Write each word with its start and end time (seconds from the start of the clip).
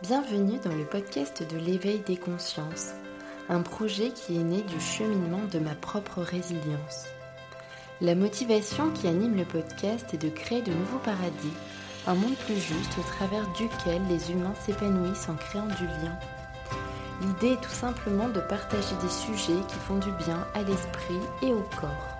Bienvenue 0.00 0.60
dans 0.64 0.76
le 0.76 0.84
podcast 0.84 1.42
de 1.52 1.58
l'éveil 1.58 1.98
des 2.06 2.16
consciences, 2.16 2.92
un 3.48 3.62
projet 3.62 4.10
qui 4.10 4.36
est 4.36 4.44
né 4.44 4.62
du 4.62 4.78
cheminement 4.78 5.40
de 5.50 5.58
ma 5.58 5.74
propre 5.74 6.20
résilience. 6.20 7.06
La 8.00 8.14
motivation 8.14 8.92
qui 8.92 9.08
anime 9.08 9.34
le 9.34 9.44
podcast 9.44 10.14
est 10.14 10.22
de 10.22 10.28
créer 10.28 10.62
de 10.62 10.70
nouveaux 10.72 11.00
paradis, 11.00 11.52
un 12.06 12.14
monde 12.14 12.36
plus 12.46 12.60
juste 12.60 12.96
au 12.96 13.02
travers 13.02 13.44
duquel 13.54 14.00
les 14.08 14.30
humains 14.30 14.54
s'épanouissent 14.64 15.28
en 15.28 15.34
créant 15.34 15.66
du 15.66 15.86
lien. 15.86 16.16
L'idée 17.20 17.54
est 17.54 17.60
tout 17.60 17.68
simplement 17.68 18.28
de 18.28 18.40
partager 18.40 18.94
des 19.02 19.10
sujets 19.10 19.60
qui 19.66 19.78
font 19.88 19.98
du 19.98 20.12
bien 20.24 20.46
à 20.54 20.62
l'esprit 20.62 21.18
et 21.42 21.52
au 21.52 21.64
corps. 21.80 22.18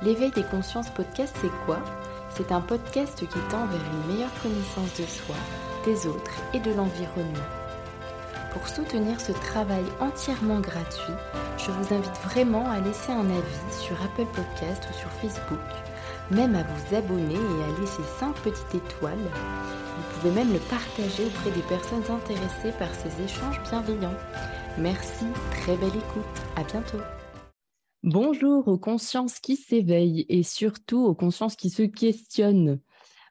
L'éveil 0.00 0.30
des 0.30 0.44
consciences 0.44 0.90
podcast, 0.90 1.36
c'est 1.40 1.64
quoi? 1.66 1.80
C'est 2.30 2.52
un 2.52 2.60
podcast 2.60 3.18
qui 3.18 3.40
tend 3.50 3.66
vers 3.66 3.80
une 3.92 4.14
meilleure 4.14 4.40
connaissance 4.40 4.96
de 4.96 5.06
soi 5.06 5.34
des 5.84 6.06
autres 6.06 6.40
et 6.54 6.60
de 6.60 6.72
l'environnement. 6.72 7.48
Pour 8.52 8.68
soutenir 8.68 9.20
ce 9.20 9.32
travail 9.32 9.84
entièrement 10.00 10.60
gratuit, 10.60 11.14
je 11.56 11.70
vous 11.70 11.94
invite 11.94 12.16
vraiment 12.24 12.68
à 12.68 12.80
laisser 12.80 13.12
un 13.12 13.28
avis 13.30 13.80
sur 13.80 13.96
Apple 14.02 14.26
Podcast 14.34 14.86
ou 14.90 14.98
sur 14.98 15.10
Facebook, 15.10 15.58
même 16.30 16.54
à 16.54 16.62
vous 16.62 16.96
abonner 16.96 17.34
et 17.34 17.64
à 17.64 17.80
laisser 17.80 18.02
5 18.18 18.34
petites 18.36 18.74
étoiles. 18.74 19.16
Vous 19.16 20.20
pouvez 20.20 20.34
même 20.34 20.52
le 20.52 20.58
partager 20.58 21.24
auprès 21.24 21.50
des 21.50 21.62
personnes 21.62 22.04
intéressées 22.10 22.72
par 22.78 22.94
ces 22.94 23.24
échanges 23.24 23.60
bienveillants. 23.70 24.16
Merci, 24.78 25.26
très 25.50 25.76
belle 25.76 25.88
écoute, 25.88 26.42
à 26.56 26.64
bientôt. 26.64 26.98
Bonjour 28.02 28.66
aux 28.68 28.78
consciences 28.78 29.38
qui 29.38 29.56
s'éveillent 29.56 30.26
et 30.28 30.42
surtout 30.42 31.04
aux 31.04 31.14
consciences 31.14 31.56
qui 31.56 31.70
se 31.70 31.84
questionnent. 31.84 32.80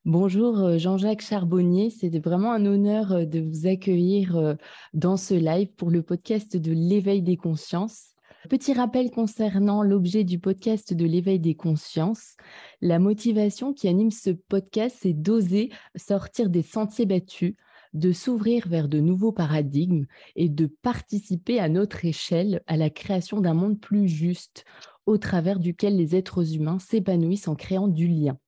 Bonjour 0.05 0.57
euh, 0.61 0.79
Jean-Jacques 0.79 1.21
Charbonnier, 1.21 1.91
c'est 1.91 2.17
vraiment 2.17 2.51
un 2.53 2.65
honneur 2.65 3.11
euh, 3.11 3.25
de 3.25 3.39
vous 3.39 3.67
accueillir 3.67 4.35
euh, 4.35 4.55
dans 4.95 5.15
ce 5.15 5.35
live 5.35 5.67
pour 5.75 5.91
le 5.91 6.01
podcast 6.01 6.57
de 6.57 6.71
l'éveil 6.71 7.21
des 7.21 7.37
consciences. 7.37 8.15
Petit 8.49 8.73
rappel 8.73 9.11
concernant 9.11 9.83
l'objet 9.83 10.23
du 10.23 10.39
podcast 10.39 10.91
de 10.95 11.05
l'éveil 11.05 11.39
des 11.39 11.53
consciences. 11.53 12.35
La 12.81 12.97
motivation 12.97 13.75
qui 13.75 13.87
anime 13.87 14.09
ce 14.09 14.31
podcast, 14.31 14.97
c'est 15.01 15.13
d'oser 15.13 15.69
sortir 15.95 16.49
des 16.49 16.63
sentiers 16.63 17.05
battus, 17.05 17.53
de 17.93 18.11
s'ouvrir 18.11 18.67
vers 18.67 18.89
de 18.89 18.99
nouveaux 18.99 19.33
paradigmes 19.33 20.07
et 20.35 20.49
de 20.49 20.65
participer 20.65 21.59
à 21.59 21.69
notre 21.69 22.05
échelle 22.05 22.63
à 22.65 22.75
la 22.75 22.89
création 22.89 23.39
d'un 23.39 23.53
monde 23.53 23.79
plus 23.79 24.07
juste, 24.07 24.65
au 25.05 25.19
travers 25.19 25.59
duquel 25.59 25.95
les 25.95 26.15
êtres 26.15 26.55
humains 26.55 26.79
s'épanouissent 26.79 27.47
en 27.47 27.53
créant 27.53 27.87
du 27.87 28.07
lien. 28.07 28.39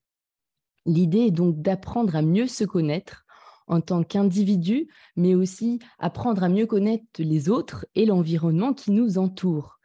L'idée 0.86 1.26
est 1.26 1.30
donc 1.30 1.60
d'apprendre 1.60 2.16
à 2.16 2.22
mieux 2.22 2.46
se 2.46 2.64
connaître 2.64 3.24
en 3.66 3.80
tant 3.80 4.02
qu'individu, 4.02 4.88
mais 5.16 5.34
aussi 5.34 5.78
apprendre 5.98 6.42
à 6.44 6.48
mieux 6.48 6.66
connaître 6.66 7.04
les 7.18 7.48
autres 7.48 7.86
et 7.94 8.04
l'environnement 8.04 8.74
qui 8.74 8.90
nous 8.90 9.18
entoure. 9.18 9.78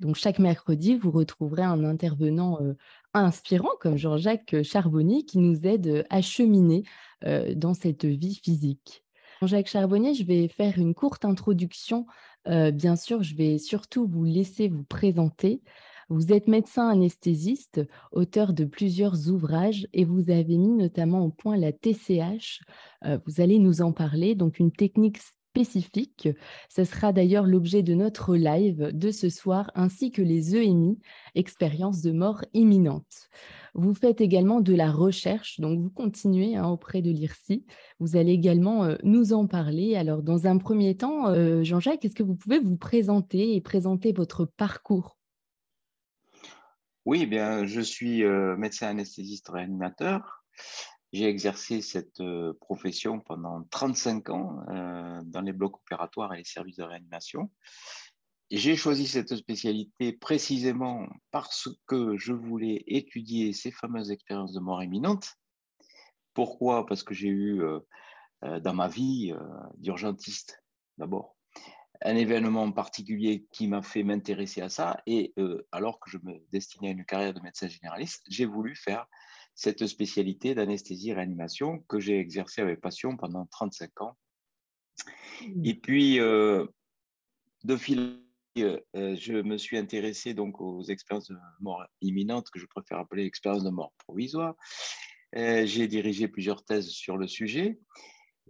Donc 0.00 0.16
chaque 0.16 0.38
mercredi, 0.38 0.96
vous 0.96 1.10
retrouverez 1.10 1.62
un 1.62 1.84
intervenant 1.84 2.58
euh, 2.60 2.74
inspirant 3.14 3.70
comme 3.80 3.96
Jean-Jacques 3.96 4.62
Charbonnier 4.62 5.24
qui 5.24 5.38
nous 5.38 5.66
aide 5.66 6.06
à 6.10 6.20
cheminer 6.20 6.84
euh, 7.24 7.54
dans 7.54 7.74
cette 7.74 8.04
vie 8.04 8.38
physique. 8.42 9.02
Jean-Jacques 9.40 9.68
Charbonnier, 9.68 10.14
je 10.14 10.24
vais 10.24 10.48
faire 10.48 10.78
une 10.78 10.94
courte 10.94 11.24
introduction. 11.24 12.06
Euh, 12.46 12.70
bien 12.70 12.96
sûr, 12.96 13.22
je 13.22 13.34
vais 13.34 13.58
surtout 13.58 14.06
vous 14.06 14.24
laisser 14.24 14.68
vous 14.68 14.84
présenter. 14.84 15.62
Vous 16.08 16.32
êtes 16.32 16.46
médecin 16.46 16.88
anesthésiste, 16.88 17.80
auteur 18.12 18.52
de 18.52 18.64
plusieurs 18.64 19.28
ouvrages 19.28 19.88
et 19.92 20.04
vous 20.04 20.30
avez 20.30 20.56
mis 20.56 20.72
notamment 20.72 21.24
au 21.24 21.30
point 21.30 21.56
la 21.56 21.72
TCH. 21.72 22.60
Euh, 23.04 23.18
vous 23.26 23.40
allez 23.40 23.58
nous 23.58 23.82
en 23.82 23.92
parler, 23.92 24.36
donc 24.36 24.60
une 24.60 24.70
technique 24.70 25.18
spécifique. 25.56 26.28
Ce 26.68 26.84
sera 26.84 27.12
d'ailleurs 27.12 27.46
l'objet 27.46 27.82
de 27.82 27.94
notre 27.94 28.36
live 28.36 28.90
de 28.92 29.10
ce 29.10 29.28
soir, 29.28 29.72
ainsi 29.74 30.12
que 30.12 30.22
les 30.22 30.54
EMI, 30.54 30.96
expériences 31.34 32.02
de 32.02 32.12
mort 32.12 32.44
imminente. 32.52 33.28
Vous 33.74 33.92
faites 33.92 34.20
également 34.20 34.60
de 34.60 34.74
la 34.74 34.92
recherche, 34.92 35.58
donc 35.58 35.80
vous 35.80 35.90
continuez 35.90 36.54
hein, 36.54 36.68
auprès 36.68 37.02
de 37.02 37.10
l'IRSI. 37.10 37.64
Vous 37.98 38.16
allez 38.16 38.32
également 38.32 38.84
euh, 38.84 38.96
nous 39.02 39.32
en 39.32 39.48
parler. 39.48 39.96
Alors, 39.96 40.22
dans 40.22 40.46
un 40.46 40.58
premier 40.58 40.96
temps, 40.96 41.30
euh, 41.30 41.64
Jean-Jacques, 41.64 42.04
est-ce 42.04 42.14
que 42.14 42.22
vous 42.22 42.36
pouvez 42.36 42.60
vous 42.60 42.76
présenter 42.76 43.56
et 43.56 43.60
présenter 43.60 44.12
votre 44.12 44.44
parcours? 44.44 45.15
Oui, 47.06 47.20
eh 47.22 47.26
bien, 47.26 47.64
je 47.66 47.80
suis 47.80 48.24
euh, 48.24 48.56
médecin 48.56 48.88
anesthésiste 48.88 49.48
réanimateur. 49.48 50.44
J'ai 51.12 51.26
exercé 51.26 51.80
cette 51.80 52.20
euh, 52.20 52.52
profession 52.60 53.20
pendant 53.20 53.62
35 53.70 54.28
ans 54.30 54.58
euh, 54.70 55.20
dans 55.24 55.40
les 55.40 55.52
blocs 55.52 55.76
opératoires 55.76 56.34
et 56.34 56.38
les 56.38 56.44
services 56.44 56.78
de 56.78 56.82
réanimation. 56.82 57.48
J'ai 58.50 58.74
choisi 58.74 59.06
cette 59.06 59.36
spécialité 59.36 60.14
précisément 60.14 61.06
parce 61.30 61.68
que 61.86 62.16
je 62.16 62.32
voulais 62.32 62.82
étudier 62.88 63.52
ces 63.52 63.70
fameuses 63.70 64.10
expériences 64.10 64.52
de 64.52 64.60
mort 64.60 64.82
imminente. 64.82 65.36
Pourquoi? 66.34 66.86
Parce 66.86 67.04
que 67.04 67.14
j'ai 67.14 67.28
eu 67.28 67.62
dans 68.42 68.74
ma 68.74 68.86
vie 68.86 69.34
d'urgentiste 69.78 70.62
d'abord 70.96 71.35
un 72.02 72.16
événement 72.16 72.70
particulier 72.72 73.46
qui 73.52 73.68
m'a 73.68 73.82
fait 73.82 74.02
m'intéresser 74.02 74.60
à 74.60 74.68
ça. 74.68 75.02
Et 75.06 75.32
euh, 75.38 75.66
alors 75.72 76.00
que 76.00 76.10
je 76.10 76.18
me 76.18 76.44
destinais 76.52 76.88
à 76.88 76.92
une 76.92 77.04
carrière 77.04 77.34
de 77.34 77.40
médecin 77.40 77.68
généraliste, 77.68 78.24
j'ai 78.28 78.44
voulu 78.44 78.74
faire 78.74 79.06
cette 79.54 79.86
spécialité 79.86 80.54
d'anesthésie 80.54 81.12
réanimation 81.12 81.80
que 81.88 81.98
j'ai 81.98 82.18
exercée 82.18 82.60
avec 82.60 82.80
passion 82.80 83.16
pendant 83.16 83.46
35 83.46 84.00
ans. 84.02 84.16
Et 85.64 85.74
puis, 85.74 86.20
euh, 86.20 86.66
de 87.64 87.76
fil, 87.76 88.22
euh, 88.58 88.80
je 88.94 89.42
me 89.42 89.56
suis 89.58 89.78
intéressé 89.78 90.34
donc 90.34 90.60
aux 90.60 90.82
expériences 90.84 91.28
de 91.28 91.36
mort 91.60 91.84
imminente, 92.00 92.50
que 92.50 92.58
je 92.58 92.66
préfère 92.66 92.98
appeler 92.98 93.24
expériences 93.24 93.64
de 93.64 93.70
mort 93.70 93.92
provisoire. 93.98 94.54
j'ai 95.32 95.88
dirigé 95.88 96.28
plusieurs 96.28 96.64
thèses 96.64 96.88
sur 96.88 97.16
le 97.16 97.26
sujet. 97.26 97.78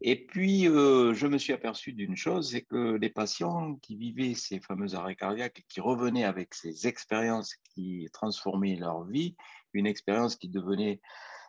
Et 0.02 0.26
puis, 0.26 0.68
euh, 0.68 1.14
je 1.14 1.26
me 1.26 1.38
suis 1.38 1.52
aperçu 1.52 1.92
d'une 1.92 2.16
chose, 2.16 2.50
c'est 2.50 2.62
que 2.62 2.96
les 2.96 3.08
patients 3.08 3.76
qui 3.76 3.96
vivaient 3.96 4.34
ces 4.34 4.60
fameux 4.60 4.94
arrêts 4.94 5.16
cardiaques, 5.16 5.64
qui 5.68 5.80
revenaient 5.80 6.24
avec 6.24 6.54
ces 6.54 6.86
expériences 6.86 7.54
qui 7.74 8.06
transformaient 8.12 8.76
leur 8.76 9.04
vie, 9.04 9.36
une 9.72 9.86
expérience 9.86 10.36
qui 10.36 10.48
devenait 10.48 11.00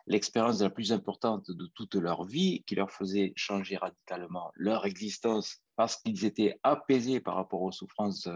l'expérience 0.06 0.62
la 0.62 0.70
plus 0.70 0.92
importante 0.92 1.50
de 1.50 1.66
toute 1.74 1.94
leur 1.94 2.24
vie, 2.24 2.64
qui 2.66 2.74
leur 2.74 2.90
faisait 2.90 3.34
changer 3.36 3.76
radicalement 3.76 4.50
leur 4.54 4.86
existence 4.86 5.58
parce 5.76 5.96
qu'ils 5.96 6.24
étaient 6.24 6.58
apaisés 6.62 7.20
par 7.20 7.34
rapport 7.34 7.60
aux 7.60 7.72
souffrances 7.72 8.28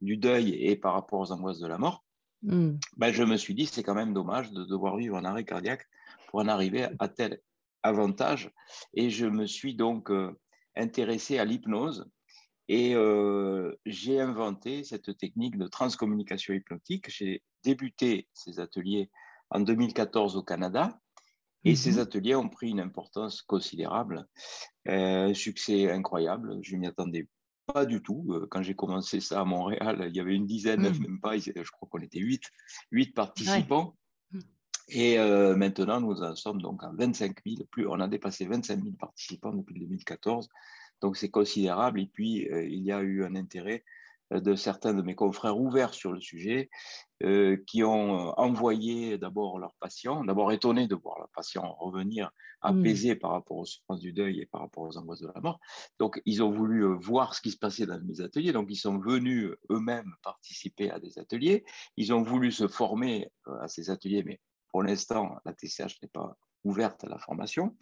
du 0.00 0.16
deuil 0.16 0.54
et 0.54 0.76
par 0.76 0.94
rapport 0.94 1.20
aux 1.20 1.32
angoisses 1.32 1.60
de 1.60 1.66
la 1.66 1.76
mort, 1.76 2.02
mmh. 2.42 2.70
ben, 2.96 3.12
je 3.12 3.22
me 3.22 3.36
suis 3.36 3.54
dit, 3.54 3.66
c'est 3.66 3.82
quand 3.82 3.94
même 3.94 4.14
dommage 4.14 4.50
de 4.52 4.64
devoir 4.64 4.96
vivre 4.96 5.16
un 5.16 5.26
arrêt 5.26 5.44
cardiaque 5.44 5.86
pour 6.28 6.40
en 6.40 6.48
arriver 6.48 6.88
à 6.98 7.08
tel 7.08 7.40
avantage. 7.82 8.50
Et 8.94 9.10
je 9.10 9.26
me 9.26 9.46
suis 9.46 9.74
donc 9.74 10.10
euh, 10.10 10.32
intéressé 10.76 11.38
à 11.38 11.44
l'hypnose 11.44 12.08
et 12.68 12.94
euh, 12.94 13.74
j'ai 13.84 14.20
inventé 14.20 14.84
cette 14.84 15.16
technique 15.18 15.58
de 15.58 15.66
transcommunication 15.66 16.54
hypnotique. 16.54 17.06
J'ai 17.08 17.42
débuté 17.64 18.28
ces 18.32 18.60
ateliers 18.60 19.10
en 19.50 19.60
2014 19.60 20.36
au 20.36 20.42
Canada. 20.42 21.00
Et 21.64 21.76
ces 21.76 21.92
mhm. 21.92 21.98
ateliers 21.98 22.34
ont 22.36 22.48
pris 22.48 22.70
une 22.70 22.80
importance 22.80 23.42
considérable, 23.42 24.26
euh, 24.88 25.28
un 25.28 25.34
succès 25.34 25.90
incroyable. 25.90 26.58
Je 26.62 26.74
m'y 26.76 26.86
attendais 26.86 27.28
pas 27.66 27.84
du 27.84 28.02
tout. 28.02 28.46
Quand 28.50 28.62
j'ai 28.62 28.74
commencé 28.74 29.20
ça 29.20 29.42
à 29.42 29.44
Montréal, 29.44 30.06
il 30.08 30.16
y 30.16 30.20
avait 30.20 30.34
une 30.34 30.46
dizaine, 30.46 30.88
mhm. 30.88 30.98
même 31.00 31.20
pas, 31.20 31.36
je 31.36 31.70
crois 31.70 31.86
qu'on 31.90 32.00
était 32.00 32.18
huit, 32.18 32.42
huit 32.92 33.14
participants. 33.14 33.94
Et 34.88 35.18
euh, 35.18 35.56
maintenant, 35.56 36.00
nous 36.00 36.22
en 36.22 36.34
sommes 36.34 36.60
donc 36.60 36.82
à 36.82 36.90
25 36.94 37.36
000. 37.46 37.64
Plus, 37.70 37.86
on 37.86 38.00
a 38.00 38.08
dépassé 38.08 38.46
25 38.46 38.82
000 38.82 38.96
participants 38.98 39.52
depuis 39.52 39.78
2014. 39.78 40.48
Donc, 41.00 41.16
c'est 41.16 41.30
considérable. 41.30 42.00
Et 42.00 42.06
puis, 42.06 42.48
euh, 42.48 42.64
il 42.64 42.82
y 42.82 42.92
a 42.92 43.00
eu 43.00 43.24
un 43.24 43.34
intérêt 43.36 43.84
euh, 44.32 44.40
de 44.40 44.54
certains 44.54 44.92
de 44.92 45.02
mes 45.02 45.14
confrères 45.14 45.58
ouverts 45.58 45.94
sur 45.94 46.12
le 46.12 46.20
sujet, 46.20 46.70
qui 47.66 47.84
ont 47.84 48.32
envoyé 48.40 49.18
d'abord 49.18 49.58
leurs 49.58 49.74
patients, 49.74 50.24
d'abord 50.24 50.52
étonnés 50.52 50.88
de 50.88 50.94
voir 50.94 51.18
leurs 51.18 51.28
patients 51.34 51.76
revenir 51.78 52.28
mmh. 52.28 52.66
apaisés 52.66 53.14
par 53.14 53.32
rapport 53.32 53.58
aux 53.58 53.66
souffrances 53.66 54.00
du 54.00 54.14
deuil 54.14 54.40
et 54.40 54.46
par 54.46 54.62
rapport 54.62 54.84
aux 54.84 54.96
angoisses 54.96 55.20
de 55.20 55.30
la 55.34 55.38
mort. 55.42 55.60
Donc, 55.98 56.22
ils 56.24 56.42
ont 56.42 56.50
voulu 56.50 56.82
voir 56.96 57.34
ce 57.34 57.42
qui 57.42 57.50
se 57.50 57.58
passait 57.58 57.84
dans 57.84 58.00
mes 58.00 58.22
ateliers. 58.22 58.52
Donc, 58.52 58.68
ils 58.70 58.76
sont 58.76 58.98
venus 58.98 59.50
eux-mêmes 59.68 60.14
participer 60.22 60.90
à 60.90 60.98
des 60.98 61.18
ateliers. 61.18 61.62
Ils 61.98 62.14
ont 62.14 62.22
voulu 62.22 62.50
se 62.50 62.68
former 62.68 63.28
à 63.60 63.68
ces 63.68 63.90
ateliers, 63.90 64.22
mais 64.22 64.40
pour 64.70 64.82
l'instant, 64.82 65.36
la 65.44 65.52
TCH 65.52 66.00
n'est 66.02 66.08
pas 66.08 66.36
ouverte 66.64 67.04
à 67.04 67.08
la 67.08 67.18
formation. 67.18 67.76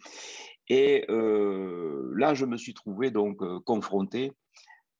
Et 0.67 1.05
euh, 1.09 2.11
là, 2.15 2.33
je 2.33 2.45
me 2.45 2.57
suis 2.57 2.73
trouvé 2.73 3.11
donc 3.11 3.41
euh, 3.41 3.59
confronté 3.59 4.33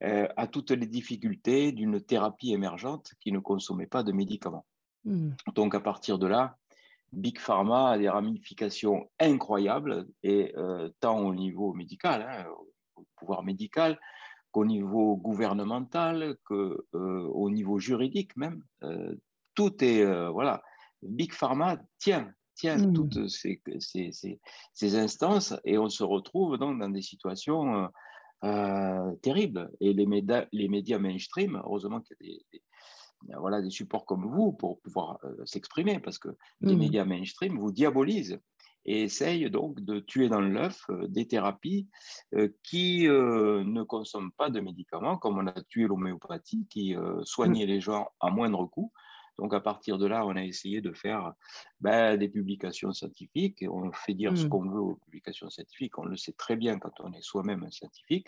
euh, 0.03 0.27
à 0.35 0.47
toutes 0.47 0.71
les 0.71 0.87
difficultés 0.87 1.71
d'une 1.71 2.01
thérapie 2.01 2.53
émergente 2.53 3.11
qui 3.21 3.31
ne 3.31 3.39
consommait 3.39 3.87
pas 3.87 4.03
de 4.03 4.11
médicaments. 4.11 4.65
Hmm. 5.05 5.31
Donc, 5.55 5.75
à 5.75 5.79
partir 5.79 6.17
de 6.19 6.27
là, 6.27 6.57
Big 7.11 7.39
Pharma 7.39 7.91
a 7.91 7.97
des 7.97 8.09
ramifications 8.09 9.09
incroyables, 9.19 10.07
et 10.21 10.53
tant 10.99 11.19
au 11.21 11.33
niveau 11.33 11.73
médical, 11.73 12.21
hein, 12.21 12.45
pouvoir 13.15 13.41
médical 13.41 13.99
qu'au 14.51 14.63
niveau 14.63 15.17
gouvernemental, 15.17 16.37
qu'au 16.43 17.49
niveau 17.49 17.79
juridique 17.79 18.37
même. 18.37 18.63
tout 19.55 19.83
est, 19.83 20.05
voilà, 20.29 20.61
Big 21.01 21.33
Pharma 21.33 21.77
tient, 21.97 22.31
tient 22.55 22.77
mmh. 22.77 22.93
toutes 22.93 23.27
ces, 23.29 23.61
ces, 23.79 24.39
ces, 24.73 24.95
instances 24.95 25.53
et 25.63 25.77
on 25.77 25.89
se 25.89 26.03
retrouve 26.03 26.57
donc 26.57 26.79
dans 26.79 26.89
des 26.89 27.01
situations 27.01 27.89
terribles. 29.21 29.69
Et 29.81 29.93
les 29.93 30.05
médias, 30.05 30.45
les 30.51 30.69
médias 30.69 30.99
mainstream, 30.99 31.61
heureusement 31.63 32.01
qu'il 32.01 32.15
y 32.21 32.35
a 32.35 32.39
des 32.53 32.63
voilà, 33.37 33.61
des 33.61 33.69
supports 33.69 34.05
comme 34.05 34.25
vous 34.25 34.53
pour 34.53 34.79
pouvoir 34.81 35.19
euh, 35.23 35.45
s'exprimer, 35.45 35.99
parce 35.99 36.17
que 36.17 36.29
les 36.61 36.75
mmh. 36.75 36.79
médias 36.79 37.05
mainstream 37.05 37.57
vous 37.57 37.71
diabolisent 37.71 38.39
et 38.85 39.03
essayent 39.03 39.49
donc 39.51 39.81
de 39.81 39.99
tuer 39.99 40.29
dans 40.29 40.41
l'œuf 40.41 40.85
euh, 40.89 41.07
des 41.07 41.27
thérapies 41.27 41.87
euh, 42.33 42.49
qui 42.63 43.07
ne 43.07 43.83
consomment 43.83 44.31
pas 44.31 44.49
de 44.49 44.59
médicaments, 44.59 45.17
comme 45.17 45.37
on 45.37 45.47
a 45.47 45.61
tué 45.69 45.85
l'homéopathie, 45.85 46.67
qui 46.69 46.95
soignait 47.23 47.65
mmh. 47.65 47.69
les 47.69 47.81
gens 47.81 48.09
à 48.19 48.29
moindre 48.29 48.65
coût. 48.65 48.91
Donc 49.39 49.53
à 49.53 49.59
partir 49.59 49.97
de 49.97 50.05
là, 50.05 50.25
on 50.25 50.35
a 50.35 50.43
essayé 50.43 50.81
de 50.81 50.91
faire 50.91 51.33
ben, 51.79 52.17
des 52.17 52.29
publications 52.29 52.93
scientifiques 52.93 53.63
on 53.69 53.91
fait 53.91 54.13
dire 54.13 54.37
ce 54.37 54.45
mmh. 54.45 54.49
qu'on 54.49 54.69
veut 54.69 54.79
aux 54.79 54.95
publications 54.95 55.49
scientifiques. 55.49 55.97
On 55.97 56.05
le 56.05 56.17
sait 56.17 56.33
très 56.33 56.55
bien 56.55 56.79
quand 56.79 56.99
on 56.99 57.13
est 57.13 57.21
soi-même 57.21 57.63
un 57.63 57.71
scientifique. 57.71 58.27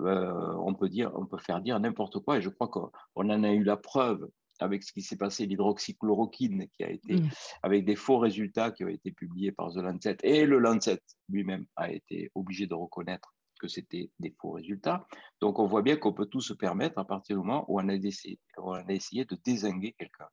Euh, 0.00 0.54
on, 0.62 0.74
peut 0.74 0.88
dire, 0.88 1.10
on 1.14 1.26
peut 1.26 1.38
faire 1.38 1.60
dire 1.60 1.78
n'importe 1.80 2.20
quoi. 2.20 2.38
Et 2.38 2.42
je 2.42 2.48
crois 2.48 2.68
qu'on 2.68 2.90
en 3.16 3.44
a 3.44 3.52
eu 3.52 3.64
la 3.64 3.76
preuve 3.76 4.28
avec 4.60 4.82
ce 4.82 4.92
qui 4.92 5.02
s'est 5.02 5.16
passé, 5.16 5.46
l'hydroxychloroquine, 5.46 6.68
qui 6.68 6.84
a 6.84 6.90
été, 6.90 7.16
mmh. 7.16 7.30
avec 7.62 7.84
des 7.84 7.96
faux 7.96 8.18
résultats 8.18 8.70
qui 8.70 8.84
ont 8.84 8.88
été 8.88 9.12
publiés 9.12 9.52
par 9.52 9.72
The 9.72 9.76
Lancet. 9.76 10.16
Et 10.22 10.46
le 10.46 10.58
Lancet 10.58 11.00
lui-même 11.28 11.66
a 11.76 11.92
été 11.92 12.30
obligé 12.34 12.66
de 12.66 12.74
reconnaître 12.74 13.34
que 13.58 13.68
c'était 13.68 14.10
des 14.18 14.34
faux 14.40 14.52
résultats. 14.52 15.06
Donc 15.40 15.58
on 15.58 15.66
voit 15.66 15.82
bien 15.82 15.96
qu'on 15.96 16.12
peut 16.12 16.26
tout 16.26 16.40
se 16.40 16.52
permettre 16.52 16.98
à 16.98 17.04
partir 17.04 17.36
du 17.36 17.42
moment 17.42 17.64
où 17.68 17.80
on 17.80 17.88
a, 17.88 17.94
essayé, 17.94 18.38
on 18.56 18.72
a 18.72 18.92
essayé 18.92 19.24
de 19.24 19.36
désinguer 19.44 19.94
quelqu'un. 19.98 20.28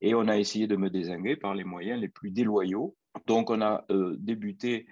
Et 0.00 0.14
on 0.14 0.26
a 0.28 0.36
essayé 0.36 0.66
de 0.66 0.76
me 0.76 0.90
désinguer 0.90 1.36
par 1.36 1.54
les 1.54 1.64
moyens 1.64 2.00
les 2.00 2.08
plus 2.08 2.30
déloyaux. 2.30 2.96
Donc 3.26 3.50
on 3.50 3.60
a 3.60 3.84
euh, 3.90 4.16
débuté 4.18 4.86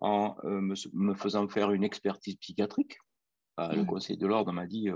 en 0.00 0.36
euh, 0.44 0.60
me, 0.92 1.14
faisant 1.14 1.48
faire 1.48 1.72
une 1.72 1.84
expertise 1.84 2.36
psychiatrique 2.36 2.98
bah, 3.56 3.70
le 3.74 3.82
mmh. 3.82 3.86
Conseil 3.86 4.16
de 4.16 4.26
l'ordre 4.26 4.52
m'a 4.52 4.66
dit 4.66 4.88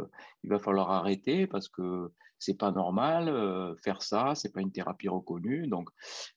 il 0.44 0.50
va 0.50 0.58
falloir 0.58 0.90
arrêter 0.90 1.46
parce 1.46 1.68
que 1.68 2.10
c'est 2.38 2.58
pas 2.58 2.70
normal 2.70 3.74
faire 3.82 4.02
ça, 4.02 4.34
c'est 4.34 4.52
pas 4.52 4.60
une 4.60 4.72
thérapie 4.72 5.08
reconnue. 5.08 5.66
Donc 5.66 5.90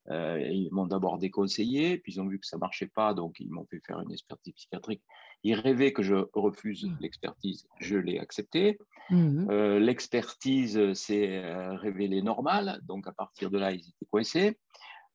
ils 0.10 0.70
m'ont 0.72 0.88
d'abord 0.88 1.18
déconseillé, 1.18 1.98
puis 1.98 2.14
ils 2.14 2.22
ont 2.22 2.28
vu 2.28 2.40
que 2.40 2.48
ça 2.48 2.58
marchait 2.58 2.92
pas, 2.94 3.14
donc 3.14 3.40
ils 3.40 3.50
m'ont 3.50 3.66
fait 3.66 3.82
faire 3.86 4.00
une 4.00 4.12
expertise 4.12 4.54
psychiatrique. 4.54 5.04
Ils 5.44 5.56
rêvaient 5.56 5.94
que 5.94 6.04
je 6.04 6.16
refuse 6.34 6.86
mmh. 6.86 6.98
l'expertise, 7.00 7.68
je 7.80 7.98
l'ai 7.98 8.20
acceptée. 8.20 8.78
Mmh 9.10 9.50
l'expertise 9.80 10.94
s'est 10.94 11.42
révélée 11.76 12.22
normale, 12.22 12.80
donc 12.84 13.08
à 13.08 13.12
partir 13.12 13.50
de 13.50 13.58
là 13.58 13.72
ils 13.72 13.80
étaient 13.80 14.06
coincés. 14.12 14.60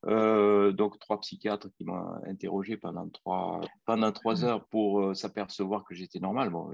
Euh, 0.07 0.73
donc 0.73 0.99
trois 0.99 1.19
psychiatres 1.21 1.69
qui 1.77 1.85
m'ont 1.85 2.23
interrogé 2.27 2.77
pendant 2.77 3.09
trois, 3.09 3.61
pendant 3.87 4.13
trois 4.13 4.43
mmh. 4.43 4.45
heures 4.45 4.67
pour 4.67 5.01
euh, 5.01 5.15
s'apercevoir 5.15 5.85
que 5.85 5.95
j'étais 5.95 6.19
normal. 6.19 6.51
Bon, 6.51 6.71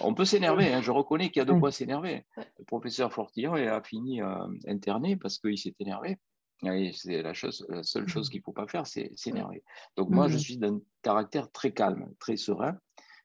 on 0.00 0.14
peut 0.14 0.24
s'énerver, 0.24 0.72
hein, 0.72 0.80
je 0.80 0.90
reconnais 0.90 1.30
qu'il 1.30 1.40
y 1.40 1.42
a 1.42 1.44
de 1.44 1.52
quoi 1.52 1.72
s'énerver. 1.72 2.24
Le 2.58 2.64
professeur 2.64 3.12
Fortillon 3.12 3.54
a 3.54 3.82
fini 3.82 4.22
euh, 4.22 4.46
interné 4.66 5.16
parce 5.16 5.38
qu'il 5.38 5.58
s'est 5.58 5.74
énervé. 5.78 6.16
c'est 6.92 7.22
la, 7.22 7.34
chose, 7.34 7.66
la 7.68 7.82
seule 7.82 8.08
chose 8.08 8.28
mmh. 8.28 8.30
qu'il 8.30 8.40
ne 8.40 8.44
faut 8.44 8.52
pas 8.52 8.66
faire, 8.66 8.86
c'est 8.86 9.12
s'énerver. 9.16 9.62
Donc 9.96 10.08
moi, 10.08 10.28
je 10.28 10.38
suis 10.38 10.56
d'un 10.56 10.80
caractère 11.02 11.50
très 11.52 11.72
calme, 11.72 12.10
très 12.18 12.36
serein. 12.36 12.78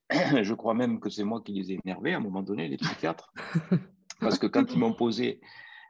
je 0.12 0.54
crois 0.54 0.74
même 0.74 1.00
que 1.00 1.10
c'est 1.10 1.24
moi 1.24 1.42
qui 1.42 1.54
les 1.54 1.72
ai 1.72 1.80
énervés 1.84 2.14
à 2.14 2.18
un 2.18 2.22
moment 2.22 2.44
donné, 2.44 2.68
les 2.68 2.78
psychiatres. 2.78 3.34
Parce 4.20 4.38
que 4.38 4.48
quand 4.48 4.72
ils 4.72 4.80
m'ont 4.80 4.94
posé 4.94 5.42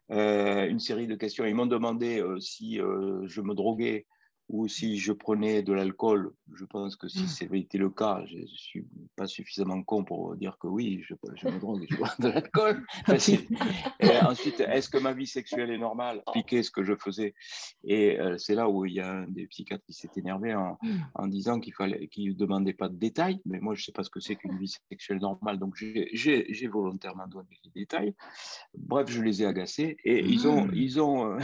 une 0.10 0.80
série 0.80 1.08
de 1.08 1.16
questions. 1.16 1.46
Ils 1.46 1.56
m'ont 1.56 1.66
demandé 1.66 2.20
euh, 2.22 2.40
si 2.40 2.80
euh, 2.80 3.26
je 3.28 3.42
me 3.42 3.54
droguais 3.54 4.06
ou 4.48 4.68
si 4.68 4.98
je 4.98 5.12
prenais 5.12 5.64
de 5.64 5.74
l'alcool, 5.74 6.32
je 6.54 6.66
pense 6.66 6.96
que 6.96 7.08
si 7.08 7.24
mmh. 7.24 7.28
c'était 7.28 7.78
le 7.78 7.90
cas, 7.90 8.24
je 8.28 8.38
ne 8.38 8.46
suis 8.46 8.86
pas 9.16 9.26
suffisamment 9.26 9.82
con 9.82 10.04
pour 10.04 10.36
dire 10.36 10.58
que 10.60 10.68
oui, 10.68 11.02
je, 11.08 11.14
me 11.14 11.60
drogue 11.60 11.84
et 11.84 11.88
je 11.90 11.98
bois 11.98 12.14
de 12.20 12.28
l'alcool. 12.30 12.86
ensuite, 13.08 14.60
est-ce 14.60 14.90
que 14.90 15.00
ma 15.00 15.14
vie 15.14 15.26
sexuelle 15.26 15.72
est 15.72 15.78
normale? 15.78 16.22
Piquer 16.34 16.62
ce 16.62 16.70
que 16.70 16.84
je 16.84 16.94
faisais. 16.96 17.34
Et 17.84 18.20
euh, 18.20 18.38
c'est 18.38 18.54
là 18.54 18.70
où 18.70 18.86
il 18.86 18.94
y 18.94 19.00
a 19.00 19.12
un 19.12 19.28
des 19.28 19.48
psychiatres 19.48 19.84
qui 19.86 19.94
s'est 19.94 20.12
énervé 20.16 20.54
en, 20.54 20.78
en 21.16 21.28
disant 21.28 21.60
qu'il 21.60 21.74
fallait, 21.74 22.08
qu'il 22.08 22.30
ne 22.30 22.34
demandait 22.34 22.74
pas 22.74 22.90
de 22.90 22.96
détails. 22.96 23.42
Mais 23.46 23.60
moi, 23.60 23.74
je 23.74 23.82
ne 23.82 23.86
sais 23.86 23.92
pas 23.92 24.04
ce 24.04 24.12
que 24.12 24.20
c'est 24.20 24.36
qu'une 24.36 24.58
vie 24.60 24.74
sexuelle 24.90 25.20
normale, 25.20 25.58
donc 25.58 25.76
j'ai 25.76 26.68
volontairement 26.68 27.28
donné 27.28 27.60
des 27.64 27.82
détails. 27.82 28.14
Bref, 28.78 29.10
je 29.10 29.22
les 29.22 29.42
ai 29.42 29.46
agacés 29.46 29.98
et 30.04 30.24
ils 30.24 30.48
ont, 30.48 30.70
ils 30.72 31.02
ont. 31.02 31.38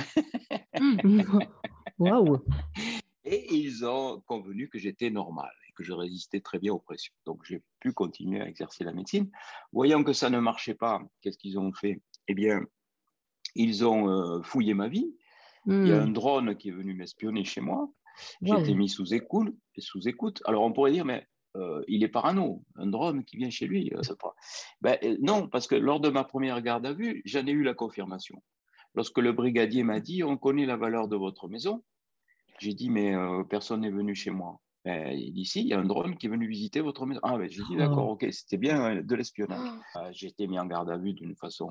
Euh, 1.99 2.03
Waouh 2.05 2.45
et 3.23 3.53
ils 3.53 3.85
ont 3.85 4.21
convenu 4.21 4.69
que 4.69 4.79
j'étais 4.79 5.09
normal 5.09 5.51
et 5.67 5.73
que 5.73 5.83
je 5.83 5.93
résistais 5.93 6.41
très 6.41 6.59
bien 6.59 6.73
aux 6.73 6.79
pressions. 6.79 7.13
Donc 7.25 7.43
j'ai 7.45 7.61
pu 7.79 7.93
continuer 7.93 8.41
à 8.41 8.47
exercer 8.47 8.83
la 8.83 8.93
médecine. 8.93 9.29
Voyant 9.71 10.03
que 10.03 10.13
ça 10.13 10.29
ne 10.29 10.39
marchait 10.39 10.73
pas, 10.73 11.01
qu'est-ce 11.21 11.37
qu'ils 11.37 11.59
ont 11.59 11.71
fait? 11.71 12.01
Eh 12.27 12.33
bien, 12.33 12.61
ils 13.55 13.85
ont 13.85 14.09
euh, 14.09 14.41
fouillé 14.41 14.73
ma 14.73 14.87
vie. 14.87 15.15
Il 15.67 15.87
y 15.87 15.91
a 15.91 15.99
hmm. 15.99 16.07
un 16.07 16.11
drone 16.11 16.55
qui 16.55 16.69
est 16.69 16.73
venu 16.73 16.95
m'espionner 16.95 17.43
chez 17.43 17.61
moi. 17.61 17.91
J'ai 18.41 18.59
été 18.59 18.73
mis 18.73 18.89
sous 18.89 19.13
écoute, 19.13 19.55
sous 19.77 20.07
écoute. 20.07 20.41
Alors 20.45 20.63
on 20.63 20.73
pourrait 20.73 20.91
dire, 20.91 21.05
mais 21.05 21.27
euh, 21.55 21.83
il 21.87 22.03
est 22.03 22.07
parano, 22.07 22.63
un 22.75 22.87
drone 22.87 23.23
qui 23.23 23.37
vient 23.37 23.49
chez 23.49 23.67
lui. 23.67 23.91
Euh, 23.93 24.15
pas... 24.19 24.35
ben, 24.81 24.97
non, 25.21 25.47
parce 25.47 25.67
que 25.67 25.75
lors 25.75 25.99
de 25.99 26.09
ma 26.09 26.23
première 26.23 26.61
garde 26.61 26.85
à 26.85 26.93
vue, 26.93 27.21
j'en 27.25 27.45
ai 27.45 27.51
eu 27.51 27.63
la 27.63 27.73
confirmation. 27.73 28.41
Lorsque 28.95 29.19
le 29.19 29.31
brigadier 29.31 29.83
m'a 29.83 29.99
dit, 29.99 30.23
on 30.23 30.37
connaît 30.37 30.65
la 30.65 30.77
valeur 30.77 31.07
de 31.07 31.15
votre 31.15 31.47
maison, 31.47 31.83
j'ai 32.59 32.73
dit, 32.73 32.89
mais 32.89 33.15
euh, 33.15 33.43
personne 33.43 33.81
n'est 33.81 33.89
venu 33.89 34.13
chez 34.13 34.31
moi. 34.31 34.59
Ben, 34.85 35.11
il 35.17 35.33
dit, 35.33 35.45
si, 35.45 35.61
il 35.61 35.67
y 35.67 35.73
a 35.73 35.79
un 35.79 35.85
drone 35.85 36.17
qui 36.17 36.27
est 36.27 36.29
venu 36.29 36.47
visiter 36.47 36.81
votre 36.81 37.05
maison. 37.05 37.19
Ah, 37.23 37.37
ben, 37.37 37.49
j'ai 37.49 37.63
dit, 37.63 37.75
d'accord, 37.75 38.09
oh. 38.09 38.13
ok, 38.13 38.27
c'était 38.31 38.57
bien 38.57 38.83
hein, 38.83 39.01
de 39.01 39.15
l'espionnage. 39.15 39.59
Oh. 39.95 39.99
Euh, 39.99 40.09
j'ai 40.11 40.27
été 40.27 40.47
mis 40.47 40.59
en 40.59 40.65
garde 40.65 40.89
à 40.89 40.97
vue 40.97 41.13
d'une 41.13 41.35
façon 41.35 41.69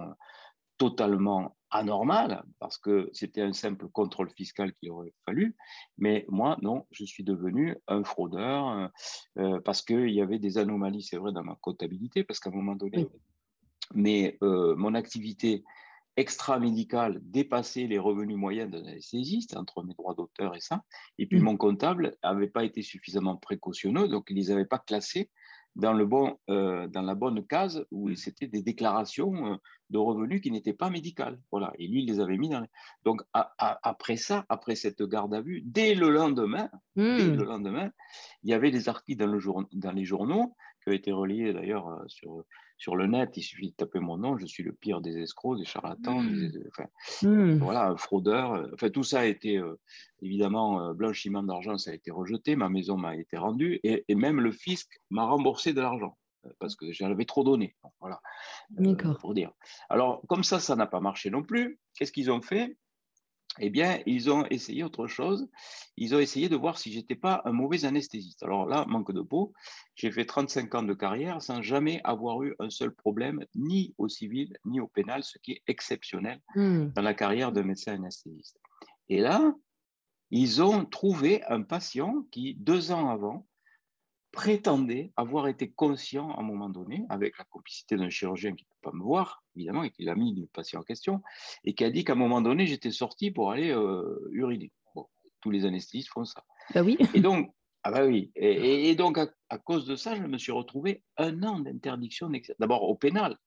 totalement 0.79 1.57
anormale, 1.71 2.43
parce 2.59 2.79
que 2.79 3.11
c'était 3.13 3.43
un 3.43 3.53
simple 3.53 3.89
contrôle 3.89 4.31
fiscal 4.31 4.73
qu'il 4.75 4.91
aurait 4.91 5.13
fallu. 5.27 5.55
Mais 5.99 6.25
moi, 6.29 6.57
non, 6.63 6.87
je 6.91 7.05
suis 7.05 7.23
devenu 7.23 7.77
un 7.87 8.03
fraudeur 8.03 8.91
euh, 9.39 9.61
parce 9.61 9.83
qu'il 9.83 10.11
y 10.11 10.23
avait 10.23 10.39
des 10.39 10.57
anomalies, 10.57 11.03
c'est 11.03 11.19
vrai, 11.19 11.33
dans 11.33 11.45
ma 11.45 11.57
comptabilité, 11.61 12.25
parce 12.25 12.41
qu'à 12.41 12.49
un 12.49 12.55
moment 12.55 12.77
donné, 12.77 13.07
mais 13.95 14.39
mon 14.41 14.95
activité 14.95 15.63
extra-médical 16.21 17.19
dépasser 17.23 17.87
les 17.87 17.99
revenus 17.99 18.37
moyens 18.37 18.71
d'un 18.71 18.85
anesthésiste, 18.85 19.57
entre 19.57 19.83
mes 19.83 19.95
droits 19.95 20.15
d'auteur 20.15 20.55
et 20.55 20.61
ça. 20.61 20.83
Et 21.19 21.27
puis, 21.27 21.41
mmh. 21.41 21.45
mon 21.45 21.57
comptable 21.57 22.17
n'avait 22.23 22.47
pas 22.47 22.65
été 22.65 22.83
suffisamment 22.83 23.37
précautionneux, 23.37 24.07
donc 24.07 24.27
il 24.29 24.37
ne 24.37 24.41
les 24.41 24.51
avait 24.51 24.67
pas 24.67 24.79
classés 24.79 25.31
dans, 25.77 25.95
le 25.95 26.05
bon, 26.05 26.37
euh, 26.51 26.89
dans 26.89 27.01
la 27.01 27.15
bonne 27.15 27.47
case 27.47 27.87
où 27.91 28.15
c'était 28.17 28.49
des 28.49 28.61
déclarations 28.61 29.53
euh, 29.53 29.57
de 29.89 29.99
revenus 29.99 30.43
qui 30.43 30.51
n'étaient 30.51 30.75
pas 30.75 30.91
médicales. 30.91 31.41
Voilà. 31.51 31.73
Et 31.79 31.87
lui, 31.87 32.03
il 32.03 32.07
les 32.07 32.21
avait 32.21 32.37
mis 32.37 32.51
dans. 32.51 32.67
Donc, 33.05 33.23
après 33.33 34.17
ça, 34.17 34.45
après 34.49 34.75
cette 34.75 35.03
garde 35.03 35.33
à 35.33 35.41
vue, 35.41 35.63
dès 35.65 35.95
le 35.95 36.11
lendemain, 36.11 36.69
dès 36.97 37.25
mmh. 37.25 37.37
le 37.37 37.45
lendemain 37.45 37.91
il 38.43 38.51
y 38.51 38.55
avait 38.55 38.71
des 38.71 38.89
articles 38.89 39.19
dans, 39.19 39.31
le 39.31 39.39
jour, 39.39 39.65
dans 39.73 39.93
les 39.93 40.05
journaux 40.05 40.55
qui 40.83 40.91
ont 40.91 40.93
été 40.93 41.13
reliés 41.13 41.53
d'ailleurs 41.53 41.89
euh, 41.89 42.05
sur 42.09 42.45
sur 42.81 42.97
le 42.97 43.07
net, 43.07 43.37
il 43.37 43.43
suffit 43.43 43.69
de 43.69 43.75
taper 43.75 44.01
mon 44.01 44.17
nom, 44.17 44.39
je 44.39 44.47
suis 44.47 44.63
le 44.63 44.73
pire 44.73 45.03
des 45.03 45.19
escrocs, 45.19 45.59
des 45.59 45.67
charlatans, 45.67 46.23
mmh. 46.23 47.29
mmh. 47.29 47.59
voilà, 47.59 47.89
un 47.89 47.97
fraudeur. 47.99 48.55
Euh, 48.55 48.71
enfin, 48.73 48.89
tout 48.89 49.03
ça 49.03 49.21
a 49.21 49.25
été, 49.27 49.59
euh, 49.59 49.79
évidemment, 50.23 50.81
euh, 50.81 50.95
blanchiment 50.95 51.43
d'argent, 51.43 51.77
ça 51.77 51.91
a 51.91 51.95
été 51.95 52.11
rejeté, 52.11 52.57
ma 52.57 52.71
maison 52.71 52.97
m'a 52.97 53.17
été 53.17 53.37
rendue, 53.37 53.81
et, 53.83 54.03
même 54.15 54.41
le 54.41 54.51
fisc 54.51 54.99
m'a 55.11 55.27
remboursé 55.27 55.75
de 55.75 55.81
l'argent, 55.83 56.17
parce 56.59 56.75
que 56.75 56.91
j'en 56.91 57.11
avais 57.11 57.27
trop 57.27 57.45
donné. 57.45 57.77
voilà, 58.01 58.23
pour 59.21 59.35
dire. 59.35 59.53
Alors, 59.91 60.23
comme 60.27 60.43
ça, 60.43 60.59
ça 60.59 60.75
n'a 60.75 60.87
pas 60.87 61.01
marché 61.01 61.29
non 61.29 61.43
plus. 61.43 61.79
Qu'est-ce 61.95 62.13
qu'ils 62.13 62.31
ont 62.31 62.41
fait? 62.41 62.79
Eh 63.59 63.71
bien, 63.71 64.01
ils 64.07 64.31
ont 64.31 64.47
essayé 64.47 64.85
autre 64.85 65.07
chose. 65.07 65.49
Ils 65.97 66.15
ont 66.15 66.21
essayé 66.21 66.49
de 66.49 66.57
voir 66.57 66.79
si 66.79 66.93
j'étais 66.93 67.17
pas 67.17 67.43
un 67.45 67.53
mauvais 67.53 67.85
anesthésiste. 67.85 68.43
Alors 68.43 68.67
là, 68.67 68.85
manque 68.87 69.13
de 69.13 69.23
peau, 69.23 69.53
j'ai 69.97 70.13
fait 70.13 70.25
35 70.25 70.75
ans 70.77 70.83
de 70.83 70.95
carrière 70.95 71.43
sans 71.43 71.61
jamais 71.61 72.01
avoir 72.05 72.43
eu 72.43 72.55
un 72.61 72.71
seul 72.71 72.95
problème, 72.95 73.45
ni 73.55 73.95
au 73.99 74.09
civil, 74.09 74.57
ni 74.65 74.81
au 74.81 74.87
pénal, 74.87 75.25
ce 75.25 75.39
qui 75.39 75.53
est 75.53 75.63
exceptionnel 75.67 76.41
hmm. 76.55 76.91
dans 76.95 77.03
la 77.03 77.15
carrière 77.15 77.53
de 77.53 77.63
médecin 77.63 77.95
anesthésiste. 77.95 78.59
Et 79.09 79.19
là, 79.19 79.53
ils 80.31 80.63
ont 80.63 80.85
trouvé 80.85 81.43
un 81.45 81.63
patient 81.63 82.25
qui, 82.31 82.55
deux 82.55 82.93
ans 82.93 83.11
avant, 83.11 83.47
prétendait 84.33 85.13
avoir 85.17 85.49
été 85.49 85.71
conscient 85.71 86.31
à 86.31 86.41
un 86.41 86.43
moment 86.43 86.69
donné, 86.69 87.05
avec 87.09 87.39
la 87.39 87.45
complicité 87.45 87.97
d'un 87.97 88.11
chirurgien 88.11 88.55
qui 88.55 88.65
ne 88.65 88.69
peut 88.69 88.91
pas 88.91 88.97
me 88.97 89.03
voir, 89.03 89.43
évidemment, 89.57 89.83
et 89.83 89.91
qui 89.91 90.05
l'a 90.05 90.15
mis 90.15 90.35
du 90.35 90.47
patient 90.47 90.81
en 90.81 90.85
question, 90.85 91.23
et 91.65 91.75
qui 91.75 91.85
a 91.85 91.91
dit 91.91 92.05
qu'à 92.05 92.13
un 92.13 92.17
moment 92.17 92.41
donné, 92.41 92.67
j'étais 92.67 92.93
sorti 92.93 93.31
pour 93.31 93.51
aller 93.51 93.71
euh, 93.71 94.29
uriner. 94.33 94.71
tous 95.41 95.51
les 95.51 95.65
anesthésistes 95.65 96.11
font 96.11 96.25
ça. 96.25 96.45
Bah 96.75 96.83
oui. 96.83 96.99
Et 97.15 97.21
donc, 97.21 97.53
Ah 97.83 97.91
bah 97.91 98.05
oui. 98.05 98.31
Et, 98.37 98.95
donc, 98.95 99.19
à, 99.19 99.59
cause 99.59 99.87
de 99.87 99.97
ça, 99.97 100.15
je 100.15 100.23
me 100.23 100.37
suis 100.37 100.53
retrouvé 100.53 101.03
un 101.17 101.43
an 101.43 101.61
d'interdiction 101.61 102.31
D'abord 102.59 102.83
au 102.83 102.95
pénal. 102.95 103.39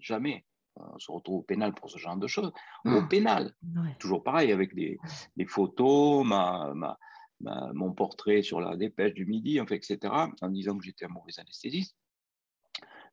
Jamais 0.00 0.44
on 0.76 0.98
se 0.98 1.10
retrouve 1.10 1.40
au 1.40 1.42
pénal 1.42 1.74
pour 1.74 1.90
ce 1.90 1.98
genre 1.98 2.16
de 2.16 2.26
choses. 2.26 2.52
Au 2.84 2.98
ah. 2.98 3.06
pénal, 3.08 3.54
toujours 3.98 4.22
pareil, 4.22 4.50
avec 4.50 4.74
des, 4.74 4.98
photos, 5.46 6.24
ma, 6.24 6.98
mon 7.40 7.92
portrait 7.92 8.42
sur 8.42 8.60
la 8.60 8.76
dépêche 8.76 9.14
du 9.14 9.26
midi, 9.26 9.58
etc., 9.58 9.98
en 10.40 10.48
disant 10.48 10.76
que 10.76 10.84
j'étais 10.84 11.06
un 11.06 11.08
mauvais 11.08 11.38
anesthésiste. 11.38 11.96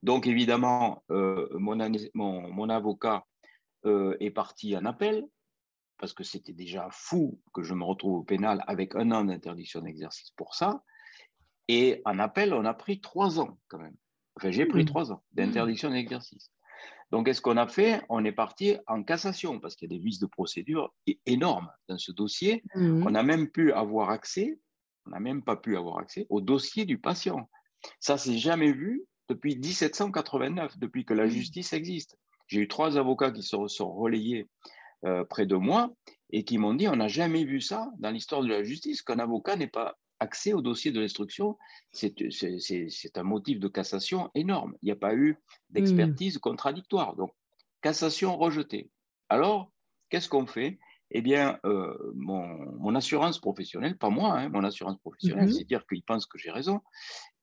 Donc, 0.03 0.27
évidemment, 0.27 1.03
euh, 1.09 1.47
mon, 1.53 1.75
mon, 2.13 2.69
avocat 2.69 3.25
euh, 3.85 4.15
est 4.19 4.31
parti 4.31 4.75
en 4.75 4.85
appel, 4.85 5.25
parce 5.97 6.13
que 6.13 6.23
c'était 6.23 6.53
déjà 6.53 6.87
fou 6.91 7.39
que 7.53 7.63
je 7.63 7.73
me 7.73 7.83
retrouve 7.83 8.19
au 8.19 8.23
pénal 8.23 8.63
avec 8.67 8.95
un 8.95 9.11
an 9.11 9.23
d'interdiction 9.25 9.81
d'exercice 9.81 10.31
pour 10.31 10.53
ça. 10.53 10.83
Et 11.67 12.01
en 12.05 12.19
appel, 12.19 12.53
on 12.53 12.65
a 12.65 12.73
pris 12.73 13.01
trois 13.01 13.39
ans 13.39 13.57
quand 13.67 13.79
même. 13.79 13.95
Enfin, 14.35 14.51
j'ai 14.51 14.67
pris 14.67 14.83
mmh. 14.83 14.87
trois 14.87 15.11
ans 15.11 15.23
d'interdiction 15.33 15.89
d'exercice. 15.89 16.51
Donc, 17.11 17.25
qu'est-ce 17.25 17.41
qu'on 17.41 17.57
a 17.57 17.67
fait? 17.67 18.01
On 18.09 18.25
est 18.25 18.31
parti 18.31 18.77
en 18.87 19.03
cassation 19.03 19.59
parce 19.59 19.75
qu'il 19.75 19.91
y 19.91 19.95
a 19.95 19.97
des 19.97 20.03
vices 20.03 20.19
de 20.19 20.25
procédure 20.25 20.93
énormes 21.25 21.69
dans 21.87 21.97
ce 21.97 22.11
dossier. 22.11 22.63
Mmh. 22.75 23.05
On 23.07 23.11
n'a 23.11 23.23
même 23.23 23.49
pu 23.49 23.71
avoir 23.71 24.09
accès, 24.09 24.59
on 25.05 25.11
n'a 25.11 25.19
même 25.19 25.43
pas 25.43 25.55
pu 25.55 25.77
avoir 25.77 25.99
accès 25.99 26.27
au 26.29 26.41
dossier 26.41 26.85
du 26.85 26.99
patient. 26.99 27.49
Ça, 27.99 28.17
c'est 28.17 28.37
jamais 28.37 28.73
vu 28.73 29.05
depuis 29.29 29.57
1789, 29.57 30.77
depuis 30.77 31.05
que 31.05 31.13
la 31.13 31.25
mmh. 31.25 31.29
justice 31.29 31.73
existe. 31.73 32.17
J'ai 32.47 32.61
eu 32.61 32.67
trois 32.67 32.97
avocats 32.97 33.31
qui 33.31 33.43
se 33.43 33.67
sont 33.67 33.91
relayés 33.91 34.47
euh, 35.05 35.23
près 35.25 35.45
de 35.45 35.55
moi 35.55 35.93
et 36.31 36.43
qui 36.43 36.57
m'ont 36.57 36.73
dit 36.73 36.87
on 36.87 36.95
n'a 36.95 37.07
jamais 37.07 37.43
vu 37.43 37.61
ça 37.61 37.91
dans 37.99 38.09
l'histoire 38.09 38.41
de 38.41 38.47
la 38.47 38.63
justice, 38.63 39.01
qu'un 39.01 39.19
avocat 39.19 39.55
n'ait 39.55 39.67
pas 39.67 39.95
accès 40.19 40.53
au 40.53 40.61
dossier 40.61 40.91
de 40.91 40.99
l'instruction, 40.99 41.57
c'est 41.91 43.17
un 43.17 43.23
motif 43.23 43.59
de 43.59 43.67
cassation 43.67 44.29
énorme. 44.35 44.75
Il 44.81 44.85
n'y 44.87 44.91
a 44.91 44.95
pas 44.95 45.15
eu 45.15 45.37
d'expertise 45.69 46.37
contradictoire. 46.37 47.15
Donc, 47.15 47.31
cassation 47.81 48.37
rejetée. 48.37 48.89
Alors, 49.29 49.71
qu'est-ce 50.09 50.29
qu'on 50.29 50.47
fait? 50.47 50.79
Eh 51.11 51.21
bien, 51.21 51.59
euh, 51.65 51.95
mon, 52.15 52.95
assurance 52.95 53.39
professionnelle, 53.39 53.97
pas 53.97 54.09
moi, 54.09 54.37
hein, 54.37 54.49
mon 54.49 54.63
assurance 54.63 54.97
professionnelle, 54.97 55.53
c'est 55.53 55.63
dire 55.63 55.85
qu'il 55.87 56.03
pense 56.03 56.25
que 56.25 56.37
j'ai 56.37 56.51
raison, 56.51 56.81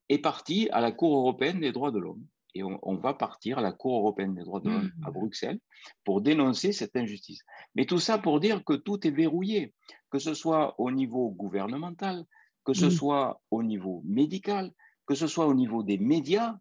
est 0.08 0.18
partie 0.18 0.68
à 0.70 0.80
la 0.80 0.92
Cour 0.92 1.16
européenne 1.16 1.60
des 1.60 1.72
droits 1.72 1.90
de 1.90 1.98
l'homme. 1.98 2.24
Et 2.56 2.62
on, 2.62 2.94
va 2.96 3.14
partir 3.14 3.58
à 3.58 3.62
la 3.62 3.72
Cour 3.72 3.98
européenne 3.98 4.34
des 4.34 4.44
droits 4.44 4.60
de 4.60 4.68
l'homme 4.70 4.92
à 5.04 5.10
hmm. 5.10 5.12
Bruxelles 5.12 5.58
pour 6.04 6.20
dénoncer 6.20 6.70
cette 6.70 6.94
injustice. 6.94 7.40
Mais 7.74 7.84
tout 7.84 7.98
ça 7.98 8.16
pour 8.16 8.38
dire 8.38 8.64
que 8.64 8.74
tout 8.74 9.04
est 9.04 9.10
verrouillé, 9.10 9.74
que 10.10 10.20
ce 10.20 10.34
soit 10.34 10.78
au 10.78 10.92
niveau 10.92 11.30
gouvernemental, 11.30 12.24
que 12.64 12.72
ce 12.72 12.90
soit 12.90 13.40
au 13.50 13.62
niveau 13.62 14.02
médical, 14.04 14.72
que 15.06 15.14
ce 15.14 15.26
soit 15.26 15.46
au 15.46 15.54
niveau 15.54 15.82
des 15.82 15.98
médias, 15.98 16.56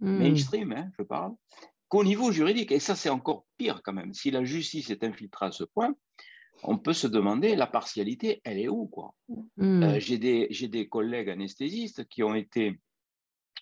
mmh. 0.00 0.18
mainstream, 0.18 0.72
hein, 0.72 0.90
je 0.98 1.02
parle, 1.02 1.32
qu'au 1.88 2.04
niveau 2.04 2.32
juridique. 2.32 2.72
Et 2.72 2.78
ça, 2.78 2.94
c'est 2.94 3.10
encore 3.10 3.44
pire 3.58 3.82
quand 3.82 3.92
même. 3.92 4.14
Si 4.14 4.30
la 4.30 4.44
justice 4.44 4.90
est 4.90 5.04
infiltrée 5.04 5.46
à 5.46 5.52
ce 5.52 5.64
point, 5.64 5.94
on 6.62 6.78
peut 6.78 6.92
se 6.92 7.06
demander 7.06 7.56
la 7.56 7.66
partialité, 7.66 8.40
elle 8.44 8.58
est 8.58 8.68
où 8.68 8.86
quoi 8.86 9.14
mmh. 9.56 9.82
euh, 9.82 10.00
J'ai 10.00 10.18
des, 10.18 10.48
des, 10.48 10.88
collègues 10.88 11.28
anesthésistes 11.28 12.06
qui 12.08 12.22
ont 12.22 12.34
été 12.34 12.80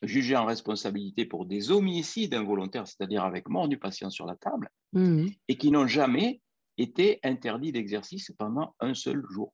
jugés 0.02 0.36
en 0.36 0.46
responsabilité 0.46 1.24
pour 1.24 1.46
des 1.46 1.70
homicides 1.70 2.34
involontaires, 2.34 2.86
c'est-à-dire 2.86 3.24
avec 3.24 3.48
mort 3.48 3.68
du 3.68 3.78
patient 3.78 4.10
sur 4.10 4.26
la 4.26 4.36
table, 4.36 4.70
mmh. 4.92 5.26
et 5.48 5.56
qui 5.56 5.70
n'ont 5.70 5.86
jamais 5.86 6.40
été 6.78 7.20
interdits 7.22 7.72
d'exercice 7.72 8.32
pendant 8.38 8.74
un 8.80 8.94
seul 8.94 9.22
jour. 9.30 9.52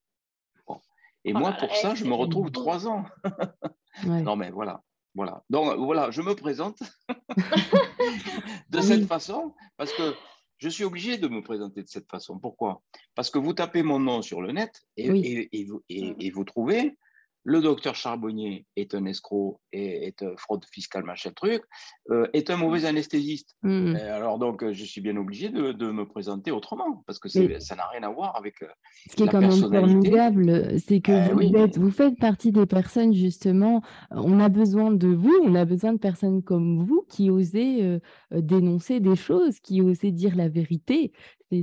Et 1.27 1.33
moi, 1.33 1.53
pour 1.53 1.75
ça, 1.75 1.95
je 1.95 2.05
me 2.05 2.15
retrouve 2.15 2.51
trois 2.51 2.89
ans. 2.89 3.05
Non, 4.05 4.37
mais 4.37 4.51
voilà. 4.51 4.83
Voilà. 5.15 5.43
Donc, 5.49 5.75
voilà, 5.79 6.11
je 6.11 6.21
me 6.21 6.35
présente 6.35 6.79
de 8.69 8.81
cette 8.83 9.07
façon 9.07 9.55
parce 9.79 9.91
que 9.95 10.15
je 10.59 10.69
suis 10.69 10.85
obligé 10.85 11.17
de 11.17 11.29
me 11.29 11.41
présenter 11.43 11.83
de 11.83 11.89
cette 11.89 12.07
façon. 12.11 12.39
Pourquoi? 12.39 12.83
Parce 13.15 13.31
que 13.31 13.39
vous 13.39 13.55
tapez 13.55 13.83
mon 13.83 13.99
nom 13.99 14.21
sur 14.21 14.43
le 14.43 14.53
net 14.53 14.83
et, 14.99 15.49
et, 15.51 15.67
et 15.89 16.31
vous 16.31 16.45
trouvez 16.45 16.99
le 17.47 17.61
docteur 17.61 17.95
Charbonnier 17.95 18.67
est 18.75 18.93
un 18.97 19.05
escroc, 19.05 19.61
et 19.73 20.09
est, 20.09 20.25
fraude 20.37 20.65
fiscale, 20.73 21.05
machin 21.05 21.31
truc, 21.31 21.63
euh, 22.11 22.27
est 22.33 22.51
un 22.51 22.57
mauvais 22.57 22.87
anesthésiste. 22.87 23.55
Hmm. 23.63 23.95
Alors 23.95 24.41
donc, 24.41 24.69
je 24.69 24.85
suis 24.85 25.01
bien 25.01 25.17
obligé 25.17 25.49
de, 25.49 25.91
me 25.93 26.05
présenter 26.05 26.51
autrement, 26.51 27.05
parce 27.07 27.21
que 27.21 27.29
ça 27.29 27.77
n'a 27.77 27.87
rien 27.87 28.03
à 28.03 28.09
voir 28.09 28.37
avec 28.37 28.63
euh, 28.63 28.67
Ce 29.09 29.15
qui 29.15 29.23
est 29.23 29.29
quand 29.29 29.41
même 29.41 29.53
formidable, 29.53 30.81
c'est 30.81 31.01
que 31.01 31.33
vous, 31.33 31.81
vous, 31.81 31.91
faites 31.93 32.19
partie 32.19 32.51
des 32.51 32.67
personnes, 32.67 33.15
justement, 33.15 33.81
on 34.11 34.41
a 34.41 34.49
besoin 34.49 34.91
de 34.91 35.07
vous, 35.07 35.35
on 35.45 35.55
a 35.55 35.65
besoin 35.65 35.93
de 35.93 35.99
personnes 35.99 36.43
comme 36.43 36.85
vous 36.85 37.07
qui 37.09 37.31
euh, 37.31 38.01
dénoncer 38.33 38.99
des 38.99 39.15
choses, 39.15 39.61
qui 39.61 39.81
osez 39.83 40.11
dire 40.11 40.35
la 40.35 40.49
vérité. 40.49 41.13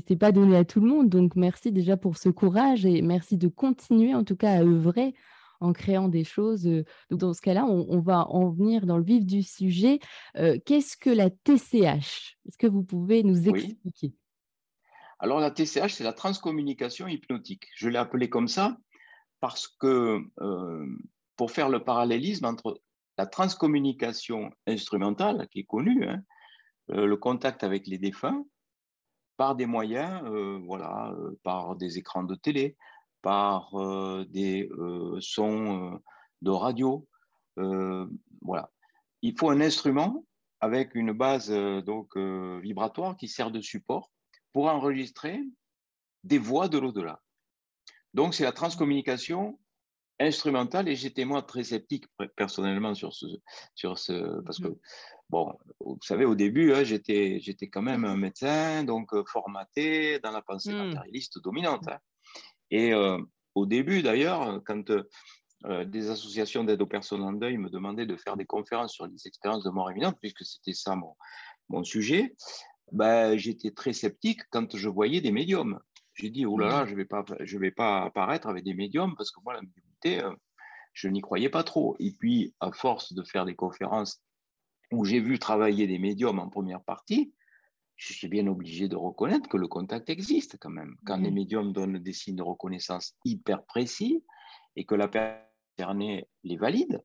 C'est 0.07 0.15
pas 0.15 0.31
donné 0.31 0.55
à 0.55 0.63
tout 0.63 0.79
le 0.79 0.87
monde, 0.87 1.09
donc 1.09 1.35
merci 1.35 1.73
déjà 1.73 1.97
pour 1.97 2.15
ce 2.15 2.29
courage 2.29 2.85
et 2.85 3.01
merci 3.01 3.35
de 3.35 3.49
continuer 3.49 4.15
en 4.15 4.23
tout 4.23 4.37
cas 4.37 4.51
à 4.51 4.61
œuvrer 4.61 5.13
en 5.63 5.73
créant 5.73 6.07
des 6.07 6.23
choses. 6.23 6.63
Donc 7.09 7.19
dans 7.19 7.33
ce 7.33 7.41
cas-là, 7.41 7.65
on, 7.65 7.99
va 7.99 8.27
en 8.29 8.49
venir 8.49 8.85
dans 8.85 8.97
le 8.97 9.03
vif 9.03 9.25
du 9.25 9.43
sujet. 9.43 9.99
Qu'est-ce 10.33 10.97
que 10.97 11.09
la 11.09 11.29
TCH 11.29 12.37
Est-ce 12.45 12.57
que 12.57 12.67
vous 12.67 12.83
pouvez 12.83 13.23
nous 13.23 13.47
expliquer? 13.47 14.13
Alors 15.19 15.39
la 15.39 15.51
TCH, 15.51 15.93
c'est 15.93 16.03
la 16.03 16.13
transcommunication 16.13 17.07
hypnotique. 17.07 17.67
Je 17.75 17.89
l'ai 17.89 17.99
appelée 17.99 18.29
comme 18.29 18.47
ça 18.47 18.77
parce 19.39 19.67
que 19.67 20.19
pour 21.35 21.51
faire 21.51 21.69
le 21.69 21.83
parallélisme 21.83 22.45
entre 22.45 22.81
la 23.17 23.25
transcommunication 23.25 24.51
instrumentale, 24.67 25.47
qui 25.51 25.59
est 25.59 25.65
connue, 25.65 26.07
hein, 26.07 26.23
le 26.89 27.15
contact 27.15 27.63
avec 27.63 27.87
les 27.87 27.97
défunts, 27.97 28.43
par 29.37 29.55
des 29.55 29.65
moyens, 29.65 30.21
voilà, 30.65 31.13
par 31.43 31.75
des 31.75 31.97
écrans 31.97 32.23
de 32.23 32.35
télé, 32.35 32.77
par 33.23 33.73
euh, 33.73 34.25
des 34.25 34.69
euh, 34.77 35.17
sons 35.21 35.93
euh, 35.93 35.97
de 36.43 36.51
radio. 36.51 37.07
voilà. 38.41 38.69
Il 39.21 39.35
faut 39.39 39.49
un 39.49 39.61
instrument 39.61 40.25
avec 40.59 40.93
une 40.95 41.13
base 41.13 41.49
donc 41.85 42.17
vibratoire 42.17 43.15
qui 43.15 43.27
sert 43.29 43.51
de 43.51 43.61
support 43.61 44.11
pour 44.51 44.67
enregistrer 44.67 45.39
des 46.23 46.37
voix 46.37 46.67
de 46.67 46.77
l'au-delà. 46.77 47.21
Donc 48.13 48.33
c'est 48.33 48.43
la 48.43 48.51
transcommunication 48.51 49.59
instrumentale 50.19 50.89
et 50.89 50.95
j'étais 50.95 51.25
moi 51.25 51.41
très 51.43 51.63
sceptique 51.63 52.05
personnellement 52.35 52.93
sur 52.95 53.13
ce, 53.13 53.25
sur 53.75 53.97
ce 53.97 54.41
parce 54.41 54.59
que 54.59 54.77
bon, 55.29 55.57
vous 55.79 55.97
savez 56.01 56.25
au 56.25 56.35
début 56.35 56.73
hein, 56.73 56.83
j'étais 56.83 57.39
j'étais 57.39 57.69
quand 57.69 57.81
même 57.81 58.03
un 58.03 58.17
médecin 58.17 58.83
donc 58.83 59.11
formaté 59.27 60.19
dans 60.19 60.31
la 60.31 60.41
pensée 60.41 60.73
mmh. 60.73 60.85
matérialiste 60.87 61.39
dominante. 61.39 61.87
Hein. 61.87 61.99
Et 62.73 62.91
euh, 62.91 63.19
au 63.53 63.67
début, 63.67 64.01
d'ailleurs, 64.01 64.59
quand 64.65 64.89
euh, 64.89 65.85
des 65.85 66.09
associations 66.09 66.63
d'aide 66.63 66.81
aux 66.81 66.87
personnes 66.87 67.21
en 67.21 67.31
deuil 67.31 67.57
me 67.57 67.69
demandaient 67.69 68.07
de 68.07 68.15
faire 68.15 68.35
des 68.35 68.45
conférences 68.45 68.93
sur 68.93 69.05
les 69.05 69.27
expériences 69.27 69.63
de 69.63 69.69
mort 69.69 69.91
imminente, 69.91 70.17
puisque 70.19 70.43
c'était 70.43 70.73
ça 70.73 70.95
mon, 70.95 71.15
mon 71.69 71.83
sujet, 71.83 72.35
ben, 72.91 73.37
j'étais 73.37 73.69
très 73.69 73.93
sceptique 73.93 74.41
quand 74.49 74.75
je 74.75 74.89
voyais 74.89 75.21
des 75.21 75.31
médiums. 75.31 75.79
J'ai 76.15 76.31
dit, 76.31 76.47
oh 76.47 76.57
là 76.57 76.67
là, 76.67 76.85
je 76.87 76.93
ne 76.93 76.95
vais, 76.95 77.05
pas, 77.05 77.23
je 77.41 77.59
vais 77.59 77.69
pas 77.69 78.05
apparaître 78.05 78.47
avec 78.47 78.63
des 78.63 78.73
médiums, 78.73 79.15
parce 79.15 79.29
que 79.29 79.39
moi, 79.43 79.53
la 79.53 79.61
médiumnité, 79.61 80.23
euh, 80.23 80.33
je 80.93 81.07
n'y 81.09 81.21
croyais 81.21 81.49
pas 81.49 81.63
trop. 81.63 81.95
Et 81.99 82.11
puis, 82.11 82.55
à 82.59 82.71
force 82.71 83.13
de 83.13 83.23
faire 83.23 83.45
des 83.45 83.55
conférences 83.55 84.19
où 84.91 85.05
j'ai 85.05 85.19
vu 85.19 85.37
travailler 85.37 85.85
des 85.85 85.99
médiums 85.99 86.39
en 86.39 86.49
première 86.49 86.83
partie, 86.83 87.35
je 87.95 88.13
suis 88.13 88.27
bien 88.27 88.47
obligé 88.47 88.87
de 88.87 88.95
reconnaître 88.95 89.47
que 89.47 89.57
le 89.57 89.67
contact 89.67 90.09
existe 90.09 90.57
quand 90.59 90.69
même. 90.69 90.95
Quand 91.05 91.17
les 91.17 91.31
médiums 91.31 91.73
donnent 91.73 91.99
des 91.99 92.13
signes 92.13 92.35
de 92.35 92.43
reconnaissance 92.43 93.15
hyper 93.23 93.63
précis 93.63 94.23
et 94.75 94.85
que 94.85 94.95
la 94.95 95.07
personne 95.07 96.23
les 96.43 96.57
valide, 96.57 97.03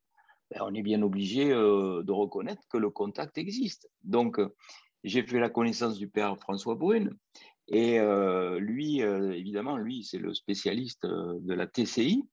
ben, 0.50 0.60
on 0.62 0.74
est 0.74 0.82
bien 0.82 1.02
obligé 1.02 1.52
euh, 1.52 2.02
de 2.02 2.12
reconnaître 2.12 2.62
que 2.70 2.78
le 2.78 2.90
contact 2.90 3.36
existe. 3.38 3.88
Donc, 4.02 4.38
euh, 4.38 4.54
j'ai 5.04 5.22
fait 5.22 5.38
la 5.38 5.50
connaissance 5.50 5.98
du 5.98 6.08
père 6.08 6.38
François 6.38 6.74
Brune. 6.74 7.16
Et 7.68 8.00
euh, 8.00 8.58
lui, 8.58 9.00
évidemment, 9.00 9.76
lui, 9.76 10.02
c'est 10.02 10.18
le 10.18 10.32
spécialiste 10.32 11.04
de 11.04 11.52
la 11.52 11.66
TCI. 11.66 12.24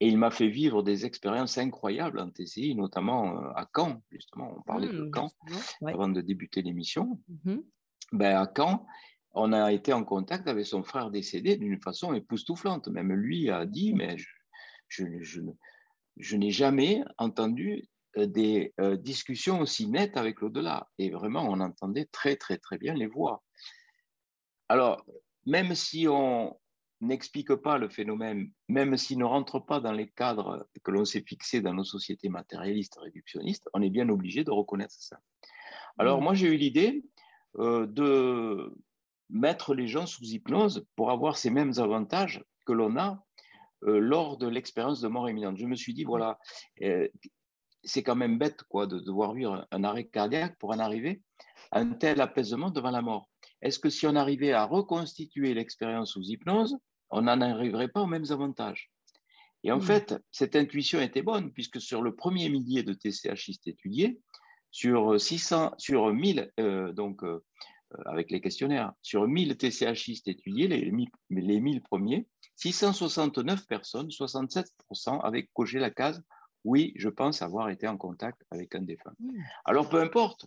Et 0.00 0.06
il 0.06 0.16
m'a 0.16 0.30
fait 0.30 0.46
vivre 0.46 0.84
des 0.84 1.04
expériences 1.04 1.58
incroyables 1.58 2.20
en 2.20 2.30
TCI, 2.30 2.76
notamment 2.76 3.36
à 3.56 3.68
Caen, 3.74 4.00
justement. 4.12 4.54
On 4.56 4.62
parlait 4.62 4.88
de 4.88 5.02
mmh, 5.02 5.10
Caen 5.12 5.30
avant 5.84 6.08
de 6.08 6.20
débuter 6.20 6.62
l'émission. 6.62 7.20
Mmh 7.44 7.56
ben, 8.12 8.36
à 8.36 8.50
Caen, 8.54 8.86
on 9.32 9.52
a 9.52 9.72
été 9.72 9.92
en 9.92 10.04
contact 10.04 10.48
avec 10.48 10.66
son 10.66 10.82
frère 10.82 11.10
décédé 11.10 11.56
d'une 11.56 11.80
façon 11.80 12.14
époustouflante. 12.14 12.88
Même 12.88 13.12
lui 13.12 13.50
a 13.50 13.66
dit, 13.66 13.92
mais 13.94 14.16
je, 14.88 15.04
je, 16.16 16.36
n'ai 16.36 16.50
jamais 16.50 17.04
entendu 17.18 17.88
euh, 18.16 18.26
des 18.26 18.74
euh, 18.80 18.96
discussions 18.96 19.60
aussi 19.60 19.86
nettes 19.86 20.16
avec 20.16 20.40
l'au-delà. 20.40 20.88
Et 20.98 21.10
vraiment, 21.10 21.42
on 21.42 21.60
entendait 21.60 22.06
très, 22.06 22.36
très, 22.36 22.58
très 22.58 22.78
bien 22.78 22.94
les 22.94 23.06
voix. 23.06 23.42
Alors, 24.68 25.04
même 25.46 25.74
si 25.74 26.06
on, 26.08 26.58
n'explique 27.00 27.54
pas 27.54 27.78
le 27.78 27.88
phénomène, 27.88 28.50
même 28.68 28.96
s'il 28.96 29.18
ne 29.18 29.24
rentre 29.24 29.60
pas 29.60 29.80
dans 29.80 29.92
les 29.92 30.08
cadres 30.08 30.68
que 30.82 30.90
l'on 30.90 31.04
s'est 31.04 31.22
fixés 31.22 31.60
dans 31.60 31.74
nos 31.74 31.84
sociétés 31.84 32.28
matérialistes, 32.28 32.98
réductionnistes, 33.00 33.68
on 33.74 33.82
est 33.82 33.90
bien 33.90 34.08
obligé 34.08 34.44
de 34.44 34.50
reconnaître 34.50 34.94
ça. 34.98 35.18
Alors, 35.98 36.20
mm. 36.20 36.24
moi, 36.24 36.34
j'ai 36.34 36.48
eu 36.48 36.56
l'idée 36.56 37.04
euh, 37.58 37.86
de 37.86 38.72
mettre 39.30 39.74
les 39.74 39.88
gens 39.88 40.06
sous 40.06 40.24
hypnose 40.24 40.86
pour 40.96 41.10
avoir 41.10 41.36
ces 41.36 41.50
mêmes 41.50 41.72
avantages 41.78 42.44
que 42.66 42.72
l'on 42.72 42.96
a 42.96 43.22
euh, 43.84 43.98
lors 43.98 44.38
de 44.38 44.48
l'expérience 44.48 45.00
de 45.00 45.08
mort 45.08 45.28
imminente. 45.28 45.58
Je 45.58 45.66
me 45.66 45.76
suis 45.76 45.94
dit, 45.94 46.04
voilà, 46.04 46.38
euh, 46.82 47.08
c'est 47.84 48.02
quand 48.02 48.16
même 48.16 48.38
bête 48.38 48.62
quoi, 48.64 48.86
de 48.86 48.98
devoir 48.98 49.34
vivre 49.34 49.66
un 49.70 49.84
arrêt 49.84 50.04
cardiaque 50.04 50.56
pour 50.58 50.70
en 50.70 50.78
arriver 50.78 51.22
à 51.70 51.80
un 51.80 51.90
tel 51.90 52.20
apaisement 52.20 52.70
devant 52.70 52.90
la 52.90 53.02
mort. 53.02 53.28
Est-ce 53.60 53.78
que 53.78 53.90
si 53.90 54.06
on 54.06 54.16
arrivait 54.16 54.52
à 54.52 54.64
reconstituer 54.64 55.54
l'expérience 55.54 56.12
sous 56.12 56.22
hypnose, 56.22 56.76
on 57.10 57.22
n'en 57.22 57.40
arriverait 57.40 57.88
pas 57.88 58.02
aux 58.02 58.06
mêmes 58.06 58.30
avantages? 58.30 58.90
Et 59.64 59.72
en 59.72 59.78
hmm. 59.78 59.82
fait, 59.82 60.14
cette 60.30 60.56
intuition 60.56 61.00
était 61.00 61.22
bonne, 61.22 61.52
puisque 61.52 61.80
sur 61.80 62.02
le 62.02 62.14
premier 62.14 62.48
millier 62.48 62.82
de 62.82 62.92
TCHistes 62.92 63.66
étudiés, 63.66 64.20
sur 64.70 65.20
600, 65.20 65.74
sur 65.78 66.12
1000, 66.12 66.52
euh, 66.60 66.92
donc 66.92 67.24
euh, 67.24 67.44
avec 68.06 68.30
les 68.30 68.40
questionnaires, 68.40 68.92
sur 69.02 69.26
1000 69.26 69.56
TCHistes 69.56 70.28
étudiés, 70.28 70.68
les, 70.68 70.92
les 71.30 71.60
1000 71.60 71.82
premiers, 71.82 72.26
669 72.56 73.66
personnes, 73.66 74.08
67%, 74.08 75.20
avaient 75.22 75.48
coché 75.54 75.78
la 75.78 75.90
case 75.90 76.22
oui, 76.64 76.92
je 76.96 77.08
pense 77.08 77.42
avoir 77.42 77.70
été 77.70 77.86
en 77.88 77.96
contact 77.96 78.44
avec 78.50 78.74
un 78.74 78.82
défunt. 78.82 79.14
Hmm. 79.20 79.40
Alors 79.64 79.88
peu 79.88 80.00
importe, 80.00 80.46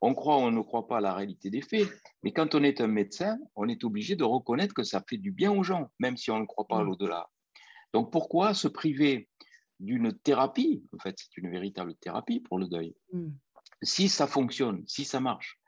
on 0.00 0.14
croit 0.14 0.36
ou 0.36 0.40
on 0.40 0.50
ne 0.50 0.62
croit 0.62 0.86
pas 0.86 0.98
à 0.98 1.00
la 1.00 1.14
réalité 1.14 1.50
des 1.50 1.62
faits, 1.62 1.88
mais 2.22 2.32
quand 2.32 2.54
on 2.54 2.62
est 2.62 2.80
un 2.80 2.86
médecin, 2.86 3.38
on 3.56 3.68
est 3.68 3.82
obligé 3.84 4.14
de 4.14 4.24
reconnaître 4.24 4.74
que 4.74 4.84
ça 4.84 5.02
fait 5.08 5.16
du 5.16 5.32
bien 5.32 5.50
aux 5.50 5.64
gens, 5.64 5.90
même 5.98 6.16
si 6.16 6.30
on 6.30 6.38
ne 6.38 6.46
croit 6.46 6.68
pas 6.68 6.78
à 6.78 6.82
mm. 6.82 6.86
l'au-delà. 6.86 7.28
Donc 7.92 8.12
pourquoi 8.12 8.54
se 8.54 8.68
priver 8.68 9.28
d'une 9.80 10.12
thérapie? 10.12 10.84
En 10.94 10.98
fait, 10.98 11.16
c'est 11.18 11.36
une 11.38 11.50
véritable 11.50 11.94
thérapie 11.96 12.40
pour 12.40 12.58
le 12.58 12.66
deuil. 12.66 12.94
Si 13.82 14.08
ça 14.08 14.26
fonctionne, 14.26 14.84
si 14.86 15.04
ça 15.04 15.20
marche, 15.20 15.60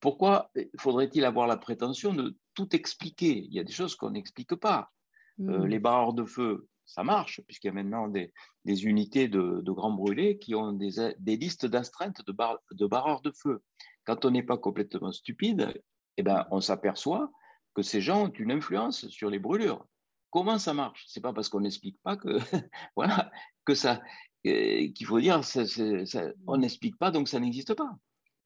pourquoi 0.00 0.50
faudrait-il 0.78 1.24
avoir 1.24 1.46
la 1.46 1.56
prétention 1.56 2.12
de 2.14 2.36
tout 2.54 2.74
expliquer? 2.74 3.38
Il 3.38 3.52
y 3.52 3.60
a 3.60 3.64
des 3.64 3.72
choses 3.72 3.96
qu'on 3.96 4.10
n'explique 4.10 4.54
pas. 4.54 4.90
Euh, 5.40 5.60
mm. 5.60 5.66
les 5.66 5.78
barreurs 5.78 6.14
de 6.14 6.24
feu, 6.24 6.68
ça 6.84 7.04
marche, 7.04 7.40
puisqu'il 7.46 7.68
y 7.68 7.70
a 7.70 7.74
maintenant 7.74 8.08
des, 8.08 8.32
unités 8.66 9.28
de, 9.28 9.62
grands 9.70 9.92
brûlés 9.92 10.38
qui 10.38 10.54
ont 10.54 10.72
des, 10.72 11.16
listes 11.36 11.66
d'astreintes 11.66 12.22
de, 12.26 12.34
de 12.72 12.86
barreurs 12.86 13.20
de 13.22 13.30
feu. 13.30 13.62
Quand 14.04 14.24
on 14.24 14.30
n'est 14.30 14.42
pas 14.42 14.58
complètement 14.58 15.12
stupide, 15.12 15.80
eh 16.16 16.22
ben, 16.22 16.46
on 16.50 16.60
s'aperçoit 16.60 17.30
que 17.74 17.82
ces 17.82 18.00
gens 18.00 18.24
ont 18.24 18.32
une 18.32 18.50
influence 18.50 19.06
sur 19.08 19.30
les 19.30 19.38
brûlures. 19.38 19.86
Comment 20.30 20.58
ça 20.58 20.74
marche? 20.74 21.04
C'est 21.06 21.20
pas 21.20 21.32
parce 21.32 21.48
qu'on 21.48 21.60
n'explique 21.60 22.00
pas 22.02 22.16
que 22.16 22.38
voilà 22.96 23.30
que 23.64 23.74
ça 23.74 24.02
qu'il 24.44 25.06
faut 25.06 25.20
dire 25.20 25.40
on 26.46 26.56
n'explique 26.58 26.96
pas 26.96 27.10
donc 27.10 27.28
ça 27.28 27.40
n'existe 27.40 27.74
pas. 27.74 27.96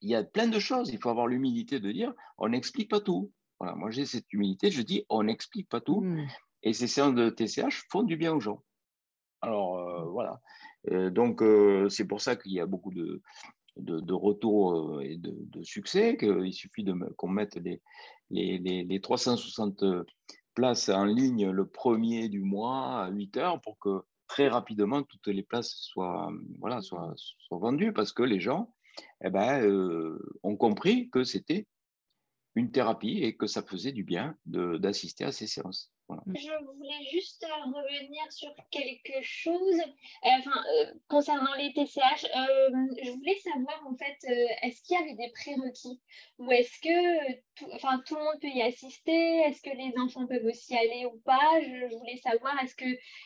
Il 0.01 0.09
y 0.09 0.15
a 0.15 0.23
plein 0.23 0.47
de 0.47 0.59
choses. 0.59 0.89
Il 0.89 0.99
faut 0.99 1.09
avoir 1.09 1.27
l'humilité 1.27 1.79
de 1.79 1.91
dire 1.91 2.13
on 2.37 2.49
n'explique 2.49 2.89
pas 2.89 2.99
tout. 2.99 3.31
Voilà, 3.59 3.75
moi 3.75 3.91
j'ai 3.91 4.05
cette 4.05 4.31
humilité. 4.33 4.71
Je 4.71 4.81
dis 4.81 5.05
on 5.09 5.23
n'explique 5.23 5.69
pas 5.69 5.81
tout. 5.81 6.01
Mmh. 6.01 6.27
Et 6.63 6.73
ces 6.73 6.87
séances 6.87 7.15
de 7.15 7.29
TCH 7.29 7.85
font 7.89 8.03
du 8.03 8.17
bien 8.17 8.33
aux 8.33 8.39
gens. 8.39 8.63
Alors 9.41 9.77
euh, 9.77 10.05
voilà. 10.05 10.41
Euh, 10.91 11.09
donc 11.09 11.41
euh, 11.41 11.89
c'est 11.89 12.07
pour 12.07 12.21
ça 12.21 12.35
qu'il 12.35 12.53
y 12.53 12.59
a 12.61 12.65
beaucoup 12.65 12.91
de, 12.91 13.21
de, 13.77 14.13
retours 14.13 15.01
et 15.01 15.17
de, 15.17 15.63
succès, 15.63 16.17
qu'il 16.17 16.53
suffit 16.53 16.85
qu'on 17.17 17.27
mette 17.27 17.55
les, 17.55 17.81
les, 18.29 18.57
les, 18.57 19.01
360 19.01 19.83
places 20.53 20.89
en 20.89 21.05
ligne 21.05 21.49
le 21.49 21.65
premier 21.65 22.29
du 22.29 22.41
mois 22.41 23.03
à 23.03 23.09
8 23.09 23.37
heures 23.37 23.61
pour 23.61 23.77
que 23.79 24.03
très 24.33 24.47
rapidement 24.47 25.03
toutes 25.03 25.27
les 25.27 25.43
places 25.43 25.75
soient, 25.75 26.31
voilà, 26.57 26.81
soient, 26.81 27.13
soient 27.15 27.59
vendues 27.59 27.93
parce 27.93 28.11
que 28.11 28.23
les 28.23 28.39
gens 28.39 28.73
eh 29.23 29.29
ben, 29.29 29.63
ont 30.41 30.57
compris 30.57 31.11
que 31.11 31.23
c'était 31.23 31.67
une 32.55 32.71
thérapie 32.71 33.19
et 33.21 33.37
que 33.37 33.45
ça 33.45 33.61
faisait 33.61 33.91
du 33.91 34.03
bien 34.03 34.35
d'assister 34.45 35.23
à 35.23 35.31
ces 35.31 35.45
séances. 35.45 35.92
Je 36.09 36.65
voulais 36.65 37.05
juste 37.11 37.43
euh, 37.43 37.71
revenir 37.71 38.31
sur 38.31 38.53
quelque 38.71 39.21
chose 39.21 39.79
euh, 40.25 40.29
enfin, 40.39 40.51
euh, 40.51 40.93
concernant 41.07 41.53
les 41.55 41.73
TCH. 41.73 42.25
je 42.25 43.11
voulais 43.11 43.37
savoir 43.37 43.81
en 43.87 43.95
fait, 43.95 44.17
est-ce 44.61 44.81
qu'il 44.83 44.97
y 44.97 45.01
avait 45.01 45.15
des 45.15 45.31
prérequis 45.31 46.01
ou 46.39 46.51
est-ce 46.51 46.79
que 46.81 47.33
tout, 47.55 47.67
enfin, 47.73 48.01
tout 48.05 48.15
le 48.15 48.21
monde 48.21 48.39
peut 48.41 48.47
y 48.47 48.61
assister? 48.61 49.39
Est-ce 49.41 49.61
que 49.61 49.75
les 49.75 49.93
enfants 49.99 50.27
peuvent 50.27 50.45
aussi 50.45 50.75
aller 50.75 51.05
ou 51.05 51.19
pas? 51.25 51.61
Je, 51.61 51.95
voulais 51.97 52.17
savoir, 52.17 52.61
est-ce 52.61 52.75
que, 52.75 52.85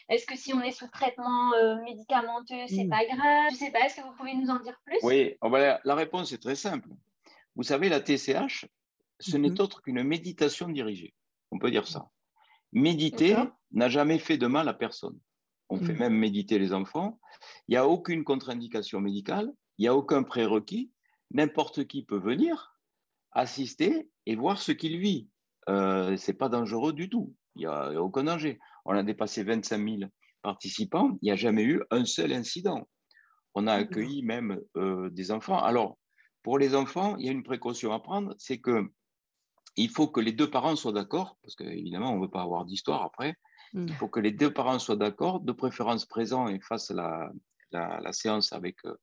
est 0.09 0.25
que 0.25 0.37
si 0.37 0.53
on 0.53 0.61
est 0.61 0.71
sous 0.71 0.89
traitement 0.89 1.51
médicamenteux, 1.83 2.67
c'est 2.67 2.85
hmm. 2.85 2.89
pas 2.89 3.05
grave? 3.05 3.51
Je 3.51 3.55
sais 3.55 3.71
pas, 3.71 3.85
est-ce 3.85 3.97
que 3.97 4.01
vous 4.01 4.15
pouvez 4.15 4.35
nous 4.35 4.49
en 4.49 4.59
dire 4.59 4.79
plus? 4.85 4.99
Oui, 5.03 5.35
oh, 5.41 5.49
la 5.49 5.95
réponse 5.95 6.31
est 6.31 6.41
très 6.41 6.55
simple. 6.55 6.89
Vous 7.55 7.63
savez, 7.63 7.89
la 7.89 7.99
TCH, 7.99 8.67
ce 9.19 9.37
n'est 9.37 9.49
mhm. 9.49 9.59
autre 9.59 9.81
qu'une 9.81 10.03
méditation 10.03 10.69
dirigée. 10.69 11.15
On 11.51 11.57
peut 11.57 11.71
dire 11.71 11.87
ça. 11.87 12.09
Méditer 12.77 13.35
n'a 13.71 13.89
jamais 13.89 14.19
fait 14.19 14.37
de 14.37 14.45
mal 14.45 14.69
à 14.69 14.73
personne. 14.73 15.19
On 15.69 15.79
fait 15.79 15.95
mm. 15.95 15.99
même 15.99 16.13
méditer 16.13 16.59
les 16.59 16.73
enfants. 16.73 17.19
Il 17.67 17.71
n'y 17.71 17.77
a 17.77 17.87
aucune 17.87 18.23
contre-indication 18.23 19.01
médicale, 19.01 19.51
il 19.77 19.81
n'y 19.81 19.87
a 19.87 19.95
aucun 19.95 20.21
prérequis. 20.21 20.91
N'importe 21.31 21.87
qui 21.87 22.05
peut 22.05 22.19
venir, 22.19 22.75
assister 23.31 24.09
et 24.27 24.35
voir 24.35 24.59
ce 24.59 24.71
qu'il 24.71 24.99
vit. 24.99 25.27
Euh, 25.69 26.15
ce 26.17 26.31
n'est 26.31 26.37
pas 26.37 26.49
dangereux 26.49 26.93
du 26.93 27.09
tout. 27.09 27.33
Il 27.55 27.61
n'y 27.61 27.65
a, 27.65 27.99
aucun 27.99 28.25
danger. 28.25 28.59
On 28.85 28.95
a 28.95 29.01
dépassé 29.01 29.43
25 29.43 29.83
000 29.83 30.11
participants. 30.43 31.17
Il 31.21 31.25
n'y 31.25 31.31
a 31.31 31.35
jamais 31.35 31.63
eu 31.63 31.81
un 31.89 32.05
seul 32.05 32.31
incident. 32.31 32.87
On 33.55 33.65
a 33.65 33.73
accueilli 33.73 34.21
même 34.21 34.61
euh, 34.77 35.09
des 35.09 35.31
enfants. 35.31 35.57
Alors, 35.57 35.97
pour 36.43 36.59
les 36.59 36.75
enfants, 36.75 37.17
il 37.17 37.25
y 37.25 37.29
a 37.29 37.31
une 37.31 37.43
précaution 37.43 37.91
à 37.91 37.99
prendre, 37.99 38.35
c'est 38.37 38.59
que 38.59 38.87
il 39.77 39.89
faut 39.89 40.07
que 40.07 40.19
les 40.19 40.31
deux 40.31 40.49
parents 40.49 40.75
soient 40.75 40.91
d'accord, 40.91 41.37
parce 41.43 41.55
qu'évidemment, 41.55 42.11
on 42.11 42.17
ne 42.17 42.21
veut 42.21 42.31
pas 42.31 42.41
avoir 42.41 42.65
d'histoire 42.65 43.03
après. 43.03 43.35
Il 43.73 43.93
faut 43.93 44.07
que 44.07 44.19
les 44.19 44.31
deux 44.31 44.51
parents 44.51 44.79
soient 44.79 44.95
d'accord, 44.95 45.39
de 45.41 45.51
préférence 45.51 46.05
présents 46.05 46.47
et 46.47 46.59
fassent 46.59 46.89
la, 46.91 47.31
la, 47.71 48.13
séance 48.13 48.53
avec, 48.53 48.77
euh, 48.85 48.95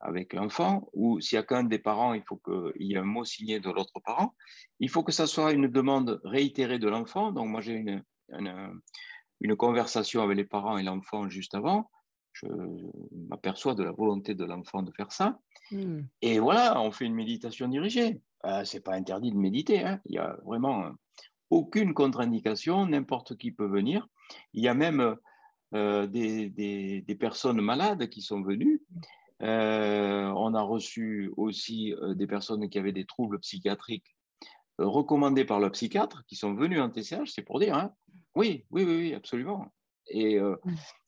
avec 0.00 0.32
l'enfant, 0.32 0.88
ou 0.92 1.20
s'il 1.20 1.36
n'y 1.36 1.40
a 1.40 1.44
qu'un 1.44 1.64
des 1.64 1.78
parents, 1.78 2.14
il 2.14 2.22
faut 2.28 2.36
qu'il 2.36 2.86
y 2.86 2.94
ait 2.94 2.98
un 2.98 3.04
mot 3.04 3.24
signé 3.24 3.60
de 3.60 3.70
l'autre 3.70 4.00
parent. 4.04 4.34
Il 4.78 4.90
faut 4.90 5.02
que 5.02 5.12
ça 5.12 5.26
soit 5.26 5.52
une 5.52 5.68
demande 5.68 6.20
réitérée 6.24 6.78
de 6.78 6.88
l'enfant. 6.88 7.32
Donc, 7.32 7.48
moi, 7.48 7.60
j'ai 7.60 7.74
une, 7.74 8.02
une, 9.40 9.56
conversation 9.56 10.22
avec 10.22 10.36
les 10.36 10.44
parents 10.44 10.76
et 10.76 10.82
l'enfant 10.82 11.28
juste 11.28 11.54
avant. 11.54 11.90
Je 12.32 12.46
m'aperçois 13.28 13.74
de 13.74 13.82
la 13.82 13.92
volonté 13.92 14.34
de 14.34 14.44
l'enfant 14.44 14.82
de 14.82 14.92
faire 14.92 15.12
ça. 15.12 15.38
Mm. 15.72 16.00
Et 16.22 16.38
voilà, 16.38 16.80
on 16.80 16.90
fait 16.90 17.04
une 17.04 17.14
méditation 17.14 17.68
dirigée. 17.68 18.20
Euh, 18.46 18.64
ce 18.64 18.76
n'est 18.76 18.82
pas 18.82 18.94
interdit 18.94 19.30
de 19.30 19.36
méditer. 19.36 19.84
Hein. 19.84 20.00
Il 20.06 20.12
n'y 20.12 20.18
a 20.18 20.36
vraiment 20.44 20.92
aucune 21.50 21.94
contre-indication, 21.94 22.86
n'importe 22.86 23.36
qui 23.36 23.50
peut 23.50 23.66
venir. 23.66 24.08
Il 24.54 24.62
y 24.62 24.68
a 24.68 24.74
même 24.74 25.16
euh, 25.74 26.06
des, 26.06 27.16
personnes 27.18 27.60
malades 27.60 28.08
qui 28.08 28.22
sont 28.22 28.42
venues. 28.42 28.82
Euh, 29.42 30.32
on 30.36 30.54
a 30.54 30.62
reçu 30.62 31.32
aussi 31.36 31.94
des 32.14 32.26
personnes 32.26 32.68
qui 32.68 32.78
avaient 32.78 32.92
des 32.92 33.06
troubles 33.06 33.38
psychiatriques 33.40 34.16
recommandés 34.78 35.44
par 35.44 35.60
le 35.60 35.70
psychiatre, 35.70 36.24
qui 36.26 36.36
sont 36.36 36.54
venus 36.54 36.80
en 36.80 36.88
TCH, 36.88 37.30
c'est 37.34 37.42
pour 37.42 37.60
dire, 37.60 37.76
hein. 37.76 37.92
oui, 38.34 38.64
oui, 38.70 38.84
oui, 38.84 38.96
oui, 38.96 39.14
absolument. 39.14 39.66
Et 40.06 40.38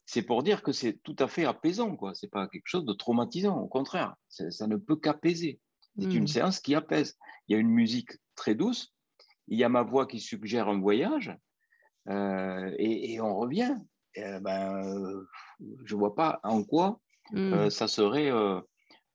c'est 0.06 0.22
pour 0.22 0.42
dire 0.42 0.62
que 0.62 0.72
c'est 0.72 1.00
tout 1.02 1.16
à 1.18 1.28
fait 1.28 1.44
apaisant, 1.44 1.96
quoi. 1.96 2.14
C'est 2.14 2.30
pas 2.30 2.48
quelque 2.48 2.66
chose 2.66 2.84
de 2.84 2.92
traumatisant, 2.92 3.58
au 3.58 3.68
contraire, 3.68 4.14
ça 4.28 4.66
ne 4.66 4.76
peut 4.76 4.96
qu'apaiser. 4.96 5.60
C'est 5.98 6.12
une 6.12 6.24
hmm. 6.24 6.28
séance 6.28 6.60
qui 6.60 6.74
apaise. 6.74 7.18
Il 7.46 7.52
y 7.52 7.56
a 7.56 7.58
une 7.58 7.68
musique 7.68 8.12
très 8.34 8.54
douce, 8.54 8.94
il 9.48 9.58
y 9.58 9.64
a 9.64 9.68
ma 9.68 9.82
voix 9.82 10.06
qui 10.06 10.20
suggère 10.20 10.68
un 10.68 10.80
voyage, 10.80 11.36
euh, 12.08 12.74
et, 12.78 13.20
on 13.20 13.36
revient. 13.36 13.76
ben, 14.16 14.82
je 15.84 15.94
ne 15.94 15.98
vois 15.98 16.14
pas 16.14 16.40
en 16.42 16.64
quoi 16.64 17.00
euh, 17.34 17.66
hmm. 17.66 17.70
ça 17.70 17.88
serait 17.88 18.30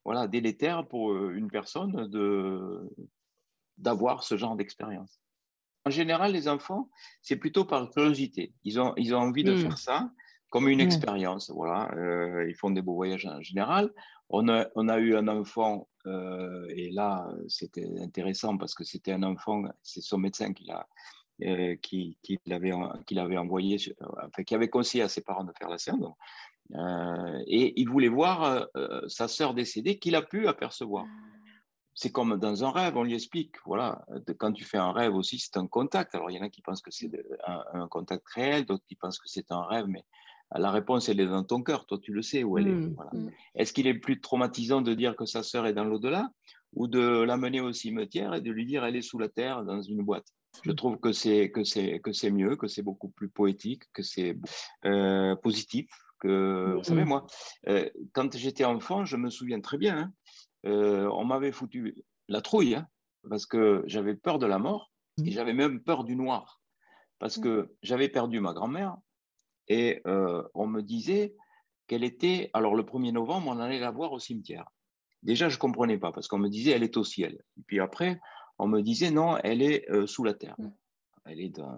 voilà, 0.04 0.26
délétère 0.26 0.86
pour 0.88 1.14
une 1.14 1.50
personne 1.50 2.08
de, 2.08 2.88
d'avoir 3.76 4.22
ce 4.22 4.36
genre 4.36 4.56
d'expérience. 4.56 5.20
En 5.84 5.90
général, 5.90 6.32
les 6.32 6.48
enfants, 6.48 6.88
c'est 7.22 7.36
plutôt 7.36 7.64
par 7.64 7.90
curiosité. 7.90 8.54
Ils 8.64 8.80
ont, 8.80 8.94
ils 8.96 9.14
ont 9.14 9.18
envie 9.18 9.44
de 9.44 9.54
hmm. 9.54 9.60
faire 9.60 9.78
ça 9.78 10.10
comme 10.50 10.68
une 10.68 10.80
expérience. 10.80 11.50
Voilà. 11.50 11.90
ils 12.48 12.54
font 12.54 12.70
des 12.70 12.82
beaux 12.82 12.94
voyages 12.94 13.26
en 13.26 13.40
général. 13.40 13.92
On 14.30 14.48
a, 14.48 14.66
on 14.74 14.88
a 14.88 14.98
eu 14.98 15.16
un 15.16 15.26
enfant 15.28 15.88
euh, 16.08 16.66
et 16.70 16.90
là, 16.90 17.28
c'était 17.48 17.86
intéressant 18.00 18.56
parce 18.56 18.74
que 18.74 18.84
c'était 18.84 19.12
un 19.12 19.22
enfant, 19.22 19.64
c'est 19.82 20.00
son 20.00 20.18
médecin 20.18 20.52
qui 20.52 20.64
l'a 20.64 20.86
euh, 21.42 21.76
qui, 21.76 22.18
qui 22.22 22.38
l'avait 22.46 22.72
envoyé, 23.36 23.76
euh, 24.02 24.06
enfin, 24.26 24.42
qui 24.42 24.54
avait 24.54 24.68
conseillé 24.68 25.04
à 25.04 25.08
ses 25.08 25.20
parents 25.20 25.44
de 25.44 25.52
faire 25.56 25.68
la 25.68 25.78
séance. 25.78 26.02
et 27.46 27.80
il 27.80 27.88
voulait 27.88 28.08
voir 28.08 28.66
sa 29.06 29.28
sœur 29.28 29.54
décédée 29.54 29.98
qu'il 29.98 30.14
a 30.16 30.22
pu 30.22 30.48
apercevoir. 30.48 31.06
c'est 31.94 32.12
comme 32.12 32.36
dans 32.38 32.64
un 32.64 32.70
rêve, 32.70 32.96
on 32.96 33.04
lui 33.04 33.14
explique. 33.14 33.54
Voilà, 33.64 34.04
quand 34.38 34.52
tu 34.52 34.64
fais 34.64 34.78
un 34.78 34.92
rêve 34.92 35.14
aussi, 35.14 35.38
c'est 35.38 35.56
un 35.56 35.66
contact. 35.66 36.14
Alors, 36.14 36.30
il 36.30 36.36
y 36.36 36.40
en 36.40 36.44
a 36.44 36.50
qui 36.50 36.62
pensent 36.62 36.82
que 36.82 36.90
c'est 36.90 37.10
un, 37.46 37.88
contact 37.88 38.26
réel, 38.28 38.64
d'autres 38.66 38.84
qui 38.86 38.96
pensent 38.96 39.18
que 39.18 39.28
c'est 39.28 39.50
un 39.52 39.62
rêve, 39.62 39.86
mais 39.86 40.04
la 40.54 40.70
réponse, 40.70 41.08
elle 41.08 41.20
est 41.20 41.26
dans 41.26 41.44
ton 41.44 41.62
cœur. 41.62 41.86
Toi, 41.86 41.98
tu 41.98 42.12
le 42.12 42.22
sais 42.22 42.42
où 42.42 42.58
elle 42.58 42.68
est. 42.68 42.72
Mmh, 42.72 42.96
mmh. 43.12 43.30
Est-ce 43.56 43.72
qu'il 43.72 43.86
est 43.86 43.94
plus 43.94 44.20
traumatisant 44.20 44.80
de 44.80 44.94
dire 44.94 45.16
que 45.16 45.26
sa 45.26 45.42
sœur 45.42 45.66
est 45.66 45.74
dans 45.74 45.84
l'au-delà 45.84 46.30
ou 46.74 46.86
de 46.86 47.22
l'amener 47.22 47.60
au 47.60 47.72
cimetière 47.72 48.34
et 48.34 48.40
de 48.40 48.50
lui 48.50 48.64
dire 48.66 48.84
elle 48.84 48.96
est 48.96 49.02
sous 49.02 49.18
la 49.18 49.28
terre 49.28 49.64
dans 49.64 49.82
une 49.82 50.02
boîte? 50.02 50.26
Je 50.64 50.70
mmh. 50.70 50.74
trouve 50.76 50.98
que 50.98 51.12
c'est 51.12 51.50
que 51.50 51.64
c'est 51.64 52.00
que 52.00 52.12
c'est 52.12 52.30
mieux, 52.30 52.56
que 52.56 52.66
c'est 52.66 52.82
beaucoup 52.82 53.08
plus 53.08 53.28
poétique, 53.28 53.82
que 53.92 54.02
c'est 54.02 54.38
euh, 54.86 55.36
positif. 55.36 55.86
Que 56.20 56.74
vous 56.76 56.82
savez 56.82 57.04
moi, 57.04 57.26
euh, 57.68 57.88
quand 58.12 58.36
j'étais 58.36 58.64
enfant, 58.64 59.04
je 59.04 59.16
me 59.16 59.30
souviens 59.30 59.60
très 59.60 59.78
bien. 59.78 59.98
Hein, 59.98 60.12
euh, 60.66 61.08
on 61.12 61.24
m'avait 61.24 61.52
foutu 61.52 61.94
la 62.26 62.40
trouille 62.40 62.74
hein, 62.74 62.88
parce 63.28 63.46
que 63.46 63.84
j'avais 63.86 64.16
peur 64.16 64.40
de 64.40 64.46
la 64.46 64.58
mort 64.58 64.90
et 65.24 65.30
j'avais 65.30 65.52
même 65.52 65.80
peur 65.80 66.02
du 66.02 66.16
noir 66.16 66.60
parce 67.18 67.38
que 67.38 67.74
j'avais 67.82 68.08
perdu 68.08 68.40
ma 68.40 68.52
grand-mère 68.52 68.96
et 69.68 70.00
euh, 70.06 70.42
on 70.54 70.66
me 70.66 70.82
disait 70.82 71.34
qu'elle 71.86 72.04
était. 72.04 72.50
Alors, 72.52 72.74
le 72.74 72.82
1er 72.82 73.12
novembre, 73.12 73.48
on 73.48 73.58
allait 73.58 73.80
la 73.80 73.90
voir 73.90 74.12
au 74.12 74.18
cimetière. 74.18 74.70
Déjà, 75.22 75.48
je 75.48 75.56
ne 75.56 75.60
comprenais 75.60 75.98
pas 75.98 76.12
parce 76.12 76.28
qu'on 76.28 76.38
me 76.38 76.48
disait 76.48 76.70
elle 76.70 76.82
est 76.82 76.96
au 76.96 77.04
ciel. 77.04 77.42
Et 77.58 77.62
puis 77.66 77.80
après, 77.80 78.20
on 78.58 78.68
me 78.68 78.80
disait 78.82 79.10
non, 79.10 79.36
elle 79.38 79.62
est 79.62 79.90
euh, 79.90 80.06
sous 80.06 80.24
la 80.24 80.34
terre. 80.34 80.54
Mm. 80.58 80.70
Elle 81.26 81.40
est 81.40 81.48
dans... 81.48 81.76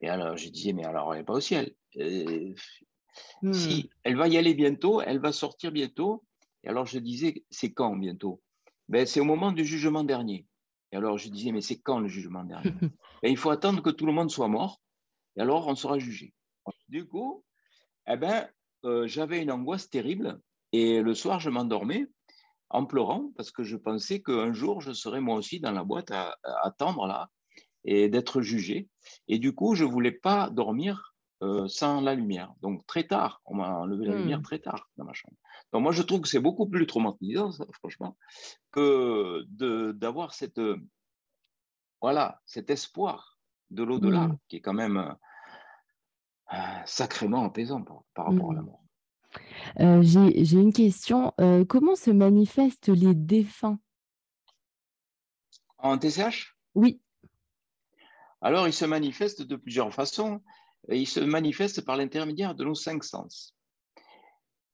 Et 0.00 0.08
alors, 0.08 0.36
je 0.36 0.48
disais 0.48 0.72
mais 0.72 0.84
alors, 0.84 1.12
elle 1.12 1.20
n'est 1.20 1.24
pas 1.24 1.34
au 1.34 1.40
ciel. 1.40 1.74
Mm. 1.96 3.52
Si 3.52 3.90
elle 4.04 4.16
va 4.16 4.28
y 4.28 4.36
aller 4.36 4.54
bientôt, 4.54 5.00
elle 5.00 5.18
va 5.18 5.32
sortir 5.32 5.72
bientôt. 5.72 6.24
Et 6.62 6.68
alors, 6.68 6.86
je 6.86 6.98
disais 6.98 7.44
c'est 7.50 7.72
quand 7.72 7.96
bientôt? 7.96 8.40
Ben, 8.88 9.06
C'est 9.06 9.20
au 9.20 9.24
moment 9.24 9.52
du 9.52 9.64
jugement 9.64 10.04
dernier. 10.04 10.46
Et 10.92 10.96
alors, 10.96 11.18
je 11.18 11.28
disais 11.28 11.50
mais 11.50 11.60
c'est 11.60 11.80
quand 11.80 11.98
le 11.98 12.08
jugement 12.08 12.44
dernier? 12.44 12.70
Ben, 13.22 13.30
Il 13.30 13.36
faut 13.36 13.50
attendre 13.50 13.82
que 13.82 13.90
tout 13.90 14.06
le 14.06 14.12
monde 14.12 14.30
soit 14.30 14.48
mort. 14.48 14.80
Et 15.36 15.40
alors, 15.40 15.66
on 15.66 15.74
sera 15.74 15.98
jugé. 15.98 16.34
Du 16.88 17.06
coup, 17.06 17.44
eh 18.08 18.16
ben, 18.16 18.48
euh, 18.84 19.06
j'avais 19.06 19.42
une 19.42 19.50
angoisse 19.50 19.90
terrible 19.90 20.40
et 20.72 21.00
le 21.00 21.14
soir, 21.14 21.40
je 21.40 21.50
m'endormais 21.50 22.06
en 22.70 22.84
pleurant 22.84 23.30
parce 23.36 23.50
que 23.50 23.62
je 23.62 23.76
pensais 23.76 24.22
qu'un 24.22 24.52
jour, 24.52 24.80
je 24.80 24.92
serais 24.92 25.20
moi 25.20 25.36
aussi 25.36 25.60
dans 25.60 25.72
la 25.72 25.84
boîte 25.84 26.10
à, 26.10 26.36
attendre 26.62 27.06
là 27.06 27.30
et 27.84 28.08
d'être 28.08 28.40
jugé. 28.40 28.88
Et 29.28 29.38
du 29.38 29.54
coup, 29.54 29.74
je 29.74 29.84
ne 29.84 29.90
voulais 29.90 30.12
pas 30.12 30.50
dormir 30.50 31.14
euh, 31.42 31.68
sans 31.68 32.00
la 32.00 32.14
lumière. 32.14 32.52
Donc, 32.62 32.86
très 32.86 33.06
tard, 33.06 33.40
on 33.44 33.56
m'a 33.56 33.78
enlevé 33.78 34.06
la 34.06 34.16
lumière 34.16 34.40
hmm. 34.40 34.44
très 34.44 34.58
tard 34.58 34.88
dans 34.96 35.04
ma 35.04 35.12
chambre. 35.12 35.36
Donc, 35.72 35.82
moi, 35.82 35.92
je 35.92 36.02
trouve 36.02 36.20
que 36.20 36.28
c'est 36.28 36.40
beaucoup 36.40 36.66
plus 36.68 36.86
traumatisant, 36.86 37.50
franchement, 37.72 38.16
que 38.72 39.44
d'avoir 39.92 40.34
cette, 40.34 40.60
voilà, 42.00 42.40
cet 42.46 42.70
espoir 42.70 43.38
de 43.70 43.82
l'au-delà, 43.82 44.28
hmm. 44.28 44.38
qui 44.48 44.56
est 44.56 44.60
quand 44.60 44.74
même 44.74 45.16
sacrément 46.84 47.44
apaisant 47.44 47.82
par, 47.82 48.26
rapport 48.26 48.52
à 48.52 48.54
la 48.54 48.62
mmh. 48.62 48.66
mort. 48.66 48.82
Euh, 49.80 50.02
j'ai 50.02 50.58
une 50.58 50.72
question. 50.72 51.32
Euh, 51.40 51.64
comment 51.64 51.96
se 51.96 52.10
manifestent 52.10 52.88
les 52.88 53.14
défunts? 53.14 53.78
En 55.78 55.98
TCH 55.98 56.56
Oui. 56.74 57.00
Alors, 58.40 58.66
ils 58.68 58.72
se 58.72 58.84
manifestent 58.84 59.42
de 59.42 59.56
plusieurs 59.56 59.92
façons. 59.92 60.40
Ils 60.88 61.08
se 61.08 61.20
manifestent 61.20 61.84
par 61.84 61.96
l'intermédiaire 61.96 62.54
de 62.54 62.64
nos 62.64 62.74
cinq 62.74 63.04
sens. 63.04 63.54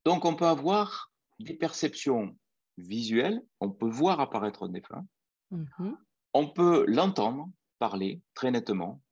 Donc, 0.04 0.24
on 0.24 0.34
peut 0.34 0.46
avoir 0.46 1.12
des 1.38 1.54
perceptions 1.54 2.36
visuelles, 2.76 3.42
on 3.60 3.70
peut 3.70 3.88
voir 3.88 4.20
apparaître 4.20 4.64
un 4.64 4.68
défunt, 4.68 5.06
mmh 5.50 5.92
on 6.34 6.48
peut 6.48 6.86
l'entendre 6.88 7.50
parler 7.78 8.22
très 8.32 8.50
nettement, 8.50 9.02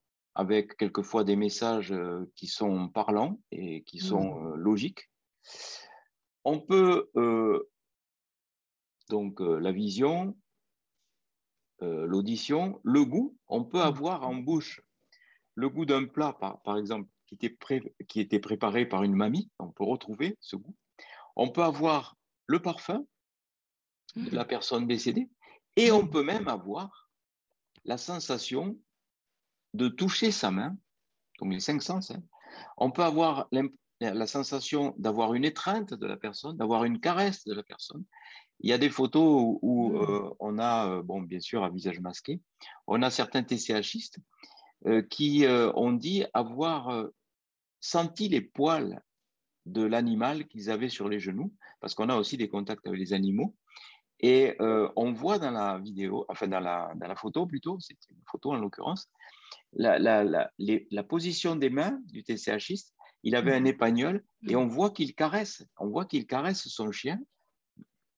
avec 0.40 0.79
quelquefois 0.79 1.22
des 1.22 1.37
messages 1.37 1.92
euh, 1.92 2.24
qui 2.35 2.46
sont 2.46 2.88
parlants 2.88 3.38
et 3.50 3.83
qui 3.83 3.98
mmh. 3.98 4.09
sont 4.09 4.46
euh, 4.46 4.57
logiques. 4.57 5.11
On 6.44 6.59
peut 6.59 7.11
euh, 7.16 7.70
donc 9.11 9.40
la 9.40 9.70
vision, 9.70 10.35
l'audition, 11.83 12.81
le 12.85 13.05
goût, 13.05 13.37
on 13.48 13.64
peut 13.64 13.81
mmh. 13.81 13.92
avoir 13.92 14.26
en 14.26 14.35
bouche 14.35 14.81
le 15.57 15.68
goût 15.68 15.85
d'un 15.85 16.07
plat, 16.07 16.33
par, 16.64 16.79
exemple, 16.79 17.11
qui 17.26 17.35
était, 17.35 17.59
qui 18.09 18.20
était 18.20 18.38
préparé 18.38 18.87
par 18.87 19.03
une 19.03 19.14
mamie, 19.14 19.50
on 19.59 19.70
peut 19.70 19.85
retrouver 19.85 20.38
ce 20.40 20.57
goût. 20.57 20.74
On 21.37 21.50
peut 21.50 21.64
avoir 21.64 22.16
le 22.46 22.62
parfum 22.62 23.05
de 24.16 24.35
la 24.35 24.44
mmh. 24.44 24.48
personne 24.48 24.87
décédée 24.87 25.29
et 25.76 25.92
on 25.92 26.07
peut 26.07 26.22
même 26.22 26.48
avoir 26.48 27.11
la 27.85 27.98
sensation 27.98 28.79
de 29.74 29.88
toucher 29.88 30.30
sa 30.30 30.50
main, 30.50 30.76
donc 31.40 31.52
les 31.52 31.61
cinq 31.61 31.83
sens, 31.83 32.11
hein. 32.11 32.22
on 32.76 32.90
peut 32.90 33.04
avoir 33.04 33.48
la 34.00 34.26
sensation 34.26 34.94
d'avoir 34.98 35.35
une 35.35 35.44
étreinte 35.44 35.94
de 35.94 36.06
la 36.06 36.16
personne, 36.16 36.56
d'avoir 36.56 36.85
une 36.85 37.00
caresse 37.00 37.44
de 37.44 37.54
la 37.54 37.62
personne. 37.62 38.04
Il 38.61 38.68
y 38.68 38.72
a 38.72 38.78
des 38.78 38.90
photos 38.90 39.59
où, 39.62 39.90
mmh. 39.90 39.96
euh, 39.96 40.30
on 40.38 40.59
a, 40.59 40.88
euh, 40.88 41.02
bon, 41.02 41.22
bien 41.22 41.40
sûr, 41.40 41.64
un 41.64 41.70
visage 41.70 42.00
masqué, 42.00 42.40
on 42.87 43.02
a 43.02 43.11
certains 43.11 43.42
TCHistes 43.42 44.18
euh, 44.87 45.02
qui 45.02 45.46
ont 45.46 45.92
dit 45.92 46.24
avoir 46.35 47.06
senti 47.80 48.28
les 48.28 48.40
poils 48.40 49.02
de 49.66 49.83
l'animal 49.83 50.46
qu'ils 50.46 50.70
avaient 50.70 50.88
sur 50.88 51.09
les 51.09 51.20
genoux, 51.20 51.54
parce 51.80 51.94
qu'on 51.94 52.09
a 52.09 52.16
aussi 52.16 52.37
des 52.37 52.48
contacts 52.48 52.87
avec 52.87 52.98
les 52.98 53.12
animaux. 53.12 53.54
Et 54.22 54.56
on 54.61 55.12
voit 55.12 55.38
dans 55.38 55.50
la 55.50 55.78
vidéo, 55.78 56.26
enfin 56.28 56.46
dans 56.46 56.61
la, 56.61 56.92
dans 56.96 57.09
la 57.09 57.16
photo 57.16 57.46
plutôt, 57.46 57.78
c'est 57.80 57.96
une 58.11 58.22
photo 58.30 58.52
en 58.52 58.56
l'occurrence, 58.56 59.09
la, 59.72 59.98
la, 59.98 61.02
position 61.04 61.56
des 61.56 61.70
mains 61.70 62.00
du 62.06 62.22
TCHiste, 62.22 62.94
il 63.22 63.37
avait 63.37 63.54
un 63.54 63.61
mhm. 63.61 63.66
épagnol 63.66 64.24
et 64.48 64.56
on 64.56 64.66
voit 64.66 64.90
qu'il 64.90 65.14
caresse, 65.14 65.64
on 65.78 65.88
voit 65.88 66.06
qu'il 66.06 66.26
caresse 66.26 66.66
son 66.68 66.90
chien. 66.90 67.18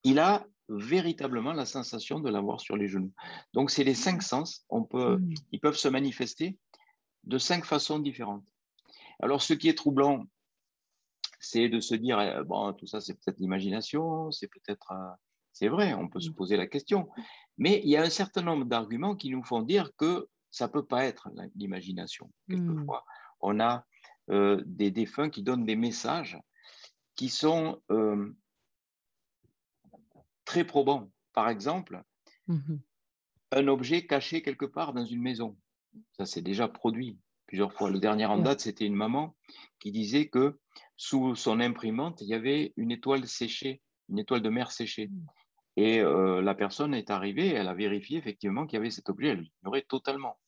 Il 0.03 0.19
a 0.19 0.45
véritablement 0.69 1.53
la 1.53 1.65
sensation 1.65 2.19
de 2.19 2.29
l'avoir 2.29 2.61
sur 2.61 2.77
les 2.77 2.87
genoux. 2.87 3.13
Donc, 3.53 3.69
c'est 3.69 3.83
les 3.83 3.93
cinq 3.93 4.23
sens. 4.23 4.65
On 4.69 4.83
peut, 4.83 5.17
mhm. 5.17 5.33
Ils 5.51 5.59
peuvent 5.59 5.77
se 5.77 5.87
manifester 5.87 6.57
de 7.25 7.37
cinq 7.37 7.65
façons 7.65 7.99
différentes. 7.99 8.47
Alors, 9.21 9.41
ce 9.41 9.53
qui 9.53 9.69
est 9.69 9.77
troublant, 9.77 10.25
c'est 11.39 11.69
de 11.69 11.79
se 11.79 11.95
dire, 11.95 12.19
eh, 12.19 12.43
bon, 12.43 12.73
tout 12.73 12.87
ça, 12.87 13.01
c'est 13.01 13.13
peut-être 13.13 13.39
l'imagination, 13.39 14.31
c'est 14.31 14.47
peut-être, 14.47 14.91
euh, 14.91 15.11
c'est 15.51 15.67
vrai, 15.67 15.93
on 15.93 16.07
peut 16.07 16.21
se 16.21 16.29
mhm. 16.29 16.35
poser 16.35 16.57
la 16.57 16.67
question. 16.67 17.09
Mais 17.57 17.81
il 17.83 17.89
y 17.89 17.97
a 17.97 18.01
un 18.01 18.09
certain 18.09 18.41
nombre 18.41 18.65
d'arguments 18.65 19.15
qui 19.15 19.29
nous 19.29 19.43
font 19.43 19.61
dire 19.61 19.91
que 19.97 20.27
ça 20.53 20.67
peut 20.67 20.85
pas 20.85 21.03
être 21.05 21.29
l'imagination. 21.55 22.31
Quelquefois, 22.47 22.99
mmh. 22.99 23.37
on 23.41 23.59
a 23.59 23.85
euh, 24.29 24.61
des 24.67 24.91
défunts 24.91 25.29
qui 25.29 25.41
donnent 25.41 25.65
des 25.65 25.75
messages 25.75 26.39
qui 27.15 27.27
sont 27.27 27.81
euh, 27.91 28.31
très 30.45 30.63
probants. 30.63 31.11
Par 31.33 31.49
exemple, 31.49 32.01
mmh 32.47 32.77
un 33.55 33.67
objet 33.67 34.07
caché 34.07 34.41
quelque 34.41 34.65
part 34.65 34.93
dans 34.93 35.05
une 35.05 35.21
maison. 35.21 35.55
Ça 36.17 36.25
s'est 36.25 36.41
déjà 36.41 36.67
produit 36.67 37.19
plusieurs 37.45 37.71
fois. 37.71 37.91
Le 37.91 37.99
dernier 37.99 38.25
en 38.25 38.39
date, 38.39 38.61
c'était 38.61 38.87
une 38.87 38.95
maman 38.95 39.35
qui 39.79 39.91
disait 39.91 40.27
que 40.27 40.57
sous 40.97 41.35
son 41.35 41.59
imprimante, 41.59 42.19
il 42.21 42.29
y 42.29 42.33
avait 42.33 42.73
une 42.77 42.89
étoile 42.89 43.27
séchée, 43.27 43.79
une 44.09 44.17
étoile 44.17 44.41
de 44.41 44.49
mer 44.49 44.71
séchée. 44.71 45.09
Mmh. 45.09 45.27
Et 45.75 45.99
euh, 45.99 46.41
la 46.41 46.55
personne 46.55 46.95
est 46.95 47.11
arrivée, 47.11 47.49
elle 47.49 47.67
a 47.67 47.75
vérifié 47.75 48.17
effectivement 48.17 48.65
qu'il 48.65 48.77
y 48.77 48.79
avait 48.79 48.89
cet 48.89 49.09
objet, 49.09 49.29
elle 49.29 49.41
l'ignorait 49.41 49.85
totalement. 49.87 50.39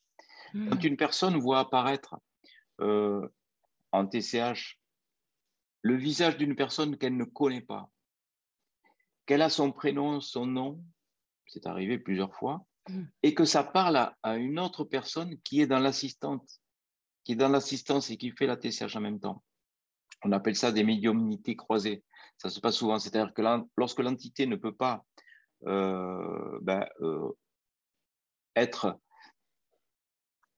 Quand 0.56 0.84
mmh. 0.84 0.88
une 0.88 0.98
personne 0.98 1.38
voit 1.38 1.60
apparaître 1.60 2.16
euh, 2.80 3.28
en 3.92 4.08
TCH 4.08 4.80
le 5.82 5.96
visage 5.96 6.38
d'une 6.38 6.56
personne 6.56 6.98
qu'elle 6.98 7.18
ne 7.18 7.26
connaît 7.26 7.62
pas, 7.62 7.90
qu'elle 9.26 9.42
a 9.42 9.50
son 9.50 9.72
prénom, 9.72 10.22
son 10.22 10.46
nom, 10.46 10.84
c'est 11.46 11.68
arrivé 11.68 12.00
plusieurs 12.00 12.34
fois, 12.34 12.66
mmh. 12.88 13.04
et 13.24 13.34
que 13.34 13.44
ça 13.44 13.64
parle 13.64 14.14
à, 14.24 14.38
une 14.38 14.60
autre 14.60 14.86
personne 14.86 15.38
qui 15.42 15.60
est 15.60 15.68
dans 15.68 15.80
l'assistante, 15.80 16.62
qui 17.26 17.34
est 17.34 17.36
dans 17.36 17.50
l'assistance 17.50 18.10
et 18.10 18.18
qui 18.18 18.32
fait 18.32 18.48
la 18.48 18.56
TCH 18.56 18.96
en 18.96 19.02
même 19.02 19.20
temps. 19.20 19.44
On 20.24 20.32
appelle 20.32 20.56
ça 20.56 20.72
des 20.72 20.84
médiumnités 20.84 21.58
croisées. 21.58 22.04
Ça 22.38 22.50
se 22.50 22.60
passe 22.62 22.78
souvent, 22.78 22.98
c'est-à-dire 22.98 23.34
que 23.34 23.42
lorsque 23.78 24.00
l'entité 24.00 24.48
ne 24.48 24.56
peut 24.56 24.74
pas 24.74 25.04
euh, 25.68 26.60
ben, 26.62 26.88
euh, 27.02 27.30
être 28.56 29.00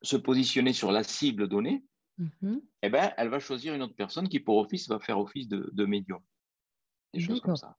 se 0.02 0.18
positionner 0.18 0.74
sur 0.74 0.92
la 0.92 1.04
cible 1.04 1.48
donnée, 1.48 1.84
mmh 2.18 2.58
eh 2.84 2.90
ben, 2.90 3.12
elle 3.18 3.30
va 3.30 3.40
choisir 3.40 3.74
une 3.74 3.82
autre 3.82 3.96
personne 3.96 4.30
qui, 4.30 4.40
pour 4.40 4.58
office, 4.58 4.88
va 4.88 5.00
faire 5.00 5.20
office 5.20 5.48
de, 5.48 5.86
médium. 5.86 6.22
Des 7.14 7.20
choses 7.20 7.42
comme 7.42 7.56
ça. 7.56 7.76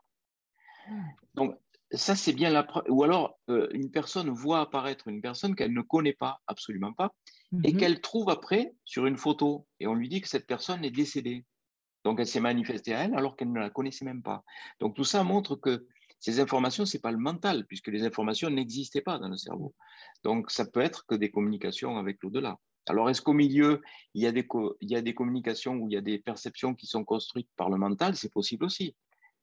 Donc, 1.35 1.57
ça, 1.93 2.15
c'est 2.17 2.33
bien 2.33 2.51
la 2.51 2.63
preuve. 2.63 2.85
Ou 2.89 3.03
alors, 3.05 3.39
euh, 3.49 3.69
une 3.73 3.91
personne 3.91 4.29
voit 4.31 4.61
apparaître 4.61 5.09
une 5.09 5.23
personne 5.23 5.55
qu'elle 5.55 5.73
ne 5.73 5.81
connaît 5.81 6.13
pas, 6.13 6.41
absolument 6.47 6.93
pas, 6.93 7.15
et 7.65 7.73
mmh 7.73 7.77
qu'elle 7.77 8.01
trouve 8.01 8.29
après 8.29 8.75
sur 8.85 9.07
une 9.07 9.17
photo. 9.17 9.67
Et 9.81 9.87
on 9.87 9.95
lui 9.95 10.09
dit 10.09 10.21
que 10.21 10.29
cette 10.29 10.47
personne 10.47 10.85
est 10.85 10.91
décédée. 10.91 11.47
Donc, 12.05 12.21
elle 12.21 12.27
s'est 12.27 12.41
manifestée 12.41 12.95
à 12.95 13.05
elle 13.05 13.15
alors 13.15 13.37
qu'elle 13.37 13.53
ne 13.53 13.61
la 13.61 13.71
connaissait 13.71 14.05
même 14.05 14.23
pas. 14.23 14.45
Donc, 14.81 14.95
tout 14.95 15.05
ça 15.05 15.25
montre 15.25 15.57
que 15.57 15.87
ces 16.21 16.41
informations, 16.41 16.85
ce 16.85 16.97
n'est 16.97 17.01
pas 17.01 17.13
le 17.13 17.19
mental, 17.19 17.65
puisque 17.67 17.89
les 17.89 18.05
informations 18.05 18.51
n'existaient 18.51 19.01
pas 19.01 19.19
dans 19.19 19.29
le 19.29 19.37
cerveau. 19.37 19.75
Donc, 20.25 20.51
ça 20.51 20.67
peut 20.67 20.81
être 20.81 21.07
que 21.07 21.15
des 21.15 21.31
communications 21.31 21.97
avec 21.97 22.23
l'au-delà. 22.23 22.59
Alors, 22.89 23.11
est-ce 23.11 23.23
qu'au 23.23 23.35
milieu, 23.35 23.83
il 24.15 24.23
y, 24.23 24.27
a 24.27 24.33
des 24.33 24.47
il 24.81 24.91
y 24.91 24.97
a 24.97 25.03
des 25.03 25.15
communications 25.15 25.75
où 25.75 25.89
il 25.89 25.93
y 25.93 25.97
a 25.97 26.01
des 26.01 26.19
perceptions 26.19 26.75
qui 26.75 26.87
sont 26.87 27.05
construites 27.05 27.51
par 27.57 27.69
le 27.71 27.77
mental? 27.77 28.17
C'est 28.17 28.33
possible 28.33 28.65
aussi. 28.65 28.95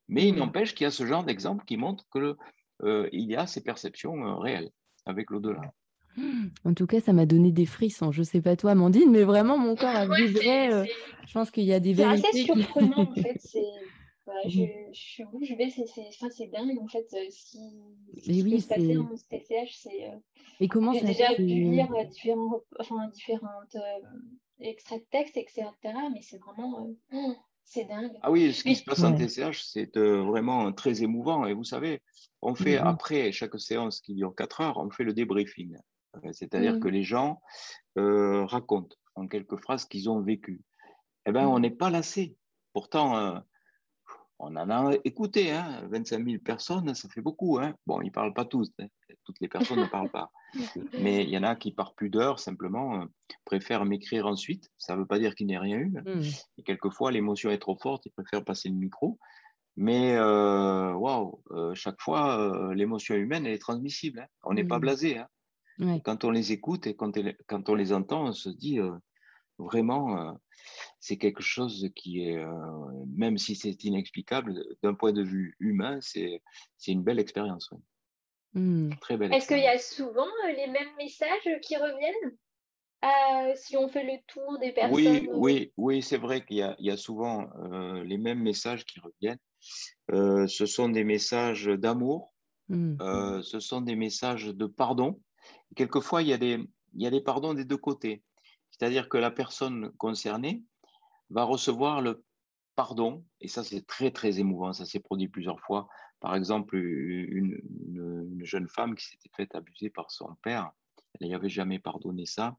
Mais 0.07 0.27
il 0.27 0.33
mmh. 0.33 0.37
n'empêche 0.37 0.75
qu'il 0.75 0.83
y 0.83 0.87
a 0.87 0.91
ce 0.91 1.05
genre 1.05 1.23
d'exemple 1.23 1.63
qui 1.65 1.77
montre 1.77 2.05
qu'il 2.11 2.35
euh, 2.83 3.09
y 3.11 3.35
a 3.35 3.47
ces 3.47 3.63
perceptions 3.63 4.25
euh, 4.25 4.35
réelles 4.35 4.71
avec 5.05 5.29
l'au-delà. 5.29 5.61
En 6.63 6.73
tout 6.73 6.87
cas, 6.87 7.01
ça 7.01 7.13
m'a 7.13 7.25
donné 7.25 7.51
des 7.51 7.65
frissons. 7.65 8.11
Je 8.11 8.19
ne 8.19 8.25
sais 8.25 8.41
pas 8.41 8.55
toi, 8.55 8.71
Amandine, 8.71 9.11
mais 9.11 9.23
vraiment, 9.23 9.57
mon 9.57 9.75
corps 9.75 9.95
a 9.95 10.07
vibré. 10.07 10.73
Euh, 10.73 10.85
je 11.27 11.33
pense 11.33 11.51
qu'il 11.51 11.65
y 11.65 11.73
a 11.73 11.79
des 11.79 11.93
vérités. 11.93 12.27
C'est 12.31 12.39
assez 12.39 12.45
surprenant, 12.45 13.11
en 13.11 13.13
fait. 13.13 13.39
je, 14.45 14.65
je 14.91 14.99
suis 14.99 15.23
bouche 15.25 15.55
bée, 15.57 15.69
c'est 15.69 16.47
dingue, 16.47 16.79
en 16.79 16.87
fait. 16.87 17.05
Ce 17.09 17.51
qui, 18.21 18.43
oui, 18.43 18.51
peut 18.51 18.59
se 18.59 18.67
passer 18.67 18.97
en 18.97 19.07
TCH, 19.15 19.77
c'est... 19.77 20.11
Et 20.59 20.67
comment 20.67 20.93
J'ai 20.93 21.01
déjà 21.01 21.33
pu 21.35 21.43
lire 21.43 21.87
différents, 22.09 22.61
enfin, 22.79 23.07
différentes 23.09 23.77
extraits 24.59 25.01
de 25.01 25.07
texte, 25.09 25.37
etc. 25.37 25.69
Mais 26.13 26.21
c'est 26.21 26.39
vraiment... 26.39 26.89
Oh, 27.13 27.35
c'est 27.65 27.85
dingue. 27.85 28.11
Ah 28.21 28.31
oui, 28.31 28.53
ce 28.53 28.63
qui 28.63 28.75
se 28.75 28.83
passe 28.83 29.03
en 29.03 29.15
TCH, 29.15 29.63
c'est 29.63 29.97
vraiment 29.97 30.71
très 30.71 31.03
émouvant. 31.03 31.45
Et 31.45 31.53
vous 31.53 31.63
savez, 31.63 32.01
on 32.41 32.55
fait, 32.55 32.79
mmh 32.79 32.87
après 32.87 33.31
chaque 33.31 33.59
séance 33.59 34.01
qui 34.01 34.13
dure 34.13 34.35
4 34.35 34.61
heures, 34.61 34.77
on 34.77 34.89
fait 34.91 35.03
le 35.03 35.13
débriefing. 35.13 35.75
Euh, 36.23 36.29
c'est-à-dire 36.31 36.79
que 36.79 36.87
mmh. 36.87 36.91
les 36.91 37.03
gens 37.03 37.41
euh, 37.97 38.45
racontent 38.45 38.95
en 39.15 39.27
quelques 39.27 39.57
phrases 39.57 39.85
qu'ils 39.85 40.09
ont 40.09 40.21
vécu. 40.21 40.61
Eh 41.25 41.31
bien, 41.31 41.47
on 41.47 41.57
mmh. 41.57 41.61
n'est 41.61 41.71
pas 41.71 41.89
lassé. 41.89 42.37
Pourtant, 42.73 43.17
euh, 43.17 43.39
on 44.39 44.55
en 44.55 44.69
a 44.69 44.93
écouté, 45.05 45.51
hein, 45.51 45.81
25 45.89 46.25
000 46.25 46.41
personnes, 46.43 46.93
ça 46.93 47.07
fait 47.09 47.21
beaucoup. 47.21 47.57
Hein. 47.59 47.73
Bon, 47.85 48.01
ils 48.01 48.07
ne 48.07 48.11
parlent 48.11 48.33
pas 48.33 48.45
tous, 48.45 48.71
hein. 48.79 48.87
toutes 49.23 49.39
les 49.39 49.47
personnes 49.47 49.79
ne 49.79 49.85
parlent 49.85 50.11
pas. 50.11 50.31
Mais 51.01 51.23
il 51.23 51.29
y 51.29 51.37
en 51.37 51.43
a 51.43 51.55
qui, 51.55 51.71
par 51.71 51.95
pudeur, 51.95 52.39
simplement, 52.39 53.05
préfèrent 53.45 53.85
m'écrire 53.85 54.27
ensuite. 54.27 54.69
Ça 54.77 54.95
ne 54.95 55.01
veut 55.01 55.05
pas 55.05 55.19
dire 55.19 55.35
qu'il 55.35 55.47
n'y 55.47 55.53
ait 55.53 55.59
rien 55.59 55.77
eu. 55.77 55.93
Et 56.57 56.63
quelquefois, 56.63 57.11
l'émotion 57.11 57.49
est 57.49 57.59
trop 57.59 57.77
forte, 57.77 58.05
ils 58.05 58.11
préfèrent 58.11 58.43
passer 58.43 58.69
le 58.69 58.75
micro. 58.75 59.19
Mais 59.77 60.17
waouh, 60.19 61.41
chaque 61.73 62.01
fois, 62.01 62.73
l'émotion 62.73 63.15
humaine, 63.15 63.45
elle 63.45 63.53
est 63.53 63.59
transmissible. 63.59 64.27
On 64.43 64.53
n'est 64.53 64.63
pas 64.63 64.79
blasé. 64.79 65.21
Quand 66.03 66.23
on 66.23 66.31
les 66.31 66.51
écoute 66.51 66.87
et 66.87 66.95
quand, 66.95 67.69
on 67.69 67.75
les 67.75 67.91
entend, 67.91 68.27
on 68.27 68.33
se 68.33 68.49
dit 68.49 68.79
euh, 68.79 68.91
vraiment, 69.57 70.17
euh, 70.17 70.31
c'est 70.99 71.17
quelque 71.17 71.41
chose 71.41 71.89
qui 71.95 72.23
est, 72.23 72.37
euh, 72.37 73.05
même 73.15 73.37
si 73.37 73.55
c'est 73.55 73.83
inexplicable, 73.83 74.63
d'un 74.83 74.93
point 74.93 75.13
de 75.13 75.23
vue 75.23 75.55
humain, 75.59 75.99
c'est 76.01 76.41
une 76.87 77.03
belle 77.03 77.19
expérience. 77.19 77.69
Mmh. 78.53 78.91
Très 79.01 79.17
belle. 79.17 79.33
Est-ce 79.33 79.47
qu'il 79.47 79.59
y 79.59 79.67
a 79.67 79.77
souvent 79.77 80.27
les 80.47 80.67
mêmes 80.67 80.95
messages 80.97 81.59
qui 81.61 81.75
reviennent 81.75 82.37
si 83.55 83.77
on 83.77 83.87
fait 83.87 84.03
le 84.03 84.17
tour 84.25 84.57
des 84.57 84.71
personnes 84.71 84.95
Oui, 84.95 85.29
oui, 85.31 85.71
oui 85.77 86.01
c'est 86.01 86.17
vrai 86.17 86.43
qu'il 86.43 86.57
y, 86.57 86.89
a 86.89 86.97
souvent 86.97 87.47
les 88.03 88.17
mêmes 88.17 88.41
messages 88.41 88.83
qui 88.85 88.99
reviennent. 88.99 89.37
ce 90.47 90.65
sont 90.65 90.89
des 90.89 91.03
messages 91.03 91.65
d'amour, 91.65 92.33
mmh. 92.69 93.41
ce 93.43 93.59
sont 93.59 93.81
des 93.81 93.95
messages 93.95 94.47
de 94.47 94.65
pardon 94.65 95.19
quelquefois, 95.75 96.21
il 96.21 96.29
y, 96.29 96.33
a 96.33 96.37
des, 96.37 96.59
il 96.93 97.03
y 97.03 97.07
a 97.07 97.11
des 97.11 97.21
pardons 97.21 97.53
des 97.53 97.65
deux 97.65 97.77
côtés. 97.77 98.23
C'est-à-dire 98.77 99.07
que 99.07 99.17
la 99.17 99.31
personne 99.31 99.91
concernée 99.93 100.61
va 101.29 101.43
recevoir 101.43 102.01
le 102.01 102.25
pardon, 102.75 103.23
et 103.39 103.47
ça 103.47 103.63
c'est 103.63 103.87
très 103.87 104.11
très 104.11 104.39
émouvant, 104.39 104.73
ça 104.73 104.85
s'est 104.85 104.99
produit 104.99 105.29
plusieurs 105.29 105.61
fois. 105.61 105.87
Par 106.19 106.35
exemple, 106.35 106.75
une, 106.75 107.61
jeune 108.41 108.67
femme 108.67 108.95
qui 108.95 109.05
s'était 109.05 109.29
faite 109.33 109.55
abuser 109.55 109.89
par 109.89 110.11
son 110.11 110.35
père, 110.41 110.71
elle 111.19 111.29
n'avait 111.29 111.49
jamais 111.49 111.79
pardonné 111.79 112.25
ça, 112.25 112.57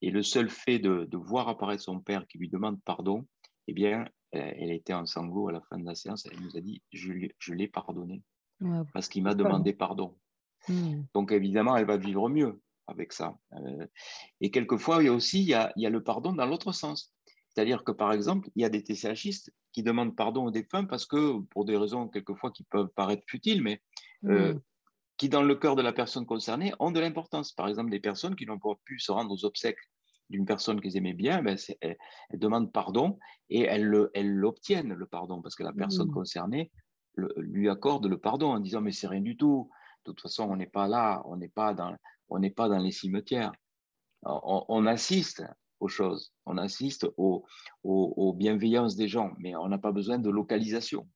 et 0.00 0.10
le 0.10 0.22
seul 0.22 0.48
fait 0.48 0.78
de, 0.78 1.06
voir 1.12 1.48
apparaître 1.48 1.82
son 1.82 2.00
père 2.00 2.26
qui 2.26 2.38
lui 2.38 2.48
demande 2.48 2.80
pardon, 2.82 3.26
eh 3.66 3.74
bien, 3.74 4.06
elle 4.32 4.72
était 4.72 4.94
en 4.94 5.04
sanglots 5.04 5.48
à 5.48 5.52
la 5.52 5.60
fin 5.60 5.78
de 5.78 5.84
la 5.84 5.94
séance, 5.94 6.24
elle 6.24 6.40
nous 6.40 6.56
a 6.56 6.60
dit, 6.60 6.82
je, 6.90 7.52
l'ai 7.52 7.68
pardonné, 7.68 8.22
parce 8.94 9.08
qu'il 9.08 9.22
m'a 9.22 9.34
demandé 9.34 9.74
pardon. 9.74 10.16
Mmh. 10.68 11.02
Donc 11.14 11.32
évidemment, 11.32 11.76
elle 11.76 11.86
va 11.86 11.98
vivre 11.98 12.30
mieux 12.30 12.60
avec 12.90 13.12
ça. 13.12 13.36
Euh, 13.54 13.86
et 14.40 14.50
quelquefois, 14.50 15.02
il 15.02 15.06
y 15.06 15.08
a 15.08 15.12
aussi 15.12 15.42
il 15.42 15.48
y 15.48 15.54
a, 15.54 15.72
le 15.76 16.02
pardon 16.02 16.32
dans 16.32 16.46
l'autre 16.46 16.72
sens. 16.72 17.14
C'est-à-dire 17.48 17.82
que, 17.84 17.92
par 17.92 18.12
exemple, 18.12 18.48
il 18.54 18.62
y 18.62 18.64
a 18.64 18.68
des 18.68 18.82
TCHistes 18.82 19.52
qui 19.72 19.82
demandent 19.82 20.16
pardon 20.16 20.46
aux 20.46 20.50
défunts 20.50 20.84
parce 20.84 21.06
que, 21.06 21.40
pour 21.50 21.64
des 21.64 21.76
raisons 21.76 22.08
quelquefois 22.08 22.50
qui 22.50 22.62
peuvent 22.64 22.90
paraître 22.94 23.24
futiles, 23.26 23.62
mais 23.62 23.82
euh, 24.24 24.54
mmh. 24.54 24.60
qui, 25.16 25.28
dans 25.28 25.42
le 25.42 25.54
cœur 25.54 25.76
de 25.76 25.82
la 25.82 25.92
personne 25.92 26.26
concernée, 26.26 26.72
ont 26.78 26.90
de 26.90 27.00
l'importance. 27.00 27.52
Par 27.52 27.68
exemple, 27.68 27.90
des 27.90 28.00
personnes 28.00 28.36
qui 28.36 28.46
n'ont 28.46 28.58
pas 28.58 28.74
pu 28.84 28.98
se 28.98 29.10
rendre 29.10 29.32
aux 29.32 29.44
obsèques 29.44 29.90
d'une 30.28 30.46
personne 30.46 30.80
qu'ils 30.80 30.96
aimaient 30.96 31.12
bien, 31.12 31.42
ben 31.42 31.56
elles, 31.80 31.96
demandent 32.34 32.72
pardon 32.72 33.18
et 33.48 33.62
elles 33.62 33.82
l'obtiennent, 33.82 34.92
le, 34.92 35.06
pardon, 35.06 35.42
parce 35.42 35.56
que 35.56 35.64
la 35.64 35.72
personne 35.72 36.08
mmh. 36.08 36.14
concernée 36.14 36.70
lui 37.36 37.68
accorde 37.68 38.06
le 38.06 38.16
pardon 38.16 38.52
en 38.52 38.60
disant 38.60 38.80
mais 38.80 38.92
c'est 38.92 39.08
rien 39.08 39.20
du 39.20 39.36
tout, 39.36 39.68
de 40.06 40.12
toute 40.12 40.20
façon, 40.20 40.44
on 40.44 40.56
n'est 40.56 40.66
pas 40.66 40.88
là, 40.88 41.22
on 41.26 41.36
n'est 41.36 41.48
pas 41.48 41.74
dans, 41.74 41.94
on 42.30 42.38
n'est 42.38 42.50
pas 42.50 42.68
dans 42.68 42.78
les 42.78 42.92
cimetières. 42.92 43.52
On, 44.22 44.86
assiste 44.86 45.42
aux 45.80 45.88
choses, 45.88 46.32
on 46.44 46.58
assiste 46.58 47.06
aux, 47.16 47.44
aux, 47.82 48.32
bienveillances 48.34 48.96
des 48.96 49.08
gens, 49.08 49.32
mais 49.38 49.56
on 49.56 49.68
n'a 49.68 49.78
pas 49.78 49.92
besoin 49.92 50.18
de 50.18 50.30
localisation. 50.30 51.08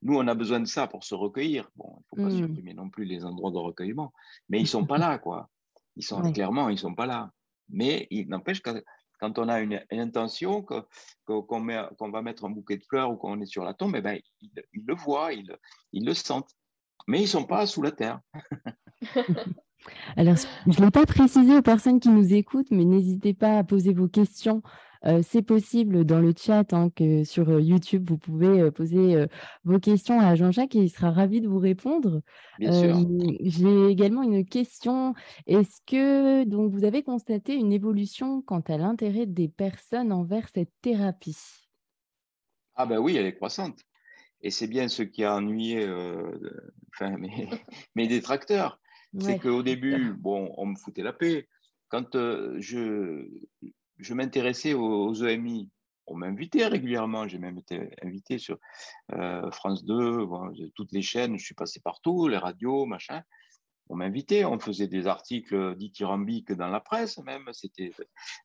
Nous, 0.00 0.16
on 0.16 0.26
a 0.26 0.34
besoin 0.34 0.60
de 0.60 0.66
ça 0.66 0.88
pour 0.88 1.04
se 1.04 1.14
recueillir. 1.14 1.70
Bon, 1.76 2.02
il 2.16 2.22
ne 2.22 2.24
faut 2.24 2.28
pas 2.28 2.34
mmh. 2.34 2.46
supprimer 2.46 2.74
non 2.74 2.90
plus 2.90 3.04
les 3.04 3.24
endroits 3.24 3.52
de 3.52 3.58
recueillement, 3.58 4.12
mais 4.48 4.58
ils 4.58 4.62
ne 4.62 4.68
sont 4.68 4.86
pas 4.86 4.98
là, 4.98 5.18
quoi. 5.18 5.48
Ils 5.94 6.02
sont 6.02 6.20
clairement, 6.32 6.68
ils 6.70 6.74
ne 6.74 6.78
sont 6.78 6.94
pas 6.94 7.06
là. 7.06 7.30
Mais 7.68 8.08
il 8.10 8.28
n'empêche 8.28 8.62
que 8.62 8.82
quand 9.20 9.38
on 9.38 9.48
a 9.48 9.60
une, 9.60 9.80
intention, 9.92 10.62
qu'on 10.62 11.42
qu'on 11.42 12.10
va 12.10 12.22
mettre 12.22 12.44
un 12.44 12.50
bouquet 12.50 12.78
de 12.78 12.84
fleurs 12.84 13.12
ou 13.12 13.16
qu'on 13.16 13.40
est 13.40 13.46
sur 13.46 13.62
la 13.62 13.74
tombe, 13.74 13.94
eh 13.94 14.00
ben, 14.00 14.18
ils, 14.40 14.84
le 14.84 14.94
voient, 14.94 15.32
ils, 15.32 15.56
ils 15.92 16.04
le 16.04 16.14
sentent 16.14 16.56
mais 17.06 17.18
ils 17.18 17.22
ne 17.22 17.28
sont 17.28 17.44
pas 17.44 17.66
sous 17.66 17.82
la 17.82 17.92
terre. 17.92 18.20
Alors, 20.16 20.36
je 20.66 20.80
ne 20.80 20.84
l'ai 20.84 20.90
pas 20.90 21.06
précisé 21.06 21.56
aux 21.56 21.62
personnes 21.62 22.00
qui 22.00 22.08
nous 22.08 22.34
écoutent, 22.34 22.70
mais 22.70 22.84
n'hésitez 22.84 23.34
pas 23.34 23.58
à 23.58 23.64
poser 23.64 23.92
vos 23.92 24.08
questions. 24.08 24.62
Euh, 25.04 25.20
c'est 25.28 25.42
possible 25.42 26.04
dans 26.04 26.20
le 26.20 26.32
chat 26.36 26.72
hein, 26.72 26.88
que 26.94 27.24
sur 27.24 27.48
euh, 27.48 27.60
YouTube, 27.60 28.08
vous 28.08 28.18
pouvez 28.18 28.60
euh, 28.60 28.70
poser 28.70 29.26
vos 29.64 29.80
questions 29.80 30.20
à 30.20 30.36
Jean-Jacques 30.36 30.76
et 30.76 30.82
il 30.84 30.90
sera 30.90 31.10
ravi 31.10 31.40
de 31.40 31.48
vous 31.48 31.58
répondre. 31.58 32.22
J'ai 32.60 33.86
également 33.88 34.22
une 34.22 34.44
question. 34.44 35.14
Est-ce 35.46 35.80
que 35.86 36.44
donc, 36.44 36.70
vous 36.70 36.84
avez 36.84 37.02
constaté 37.02 37.54
une 37.54 37.72
évolution 37.72 38.42
quant 38.42 38.60
à 38.60 38.76
l'intérêt 38.76 39.26
des 39.26 39.48
personnes 39.48 40.12
envers 40.12 40.48
cette 40.54 40.70
thérapie? 40.82 41.38
Ah 42.74 42.86
ben 42.86 42.98
oui, 42.98 43.16
elle 43.16 43.26
est 43.26 43.34
croissante. 43.34 43.80
Et 44.42 44.50
c'est 44.50 44.66
bien 44.66 44.88
ce 44.88 45.02
qui 45.02 45.24
a 45.24 45.34
ennuyé 45.34 45.84
euh, 45.86 46.32
enfin, 46.94 47.16
mes, 47.94 48.08
détracteurs. 48.08 48.80
C'est 49.20 49.38
qu'au 49.38 49.62
début, 49.62 50.14
bon, 50.14 50.52
on 50.56 50.66
me 50.66 50.76
foutait 50.76 51.02
la 51.02 51.12
paix. 51.12 51.48
Quand 51.88 52.14
euh, 52.14 52.56
je, 52.58 53.28
je 53.98 54.14
m'intéressais 54.14 54.72
aux, 54.72 55.14
EMI, 55.14 55.70
on 56.06 56.16
m'invitait 56.16 56.66
régulièrement. 56.66 57.28
J'ai 57.28 57.38
même 57.38 57.58
été 57.58 57.90
invité 58.02 58.38
sur 58.38 58.58
euh, 59.12 59.50
France 59.50 59.84
2, 59.84 60.26
toutes 60.74 60.92
les 60.92 61.02
chaînes. 61.02 61.38
Je 61.38 61.44
suis 61.44 61.54
passé 61.54 61.80
partout, 61.80 62.28
les 62.28 62.38
radios, 62.38 62.86
machin. 62.86 63.22
On 63.88 63.96
m'invitait, 63.96 64.44
on 64.46 64.58
faisait 64.58 64.88
des 64.88 65.06
articles 65.06 65.76
dithyrambiques 65.76 66.52
dans 66.52 66.68
la 66.68 66.80
presse 66.80 67.18
même. 67.18 67.48
C'était 67.52 67.92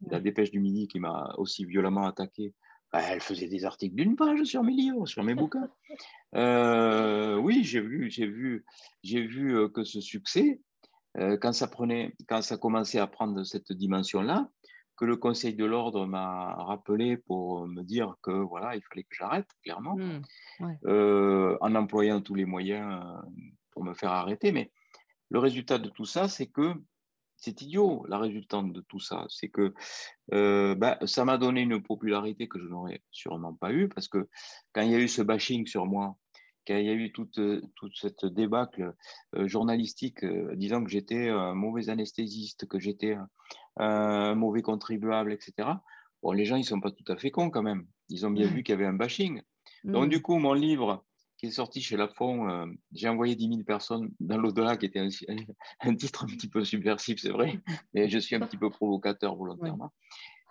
la 0.10 0.20
dépêche 0.20 0.52
du 0.52 0.60
midi 0.60 0.88
qui 0.88 1.00
m'a 1.00 1.34
aussi 1.38 1.64
violemment 1.64 2.06
attaqué 2.06 2.54
elle 2.94 3.22
faisait 3.22 3.48
des 3.48 3.66
articles 3.66 3.96
d'une 3.96 4.16
page 4.16 4.44
sur 4.44 4.64
mes 4.64 4.74
livres, 4.74 5.06
sur 5.06 5.24
mes 5.24 5.36
bouquins. 5.36 5.70
Euh, 6.36 7.38
oui, 7.38 7.64
j'ai 7.64 7.80
vu, 7.80 8.12
j'ai 8.12 8.28
vu, 8.28 8.66
j'ai 9.02 9.26
vu 9.26 9.58
euh, 9.58 9.70
que 9.70 9.86
ce 9.86 10.02
succès, 10.02 10.60
euh, 11.18 11.38
quand 11.38 11.54
ça 11.54 11.68
prenait, 11.68 12.14
quand 12.28 12.42
ça 12.42 12.58
commençait 12.58 13.00
à 13.00 13.08
prendre 13.08 13.46
cette 13.46 13.72
dimension-là, 13.72 14.50
que 14.98 15.06
le 15.06 15.16
Conseil 15.16 15.56
de 15.56 15.64
l'ordre 15.64 16.06
m'a 16.06 16.54
rappelé 16.56 17.16
pour 17.16 17.66
me 17.66 17.82
dire 17.82 18.16
que 18.22 18.32
voilà, 18.32 18.76
il 18.76 18.82
fallait 18.82 19.04
que 19.04 19.16
j'arrête, 19.18 19.48
clairement, 19.64 19.96
mmh, 19.96 21.58
en 21.62 21.76
employant 21.76 22.20
tous 22.20 22.36
les 22.36 22.46
moyens 22.46 23.02
pour 23.72 23.86
me 23.86 23.94
faire 23.94 24.12
arrêter. 24.12 24.52
Mais 24.52 24.70
le 25.30 25.40
résultat 25.40 25.80
de 25.80 25.90
tout 25.90 26.06
ça, 26.06 26.28
c'est 26.28 26.48
que 26.48 26.74
c'est 27.38 27.62
idiot 27.62 28.06
la 28.08 28.18
résultante 28.18 28.74
de 28.74 28.82
tout 28.82 29.00
ça. 29.00 29.26
C'est 29.30 29.50
que 29.50 29.74
euh, 30.34 30.76
bah, 30.76 30.98
ça 31.06 31.24
m'a 31.24 31.38
donné 31.38 31.62
une 31.62 31.82
popularité 31.82 32.48
que 32.48 32.60
je 32.60 32.66
n'aurais 32.66 33.02
sûrement 33.12 33.54
pas 33.54 33.72
eue 33.72 33.88
parce 33.88 34.08
que 34.08 34.28
quand 34.74 34.82
il 34.82 34.92
y 34.92 34.96
a 34.96 35.00
eu 35.00 35.08
ce 35.08 35.22
bashing 35.22 35.66
sur 35.68 35.86
moi, 35.86 36.18
quand 36.68 36.76
il 36.76 36.86
y 36.86 36.90
a 36.90 36.94
eu 36.94 37.12
toute, 37.14 37.40
toute 37.76 37.96
cette 37.96 38.26
débâcle 38.26 38.94
euh, 39.36 39.48
journalistique 39.48 40.26
disant 40.56 40.84
que 40.84 40.90
j'étais 40.90 41.30
un 41.30 41.54
mauvais 41.54 41.90
anesthésiste, 41.90 42.68
que 42.68 42.80
j'étais 42.80 43.16
un, 43.78 44.36
mauvais 44.36 44.62
contribuable, 44.62 45.32
etc. 45.32 45.70
Bon, 46.22 46.32
les 46.32 46.46
gens, 46.46 46.56
ils 46.56 46.62
ne 46.62 46.66
sont 46.66 46.82
pas 46.82 46.92
tout 46.92 47.10
à 47.12 47.16
fait 47.16 47.32
cons 47.32 47.52
quand 47.52 47.62
même. 47.64 47.86
Ils 48.10 48.26
ont 48.26 48.32
bien 48.32 48.48
vu 48.48 48.64
qu'il 48.64 48.74
y 48.74 48.76
avait 48.76 48.86
un 48.86 48.94
bashing. 48.94 49.42
Donc, 49.84 50.08
mmh. 50.08 50.10
du 50.10 50.22
coup, 50.22 50.38
mon 50.40 50.54
livre, 50.54 51.06
qui 51.38 51.48
est 51.48 51.52
sorti 51.52 51.82
chez 51.82 51.98
Lafon, 51.98 52.50
euh, 52.50 52.66
j'ai 52.94 53.08
envoyé 53.08 53.36
10 53.36 53.50
000 53.50 53.64
personnes 53.64 54.12
dans 54.20 54.38
l'au-delà, 54.38 54.76
qui 54.76 54.88
était 54.88 55.00
un, 55.82 55.96
titre 55.96 56.24
un 56.24 56.28
petit 56.28 56.50
peu 56.50 56.64
subversif, 56.64 57.20
c'est 57.22 57.30
vrai, 57.30 57.60
mais 57.94 58.10
je 58.10 58.18
suis 58.18 58.36
un 58.36 58.40
petit 58.40 58.58
peu 58.58 58.70
provocateur 58.70 59.36
volontairement. 59.36 59.94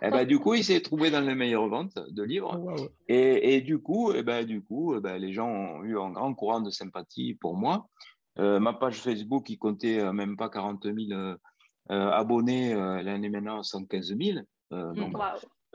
Et 0.03 0.09
eh 0.09 0.11
ben, 0.11 0.27
du 0.27 0.39
coup, 0.39 0.53
il 0.53 0.63
s'est 0.63 0.83
trouvé 0.83 1.11
dans 1.11 1.23
les 1.23 1.35
meilleures 1.35 1.69
ventes 1.69 1.99
de 2.11 2.23
livres. 2.23 2.61
Et, 3.09 3.63
du 3.63 3.79
coup, 3.79 4.13
et 4.13 4.19
eh 4.19 4.23
ben, 4.23 4.45
du 4.45 4.63
coup 4.63 4.95
eh 4.95 5.01
ben, 5.01 5.17
les 5.17 5.33
gens 5.33 5.49
ont 5.49 5.85
eu 5.85 5.99
un 5.99 6.11
grand 6.11 6.35
courant 6.35 6.61
de 6.61 6.69
sympathie 6.69 7.33
pour 7.33 7.57
moi. 7.57 7.89
Euh, 8.39 8.61
ma 8.61 8.75
page 8.75 9.01
Facebook, 9.01 9.47
qui 9.47 9.57
comptait 9.57 9.99
euh, 9.99 10.13
même 10.13 10.37
pas 10.37 10.51
40 10.51 10.85
000 10.85 11.37
abonnés, 11.89 12.75
l'année 12.75 13.31
maintenant 13.31 13.63
115 13.63 14.15
000. 14.19 14.41
donc, 14.71 15.17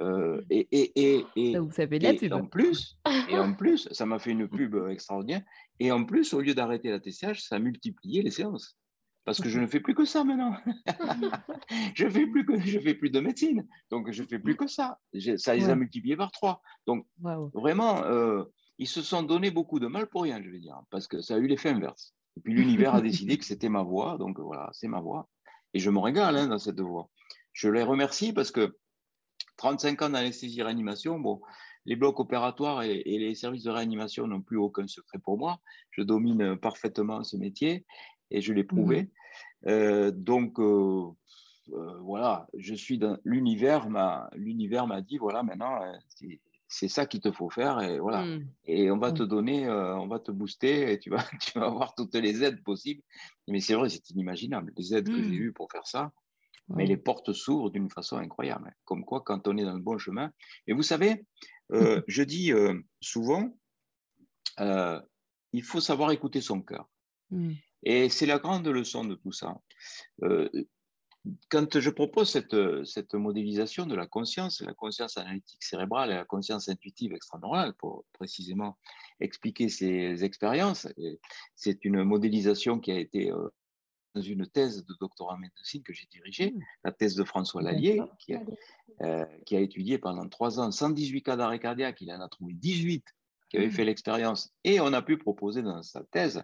euh, 0.01 0.41
et, 0.49 0.67
et, 0.71 1.25
et, 1.35 1.57
vous 1.57 1.71
savez 1.71 1.99
la 1.99 2.13
pub. 2.13 2.33
En 2.33 2.45
plus, 2.45 2.97
et 3.29 3.37
en 3.37 3.53
plus, 3.55 3.87
ça 3.91 4.05
m'a 4.05 4.19
fait 4.19 4.31
une 4.31 4.47
pub 4.47 4.75
extraordinaire. 4.89 5.43
Et 5.79 5.91
en 5.91 6.03
plus, 6.03 6.33
au 6.33 6.41
lieu 6.41 6.53
d'arrêter 6.53 6.89
la 6.89 6.99
TCH, 6.99 7.41
ça 7.41 7.55
a 7.55 7.59
multiplié 7.59 8.23
les 8.23 8.31
séances. 8.31 8.77
Parce 9.23 9.39
que 9.39 9.49
je 9.49 9.59
ne 9.59 9.67
fais 9.67 9.79
plus 9.79 9.93
que 9.93 10.05
ça 10.05 10.23
maintenant. 10.23 10.55
je 11.95 12.09
fais 12.09 12.25
plus 12.25 12.43
que 12.43 12.59
je 12.59 12.79
fais 12.79 12.95
plus 12.95 13.11
de 13.11 13.19
médecine, 13.19 13.67
donc 13.91 14.11
je 14.11 14.23
fais 14.23 14.39
plus 14.39 14.55
que 14.55 14.65
ça. 14.65 14.97
Ça 15.37 15.53
les 15.53 15.69
a 15.69 15.75
multipliés 15.75 16.17
par 16.17 16.31
trois. 16.31 16.61
Donc 16.87 17.05
vraiment, 17.53 18.03
euh, 18.03 18.43
ils 18.79 18.87
se 18.87 19.03
sont 19.03 19.21
donné 19.21 19.51
beaucoup 19.51 19.79
de 19.79 19.85
mal 19.85 20.07
pour 20.07 20.23
rien, 20.23 20.41
je 20.41 20.49
vais 20.49 20.59
dire, 20.59 20.81
parce 20.89 21.07
que 21.07 21.21
ça 21.21 21.35
a 21.35 21.37
eu 21.37 21.45
l'effet 21.45 21.69
inverse. 21.69 22.15
Et 22.37 22.41
puis 22.41 22.53
l'univers 22.53 22.95
a 22.95 23.01
décidé 23.01 23.37
que 23.37 23.45
c'était 23.45 23.69
ma 23.69 23.83
voix, 23.83 24.17
donc 24.17 24.39
voilà, 24.39 24.69
c'est 24.73 24.87
ma 24.87 25.01
voix. 25.01 25.29
Et 25.75 25.79
je 25.79 25.91
me 25.91 25.99
régale 25.99 26.35
hein, 26.37 26.47
dans 26.47 26.57
cette 26.57 26.79
voix. 26.79 27.07
Je 27.53 27.69
les 27.69 27.83
remercie 27.83 28.33
parce 28.33 28.49
que 28.49 28.75
35 29.61 30.01
ans 30.01 30.09
d'anesthésie-réanimation, 30.09 31.19
bon, 31.19 31.39
les 31.85 31.95
blocs 31.95 32.19
opératoires 32.19 32.81
et, 32.81 33.03
les 33.05 33.35
services 33.35 33.63
de 33.63 33.69
réanimation 33.69 34.25
n'ont 34.25 34.41
plus 34.41 34.57
aucun 34.57 34.87
secret 34.87 35.19
pour 35.19 35.37
moi. 35.37 35.59
Je 35.91 36.01
domine 36.01 36.57
parfaitement 36.57 37.23
ce 37.23 37.37
métier 37.37 37.85
et 38.31 38.41
je 38.41 38.53
l'ai 38.53 38.63
prouvé. 38.63 39.03
Mmh. 39.03 39.07
Euh, 39.67 40.11
donc, 40.11 40.59
euh, 40.59 41.09
euh, 41.73 41.99
voilà, 41.99 42.47
je 42.57 42.73
suis 42.73 42.97
dans 42.97 43.19
l'univers. 43.23 43.87
L'univers 44.33 44.87
m'a 44.87 45.01
dit 45.01 45.19
voilà, 45.19 45.43
maintenant, 45.43 45.79
c'est 46.67 46.87
ça 46.87 47.05
qu'il 47.05 47.21
te 47.21 47.31
faut 47.31 47.51
faire 47.51 47.81
et 47.81 47.99
voilà. 47.99 48.25
Mmh. 48.25 48.47
Et 48.65 48.89
on 48.89 48.97
va 48.97 49.11
te 49.11 49.21
donner, 49.21 49.69
on 49.69 50.07
va 50.07 50.17
te 50.17 50.31
booster 50.31 50.91
et 50.91 50.97
tu 50.97 51.11
vas, 51.11 51.23
tu 51.39 51.59
vas 51.59 51.67
avoir 51.67 51.93
toutes 51.93 52.15
les 52.15 52.43
aides 52.43 52.63
possibles. 52.63 53.03
Mais 53.47 53.59
c'est 53.59 53.75
vrai, 53.75 53.89
c'est 53.89 54.09
inimaginable 54.09 54.73
les 54.75 54.95
aides 54.95 55.07
que 55.07 55.21
j'ai 55.21 55.35
eues 55.35 55.53
pour 55.53 55.71
faire 55.71 55.85
ça. 55.85 56.11
Mais 56.69 56.85
les 56.85 56.97
portes 56.97 57.33
s'ouvrent 57.33 57.69
d'une 57.69 57.89
façon 57.89 58.17
incroyable. 58.17 58.67
Hein. 58.69 58.73
Comme 58.85 59.03
quoi, 59.03 59.21
quand 59.21 59.47
on 59.47 59.57
est 59.57 59.65
dans 59.65 59.75
le 59.75 59.81
bon 59.81 59.97
chemin. 59.97 60.31
Et 60.67 60.73
vous 60.73 60.83
savez, 60.83 61.25
euh, 61.73 62.01
je 62.07 62.23
dis 62.23 62.51
euh, 62.53 62.79
souvent, 63.01 63.53
euh, 64.59 65.01
il 65.53 65.63
faut 65.63 65.81
savoir 65.81 66.11
écouter 66.11 66.41
son 66.41 66.61
cœur. 66.61 66.89
Et 67.83 68.09
c'est 68.09 68.25
la 68.25 68.39
grande 68.39 68.67
leçon 68.67 69.05
de 69.05 69.15
tout 69.15 69.31
ça. 69.31 69.55
quand 71.49 71.79
je 71.79 71.89
propose 71.89 72.29
cette, 72.29 72.55
cette 72.83 73.13
modélisation 73.13 73.85
de 73.85 73.95
la 73.95 74.05
conscience, 74.05 74.59
la 74.59 74.73
conscience 74.73 75.17
analytique 75.17 75.63
cérébrale 75.63 76.11
et 76.11 76.15
la 76.15 76.25
conscience 76.25 76.67
intuitive 76.67 77.13
extraneurale, 77.13 77.73
pour 77.75 78.03
précisément 78.11 78.77
expliquer 79.21 79.69
ces 79.69 80.25
expériences, 80.25 80.89
c'est 81.55 81.85
une 81.85 82.03
modélisation 82.03 82.79
qui 82.79 82.91
a 82.91 82.99
été 82.99 83.31
une 84.15 84.45
thèse 84.47 84.85
de 84.85 84.93
doctorat 84.99 85.35
en 85.35 85.37
médecine 85.37 85.83
que 85.83 85.93
j'ai 85.93 86.07
dirigée, 86.11 86.51
mmh. 86.51 86.59
la 86.83 86.91
thèse 86.91 87.15
de 87.15 87.23
François 87.23 87.61
Lallier, 87.61 88.01
qui 88.19 88.33
a, 88.33 88.41
euh, 89.01 89.25
qui 89.45 89.55
a, 89.55 89.59
étudié 89.59 89.97
pendant 89.97 90.27
trois 90.27 90.59
ans 90.59 90.71
118 90.71 91.23
cas 91.23 91.35
d'arrêt 91.35 91.59
cardiaque. 91.59 92.01
Il 92.01 92.11
en 92.11 92.21
a 92.21 92.27
trouvé 92.27 92.53
18 92.53 93.05
qui 93.49 93.57
avaient 93.57 93.67
mmh. 93.67 93.71
fait 93.71 93.85
l'expérience. 93.85 94.53
Et 94.63 94.79
on 94.79 94.93
a 94.93 95.01
pu 95.01 95.17
proposer 95.17 95.61
dans 95.61 95.81
sa 95.83 96.03
thèse 96.03 96.43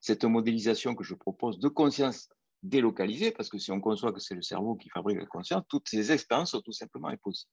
cette 0.00 0.24
modélisation 0.24 0.94
que 0.94 1.04
je 1.04 1.14
propose 1.14 1.58
de 1.58 1.68
conscience 1.68 2.28
délocalisée, 2.62 3.30
parce 3.32 3.48
que 3.48 3.58
si 3.58 3.72
on 3.72 3.80
conçoit 3.80 4.12
que 4.12 4.20
c'est 4.20 4.34
le 4.34 4.42
cerveau 4.42 4.76
qui 4.76 4.88
fabrique 4.88 5.18
la 5.18 5.26
conscience, 5.26 5.62
toutes 5.68 5.88
ces 5.88 6.12
expériences 6.12 6.52
sont 6.52 6.60
tout 6.60 6.72
simplement 6.72 7.08
impossibles. 7.08 7.50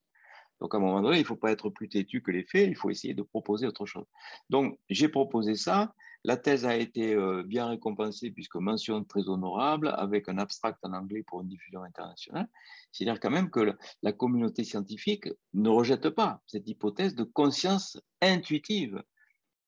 Donc, 0.60 0.74
à 0.74 0.78
un 0.78 0.80
moment 0.80 1.00
donné, 1.00 1.16
il 1.16 1.22
ne 1.22 1.26
faut 1.26 1.36
pas 1.36 1.52
être 1.52 1.70
plus 1.70 1.88
têtu 1.88 2.22
que 2.22 2.30
les 2.30 2.44
faits, 2.44 2.68
il 2.68 2.76
faut 2.76 2.90
essayer 2.90 3.14
de 3.14 3.22
proposer 3.22 3.66
autre 3.66 3.86
chose. 3.86 4.04
Donc, 4.50 4.78
j'ai 4.90 5.08
proposé 5.08 5.54
ça. 5.54 5.94
La 6.24 6.36
thèse 6.36 6.66
a 6.66 6.76
été 6.76 7.14
euh, 7.14 7.42
bien 7.42 7.66
récompensée 7.66 8.30
puisque 8.30 8.56
mention 8.56 9.04
très 9.04 9.28
honorable 9.28 9.88
avec 9.96 10.28
un 10.28 10.38
abstract 10.38 10.78
en 10.82 10.92
anglais 10.92 11.22
pour 11.22 11.40
une 11.40 11.48
diffusion 11.48 11.82
internationale. 11.82 12.48
C'est-à-dire 12.92 13.20
quand 13.20 13.30
même 13.30 13.50
que 13.50 13.74
la 14.02 14.12
communauté 14.12 14.64
scientifique 14.64 15.28
ne 15.54 15.70
rejette 15.70 16.10
pas 16.10 16.42
cette 16.46 16.68
hypothèse 16.68 17.14
de 17.14 17.24
conscience 17.24 17.98
intuitive, 18.20 19.02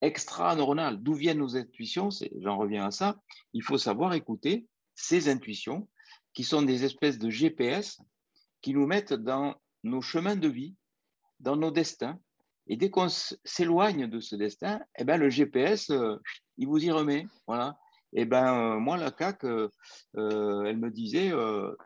extra-neuronale. 0.03 1.03
D'où 1.03 1.15
viennent 1.15 1.38
nos 1.38 1.57
intuitions 1.57 2.11
J'en 2.41 2.59
reviens 2.59 2.87
à 2.87 2.91
ça. 2.91 3.19
Il 3.55 3.62
faut 3.62 3.79
savoir 3.79 4.12
écouter 4.12 4.67
ces 4.95 5.31
intuitions 5.31 5.88
qui 6.35 6.45
sont 6.45 6.62
des 6.62 6.85
espèces 6.85 7.19
de 7.19 7.31
GPS 7.31 7.99
qui 8.61 8.75
nous 8.75 8.87
mettent 8.87 9.15
dans 9.15 9.55
nos 9.85 10.03
chemins 10.03 10.37
de 10.37 10.49
vie, 10.49 10.77
dans 11.41 11.57
nos 11.57 11.71
destins, 11.71 12.21
et 12.72 12.76
dès 12.76 12.88
qu'on 12.88 13.08
s'éloigne 13.11 14.06
de 14.06 14.18
ce 14.18 14.35
destin, 14.35 14.80
eh 14.98 15.04
ben, 15.04 15.18
le 15.18 15.28
GPS, 15.28 15.90
euh, 15.90 16.16
il 16.56 16.66
vous 16.68 16.82
y 16.82 16.90
remet. 16.90 17.26
Voilà. 17.46 17.76
Et 18.14 18.22
eh 18.22 18.24
ben, 18.24 18.46
euh, 18.46 18.78
moi, 18.78 18.96
la 18.96 19.11
CAC, 19.11 19.44
euh, 19.44 19.68
elle 20.14 20.78
me 20.78 20.90
disait 20.90 21.32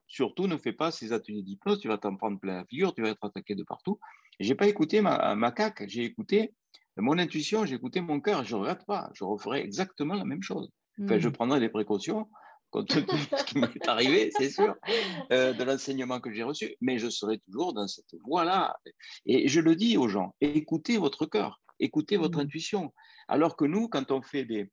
surtout 0.07 0.47
ne 0.47 0.57
fais 0.57 0.73
pas 0.73 0.93
ces 0.93 1.13
ateliers 1.13 1.43
d'hypnose, 1.43 1.81
tu 1.81 1.89
vas 1.89 1.99
t'en 1.99 2.15
prendre 2.15 2.39
plein 2.39 2.59
la 2.59 2.65
figure, 2.67 2.95
tu 2.95 3.03
vas 3.03 3.09
être 3.09 3.25
attaqué 3.25 3.57
de 3.57 3.65
partout. 3.65 3.99
Je 4.39 4.49
n'ai 4.49 4.55
pas 4.55 4.69
écouté 4.69 5.01
ma, 5.01 5.35
ma 5.35 5.51
CAC, 5.51 5.89
j'ai 5.89 6.05
écouté 6.05 6.55
mon 6.97 7.19
intuition, 7.19 7.67
j'ai 7.67 7.75
écouté 7.75 8.01
mon 8.01 8.21
cœur. 8.21 8.45
Je 8.45 8.55
ne 8.55 8.61
regrette 8.61 8.87
pas, 8.87 9.11
je 9.13 9.25
referai 9.25 9.63
exactement 9.63 10.15
la 10.15 10.25
même 10.25 10.45
chose. 10.45 10.71
Enfin, 11.03 11.19
Je 11.19 11.29
mmh. 11.29 11.33
prendrai 11.33 11.59
des 11.59 11.69
précautions 11.69 12.29
compte 12.71 12.89
tenu 12.89 13.07
de 13.07 13.37
ce 13.37 13.45
qui 13.45 13.59
m'est 13.59 13.89
arrivé, 13.89 14.31
c'est 14.37 14.51
sûr, 14.51 14.75
euh, 15.33 15.53
de 15.53 15.65
l'enseignement 15.65 16.21
que 16.21 16.33
j'ai 16.33 16.43
reçu, 16.43 16.77
mais 16.81 16.99
je 16.99 17.09
serai 17.09 17.39
toujours 17.39 17.73
dans 17.73 17.87
cette 17.87 18.15
voie-là. 18.25 18.77
Et 19.25 19.49
je 19.49 19.61
le 19.61 19.77
dis 19.77 19.97
aux 19.97 20.09
gens, 20.09 20.35
écoutez 20.41 20.99
votre 20.99 21.27
cœur, 21.27 21.61
écoutez 21.79 22.17
votre 22.17 22.39
mmh. 22.39 22.43
intuition. 22.43 22.95
Alors 23.29 23.57
que 23.57 23.65
nous, 23.65 23.89
quand 23.89 24.11
on 24.11 24.23
fait 24.23 24.45
des, 24.45 24.71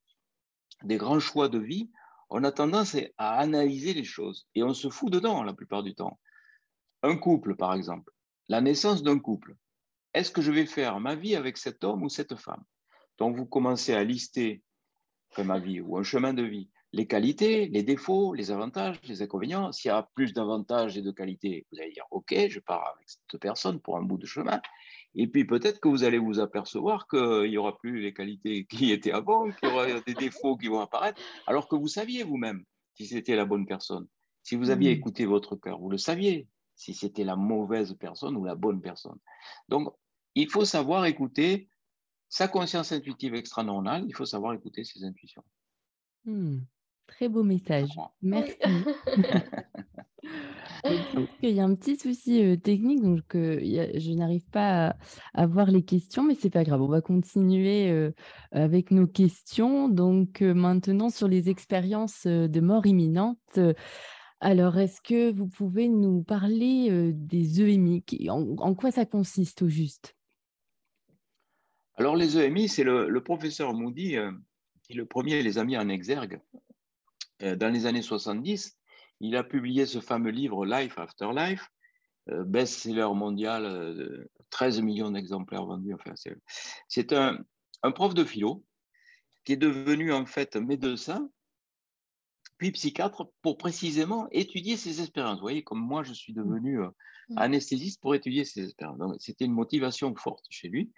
des 0.84 0.98
grands 0.98 1.20
choix 1.20 1.50
de 1.50 1.60
vie, 1.60 1.90
on 2.30 2.44
a 2.44 2.52
tendance 2.52 2.96
à 3.18 3.38
analyser 3.38 3.94
les 3.94 4.04
choses 4.04 4.48
et 4.56 4.64
on 4.64 4.74
se 4.74 4.90
fout 4.90 5.12
dedans 5.12 5.44
la 5.44 5.54
plupart 5.54 5.84
du 5.84 5.94
temps. 5.94 6.20
Un 7.04 7.16
couple, 7.18 7.56
par 7.56 7.74
exemple, 7.74 8.12
la 8.50 8.62
naissance 8.62 9.04
d'un 9.04 9.20
couple. 9.20 9.56
Est-ce 10.14 10.32
que 10.32 10.42
je 10.42 10.52
vais 10.52 10.66
faire 10.66 11.00
ma 11.00 11.16
vie 11.16 11.36
avec 11.36 11.58
cet 11.58 11.84
homme 11.84 12.04
ou 12.04 12.10
cette 12.10 12.36
femme? 12.36 12.64
Donc 13.18 13.36
vous 13.36 13.46
commencez 13.46 13.94
à 13.94 14.04
lister 14.04 14.64
ma 15.38 15.60
vie 15.60 15.82
ou 15.82 15.98
un 15.98 16.04
chemin 16.04 16.34
de 16.34 16.44
vie 16.44 16.70
les 16.94 17.08
qualités, 17.08 17.68
les 17.70 17.82
défauts, 17.82 18.36
les 18.36 18.52
avantages, 18.52 19.02
les 19.06 19.24
inconvénients. 19.24 19.72
S'il 19.72 19.90
y 19.90 19.92
a 19.92 20.08
plus 20.14 20.32
d'avantages 20.32 20.96
et 20.96 21.02
de 21.02 21.10
qualités, 21.10 21.66
vous 21.72 21.80
allez 21.82 21.92
dire 21.92 22.06
OK, 22.12 22.36
je 22.48 22.60
pars 22.60 22.94
avec 22.96 23.10
cette 23.10 23.42
personne 23.42 23.80
pour 23.82 23.98
un 23.98 24.04
bout 24.04 24.20
de 24.20 24.28
chemin. 24.28 24.62
Et 25.16 25.28
puis 25.28 25.44
peut-être 25.44 25.80
que 25.80 25.88
vous 25.88 26.04
allez 26.04 26.20
vous 26.20 26.40
apercevoir 26.40 27.08
qu'il 27.08 27.50
n'y 27.50 27.58
aura 27.58 27.78
plus 27.78 28.00
les 28.00 28.14
qualités 28.14 28.66
qui 28.70 28.92
étaient 28.92 29.12
avant, 29.12 29.52
qu'il 29.52 29.70
y 29.70 29.72
aura 29.72 29.88
des 30.02 30.14
défauts 30.14 30.56
qui 30.56 30.68
vont 30.68 30.82
apparaître, 30.82 31.20
alors 31.48 31.68
que 31.68 31.76
vous 31.76 31.88
saviez 31.88 32.24
vous-même 32.24 32.64
si 32.94 33.08
c'était 33.08 33.36
la 33.36 33.46
bonne 33.46 33.66
personne. 33.66 34.08
Si 34.44 34.56
vous 34.56 34.70
aviez 34.70 34.94
mmh. 34.94 34.98
écouté 34.98 35.26
votre 35.26 35.56
cœur, 35.56 35.80
vous 35.80 35.90
le 35.90 35.98
saviez 35.98 36.48
si 36.76 36.94
c'était 36.94 37.24
la 37.24 37.36
mauvaise 37.36 37.96
personne 38.00 38.36
ou 38.36 38.46
la 38.46 38.56
bonne 38.56 38.82
personne. 38.82 39.18
Donc, 39.68 39.90
il 40.36 40.50
faut 40.50 40.66
savoir 40.66 41.06
écouter 41.06 41.70
sa 42.30 42.48
conscience 42.48 42.92
intuitive 42.92 43.36
extra-normale, 43.36 44.06
il 44.08 44.16
faut 44.16 44.26
savoir 44.26 44.54
écouter 44.54 44.84
ses 44.84 45.04
intuitions. 45.04 45.44
Mmh. 46.26 46.60
Très 47.08 47.30
beau 47.30 47.44
message. 47.44 47.90
Merci. 48.22 48.56
Il 51.42 51.50
y 51.50 51.60
a 51.60 51.64
un 51.64 51.76
petit 51.76 51.98
souci 51.98 52.60
technique, 52.62 53.02
donc 53.02 53.24
je 53.34 54.14
n'arrive 54.14 54.46
pas 54.50 54.96
à, 55.34 55.48
voir 55.48 55.70
les 55.70 55.84
questions, 55.84 56.24
mais 56.24 56.36
c'est 56.36 56.50
pas 56.50 56.64
grave. 56.64 56.82
On 56.82 56.88
va 56.88 57.02
continuer 57.02 58.12
avec 58.52 58.92
nos 58.92 59.08
questions. 59.08 59.90
Donc 59.90 60.42
maintenant 60.42 61.10
sur 61.10 61.28
les 61.28 61.50
expériences 61.50 62.26
de 62.26 62.60
mort 62.60 62.86
imminente. 62.86 63.60
Alors, 64.40 64.78
est-ce 64.78 65.02
que 65.02 65.32
vous 65.32 65.48
pouvez 65.48 65.88
nous 65.88 66.24
parler 66.24 67.12
des 67.14 67.62
EMI 67.62 68.04
en, 68.30 68.76
quoi 68.76 68.92
ça 68.92 69.06
consiste 69.06 69.62
au 69.62 69.70
juste? 69.70 70.16
Alors, 71.96 72.18
les 72.18 72.38
EMI, 72.38 72.68
c'est 72.68 72.84
le, 72.84 73.08
le, 73.08 73.24
professeur 73.24 73.74
Moody 73.74 74.18
qui 74.84 74.94
le 74.94 75.06
premier 75.06 75.42
les 75.42 75.58
a 75.58 75.64
mis 75.64 75.78
en 75.78 75.90
exergue 75.90 76.40
euh, 76.56 76.60
dans 77.44 77.74
les 77.74 77.86
années 77.86 78.02
70, 78.02 78.78
il 79.20 79.36
a 79.36 79.44
publié 79.44 79.86
ce 79.86 80.00
fameux 80.00 80.32
livre 80.32 80.66
Life 80.66 80.98
After 80.98 81.30
Life, 81.34 81.70
euh, 82.30 82.44
best-seller 82.44 83.10
mondial, 83.14 84.28
13 84.50 84.80
euh, 84.80 84.82
millions 84.82 85.12
d'exemplaires 85.12 85.66
vendus. 85.66 85.94
Enfin, 85.94 86.14
c'est 86.88 87.14
un, 87.14 87.38
prof 87.96 88.14
de 88.14 88.24
philo 88.24 88.66
qui 89.46 89.54
est 89.54 89.58
devenu 89.58 90.14
en 90.14 90.26
fait 90.26 90.56
médecin, 90.56 91.30
puis 92.58 92.72
psychiatre 92.72 93.30
pour 93.42 93.58
précisément 93.58 94.28
étudier 94.32 94.78
ses 94.78 95.02
expériences. 95.02 95.36
Vous 95.36 95.42
voyez, 95.42 95.64
comme 95.64 95.82
moi, 95.82 96.04
je 96.04 96.14
suis 96.14 96.34
devenu 96.34 96.80
mmh. 96.80 97.38
anesthésiste 97.38 98.02
pour 98.02 98.16
étudier 98.16 98.46
ses 98.46 98.66
expériences. 98.66 99.18
C'était 99.20 99.46
une 99.46 99.54
motivation 99.54 100.16
forte 100.16 100.46
chez 100.50 100.70
lui. 100.70 100.92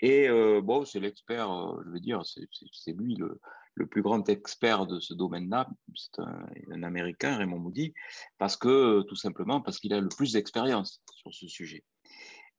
Et 0.00 0.28
bon, 0.62 0.84
c'est 0.84 1.00
l'expert, 1.00 1.48
je 1.84 1.90
veux 1.90 2.00
dire, 2.00 2.22
c'est 2.24 2.92
lui 2.92 3.14
le, 3.14 3.40
le, 3.76 3.86
plus 3.86 4.02
grand 4.02 4.28
expert 4.28 4.86
de 4.86 4.98
ce 5.00 5.14
domaine-là. 5.14 5.68
C'est 5.94 6.18
un, 6.20 6.82
Américain, 6.82 7.36
Raymond 7.36 7.58
Moody, 7.58 7.94
parce 8.38 8.56
que, 8.56 9.02
tout 9.02 9.16
simplement, 9.16 9.60
parce 9.60 9.78
qu'il 9.78 9.92
a 9.92 10.00
le 10.00 10.08
plus 10.08 10.32
d'expérience 10.32 11.02
sur 11.14 11.32
ce 11.32 11.46
sujet. 11.46 11.84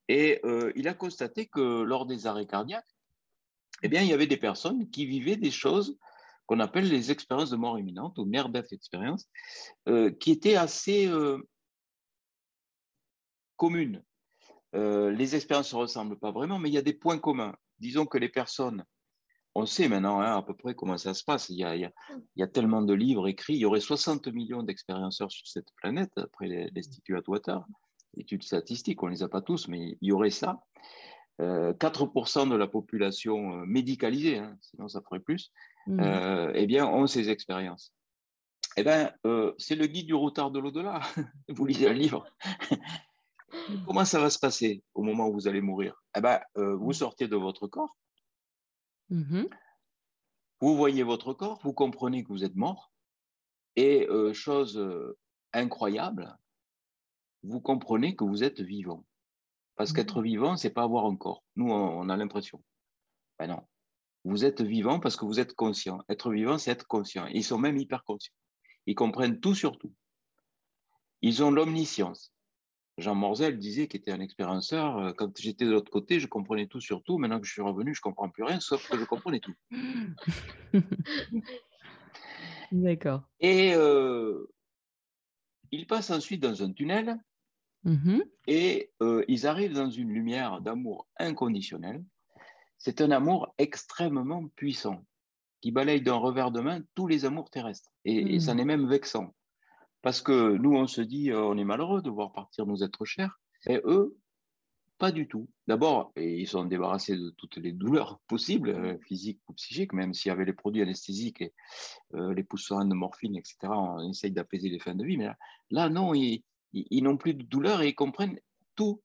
Et 0.08 0.40
il 0.74 0.88
a 0.88 0.94
constaté 0.94 1.46
que 1.46 1.82
lors 1.82 2.06
des 2.06 2.26
arrêts 2.26 2.46
cardiaques, 2.46 2.88
eh 3.82 3.88
bien, 3.88 4.02
il 4.02 4.08
y 4.08 4.12
avait 4.12 4.26
des 4.26 4.38
personnes 4.38 4.88
qui 4.90 5.06
vivaient 5.06 5.36
des 5.36 5.50
choses 5.50 5.98
qu'on 6.48 6.60
appelle 6.60 6.88
les 6.88 7.10
expériences 7.10 7.50
de 7.50 7.56
mort 7.56 7.78
imminente 7.78 8.18
ou 8.18 8.24
near-death 8.24 8.72
experience, 8.72 9.28
euh, 9.86 10.10
qui 10.10 10.30
étaient 10.30 10.56
assez 10.56 11.06
euh, 11.06 11.38
communes. 13.56 14.02
Euh, 14.74 15.10
les 15.10 15.36
expériences 15.36 15.66
ne 15.66 15.70
se 15.70 15.76
ressemblent 15.76 16.18
pas 16.18 16.32
vraiment, 16.32 16.58
mais 16.58 16.70
il 16.70 16.74
y 16.74 16.78
a 16.78 16.82
des 16.82 16.94
points 16.94 17.18
communs. 17.18 17.54
Disons 17.78 18.06
que 18.06 18.16
les 18.16 18.30
personnes, 18.30 18.82
on 19.58 19.66
sait 19.66 19.88
maintenant 19.88 20.20
hein, 20.20 20.36
à 20.36 20.42
peu 20.42 20.54
près 20.54 20.74
comment 20.74 20.96
ça 20.96 21.14
se 21.14 21.24
passe. 21.24 21.48
Il 21.48 21.56
y, 21.56 21.64
a, 21.64 21.74
il, 21.74 21.90
y 22.36 22.42
a, 22.42 22.46
tellement 22.46 22.80
de 22.80 22.94
livres 22.94 23.26
écrits. 23.26 23.54
Il 23.54 23.60
y 23.60 23.64
aurait 23.64 23.80
60 23.80 24.28
millions 24.28 24.62
d'expérienceurs 24.62 25.32
sur 25.32 25.46
cette 25.48 25.72
planète, 25.76 26.12
après 26.16 26.70
l'Institut 26.74 27.16
Atwater, 27.16 27.64
études 28.16 28.44
statistiques, 28.44 29.02
on 29.02 29.06
ne 29.06 29.12
les 29.12 29.24
a 29.24 29.28
pas 29.28 29.42
tous, 29.42 29.66
mais 29.66 29.98
il 30.00 30.08
y 30.08 30.12
aurait 30.12 30.30
ça. 30.30 30.60
4% 31.40 31.40
euh, 31.40 32.50
de 32.50 32.56
la 32.56 32.66
population 32.68 33.60
euh, 33.60 33.64
médicalisée, 33.66 34.38
hein, 34.38 34.56
sinon 34.60 34.88
ça 34.88 35.00
ferait 35.02 35.20
plus, 35.20 35.52
mmh. 35.86 36.00
euh, 36.00 36.52
eh 36.54 36.66
bien, 36.66 36.86
ont 36.86 37.06
ces 37.06 37.28
expériences. 37.28 37.92
Eh 38.76 38.84
bien, 38.84 39.10
c'est 39.58 39.74
le 39.74 39.86
guide 39.86 40.06
du 40.06 40.14
routard 40.14 40.52
de 40.52 40.60
l'au-delà. 40.60 41.00
vous 41.48 41.66
lisez 41.66 41.88
un 41.88 41.92
livre. 41.92 42.24
Comment 43.86 44.04
ça 44.04 44.20
va 44.20 44.30
se 44.30 44.38
passer 44.38 44.84
au 44.94 45.02
moment 45.02 45.26
où 45.26 45.32
vous 45.32 45.48
allez 45.48 45.60
mourir? 45.60 46.00
Eh 46.16 46.20
ben, 46.20 46.38
Vous 46.54 46.92
sortez 46.92 47.26
de 47.26 47.34
votre 47.34 47.66
corps, 47.66 47.96
mmh 49.10 49.44
vous 50.60 50.76
voyez 50.76 51.04
votre 51.04 51.34
corps, 51.34 51.60
vous 51.62 51.72
comprenez 51.72 52.24
que 52.24 52.30
vous 52.30 52.42
êtes 52.42 52.56
mort, 52.56 52.92
et 53.76 54.08
chose 54.32 54.82
incroyable, 55.52 56.36
vous 57.44 57.60
comprenez 57.60 58.16
que 58.16 58.24
vous 58.24 58.42
êtes 58.42 58.60
vivant. 58.60 59.04
Parce 59.76 59.92
qu'être 59.92 60.20
mmh. 60.20 60.24
vivant, 60.24 60.56
c'est 60.56 60.70
pas 60.70 60.82
avoir 60.82 61.06
un 61.06 61.16
corps. 61.16 61.44
Nous, 61.54 61.70
on, 61.70 62.08
a 62.08 62.16
l'impression. 62.16 62.62
Ben 63.38 63.46
non. 63.46 63.62
Vous 64.24 64.44
êtes 64.44 64.60
vivant 64.60 64.98
parce 64.98 65.16
que 65.16 65.24
vous 65.24 65.38
êtes 65.38 65.54
conscient. 65.54 66.00
Être 66.08 66.32
vivant, 66.32 66.58
c'est 66.58 66.72
être 66.72 66.86
conscient. 66.86 67.26
Ils 67.26 67.44
sont 67.44 67.58
même 67.58 67.76
hyper 67.76 68.02
conscients. 68.02 68.34
Ils 68.86 68.96
comprennent 68.96 69.38
tout 69.38 69.54
sur 69.54 69.78
tout. 69.78 69.94
Ils 71.22 71.44
ont 71.44 71.52
l'omniscience. 71.52 72.32
Jean 72.98 73.14
Morzel 73.14 73.58
disait 73.58 73.88
qu'il 73.88 74.00
était 74.00 74.12
un 74.12 74.20
expérienceur. 74.20 74.98
Euh, 74.98 75.12
quand 75.12 75.36
j'étais 75.38 75.64
de 75.64 75.70
l'autre 75.70 75.90
côté, 75.90 76.20
je 76.20 76.26
comprenais 76.26 76.66
tout 76.66 76.80
sur 76.80 77.02
tout. 77.02 77.16
Maintenant 77.16 77.40
que 77.40 77.46
je 77.46 77.52
suis 77.52 77.62
revenu, 77.62 77.94
je 77.94 78.00
ne 78.00 78.02
comprends 78.02 78.28
plus 78.28 78.44
rien, 78.44 78.60
sauf 78.60 78.86
que 78.88 78.98
je 78.98 79.04
comprenais 79.04 79.40
tout. 79.40 79.54
D'accord. 82.72 83.22
Et 83.40 83.72
euh, 83.74 84.46
il 85.70 85.86
passe 85.86 86.10
ensuite 86.10 86.42
dans 86.42 86.62
un 86.62 86.72
tunnel 86.72 87.18
Mmh 87.84 88.20
et 88.46 88.90
euh, 89.02 89.24
ils 89.28 89.46
arrivent 89.46 89.74
dans 89.74 89.90
une 89.90 90.08
lumière 90.08 90.60
d'amour 90.62 91.06
inconditionnel. 91.18 92.02
C'est 92.78 93.02
un 93.02 93.10
amour 93.10 93.54
extrêmement 93.58 94.48
puissant 94.56 95.04
qui 95.60 95.70
balaye 95.70 96.00
d'un 96.00 96.14
revers 96.14 96.50
de 96.50 96.60
main 96.60 96.80
tous 96.94 97.06
les 97.06 97.26
amours 97.26 97.50
terrestres. 97.50 97.90
Et, 98.04 98.40
ça 98.40 98.54
mmh. 98.54 98.56
n'est 98.56 98.64
même 98.64 98.88
vexant. 98.88 99.34
Parce 100.02 100.20
que 100.20 100.56
nous, 100.56 100.74
on 100.74 100.86
se 100.86 101.00
dit, 101.00 101.30
euh, 101.30 101.42
on 101.42 101.58
est 101.58 101.64
malheureux 101.64 102.02
de 102.02 102.10
voir 102.10 102.32
partir 102.32 102.66
nos 102.66 102.76
êtres 102.76 103.04
chers. 103.04 103.40
Et 103.66 103.80
eux, 103.84 104.16
pas 104.98 105.12
du 105.12 105.28
tout. 105.28 105.48
D'abord, 105.66 106.12
ils 106.16 106.46
sont 106.46 106.64
débarrassés 106.64 107.16
de 107.16 107.30
toutes 107.30 107.56
les 107.56 107.72
douleurs 107.72 108.20
possibles, 108.28 108.70
euh, 108.70 108.98
physiques 109.06 109.40
ou 109.48 109.52
psychiques, 109.54 109.92
même 109.92 110.14
s'il 110.14 110.30
y 110.30 110.32
avait 110.32 110.44
les 110.44 110.52
produits 110.52 110.82
anesthésiques 110.82 111.42
et 111.42 111.52
les 112.12 112.44
poussins 112.44 112.84
de 112.84 112.94
morphine, 112.94 113.36
etc. 113.36 113.56
On 113.64 114.10
essaye 114.10 114.32
d'apaiser 114.32 114.68
les 114.68 114.78
fins 114.78 114.94
de 114.94 115.04
vie. 115.04 115.16
Mais 115.16 115.26
là, 115.26 115.36
là 115.70 115.88
non, 115.88 116.14
ils, 116.14 116.42
ils, 116.72 117.02
n'ont 117.02 117.16
plus 117.16 117.34
de 117.34 117.42
douleur 117.42 117.82
et 117.82 117.88
ils 117.88 117.94
comprennent 117.94 118.38
tout. 118.74 119.02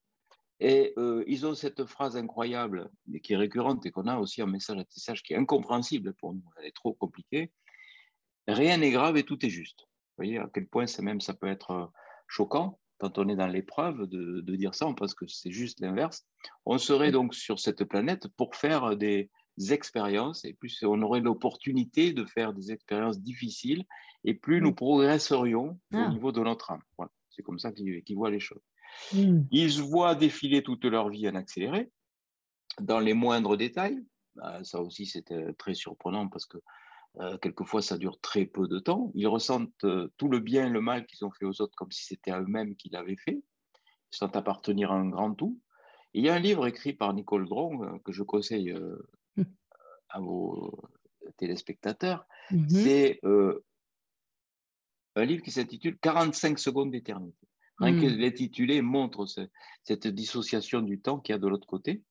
Et 0.60 0.94
euh, 0.98 1.24
ils 1.26 1.46
ont 1.46 1.54
cette 1.54 1.84
phrase 1.84 2.16
incroyable, 2.16 2.90
mais 3.06 3.20
qui 3.20 3.32
est 3.32 3.36
récurrente 3.36 3.84
et 3.86 3.90
qu'on 3.90 4.06
a 4.06 4.18
aussi 4.18 4.40
un 4.40 4.46
message 4.46 4.78
à 4.78 4.84
tissage 4.84 5.22
qui 5.22 5.32
est 5.32 5.36
incompréhensible 5.36 6.14
pour 6.14 6.32
nous, 6.32 6.44
elle 6.56 6.66
est 6.66 6.74
trop 6.74 6.94
compliquée. 6.94 7.52
Rien 8.46 8.76
n'est 8.78 8.92
grave 8.92 9.16
et 9.16 9.24
tout 9.24 9.44
est 9.44 9.50
juste. 9.50 9.86
Vous 10.16 10.24
voyez 10.24 10.38
à 10.38 10.48
quel 10.52 10.66
point 10.66 10.86
ça 10.86 11.02
même 11.02 11.20
ça 11.20 11.34
peut 11.34 11.48
être 11.48 11.70
euh, 11.72 11.86
choquant 12.28 12.78
quand 12.98 13.18
on 13.18 13.28
est 13.28 13.36
dans 13.36 13.48
l'épreuve 13.48 14.06
de, 14.06 14.40
de, 14.40 14.56
dire 14.56 14.74
ça, 14.74 14.86
parce 14.96 15.14
que 15.14 15.26
c'est 15.26 15.50
juste 15.50 15.80
l'inverse. 15.80 16.24
On 16.64 16.78
serait 16.78 17.10
donc 17.10 17.34
sur 17.34 17.58
cette 17.58 17.84
planète 17.84 18.28
pour 18.36 18.54
faire 18.54 18.96
des 18.96 19.30
expériences 19.70 20.44
et 20.44 20.54
plus 20.54 20.82
on 20.84 21.02
aurait 21.02 21.20
l'opportunité 21.20 22.12
de 22.12 22.24
faire 22.24 22.52
des 22.52 22.70
expériences 22.70 23.20
difficiles 23.20 23.84
et 24.22 24.34
plus 24.34 24.60
nous 24.60 24.74
progresserions 24.74 25.78
au 25.92 25.96
ah. 25.96 26.08
niveau 26.08 26.32
de 26.32 26.40
notre 26.40 26.70
âme. 26.70 26.82
Voilà. 26.96 27.10
C'est 27.30 27.42
comme 27.42 27.58
ça 27.58 27.72
qu'ils 27.72 28.16
voient 28.16 28.30
les 28.30 28.40
choses. 28.40 28.62
Hmm. 29.12 29.42
Ils 29.50 29.82
voient 29.82 30.14
défiler 30.14 30.62
toute 30.62 30.84
leur 30.84 31.08
vie 31.08 31.28
en 31.28 31.34
accéléré, 31.34 31.90
dans 32.80 33.00
les 33.00 33.14
moindres 33.14 33.56
détails. 33.56 33.98
Bah, 34.36 34.62
ça 34.62 34.80
aussi, 34.80 35.06
c'est 35.06 35.32
très 35.58 35.74
surprenant 35.74 36.28
parce 36.28 36.46
que 36.46 36.58
euh, 37.20 37.38
quelquefois, 37.38 37.80
ça 37.80 37.96
dure 37.96 38.20
très 38.20 38.44
peu 38.44 38.66
de 38.66 38.78
temps. 38.78 39.12
Ils 39.14 39.28
ressentent 39.28 39.84
euh, 39.84 40.08
tout 40.16 40.28
le 40.28 40.40
bien 40.40 40.66
et 40.66 40.70
le 40.70 40.80
mal 40.80 41.06
qu'ils 41.06 41.24
ont 41.24 41.30
fait 41.30 41.44
aux 41.44 41.60
autres 41.60 41.74
comme 41.76 41.92
si 41.92 42.04
c'était 42.04 42.32
à 42.32 42.40
eux-mêmes 42.40 42.74
qu'ils 42.74 42.92
l'avaient 42.92 43.16
fait. 43.16 43.42
Ils 44.12 44.16
sentent 44.16 44.36
appartenir 44.36 44.90
à 44.90 44.96
un 44.96 45.08
grand 45.08 45.34
tout. 45.34 45.60
il 46.12 46.24
y 46.24 46.28
a 46.28 46.34
un 46.34 46.40
livre 46.40 46.66
écrit 46.66 46.92
par 46.92 47.12
Nicole 47.14 47.48
Dron 47.48 47.84
euh, 47.84 47.98
que 48.04 48.12
je 48.12 48.22
conseille 48.24 48.74
hmm. 49.36 49.44
à 50.08 50.20
vos 50.20 50.88
téléspectateurs. 51.36 52.26
Mm-hmm. 52.50 52.68
C'est 52.68 53.20
un 55.16 55.24
livre 55.24 55.42
qui 55.42 55.52
s'intitule 55.52 55.96
45 55.98 56.58
secondes 56.58 56.90
d'éternité. 56.90 57.46
Rien 57.78 58.00
que 58.00 58.06
hmm. 58.06 58.18
l'intitulé 58.18 58.82
montre 58.82 59.26
cette 59.82 60.06
dissociation 60.06 60.80
du 60.80 61.00
temps 61.00 61.18
qu'il 61.18 61.32
y 61.32 61.36
a 61.36 61.38
de 61.38 61.48
l'autre 61.48 61.66
côté. 61.66 62.02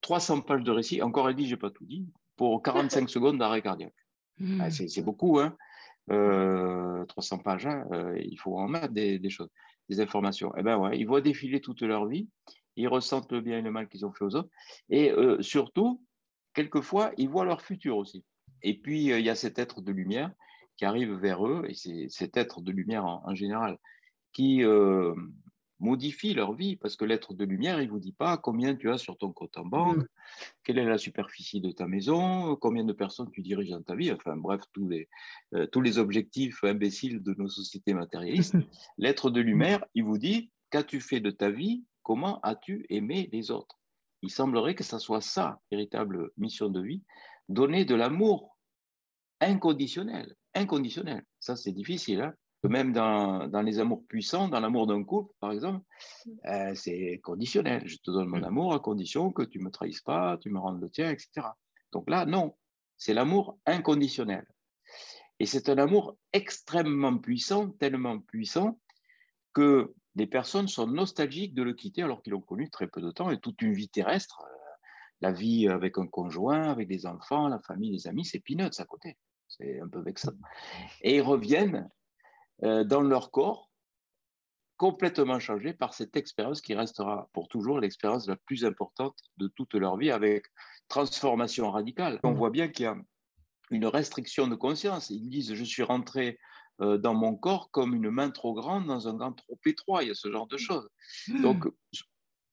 300 0.00 0.42
pages 0.42 0.62
de 0.62 0.70
récit, 0.70 1.00
encore 1.00 1.28
elle 1.28 1.36
dit, 1.36 1.46
j'ai 1.46 1.56
pas 1.56 1.70
tout 1.70 1.86
dit, 1.86 2.06
pour 2.36 2.62
45 2.62 3.08
secondes 3.08 3.38
d'arrêt 3.38 3.62
cardiaque. 3.62 3.94
Hmm. 4.38 4.60
Ah, 4.60 4.70
c'est 4.70 5.02
beaucoup, 5.02 5.38
hein 5.38 5.56
300 6.08 6.12
euh, 6.12 7.42
pages, 7.42 7.66
hein, 7.66 7.86
euh, 7.92 8.18
il 8.20 8.36
faut 8.38 8.58
en 8.58 8.68
mettre 8.68 8.92
des, 8.92 9.30
choses, 9.30 9.48
des 9.88 10.00
informations. 10.00 10.52
Eh 10.56 10.62
ben 10.62 10.76
ouais, 10.76 10.98
ils 10.98 11.06
voient 11.06 11.20
défiler 11.20 11.60
toute 11.60 11.80
leur 11.82 12.06
vie, 12.06 12.28
ils 12.76 12.88
ressentent 12.88 13.32
le 13.32 13.40
bien 13.40 13.58
et 13.58 13.62
le 13.62 13.70
mal 13.70 13.88
qu'ils 13.88 14.04
ont 14.04 14.12
fait 14.12 14.24
aux 14.24 14.34
autres, 14.34 14.50
et 14.90 15.10
euh, 15.10 15.40
surtout, 15.40 16.02
quelquefois, 16.52 17.12
ils 17.16 17.28
voient 17.28 17.44
leur 17.44 17.62
futur 17.62 17.96
aussi. 17.96 18.24
Et 18.62 18.78
puis, 18.78 19.04
il 19.06 19.20
y 19.20 19.30
a 19.30 19.34
cet 19.34 19.58
être 19.58 19.80
de 19.80 19.92
lumière 19.92 20.30
qui 20.76 20.84
arrive 20.84 21.14
vers 21.14 21.46
eux, 21.46 21.64
et 21.68 21.74
c'est 21.74 22.08
cet 22.08 22.36
être 22.36 22.60
de 22.60 22.72
lumière 22.72 23.06
en, 23.06 23.34
général, 23.34 23.78
qui 24.32 24.62
euh, 25.84 25.90
modifie 25.90 26.34
leur 26.34 26.54
vie, 26.54 26.76
parce 26.76 26.96
que 26.96 27.04
l'être 27.04 27.34
de 27.34 27.44
lumière, 27.44 27.80
il 27.80 27.86
ne 27.86 27.90
vous 27.90 28.00
dit 28.00 28.12
pas 28.12 28.36
combien 28.36 28.74
tu 28.74 28.90
as 28.90 28.98
sur 28.98 29.16
ton 29.16 29.32
compte 29.32 29.56
en 29.56 29.64
banque, 29.64 29.98
mmh. 29.98 30.06
quelle 30.64 30.78
est 30.78 30.84
la 30.84 30.98
superficie 30.98 31.60
de 31.60 31.70
ta 31.70 31.86
maison, 31.86 32.56
combien 32.56 32.84
de 32.84 32.92
personnes 32.92 33.30
tu 33.30 33.42
diriges 33.42 33.70
dans 33.70 33.82
ta 33.82 33.94
vie, 33.94 34.12
enfin 34.12 34.36
bref, 34.36 34.62
tous 34.72 34.88
les, 34.88 35.08
euh, 35.54 35.66
tous 35.66 35.80
les 35.80 35.98
objectifs 35.98 36.62
imbéciles 36.64 37.22
de 37.22 37.34
nos 37.34 37.48
sociétés 37.48 37.94
matérialistes. 37.94 38.54
l'être 38.98 39.30
de 39.30 39.40
lumière, 39.40 39.84
il 39.94 40.04
vous 40.04 40.18
dit 40.18 40.50
qu'as-tu 40.70 41.00
fait 41.00 41.20
de 41.20 41.30
ta 41.30 41.50
vie, 41.50 41.84
comment 42.02 42.40
as-tu 42.42 42.86
aimé 42.88 43.28
les 43.32 43.50
autres? 43.50 43.78
Il 44.22 44.30
semblerait 44.30 44.74
que 44.74 44.84
ça 44.84 44.98
soit 44.98 45.20
ça, 45.20 45.60
véritable 45.70 46.30
mission 46.36 46.68
de 46.68 46.80
vie, 46.80 47.02
donner 47.48 47.84
de 47.84 47.94
l'amour 47.94 48.56
inconditionnel 49.40 50.34
inconditionnel. 50.54 51.24
Ça, 51.40 51.56
c'est 51.56 51.72
difficile. 51.72 52.20
Hein. 52.22 52.34
Même 52.68 52.92
dans, 52.92 53.46
dans, 53.48 53.62
les 53.62 53.78
amours 53.78 54.04
puissants, 54.06 54.48
dans 54.48 54.60
l'amour 54.60 54.86
d'un 54.86 55.04
couple, 55.04 55.32
par 55.40 55.52
exemple, 55.52 55.84
mm. 56.26 56.30
euh, 56.46 56.74
c'est 56.74 57.20
conditionnel. 57.22 57.82
Je 57.86 57.96
te 57.96 58.10
donne 58.10 58.28
mon 58.28 58.40
mm. 58.40 58.44
amour 58.44 58.74
à 58.74 58.80
condition 58.80 59.30
que 59.32 59.42
tu 59.42 59.58
ne 59.58 59.64
me 59.64 59.70
trahisses 59.70 60.00
pas, 60.00 60.38
tu 60.38 60.50
me 60.50 60.58
rendes 60.58 60.80
le 60.80 60.90
tien, 60.90 61.10
etc. 61.10 61.48
Donc 61.92 62.08
là, 62.08 62.24
non, 62.26 62.56
c'est 62.96 63.14
l'amour 63.14 63.58
inconditionnel. 63.66 64.46
Et 65.40 65.46
c'est 65.46 65.68
un 65.68 65.78
amour 65.78 66.16
extrêmement 66.32 67.18
puissant, 67.18 67.70
tellement 67.70 68.20
puissant 68.20 68.78
que 69.52 69.94
les 70.14 70.26
personnes 70.26 70.68
sont 70.68 70.86
nostalgiques 70.86 71.54
de 71.54 71.62
le 71.62 71.74
quitter 71.74 72.02
alors 72.02 72.22
qu'ils 72.22 72.32
l'ont 72.32 72.40
connu 72.40 72.70
très 72.70 72.86
peu 72.86 73.00
de 73.00 73.10
temps 73.10 73.30
et 73.30 73.38
toute 73.38 73.60
une 73.62 73.72
vie 73.72 73.88
terrestre. 73.88 74.42
Euh, 74.42 74.58
la 75.20 75.32
vie 75.32 75.68
avec 75.68 75.98
un 75.98 76.06
conjoint, 76.06 76.70
avec 76.70 76.88
des 76.88 77.06
enfants, 77.06 77.48
la 77.48 77.60
famille, 77.60 77.92
les 77.92 78.06
amis, 78.06 78.24
c'est 78.24 78.40
peanuts 78.40 78.78
à 78.78 78.84
côté. 78.84 79.16
C'est 79.48 79.80
un 79.80 79.88
peu 79.88 80.00
vexant. 80.00 80.32
Et 81.02 81.16
ils 81.16 81.22
reviennent 81.22 81.88
dans 82.62 83.00
leur 83.00 83.30
corps 83.30 83.70
complètement 84.76 85.38
changés 85.38 85.72
par 85.72 85.94
cette 85.94 86.16
expérience 86.16 86.60
qui 86.60 86.74
restera 86.74 87.28
pour 87.32 87.48
toujours 87.48 87.78
l'expérience 87.78 88.26
la 88.26 88.36
plus 88.36 88.64
importante 88.64 89.16
de 89.36 89.48
toute 89.48 89.74
leur 89.74 89.96
vie 89.96 90.10
avec 90.10 90.46
transformation 90.88 91.70
radicale. 91.70 92.20
On 92.22 92.32
voit 92.32 92.50
bien 92.50 92.68
qu'il 92.68 92.84
y 92.84 92.88
a 92.88 92.96
une 93.70 93.86
restriction 93.86 94.48
de 94.48 94.54
conscience. 94.54 95.10
Ils 95.10 95.28
disent, 95.28 95.54
je 95.54 95.64
suis 95.64 95.82
rentré 95.82 96.38
euh, 96.80 96.98
dans 96.98 97.14
mon 97.14 97.36
corps 97.36 97.70
comme 97.70 97.94
une 97.94 98.10
main 98.10 98.30
trop 98.30 98.52
grande 98.52 98.86
dans 98.86 99.08
un 99.08 99.14
gant 99.14 99.32
trop 99.32 99.58
étroit. 99.64 100.02
Il 100.02 100.08
y 100.08 100.10
a 100.10 100.14
ce 100.14 100.30
genre 100.30 100.46
de 100.46 100.56
choses. 100.56 100.88
Donc, 101.40 101.64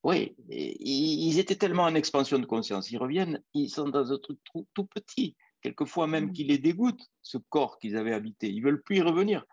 oui, 0.04 0.36
ils 0.50 1.38
étaient 1.40 1.56
tellement 1.56 1.84
en 1.84 1.96
expansion 1.96 2.40
de 2.40 2.46
conscience. 2.46 2.92
Ils 2.92 2.98
reviennent, 2.98 3.44
ils 3.54 3.70
sont 3.70 3.90
dans 3.90 4.12
un 4.12 4.18
truc 4.18 4.40
tout, 4.74 4.86
petit, 4.86 5.36
quelquefois 5.62 6.08
même 6.08 6.28
mmh. 6.28 6.34
qui 6.34 6.44
les 6.44 6.58
dégoûte, 6.58 7.02
ce 7.22 7.38
corps 7.38 7.78
qu'ils 7.80 7.98
avaient 7.98 8.14
habité. 8.14 8.50
Ils 8.52 8.64
veulent 8.64 8.82
plus 8.82 8.98
y 8.98 9.02
revenir. 9.02 9.46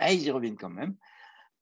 Ah, 0.00 0.12
ils 0.12 0.22
y 0.22 0.30
reviennent 0.30 0.56
quand 0.56 0.70
même, 0.70 0.96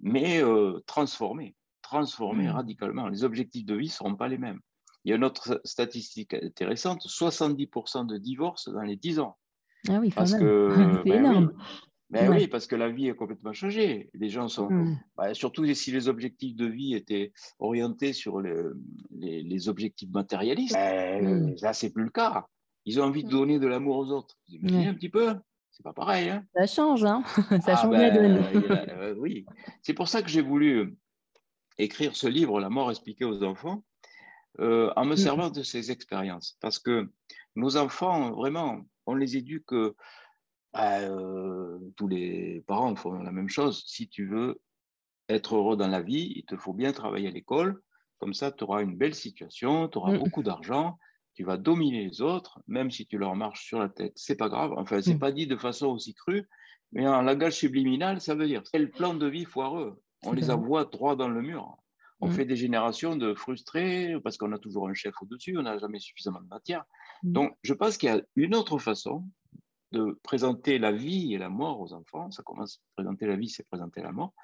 mais 0.00 0.42
euh, 0.42 0.80
transformés, 0.86 1.56
transformés 1.82 2.48
mmh. 2.48 2.52
radicalement. 2.52 3.08
Les 3.08 3.24
objectifs 3.24 3.66
de 3.66 3.74
vie 3.74 3.86
ne 3.86 3.92
seront 3.92 4.14
pas 4.14 4.28
les 4.28 4.38
mêmes. 4.38 4.60
Il 5.04 5.10
y 5.10 5.12
a 5.12 5.16
une 5.16 5.24
autre 5.24 5.60
statistique 5.64 6.34
intéressante 6.34 7.02
70% 7.06 8.06
de 8.06 8.16
divorces 8.16 8.68
dans 8.68 8.82
les 8.82 8.96
10 8.96 9.20
ans. 9.20 9.36
Ah 9.88 9.98
oui, 10.00 10.10
quand 10.10 10.28
même. 10.30 11.00
C'est 11.04 11.10
ben 11.10 11.24
énorme. 11.24 11.52
Ben 12.10 12.30
oui, 12.30 12.46
parce 12.46 12.66
que 12.66 12.74
la 12.74 12.88
vie 12.88 13.10
a 13.10 13.14
complètement 13.14 13.52
changé. 13.52 14.08
Les 14.14 14.30
gens 14.30 14.48
sont, 14.48 14.70
mmh. 14.70 14.98
bah, 15.16 15.34
surtout 15.34 15.66
si 15.74 15.92
les 15.92 16.08
objectifs 16.08 16.56
de 16.56 16.66
vie 16.66 16.94
étaient 16.94 17.32
orientés 17.58 18.14
sur 18.14 18.40
les, 18.40 19.68
objectifs 19.68 20.10
matérialistes, 20.10 20.74
ben, 20.74 21.50
mmh. 21.50 21.56
là 21.60 21.72
c'est 21.74 21.90
plus 21.90 22.04
le 22.04 22.10
cas. 22.10 22.46
Ils 22.86 23.00
ont 23.00 23.04
envie 23.04 23.24
de 23.24 23.28
donner 23.28 23.58
de 23.58 23.66
l'amour 23.66 23.98
aux 23.98 24.10
autres. 24.10 24.36
Vous 24.48 24.54
imaginez 24.54 24.86
un 24.86 24.94
petit 24.94 25.10
peu? 25.10 25.34
C'est 25.78 25.84
pas 25.84 25.92
pareil. 25.92 26.28
Hein 26.28 26.44
ça 26.56 26.66
change, 26.66 27.04
hein 27.04 27.22
ça 27.62 27.74
ah 27.74 27.76
change 27.76 27.94
la 27.94 28.10
donne. 28.10 28.42
Euh, 28.90 29.14
oui, 29.16 29.46
c'est 29.80 29.94
pour 29.94 30.08
ça 30.08 30.22
que 30.22 30.28
j'ai 30.28 30.42
voulu 30.42 30.96
écrire 31.78 32.16
ce 32.16 32.26
livre, 32.26 32.60
La 32.60 32.68
mort 32.68 32.90
expliquée 32.90 33.24
aux 33.24 33.44
enfants, 33.44 33.84
euh, 34.58 34.92
en 34.96 35.04
me 35.04 35.14
mmh. 35.14 35.18
servant 35.18 35.50
de 35.50 35.62
ces 35.62 35.92
expériences. 35.92 36.58
Parce 36.60 36.80
que 36.80 37.08
nos 37.54 37.76
enfants, 37.76 38.32
vraiment, 38.32 38.80
on 39.06 39.14
les 39.14 39.36
éduque 39.36 39.72
bah, 40.72 41.00
euh, 41.00 41.78
tous 41.96 42.08
les 42.08 42.62
parents 42.66 42.94
font 42.96 43.12
la 43.12 43.32
même 43.32 43.48
chose. 43.48 43.84
Si 43.86 44.08
tu 44.08 44.26
veux 44.26 44.60
être 45.28 45.56
heureux 45.56 45.76
dans 45.76 45.88
la 45.88 46.02
vie, 46.02 46.32
il 46.34 46.44
te 46.44 46.56
faut 46.56 46.72
bien 46.72 46.92
travailler 46.92 47.28
à 47.28 47.32
l'école. 47.32 47.80
Comme 48.18 48.34
ça, 48.34 48.50
tu 48.50 48.64
auras 48.64 48.82
une 48.82 48.96
belle 48.96 49.14
situation, 49.14 49.88
tu 49.88 49.98
auras 49.98 50.12
mmh. 50.12 50.18
beaucoup 50.18 50.42
d'argent, 50.42 50.98
tu 51.38 51.44
vas 51.44 51.56
dominer 51.56 52.04
les 52.04 52.20
autres, 52.20 52.58
même 52.66 52.90
si 52.90 53.06
tu 53.06 53.16
leur 53.16 53.36
marches 53.36 53.64
sur 53.64 53.78
la 53.78 53.88
tête. 53.88 54.12
C'est 54.16 54.34
pas 54.34 54.48
grave. 54.48 54.72
Enfin, 54.76 55.00
c'est 55.00 55.14
mmh. 55.14 55.18
pas 55.20 55.30
dit 55.30 55.46
de 55.46 55.56
façon 55.56 55.86
aussi 55.86 56.12
crue, 56.12 56.48
mais 56.90 57.06
en 57.06 57.22
langage 57.22 57.52
subliminal, 57.52 58.20
ça 58.20 58.34
veut 58.34 58.48
dire 58.48 58.62
c'est 58.64 58.80
le 58.80 58.90
plan 58.90 59.14
de 59.14 59.24
vie 59.28 59.44
foireux. 59.44 60.02
On 60.24 60.32
les 60.32 60.50
envoie 60.50 60.84
droit 60.84 61.14
dans 61.14 61.28
le 61.28 61.40
mur. 61.40 61.76
On 62.20 62.26
mmh. 62.26 62.32
fait 62.32 62.44
des 62.44 62.56
générations 62.56 63.14
de 63.14 63.34
frustrés 63.34 64.16
parce 64.24 64.36
qu'on 64.36 64.50
a 64.50 64.58
toujours 64.58 64.88
un 64.88 64.94
chef 64.94 65.14
au-dessus, 65.22 65.56
on 65.56 65.62
n'a 65.62 65.78
jamais 65.78 66.00
suffisamment 66.00 66.40
de 66.40 66.48
matière. 66.48 66.84
Donc, 67.22 67.56
je 67.62 67.72
pense 67.72 67.98
qu'il 67.98 68.08
y 68.08 68.12
a 68.12 68.20
une 68.34 68.56
autre 68.56 68.80
façon 68.80 69.24
de 69.92 70.18
présenter 70.24 70.80
la 70.80 70.90
vie 70.90 71.34
et 71.34 71.38
la 71.38 71.50
mort 71.50 71.80
aux 71.80 71.92
enfants, 71.92 72.32
ça 72.32 72.42
commence 72.42 72.80
à 72.80 72.96
présenter 72.96 73.28
la 73.28 73.36
vie, 73.36 73.48
c'est 73.48 73.64
présenter 73.68 74.02
la 74.02 74.10
mort, 74.10 74.34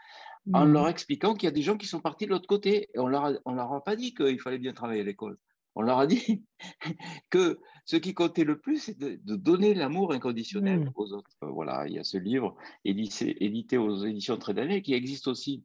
en 0.52 0.64
mmh. 0.64 0.72
leur 0.72 0.86
expliquant 0.86 1.34
qu'il 1.34 1.48
y 1.48 1.52
a 1.52 1.56
des 1.58 1.62
gens 1.62 1.76
qui 1.76 1.88
sont 1.88 2.00
partis 2.00 2.26
de 2.26 2.30
l'autre 2.30 2.46
côté. 2.46 2.88
Et 2.94 3.00
on 3.00 3.08
leur 3.08 3.32
on 3.46 3.54
leur 3.54 3.72
a 3.72 3.82
pas 3.82 3.96
dit 3.96 4.14
qu'il 4.14 4.38
fallait 4.38 4.58
bien 4.58 4.74
travailler 4.74 5.00
à 5.00 5.04
l'école. 5.04 5.38
On 5.74 5.82
leur 5.82 5.98
a 5.98 6.06
dit 6.06 6.44
que 7.30 7.60
ce 7.84 7.96
qui 7.96 8.14
comptait 8.14 8.44
le 8.44 8.58
plus, 8.58 8.78
c'est 8.78 8.98
de, 8.98 9.36
donner 9.36 9.74
l'amour 9.74 10.12
inconditionnel 10.12 10.80
mmh. 10.80 10.90
aux 10.94 11.12
autres. 11.12 11.36
Euh, 11.42 11.48
voilà, 11.48 11.86
il 11.86 11.94
y 11.94 11.98
a 11.98 12.04
ce 12.04 12.16
livre 12.16 12.56
édité, 12.84 13.44
édité 13.44 13.76
aux 13.76 14.04
éditions 14.04 14.36
Trédanet 14.36 14.82
qui 14.82 14.94
existe 14.94 15.28
aussi 15.28 15.64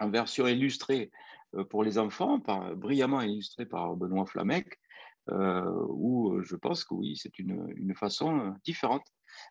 en 0.00 0.10
version 0.10 0.46
illustrée 0.46 1.10
euh, 1.54 1.64
pour 1.64 1.82
les 1.84 1.98
enfants, 1.98 2.40
par, 2.40 2.74
brillamment 2.76 3.20
illustré 3.20 3.66
par 3.66 3.96
Benoît 3.96 4.26
Flamec, 4.26 4.78
euh, 5.30 5.64
où 5.88 6.40
je 6.42 6.56
pense 6.56 6.84
que 6.84 6.94
oui, 6.94 7.16
c'est 7.16 7.38
une, 7.38 7.72
une, 7.76 7.94
façon 7.94 8.54
différente 8.64 9.06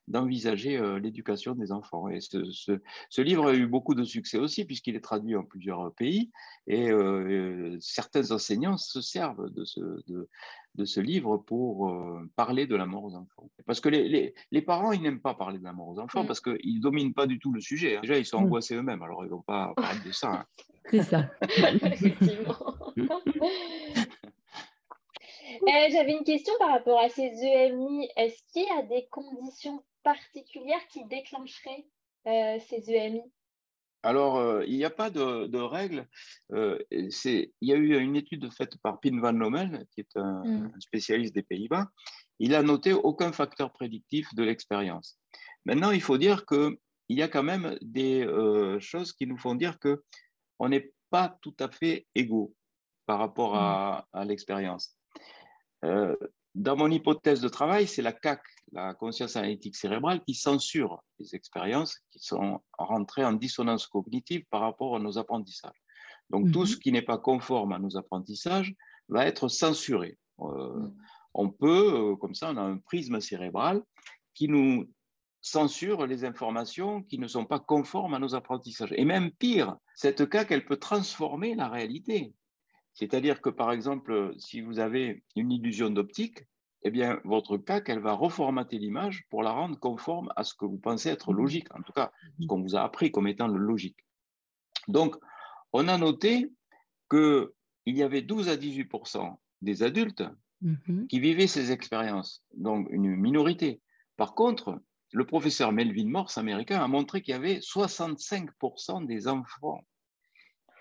d'envisager 0.07 0.79
l'éducation 0.99 1.55
des 1.55 1.71
enfants. 1.71 2.09
Et 2.09 2.21
ce, 2.21 2.43
ce, 3.09 3.21
livre 3.21 3.49
a 3.49 3.53
eu 3.53 3.67
beaucoup 3.67 3.95
de 3.95 4.03
succès 4.03 4.37
aussi, 4.37 4.65
puisqu'il 4.65 4.95
est 4.95 5.03
traduit 5.03 5.35
en 5.35 5.43
plusieurs 5.43 5.93
pays, 5.93 6.31
et 6.67 6.89
certains 7.79 8.31
enseignants 8.31 8.77
se 8.77 9.01
servent 9.01 9.49
de 9.53 9.65
ce, 9.65 9.79
de, 10.07 10.29
de 10.75 10.85
ce 10.85 10.99
livre 10.99 11.37
pour 11.37 11.95
parler 12.35 12.67
de 12.67 12.75
la 12.75 12.85
mort 12.85 13.03
aux 13.03 13.15
enfants. 13.15 13.49
Parce 13.65 13.79
que 13.79 13.89
les, 13.89 14.09
les, 14.09 14.33
les 14.51 14.61
parents, 14.61 14.91
ils 14.91 15.01
n'aiment 15.01 15.21
pas 15.21 15.33
parler 15.33 15.59
de 15.59 15.63
la 15.63 15.73
mort 15.73 15.89
aux 15.89 15.99
enfants, 15.99 16.23
mmh. 16.23 16.27
parce 16.27 16.41
qu'ils 16.41 16.75
ne 16.77 16.81
dominent 16.81 17.13
pas 17.13 17.27
du 17.27 17.39
tout 17.39 17.53
le 17.53 17.61
sujet. 17.61 17.97
Hein. 17.97 18.01
Déjà, 18.01 18.17
ils 18.17 18.25
sont 18.25 18.41
mmh. 18.41 18.45
angoissés 18.45 18.75
eux-mêmes, 18.75 19.01
alors 19.01 19.23
ils 19.23 19.27
ne 19.27 19.31
vont 19.31 19.41
pas 19.41 19.73
parler 19.75 19.99
de 20.05 20.11
ça. 20.11 20.31
Hein. 20.31 20.45
C'est 20.89 21.03
ça. 21.03 21.29
Effectivement. 21.41 22.57
Euh, 25.61 25.87
j'avais 25.91 26.13
une 26.13 26.23
question 26.23 26.53
par 26.59 26.69
rapport 26.69 26.99
à 26.99 27.09
ces 27.09 27.31
EMI. 27.43 28.09
Est-ce 28.15 28.41
qu'il 28.51 28.63
y 28.63 28.79
a 28.79 28.83
des 28.83 29.07
conditions 29.09 29.83
particulières 30.03 30.85
qui 30.89 31.05
déclencheraient 31.05 31.85
euh, 32.27 32.59
ces 32.67 32.89
EMI 32.89 33.23
alors, 34.05 34.35
euh, 34.35 34.65
il 34.67 34.75
n'y 34.75 34.83
a 34.83 34.89
pas 34.89 35.09
de, 35.09 35.57
règles. 35.57 36.05
il 36.49 37.49
y 37.61 37.71
a 37.71 37.75
eu 37.77 37.97
une 37.97 38.17
étude 38.17 38.51
faite 38.51 38.77
par 38.83 38.99
Pin 38.99 39.17
van 39.21 39.31
Lommel, 39.31 39.85
qui 39.91 40.01
est 40.01 40.17
un, 40.17 40.43
mm. 40.43 40.81
spécialiste 40.81 41.33
des 41.33 41.41
Pays-Bas. 41.41 41.87
Il 42.39 42.53
a 42.53 42.63
noté 42.63 42.91
aucun 42.91 43.31
facteur 43.31 43.71
prédictif 43.71 44.27
de 44.35 44.43
l'expérience. 44.43 45.17
Maintenant, 45.63 45.91
il 45.91 46.01
faut 46.01 46.17
dire 46.17 46.45
qu'il 46.45 46.75
y 47.07 47.21
a 47.21 47.29
quand 47.29 47.43
même 47.43 47.77
des 47.81 48.27
choses 48.81 49.13
qui 49.13 49.25
nous 49.25 49.37
font 49.37 49.55
dire 49.55 49.79
qu'on 49.79 50.67
n'est 50.67 50.91
pas 51.09 51.37
tout 51.41 51.55
à 51.61 51.69
fait 51.69 52.05
égaux 52.13 52.53
par 53.05 53.19
rapport 53.19 53.55
à 53.55 54.05
mm. 54.13 54.23
l'expérience. 54.27 54.97
Euh, 55.83 56.15
dans 56.55 56.75
mon 56.75 56.89
hypothèse 56.89 57.41
de 57.41 57.49
travail, 57.49 57.87
c'est 57.87 58.01
la 58.01 58.13
CAC, 58.13 58.41
la 58.71 58.93
conscience 58.93 59.35
analytique 59.35 59.75
cérébrale, 59.75 60.23
qui 60.23 60.35
censure 60.35 61.03
les 61.19 61.35
expériences 61.35 61.97
qui 62.11 62.19
sont 62.19 62.61
rentrées 62.77 63.25
en 63.25 63.33
dissonance 63.33 63.87
cognitive 63.87 64.45
par 64.51 64.61
rapport 64.61 64.95
à 64.95 64.99
nos 64.99 65.17
apprentissages. 65.17 65.81
Donc, 66.29 66.51
tout 66.51 66.61
mhm. 66.61 66.65
ce 66.67 66.77
qui 66.77 66.91
n'est 66.91 67.01
pas 67.01 67.17
conforme 67.17 67.73
à 67.73 67.79
nos 67.79 67.97
apprentissages 67.97 68.73
va 69.09 69.25
être 69.25 69.47
censuré. 69.47 70.17
Euh, 70.39 70.79
mhm. 70.79 70.95
On 71.33 71.49
peut, 71.49 72.11
euh, 72.11 72.15
comme 72.15 72.35
ça, 72.35 72.51
on 72.51 72.57
a 72.57 72.61
un 72.61 72.77
prisme 72.77 73.19
cérébral 73.19 73.81
qui 74.35 74.47
nous 74.47 74.87
censure 75.41 76.05
les 76.05 76.23
informations 76.23 77.03
qui 77.03 77.19
ne 77.19 77.27
sont 77.27 77.45
pas 77.45 77.59
conformes 77.59 78.13
à 78.13 78.19
nos 78.19 78.35
apprentissages. 78.35 78.93
Et 78.95 79.05
même 79.05 79.31
pire, 79.31 79.75
cette 79.95 80.29
CAC, 80.29 80.51
elle 80.51 80.65
peut 80.65 80.77
transformer 80.77 81.55
la 81.55 81.67
réalité. 81.67 82.33
C'est-à-dire 82.93 83.41
que, 83.41 83.49
par 83.49 83.71
exemple, 83.71 84.33
si 84.37 84.61
vous 84.61 84.79
avez 84.79 85.23
une 85.35 85.51
illusion 85.51 85.89
d'optique, 85.89 86.45
eh 86.83 86.91
bien, 86.91 87.19
votre 87.23 87.57
CAC, 87.57 87.89
elle 87.89 88.01
va 88.01 88.13
reformater 88.13 88.77
l'image 88.77 89.25
pour 89.29 89.41
la 89.41 89.51
rendre 89.51 89.79
conforme 89.79 90.31
à 90.35 90.43
ce 90.43 90.53
que 90.53 90.65
vous 90.65 90.77
pensez 90.77 91.09
être 91.09 91.31
mmh. 91.31 91.37
logique, 91.37 91.75
en 91.75 91.81
tout 91.81 91.93
cas, 91.93 92.11
ce 92.39 92.43
mmh. 92.43 92.47
qu'on 92.47 92.61
vous 92.61 92.75
a 92.75 92.81
appris 92.81 93.11
comme 93.11 93.27
étant 93.27 93.47
le 93.47 93.57
logique. 93.57 93.97
Donc, 94.87 95.15
on 95.71 95.87
a 95.87 95.97
noté 95.97 96.51
qu'il 97.09 97.49
y 97.85 98.03
avait 98.03 98.21
12 98.21 98.49
à 98.49 98.55
18% 98.55 99.35
des 99.61 99.83
adultes 99.83 100.23
mmh 100.61 101.07
qui 101.07 101.19
vivaient 101.19 101.47
ces 101.47 101.71
expériences, 101.71 102.41
donc 102.55 102.87
une 102.89 103.15
minorité. 103.17 103.81
Par 104.15 104.33
contre, 104.33 104.81
le 105.11 105.25
professeur 105.25 105.71
Melvin 105.71 106.07
Morse, 106.07 106.37
américain, 106.37 106.81
a 106.81 106.87
montré 106.87 107.21
qu'il 107.21 107.33
y 107.33 107.35
avait 107.35 107.59
65% 107.59 109.05
des 109.05 109.27
enfants 109.27 109.85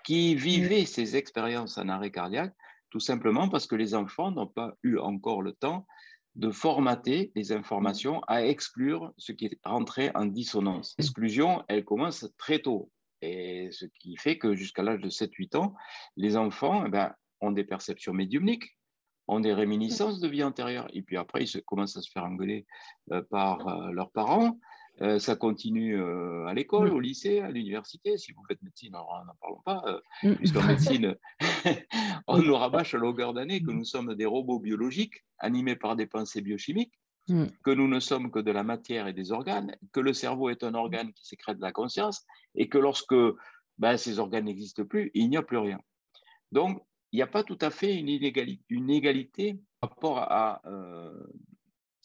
qui 0.03 0.35
vivaient 0.35 0.85
ces 0.85 1.15
expériences 1.15 1.77
en 1.77 1.89
arrêt 1.89 2.11
cardiaque, 2.11 2.53
tout 2.89 2.99
simplement 2.99 3.49
parce 3.49 3.67
que 3.67 3.75
les 3.75 3.95
enfants 3.95 4.31
n'ont 4.31 4.47
pas 4.47 4.75
eu 4.83 4.97
encore 4.97 5.41
le 5.41 5.53
temps 5.53 5.87
de 6.35 6.49
formater 6.49 7.31
les 7.35 7.51
informations 7.51 8.21
à 8.27 8.45
exclure 8.45 9.13
ce 9.17 9.31
qui 9.31 9.45
est 9.45 9.59
rentré 9.63 10.11
en 10.15 10.25
dissonance. 10.25 10.95
L'exclusion, 10.97 11.63
elle 11.67 11.85
commence 11.85 12.27
très 12.37 12.59
tôt. 12.59 12.91
Et 13.21 13.69
ce 13.71 13.85
qui 13.99 14.17
fait 14.17 14.37
que 14.37 14.53
jusqu'à 14.53 14.83
l'âge 14.83 14.99
de 14.99 15.09
7-8 15.09 15.57
ans, 15.57 15.75
les 16.17 16.35
enfants 16.35 16.85
eh 16.85 16.89
ben, 16.89 17.13
ont 17.39 17.51
des 17.51 17.63
perceptions 17.63 18.13
médiumniques, 18.13 18.77
ont 19.27 19.39
des 19.39 19.53
réminiscences 19.53 20.19
de 20.19 20.27
vie 20.27 20.43
antérieure. 20.43 20.87
Et 20.93 21.01
puis 21.01 21.17
après, 21.17 21.43
ils 21.43 21.47
se, 21.47 21.59
commencent 21.59 21.95
à 21.95 22.01
se 22.01 22.11
faire 22.11 22.25
engueuler 22.25 22.65
euh, 23.11 23.21
par 23.29 23.67
euh, 23.67 23.91
leurs 23.91 24.11
parents. 24.11 24.59
Euh, 25.01 25.17
ça 25.17 25.35
continue 25.35 25.99
euh, 25.99 26.45
à 26.45 26.53
l'école, 26.53 26.93
au 26.93 26.99
lycée, 26.99 27.39
à 27.39 27.49
l'université. 27.49 28.17
Si 28.17 28.31
vous 28.31 28.43
faites 28.47 28.61
médecine, 28.61 28.93
alors 28.93 29.23
n'en 29.25 29.33
parlons 29.41 29.61
pas, 29.65 29.83
euh, 29.87 29.99
mm. 30.23 30.35
puisqu'en 30.35 30.63
médecine, 30.67 31.15
on 32.27 32.39
nous 32.39 32.55
rabâche 32.55 32.93
à 32.93 32.97
longueur 32.99 33.33
d'année 33.33 33.63
que 33.63 33.71
nous 33.71 33.85
sommes 33.85 34.13
des 34.13 34.25
robots 34.25 34.59
biologiques 34.59 35.25
animés 35.39 35.75
par 35.75 35.95
des 35.95 36.05
pensées 36.05 36.41
biochimiques, 36.41 36.93
mm. 37.27 37.45
que 37.63 37.71
nous 37.71 37.87
ne 37.87 37.99
sommes 37.99 38.29
que 38.29 38.39
de 38.39 38.51
la 38.51 38.63
matière 38.63 39.07
et 39.07 39.13
des 39.13 39.31
organes, 39.31 39.75
que 39.93 39.99
le 39.99 40.13
cerveau 40.13 40.49
est 40.49 40.63
un 40.63 40.75
organe 40.75 41.11
qui 41.13 41.25
sécrète 41.25 41.57
la 41.59 41.71
conscience, 41.71 42.23
et 42.53 42.69
que 42.69 42.77
lorsque 42.77 43.15
ben, 43.79 43.97
ces 43.97 44.19
organes 44.19 44.45
n'existent 44.45 44.85
plus, 44.85 45.09
il 45.15 45.27
n'y 45.27 45.37
a 45.37 45.43
plus 45.43 45.57
rien. 45.57 45.79
Donc, 46.51 46.83
il 47.11 47.15
n'y 47.15 47.23
a 47.23 47.27
pas 47.27 47.43
tout 47.43 47.57
à 47.61 47.71
fait 47.71 47.95
une, 47.95 48.09
une 48.69 48.89
égalité 48.91 49.59
par 49.79 49.89
rapport 49.89 50.19
à 50.19 50.61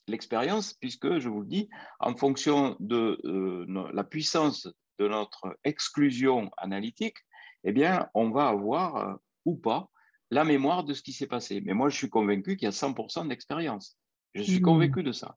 l'expérience, 0.08 0.74
puisque, 0.74 1.18
je 1.18 1.28
vous 1.28 1.40
le 1.40 1.46
dis, 1.46 1.68
en 2.00 2.14
fonction 2.14 2.76
de 2.80 3.20
euh, 3.24 3.90
la 3.92 4.04
puissance 4.04 4.68
de 4.98 5.08
notre 5.08 5.56
exclusion 5.64 6.50
analytique, 6.56 7.16
eh 7.64 7.72
bien, 7.72 8.08
on 8.14 8.30
va 8.30 8.48
avoir 8.48 8.96
euh, 8.96 9.14
ou 9.44 9.56
pas 9.56 9.90
la 10.30 10.44
mémoire 10.44 10.84
de 10.84 10.94
ce 10.94 11.02
qui 11.02 11.12
s'est 11.12 11.26
passé. 11.26 11.62
Mais 11.64 11.74
moi, 11.74 11.88
je 11.88 11.96
suis 11.96 12.10
convaincu 12.10 12.56
qu'il 12.56 12.66
y 12.66 12.68
a 12.68 12.72
100% 12.72 13.28
d'expérience. 13.28 13.96
Je 14.34 14.42
suis 14.42 14.60
mmh. 14.60 14.62
convaincu 14.62 15.02
de 15.02 15.12
ça. 15.12 15.36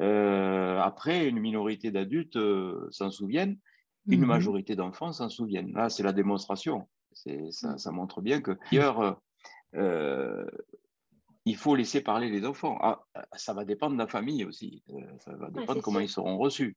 Euh, 0.00 0.78
après, 0.80 1.28
une 1.28 1.38
minorité 1.38 1.90
d'adultes 1.90 2.38
s'en 2.90 3.10
souviennent, 3.10 3.58
une 4.06 4.22
mmh 4.22 4.26
majorité 4.26 4.76
d'enfants 4.76 5.12
s'en 5.12 5.28
souviennent. 5.28 5.72
Là, 5.72 5.88
c'est 5.88 6.02
la 6.02 6.12
démonstration. 6.12 6.88
Ça, 7.12 7.78
ça, 7.78 7.90
montre 7.90 8.20
bien 8.20 8.40
que, 8.40 8.52
d'ailleurs, 8.70 9.20
euh, 9.74 10.46
il 11.48 11.56
faut 11.56 11.74
laisser 11.74 12.00
parler 12.00 12.28
les 12.30 12.44
enfants. 12.44 12.78
Ah, 12.80 13.04
ça 13.36 13.52
va 13.52 13.64
dépendre 13.64 13.94
de 13.94 13.98
la 13.98 14.06
famille 14.06 14.44
aussi. 14.44 14.82
ça 15.20 15.34
va 15.34 15.50
dépendre 15.50 15.76
de 15.76 15.80
comment 15.80 16.00
ils 16.00 16.08
seront 16.08 16.38
reçus. 16.38 16.76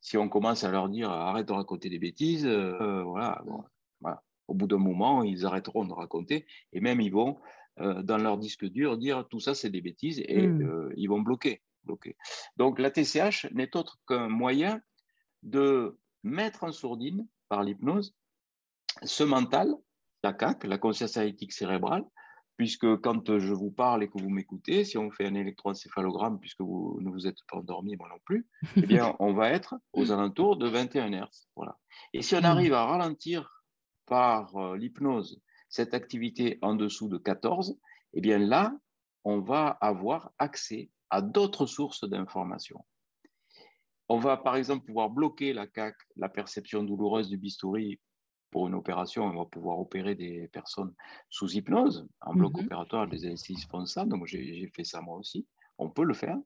Si 0.00 0.18
on 0.18 0.28
commence 0.28 0.64
à 0.64 0.70
leur 0.70 0.88
dire 0.88 1.10
arrête 1.10 1.48
de 1.48 1.52
raconter 1.52 1.88
des 1.88 1.98
bêtises, 1.98 2.46
voilà, 2.46 3.42
voilà, 4.00 4.22
au 4.48 4.54
bout 4.54 4.66
d'un 4.66 4.78
moment, 4.78 5.22
ils 5.22 5.46
arrêteront 5.46 5.84
de 5.84 5.92
raconter 5.92 6.46
et 6.72 6.80
même 6.80 7.00
ils 7.00 7.12
vont, 7.12 7.38
dans 7.78 8.18
leur 8.18 8.36
disque 8.36 8.66
dur, 8.66 8.98
dire 8.98 9.26
tout 9.28 9.40
ça 9.40 9.54
c'est 9.54 9.70
des 9.70 9.80
bêtises 9.80 10.22
et 10.26 10.46
mmh. 10.46 10.92
ils 10.96 11.08
vont 11.08 11.22
bloquer, 11.22 11.62
bloquer. 11.84 12.16
Donc 12.56 12.78
la 12.78 12.90
TCH 12.90 13.46
n'est 13.52 13.74
autre 13.76 13.98
qu'un 14.06 14.28
moyen 14.28 14.80
de 15.42 15.98
mettre 16.22 16.64
en 16.64 16.72
sourdine 16.72 17.26
par 17.48 17.62
l'hypnose 17.62 18.14
ce 19.02 19.24
mental, 19.24 19.74
la 20.22 20.32
CAC, 20.32 20.64
la 20.64 20.78
conscience 20.78 21.16
analytique 21.16 21.52
cérébrale, 21.52 22.04
puisque 22.56 22.96
quand 23.00 23.38
je 23.38 23.52
vous 23.52 23.70
parle 23.70 24.02
et 24.02 24.08
que 24.08 24.20
vous 24.20 24.30
m'écoutez, 24.30 24.84
si 24.84 24.98
on 24.98 25.10
fait 25.10 25.26
un 25.26 25.34
électroencéphalogramme, 25.34 26.38
puisque 26.38 26.60
vous 26.60 26.98
ne 27.00 27.10
vous 27.10 27.26
êtes 27.26 27.38
pas 27.48 27.58
endormi, 27.58 27.96
moi 27.96 28.08
non 28.08 28.20
plus, 28.24 28.46
eh 28.76 28.82
bien, 28.82 29.16
on 29.20 29.32
va 29.32 29.50
être 29.50 29.74
aux 29.92 30.12
alentours 30.12 30.56
de 30.56 30.68
21 30.68 31.12
Hz. 31.12 31.48
Voilà. 31.56 31.78
Et 32.12 32.22
si 32.22 32.34
on 32.34 32.42
mmh. 32.42 32.44
arrive 32.44 32.74
à 32.74 32.86
ralentir 32.86 33.64
par 34.06 34.56
euh, 34.56 34.76
l'hypnose 34.76 35.40
cette 35.68 35.94
activité 35.94 36.58
en 36.60 36.74
dessous 36.74 37.08
de 37.08 37.16
14, 37.16 37.78
eh 38.14 38.20
bien 38.20 38.38
là, 38.38 38.76
on 39.24 39.40
va 39.40 39.68
avoir 39.80 40.32
accès 40.38 40.90
à 41.10 41.22
d'autres 41.22 41.66
sources 41.66 42.08
d'informations. 42.08 42.84
On 44.08 44.18
va 44.18 44.36
par 44.36 44.56
exemple 44.56 44.84
pouvoir 44.84 45.08
bloquer 45.08 45.52
la 45.52 45.66
CAC, 45.66 45.94
la 46.16 46.28
perception 46.28 46.82
douloureuse 46.82 47.28
du 47.28 47.38
bistouri 47.38 48.00
pour 48.52 48.68
une 48.68 48.74
opération. 48.74 49.24
On 49.24 49.36
va 49.36 49.46
pouvoir 49.46 49.80
opérer 49.80 50.14
des 50.14 50.46
personnes 50.48 50.94
sous 51.28 51.50
hypnose. 51.56 52.06
En 52.20 52.34
bloc 52.34 52.54
mmh 52.54 52.66
opératoire, 52.66 53.06
les 53.06 53.26
anesthésistes 53.26 53.68
font 53.68 53.84
ça, 53.86 54.04
donc 54.04 54.26
j'ai 54.26 54.70
fait 54.76 54.84
ça 54.84 55.00
moi 55.00 55.16
aussi. 55.16 55.46
On 55.78 55.90
peut 55.90 56.04
le 56.04 56.14
faire. 56.14 56.36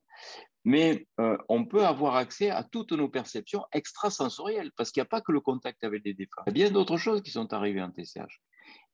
Mais 0.65 1.07
euh, 1.19 1.37
on 1.49 1.65
peut 1.65 1.85
avoir 1.85 2.15
accès 2.15 2.49
à 2.49 2.63
toutes 2.63 2.93
nos 2.93 3.09
perceptions 3.09 3.63
extrasensorielles, 3.71 4.71
parce 4.75 4.91
qu'il 4.91 5.01
n'y 5.01 5.05
a 5.05 5.09
pas 5.09 5.21
que 5.21 5.31
le 5.31 5.41
contact 5.41 5.83
avec 5.83 6.03
les 6.03 6.13
défunts. 6.13 6.41
Il 6.47 6.57
y 6.57 6.63
a 6.63 6.65
bien 6.65 6.71
d'autres 6.71 6.97
choses 6.97 7.21
qui 7.21 7.31
sont 7.31 7.53
arrivées 7.53 7.81
en 7.81 7.91
TCH. 7.91 8.41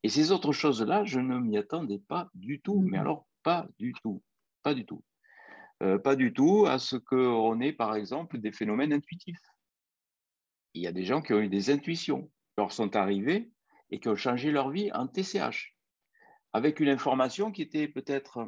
Et 0.02 0.08
ces 0.08 0.30
autres 0.30 0.52
choses-là, 0.52 1.04
je 1.04 1.20
ne 1.20 1.38
m'y 1.38 1.56
attendais 1.56 2.02
pas 2.06 2.28
du 2.34 2.60
tout. 2.60 2.82
Mais 2.82 2.98
mmh 2.98 3.00
alors, 3.00 3.26
pas 3.42 3.66
du 3.78 3.94
tout. 4.02 4.22
Pas 4.62 4.74
du 4.74 4.84
tout. 4.84 5.02
Euh, 5.82 5.98
pas 5.98 6.16
du 6.16 6.32
tout 6.32 6.66
à 6.66 6.78
ce 6.78 6.96
qu'on 6.96 7.60
ait, 7.60 7.72
par 7.72 7.94
exemple, 7.94 8.38
des 8.38 8.52
phénomènes 8.52 8.92
intuitifs. 8.92 9.40
Il 10.74 10.82
y 10.82 10.86
a 10.86 10.92
des 10.92 11.04
gens 11.04 11.22
qui 11.22 11.32
ont 11.32 11.40
eu 11.40 11.48
des 11.48 11.70
intuitions, 11.70 12.30
leur 12.56 12.72
sont 12.72 12.96
arrivés 12.96 13.50
et 13.90 14.00
qui 14.00 14.08
ont 14.08 14.16
changé 14.16 14.50
leur 14.50 14.70
vie 14.70 14.90
en 14.92 15.06
TCH, 15.06 15.76
avec 16.52 16.80
une 16.80 16.88
information 16.88 17.52
qui 17.52 17.62
était 17.62 17.88
peut-être, 17.88 18.46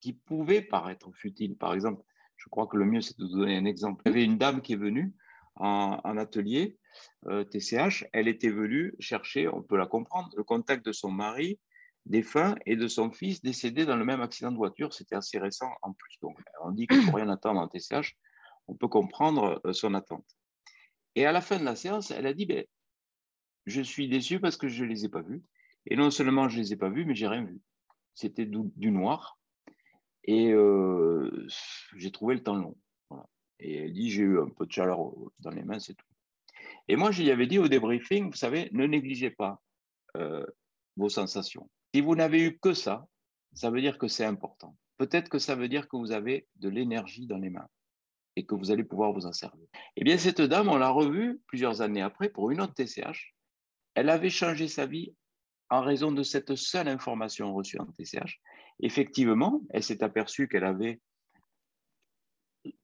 qui 0.00 0.12
pouvait 0.12 0.62
paraître 0.62 1.10
futile. 1.12 1.56
Par 1.56 1.74
exemple, 1.74 2.02
je 2.36 2.48
crois 2.48 2.66
que 2.66 2.76
le 2.76 2.84
mieux, 2.84 3.00
c'est 3.00 3.18
de 3.18 3.24
vous 3.24 3.38
donner 3.38 3.56
un 3.56 3.64
exemple. 3.64 4.02
Il 4.06 4.08
y 4.10 4.12
avait 4.12 4.24
une 4.24 4.38
dame 4.38 4.62
qui 4.62 4.74
est 4.74 4.76
venue 4.76 5.14
en, 5.56 6.16
atelier 6.16 6.78
TCH, 7.50 8.02
euh, 8.02 8.08
elle 8.12 8.28
était 8.28 8.50
venue 8.50 8.94
chercher, 8.98 9.46
on 9.48 9.62
peut 9.62 9.76
la 9.76 9.86
comprendre, 9.86 10.30
le 10.36 10.42
contact 10.42 10.84
de 10.86 10.92
son 10.92 11.10
mari 11.10 11.58
défunt 12.06 12.56
et 12.64 12.76
de 12.76 12.88
son 12.88 13.10
fils 13.10 13.42
décédé 13.42 13.84
dans 13.84 13.96
le 13.96 14.04
même 14.04 14.22
accident 14.22 14.50
de 14.50 14.56
voiture. 14.56 14.94
C'était 14.94 15.16
assez 15.16 15.38
récent 15.38 15.70
en 15.82 15.92
plus. 15.92 16.18
Donc, 16.22 16.38
on 16.64 16.70
dit 16.70 16.86
qu'il 16.86 16.98
ne 16.98 17.02
faut 17.02 17.16
rien 17.16 17.28
attendre 17.28 17.60
en 17.60 17.68
TCH. 17.68 18.16
On 18.68 18.74
peut 18.74 18.88
comprendre 18.88 19.60
euh, 19.66 19.72
son 19.72 19.94
attente. 19.94 20.24
Et 21.14 21.26
à 21.26 21.32
la 21.32 21.40
fin 21.40 21.58
de 21.58 21.64
la 21.64 21.76
séance, 21.76 22.10
elle 22.10 22.26
a 22.26 22.32
dit 22.32 22.46
ben, 22.46 22.64
Je 23.66 23.80
suis 23.80 24.08
déçu 24.08 24.40
parce 24.40 24.56
que 24.56 24.68
je 24.68 24.84
ne 24.84 24.88
les 24.88 25.04
ai 25.04 25.08
pas 25.08 25.22
vus. 25.22 25.42
Et 25.86 25.96
non 25.96 26.10
seulement 26.10 26.48
je 26.48 26.58
ne 26.58 26.62
les 26.62 26.72
ai 26.72 26.76
pas 26.76 26.90
vus, 26.90 27.04
mais 27.04 27.14
j'ai 27.14 27.28
rien 27.28 27.44
vu. 27.44 27.60
C'était 28.14 28.46
du, 28.46 28.90
noir. 28.90 29.38
Et 30.24 30.52
euh, 30.52 31.46
j'ai 31.96 32.10
trouvé 32.10 32.34
le 32.34 32.42
temps 32.42 32.56
long. 32.56 32.76
Et 33.58 33.76
elle 33.76 33.92
dit 33.92 34.10
J'ai 34.10 34.22
eu 34.22 34.40
un 34.40 34.48
peu 34.48 34.66
de 34.66 34.72
chaleur 34.72 34.98
dans 35.38 35.50
les 35.50 35.62
mains, 35.62 35.78
c'est 35.78 35.94
tout. 35.94 36.06
Et 36.88 36.96
moi, 36.96 37.10
je 37.10 37.22
lui 37.22 37.30
avais 37.30 37.46
dit 37.46 37.58
au 37.58 37.68
débriefing 37.68 38.30
Vous 38.30 38.36
savez, 38.36 38.68
ne 38.72 38.86
négligez 38.86 39.30
pas 39.30 39.60
euh, 40.16 40.44
vos 40.96 41.08
sensations. 41.08 41.70
Si 41.94 42.00
vous 42.00 42.14
n'avez 42.14 42.42
eu 42.42 42.58
que 42.58 42.72
ça, 42.72 43.06
ça 43.54 43.70
veut 43.70 43.80
dire 43.80 43.98
que 43.98 44.08
c'est 44.08 44.24
important. 44.24 44.76
Peut-être 44.96 45.28
que 45.28 45.38
ça 45.38 45.54
veut 45.54 45.68
dire 45.68 45.88
que 45.88 45.96
vous 45.96 46.12
avez 46.12 46.46
de 46.56 46.68
l'énergie 46.68 47.26
dans 47.26 47.38
les 47.38 47.50
mains 47.50 47.68
et 48.36 48.44
que 48.44 48.54
vous 48.54 48.70
allez 48.70 48.84
pouvoir 48.84 49.12
vous 49.12 49.26
en 49.26 49.32
servir. 49.32 49.66
Eh 49.96 50.04
bien, 50.04 50.18
cette 50.18 50.40
dame, 50.40 50.68
on 50.68 50.76
l'a 50.76 50.90
revue 50.90 51.40
plusieurs 51.46 51.82
années 51.82 52.02
après 52.02 52.28
pour 52.28 52.50
une 52.50 52.60
autre 52.60 52.74
TCH. 52.74 53.34
Elle 53.94 54.08
avait 54.08 54.30
changé 54.30 54.68
sa 54.68 54.86
vie 54.86 55.14
en 55.68 55.82
raison 55.82 56.12
de 56.12 56.22
cette 56.22 56.56
seule 56.56 56.88
information 56.88 57.54
reçue 57.54 57.78
en 57.78 57.86
TCH. 57.86 58.40
Effectivement, 58.80 59.60
elle 59.70 59.82
s'est 59.82 60.02
aperçue 60.02 60.48
qu'elle 60.48 60.64
avait 60.64 61.00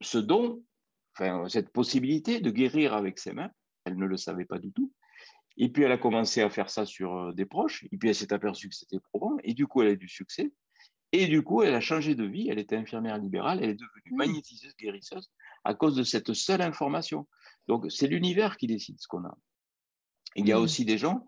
ce 0.01 0.19
don, 0.19 0.63
enfin, 1.15 1.49
cette 1.49 1.71
possibilité 1.71 2.41
de 2.41 2.51
guérir 2.51 2.95
avec 2.95 3.19
ses 3.19 3.33
mains. 3.33 3.51
Elle 3.85 3.97
ne 3.97 4.07
le 4.07 4.17
savait 4.17 4.45
pas 4.45 4.59
du 4.59 4.73
tout. 4.73 4.93
Et 5.57 5.71
puis, 5.71 5.85
elle 5.85 5.93
a 5.93 5.99
commencé 5.99 6.43
à 6.43 6.51
faire 6.51 6.69
ça 6.69 6.85
sur 6.85 7.17
euh, 7.17 7.33
des 7.33 7.47
proches. 7.47 7.85
Et 7.91 7.97
puis, 7.97 8.11
elle 8.11 8.15
s'est 8.15 8.33
aperçue 8.33 8.69
que 8.69 8.75
c'était 8.75 9.01
probant. 9.01 9.37
Et 9.43 9.55
du 9.55 9.67
coup, 9.67 9.83
elle 9.83 9.89
a 9.89 9.93
eu 9.93 9.97
du 9.97 10.09
succès. 10.09 10.53
Et 11.13 11.27
du 11.27 11.43
coup, 11.43 11.63
elle 11.63 11.75
a 11.75 11.81
changé 11.81 12.15
de 12.15 12.25
vie. 12.25 12.49
Elle 12.51 12.59
était 12.59 12.77
infirmière 12.77 13.17
libérale. 13.17 13.61
Elle 13.63 13.71
est 13.71 13.75
devenue 13.75 14.13
mmh. 14.13 14.17
magnétiseuse, 14.17 14.77
guérisseuse 14.77 15.31
à 15.65 15.75
cause 15.75 15.97
de 15.97 16.03
cette 16.03 16.35
seule 16.35 16.61
information. 16.61 17.27
Donc, 17.69 17.91
c'est 17.91 18.07
l'univers 18.07 18.57
qui 18.59 18.67
décide 18.67 19.01
ce 19.01 19.09
qu'on 19.09 19.25
a. 19.25 19.37
Il 20.37 20.47
y 20.47 20.53
a 20.53 20.59
mmh. 20.59 20.63
aussi 20.63 20.85
des 20.85 20.99
gens 20.99 21.27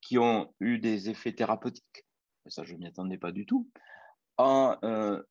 qui 0.00 0.18
ont 0.18 0.52
eu 0.60 0.78
des 0.78 1.10
effets 1.10 1.32
thérapeutiques. 1.32 2.06
Ça, 2.46 2.64
je 2.64 2.74
ne 2.74 2.78
m'y 2.78 2.86
attendais 2.86 3.18
pas 3.18 3.32
du 3.32 3.46
tout. 3.46 3.68
En 4.36 4.76
euh, 4.84 5.22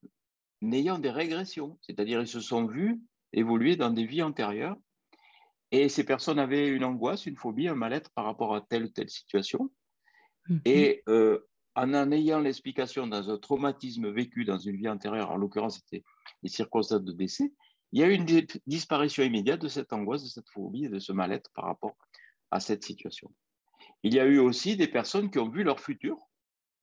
ayant 0.72 1.00
des 1.00 1.10
régressions. 1.10 1.78
C'est-à-dire, 1.82 2.22
ils 2.22 2.28
se 2.28 2.40
sont 2.40 2.66
vus 2.66 3.02
évoluer 3.34 3.76
dans 3.76 3.90
des 3.90 4.06
vies 4.06 4.22
antérieures 4.22 4.78
et 5.72 5.90
ces 5.90 6.06
personnes 6.06 6.40
avaient 6.40 6.70
une 6.70 6.84
angoisse, 6.84 7.26
une 7.26 7.36
phobie, 7.36 7.68
un 7.68 7.76
mal-être 7.76 8.12
par 8.12 8.26
rapport 8.26 8.56
à 8.56 8.62
telle 8.62 8.86
ou 8.86 8.90
telle 8.90 9.10
situation. 9.10 9.72
Mhm. 10.48 10.62
Et 10.66 11.04
euh, 11.10 11.40
en 11.76 11.94
en 11.94 12.12
ayant 12.12 12.40
l'explication 12.40 13.08
dans 13.08 13.30
un 13.30 13.38
traumatisme 13.40 14.10
vécu 14.12 14.46
dans 14.46 14.60
une 14.60 14.76
vie 14.76 14.88
antérieure, 14.88 15.32
en 15.32 15.38
l'occurrence 15.38 15.78
c'était 15.80 16.04
les 16.44 16.50
circonstances 16.50 17.04
de 17.04 17.12
décès, 17.12 17.52
il 17.92 18.00
y 18.00 18.04
a 18.04 18.08
eu 18.08 18.14
une 18.14 18.46
disparition 18.68 19.24
immédiate 19.24 19.62
de 19.62 19.68
cette 19.68 19.94
angoisse, 19.94 20.24
de 20.24 20.28
cette 20.28 20.50
phobie 20.50 20.86
et 20.86 20.90
de 20.90 21.00
ce 21.00 21.12
mal-être 21.12 21.50
par 21.54 21.66
rapport 21.66 21.92
à 21.92 21.96
cette 22.60 22.84
situation. 22.84 23.32
Il 24.04 24.14
y 24.14 24.20
a 24.20 24.26
eu 24.26 24.40
aussi 24.40 24.76
des 24.76 24.88
personnes 24.88 25.32
qui 25.32 25.40
ont 25.40 25.50
vu 25.50 25.64
leur 25.64 25.80
futur. 25.80 26.18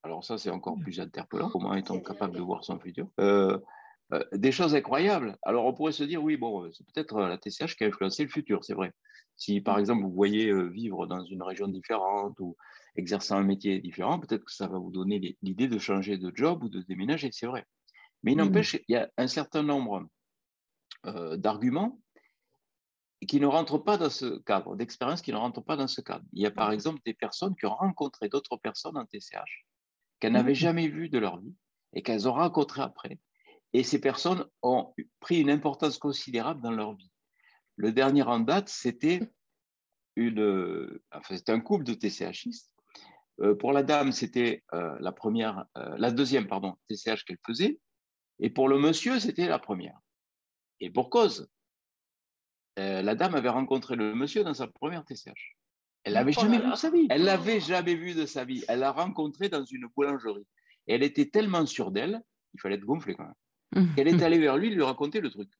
Alors 0.02 0.24
ça, 0.24 0.38
c'est 0.38 0.50
encore 0.50 0.78
plus 0.78 1.00
interpellant. 1.00 1.50
Comment 1.50 1.74
est-on 1.74 2.00
capable 2.00 2.36
de 2.36 2.42
voir 2.42 2.64
son 2.64 2.78
futur? 2.78 3.08
Euh, 3.20 3.58
euh, 4.12 4.24
des 4.32 4.50
choses 4.50 4.74
incroyables. 4.74 5.36
Alors 5.42 5.66
on 5.66 5.72
pourrait 5.72 5.92
se 5.92 6.02
dire, 6.02 6.22
oui, 6.22 6.36
bon, 6.36 6.68
c'est 6.72 6.84
peut-être 6.86 7.16
euh, 7.16 7.28
la 7.28 7.38
TCH 7.38 7.76
qui 7.76 7.84
a 7.84 7.86
influencé 7.86 8.24
le 8.24 8.28
futur, 8.28 8.64
c'est 8.64 8.74
vrai. 8.74 8.92
Si 9.36 9.60
par 9.60 9.78
exemple 9.78 10.02
vous 10.02 10.12
voyez 10.12 10.48
euh, 10.48 10.64
vivre 10.64 11.06
dans 11.06 11.24
une 11.24 11.42
région 11.42 11.68
différente 11.68 12.38
ou 12.40 12.56
exerçant 12.96 13.36
un 13.36 13.44
métier 13.44 13.78
différent, 13.78 14.18
peut-être 14.18 14.44
que 14.44 14.52
ça 14.52 14.66
va 14.66 14.78
vous 14.78 14.90
donner 14.90 15.36
l'idée 15.42 15.68
de 15.68 15.78
changer 15.78 16.18
de 16.18 16.32
job 16.34 16.64
ou 16.64 16.68
de 16.68 16.82
déménager, 16.82 17.30
c'est 17.32 17.46
vrai. 17.46 17.64
Mais 18.24 18.32
il 18.32 18.38
n'empêche, 18.38 18.74
il 18.88 18.92
y 18.92 18.96
a 18.96 19.08
un 19.16 19.28
certain 19.28 19.62
nombre 19.62 20.06
d'arguments 21.36 21.98
qui 23.26 23.40
ne 23.40 23.46
rentrent 23.46 23.78
pas 23.78 23.98
dans 23.98 24.10
ce 24.10 24.38
cadre, 24.40 24.76
d'expériences 24.76 25.22
qui 25.22 25.32
ne 25.32 25.36
rentrent 25.36 25.60
pas 25.60 25.76
dans 25.76 25.88
ce 25.88 26.00
cadre. 26.00 26.24
Il 26.32 26.42
y 26.42 26.46
a 26.46 26.50
par 26.50 26.72
exemple 26.72 27.00
des 27.04 27.14
personnes 27.14 27.54
qui 27.54 27.66
ont 27.66 27.74
rencontré 27.74 28.28
d'autres 28.28 28.56
personnes 28.56 28.96
en 28.96 29.04
TCH 29.04 29.66
qu'elles 30.18 30.32
n'avaient 30.32 30.54
jamais 30.54 30.88
vues 30.88 31.08
de 31.08 31.18
leur 31.18 31.38
vie 31.40 31.54
et 31.94 32.02
qu'elles 32.02 32.28
ont 32.28 32.34
rencontrées 32.34 32.82
après 32.82 33.18
et 33.72 33.82
ces 33.82 34.00
personnes 34.00 34.46
ont 34.62 34.92
pris 35.20 35.40
une 35.40 35.50
importance 35.50 35.98
considérable 35.98 36.60
dans 36.60 36.72
leur 36.72 36.94
vie. 36.94 37.10
Le 37.76 37.92
dernier 37.92 38.22
en 38.22 38.40
date, 38.40 38.68
c'était 38.68 39.20
une, 40.16 41.00
enfin, 41.12 41.36
un 41.48 41.60
couple 41.60 41.84
de 41.84 41.94
TCHistes. 41.94 42.72
Euh, 43.40 43.54
pour 43.54 43.72
la 43.72 43.82
dame, 43.82 44.12
c'était 44.12 44.64
euh, 44.74 44.96
la 45.00 45.12
première, 45.12 45.64
euh, 45.78 45.94
la 45.96 46.10
deuxième 46.10 46.46
pardon, 46.46 46.76
TCH 46.88 47.24
qu'elle 47.24 47.38
faisait, 47.46 47.78
et 48.38 48.50
pour 48.50 48.68
le 48.68 48.78
monsieur, 48.78 49.18
c'était 49.18 49.46
la 49.46 49.58
première. 49.58 49.98
Et 50.80 50.90
pour 50.90 51.10
cause, 51.10 51.48
la 52.76 53.14
dame 53.14 53.34
avait 53.34 53.48
rencontré 53.48 53.96
le 53.96 54.14
monsieur 54.14 54.44
dans 54.44 54.54
sa 54.54 54.66
première 54.66 55.04
TCH. 55.04 55.56
Elle 56.04 56.14
l'avait 56.14 56.32
jamais 56.32 56.58
vu 56.58 56.70
de 56.70 56.76
sa 56.76 56.90
vie. 56.90 57.06
Elle 57.10 57.24
l'avait 57.24 57.60
jamais 57.60 57.94
vu 57.94 58.14
de 58.14 58.24
sa 58.26 58.44
vie. 58.44 58.64
Elle 58.68 58.80
l'a 58.80 58.92
rencontré 58.92 59.48
dans 59.48 59.64
une 59.64 59.86
boulangerie. 59.94 60.46
Et 60.86 60.94
elle 60.94 61.02
était 61.02 61.26
tellement 61.26 61.66
sûre 61.66 61.90
d'elle, 61.90 62.22
il 62.54 62.60
fallait 62.60 62.76
être 62.76 62.84
gonflé 62.84 63.14
quand 63.14 63.24
même. 63.24 63.88
Elle 63.96 64.08
est 64.08 64.22
allée 64.22 64.38
vers 64.38 64.56
lui 64.56 64.70
lui 64.70 64.82
raconter 64.82 65.20
le 65.20 65.30
truc. 65.30 65.50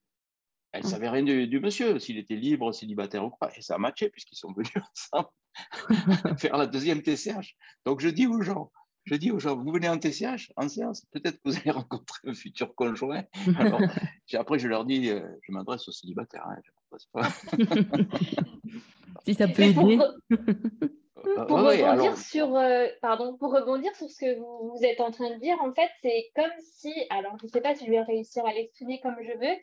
Elle 0.72 0.84
ne 0.84 0.88
savait 0.88 1.08
rien 1.08 1.22
du, 1.22 1.60
monsieur, 1.60 1.98
s'il 1.98 2.18
était 2.18 2.36
libre, 2.36 2.72
célibataire 2.72 3.24
ou 3.24 3.30
quoi. 3.30 3.56
Et 3.56 3.62
ça 3.62 3.74
a 3.74 3.78
matché 3.78 4.08
puisqu'ils 4.08 4.36
sont 4.36 4.52
venus 4.52 4.72
ensemble 5.14 5.28
faire 6.38 6.56
la 6.56 6.66
deuxième 6.66 7.02
TCH. 7.02 7.56
Donc 7.84 8.00
je 8.00 8.08
dis 8.08 8.26
aux 8.26 8.40
gens, 8.42 8.70
je 9.10 9.16
dis 9.16 9.32
aux 9.32 9.40
gens, 9.40 9.56
vous 9.56 9.72
venez 9.72 9.88
en 9.88 9.98
TCH, 9.98 10.52
en 10.56 10.68
séance, 10.68 11.04
peut-être 11.10 11.42
que 11.42 11.50
vous 11.50 11.56
allez 11.56 11.70
rencontrer 11.72 12.20
un 12.28 12.34
futur 12.34 12.74
conjoint. 12.76 13.24
Alors, 13.56 13.80
après, 14.34 14.58
je 14.60 14.68
leur 14.68 14.84
dis, 14.84 15.10
euh, 15.10 15.20
je 15.42 15.50
m'adresse 15.50 15.88
aux 15.88 15.92
célibataires. 15.92 16.46
Hein, 16.46 16.56
si 19.24 19.34
ça 19.34 19.48
peut 19.48 19.62
aider. 19.62 19.98
Pour, 21.22 21.58
rebondir 21.58 22.16
sur, 22.16 22.56
euh, 22.56 22.86
pardon, 23.00 23.36
pour 23.36 23.52
rebondir 23.52 23.94
sur 23.96 24.08
ce 24.08 24.18
que 24.18 24.38
vous, 24.38 24.78
êtes 24.82 25.00
en 25.00 25.10
train 25.10 25.30
de 25.30 25.40
dire, 25.40 25.56
en 25.62 25.72
fait, 25.72 25.90
c'est 26.02 26.30
comme 26.34 26.50
si, 26.60 26.92
alors 27.10 27.36
je 27.40 27.46
ne 27.46 27.50
sais 27.50 27.60
pas 27.60 27.74
si 27.74 27.86
je 27.86 27.90
vais 27.90 28.02
réussir 28.02 28.44
à 28.46 28.52
l'exprimer 28.52 29.00
comme 29.00 29.16
je 29.20 29.32
veux, 29.32 29.56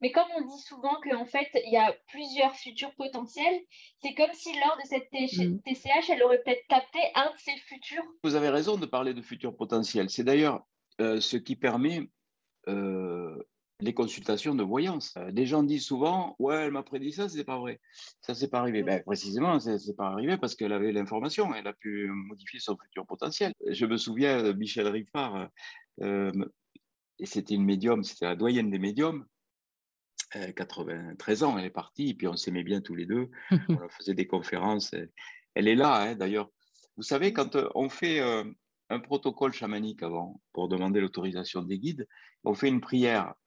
mais 0.00 0.10
comme 0.12 0.26
on 0.36 0.42
dit 0.42 0.62
souvent 0.62 0.96
qu'en 1.02 1.24
fait, 1.24 1.48
il 1.64 1.72
y 1.72 1.76
a 1.76 1.94
plusieurs 2.08 2.54
futurs 2.56 2.94
potentiels, 2.96 3.60
c'est 4.02 4.14
comme 4.14 4.32
si 4.32 4.52
lors 4.58 4.76
de 4.76 4.88
cette 4.88 5.10
TCH, 5.10 6.08
mm. 6.08 6.12
elle 6.12 6.22
aurait 6.22 6.42
peut-être 6.42 6.66
capté 6.68 6.98
un 7.14 7.26
de 7.26 7.38
ces 7.38 7.56
futurs. 7.66 8.04
Vous 8.22 8.34
avez 8.34 8.48
raison 8.48 8.76
de 8.76 8.86
parler 8.86 9.14
de 9.14 9.22
futurs 9.22 9.56
potentiels. 9.56 10.10
C'est 10.10 10.24
d'ailleurs 10.24 10.62
euh, 11.00 11.20
ce 11.20 11.36
qui 11.36 11.56
permet 11.56 12.08
euh, 12.68 13.36
les 13.80 13.94
consultations 13.94 14.54
de 14.54 14.62
voyance. 14.62 15.14
Les 15.32 15.42
euh, 15.42 15.46
gens 15.46 15.62
disent 15.62 15.84
souvent 15.84 16.36
Ouais, 16.38 16.56
elle 16.56 16.72
m'a 16.72 16.82
prédit 16.82 17.12
ça, 17.12 17.28
c'est 17.28 17.44
pas 17.44 17.58
vrai. 17.58 17.80
Ça, 18.20 18.34
c'est 18.34 18.48
pas 18.48 18.60
arrivé. 18.60 18.82
Ben, 18.82 19.02
précisément, 19.02 19.58
c'est 19.60 19.96
pas 19.96 20.08
arrivé 20.08 20.36
parce 20.38 20.54
qu'elle 20.54 20.72
avait 20.72 20.92
l'information, 20.92 21.54
elle 21.54 21.66
a 21.66 21.72
pu 21.72 22.08
modifier 22.08 22.60
son 22.60 22.76
futur 22.76 23.06
potentiel. 23.06 23.52
Je 23.68 23.86
me 23.86 23.96
souviens 23.96 24.42
de 24.42 24.52
Michel 24.52 24.88
Riffard, 24.88 25.48
euh, 26.02 26.32
et 27.18 27.26
c'était 27.26 27.54
une 27.54 27.64
médium, 27.64 28.04
c'était 28.04 28.26
la 28.26 28.36
doyenne 28.36 28.70
des 28.70 28.78
médiums. 28.78 29.26
93 30.56 31.44
ans, 31.44 31.56
elle 31.58 31.64
est 31.64 31.70
partie, 31.70 32.08
et 32.08 32.14
puis 32.14 32.26
on 32.26 32.34
s'aimait 32.34 32.64
bien 32.64 32.80
tous 32.80 32.96
les 32.96 33.06
deux. 33.06 33.30
on 33.68 33.88
faisait 33.90 34.14
des 34.14 34.26
conférences. 34.26 34.92
Elle 35.54 35.68
est 35.68 35.76
là, 35.76 35.94
hein, 36.00 36.14
d'ailleurs. 36.16 36.50
Vous 36.96 37.04
savez, 37.04 37.32
quand 37.32 37.56
on 37.76 37.88
fait 37.88 38.20
un 38.90 38.98
protocole 38.98 39.52
chamanique 39.52 40.02
avant 40.02 40.40
pour 40.52 40.68
demander 40.68 41.00
l'autorisation 41.00 41.62
des 41.62 41.78
guides, 41.78 42.08
on 42.42 42.54
fait 42.54 42.68
une 42.68 42.80
prière 42.80 43.34
euh, 43.34 43.43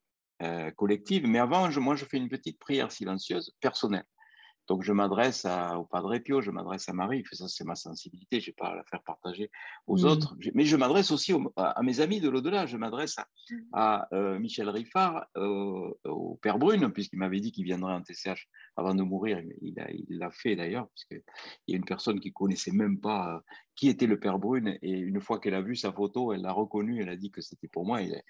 collective. 0.76 1.28
Mais 1.28 1.40
avant, 1.40 1.70
moi, 1.80 1.96
je 1.96 2.06
fais 2.06 2.18
une 2.18 2.30
petite 2.30 2.60
prière 2.60 2.92
silencieuse 2.92 3.54
personnelle. 3.60 4.06
Donc, 4.68 4.84
je 4.84 4.92
m'adresse 4.92 5.46
au 5.46 5.86
Padre 5.86 6.18
Pio, 6.18 6.42
je 6.42 6.52
m'adresse 6.52 6.90
à 6.90 6.94
Marie, 6.94 7.24
ça 7.32 7.48
c'est 7.48 7.64
ma 7.64 7.76
sensibilité, 7.76 8.40
je 8.42 8.50
n'ai 8.50 8.54
pas 8.54 8.68
à 8.68 8.76
la 8.76 8.84
faire 8.84 9.02
partager 9.04 9.50
aux 9.88 10.02
mmh. 10.02 10.06
autres, 10.06 10.36
mais 10.54 10.66
je 10.66 10.76
m'adresse 10.76 11.12
aussi 11.12 11.34
à, 11.56 11.82
mes 11.84 12.02
amis 12.02 12.20
de 12.20 12.30
l'au-delà, 12.30 12.66
je 12.66 12.76
m'adresse 12.76 13.16
à, 13.72 14.08
euh, 14.14 14.40
Michel 14.40 14.70
Riffard, 14.70 15.26
euh, 15.38 15.94
au 16.04 16.38
Père 16.42 16.60
Brune, 16.60 16.92
puisqu'il 16.92 17.20
m'avait 17.20 17.40
dit 17.40 17.52
qu'il 17.52 17.64
viendrait 17.64 17.94
en 17.94 18.02
TCH 18.02 18.48
avant 18.76 18.94
de 18.94 19.04
mourir, 19.04 19.42
il 19.62 19.76
l'a 20.10 20.32
fait 20.32 20.56
d'ailleurs, 20.56 20.88
puisqu'il 20.90 21.24
y 21.70 21.74
a 21.74 21.78
une 21.78 21.86
personne 21.86 22.20
qui 22.20 22.30
ne 22.30 22.34
connaissait 22.34 22.72
même 22.72 23.00
pas 23.00 23.36
euh, 23.36 23.40
qui 23.76 23.88
était 23.88 24.08
le 24.08 24.20
Père 24.20 24.40
Brune, 24.40 24.78
et 24.82 24.92
une 24.92 25.22
fois 25.22 25.40
qu'elle 25.40 25.54
a 25.54 25.62
vu 25.62 25.76
sa 25.76 25.94
photo, 25.94 26.34
elle 26.34 26.42
l'a 26.42 26.52
reconnu, 26.52 27.02
elle 27.02 27.10
a 27.10 27.16
dit 27.16 27.32
que 27.32 27.42
c'était 27.42 27.68
pour 27.68 27.86
moi, 27.86 28.02
et, 28.02 28.22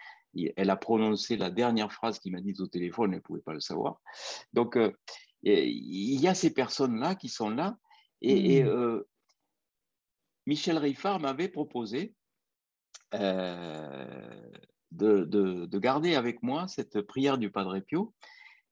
elle 0.56 0.70
a 0.70 0.76
prononcé 0.76 1.36
la 1.36 1.50
dernière 1.50 1.92
phrase 1.92 2.20
qu'il 2.20 2.32
m'a 2.32 2.42
dite 2.42 2.60
au 2.60 2.68
téléphone, 2.68 3.12
elle 3.12 3.20
ne 3.20 3.24
pouvait 3.24 3.42
pas 3.42 3.54
le 3.54 3.60
savoir. 3.60 4.00
Donc, 4.54 4.78
il 5.44 6.20
y 6.20 6.28
a 6.28 6.34
ces 6.34 6.54
personnes-là 6.54 7.16
qui 7.16 7.30
sont 7.30 7.50
là. 7.50 7.78
Et, 8.22 8.64
mmh. 8.64 8.68
euh, 8.68 9.08
Michel 10.48 10.78
Riffard 10.78 11.20
m'avait 11.20 11.50
proposé 11.50 12.16
euh, 13.14 14.52
de, 14.92 15.78
garder 15.78 16.16
avec 16.16 16.42
moi 16.42 16.68
cette 16.68 17.02
prière 17.02 17.38
du 17.38 17.52
Padre 17.52 17.80
Pio. 17.80 18.14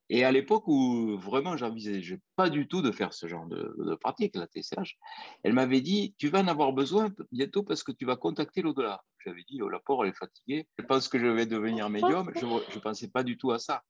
Et 0.10 0.24
à 0.24 0.32
l'époque 0.32 0.68
où 0.68 1.18
vraiment 1.18 1.58
j'envisageais 1.58 2.22
pas 2.36 2.50
du 2.50 2.68
tout 2.68 2.84
de 2.84 2.92
faire 2.92 3.12
ce 3.12 3.28
genre 3.28 3.48
de, 3.48 3.96
pratique, 3.96 4.36
la 4.36 4.48
TCH, 4.48 4.98
elle 5.44 5.54
m'avait 5.54 5.82
dit 5.82 6.16
Tu 6.20 6.30
vas 6.30 6.42
en 6.42 6.48
avoir 6.48 6.74
besoin 6.74 7.12
bientôt 7.32 7.64
parce 7.64 7.84
que 7.84 7.92
tu 7.92 8.06
vas 8.06 8.16
contacter 8.16 8.62
l'au-delà. 8.62 9.04
J'avais 9.26 9.44
dit 9.50 9.62
Oh, 9.62 9.70
la 9.70 9.80
pauvre, 9.80 10.06
elle 10.06 10.12
est 10.12 10.18
fatiguée. 10.18 10.68
Je 10.78 10.86
pense 10.86 11.08
que 11.08 11.20
je 11.20 11.26
vais 11.26 11.48
devenir 11.48 11.90
médium. 11.90 12.32
Je 12.36 12.46
ne 12.46 12.80
pensais 12.80 13.10
pas 13.10 13.24
du 13.24 13.38
tout 13.38 13.52
à 13.52 13.60
ça. 13.60 13.84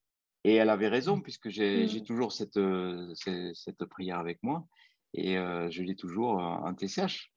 Et 0.46 0.54
elle 0.54 0.70
avait 0.70 0.90
raison, 0.90 1.22
puisque 1.22 1.50
j'ai 1.50 1.88
mmh. 1.88 2.04
toujours 2.04 2.32
cette, 2.32 2.58
euh, 2.58 3.12
cette, 3.16 3.84
prière 3.86 4.20
avec 4.20 4.44
moi 4.44 4.68
et 5.16 5.40
euh, 5.40 5.72
je 5.72 5.82
l'ai 5.82 5.96
toujours 5.96 6.38
en 6.38 6.72
TCH. 6.76 7.32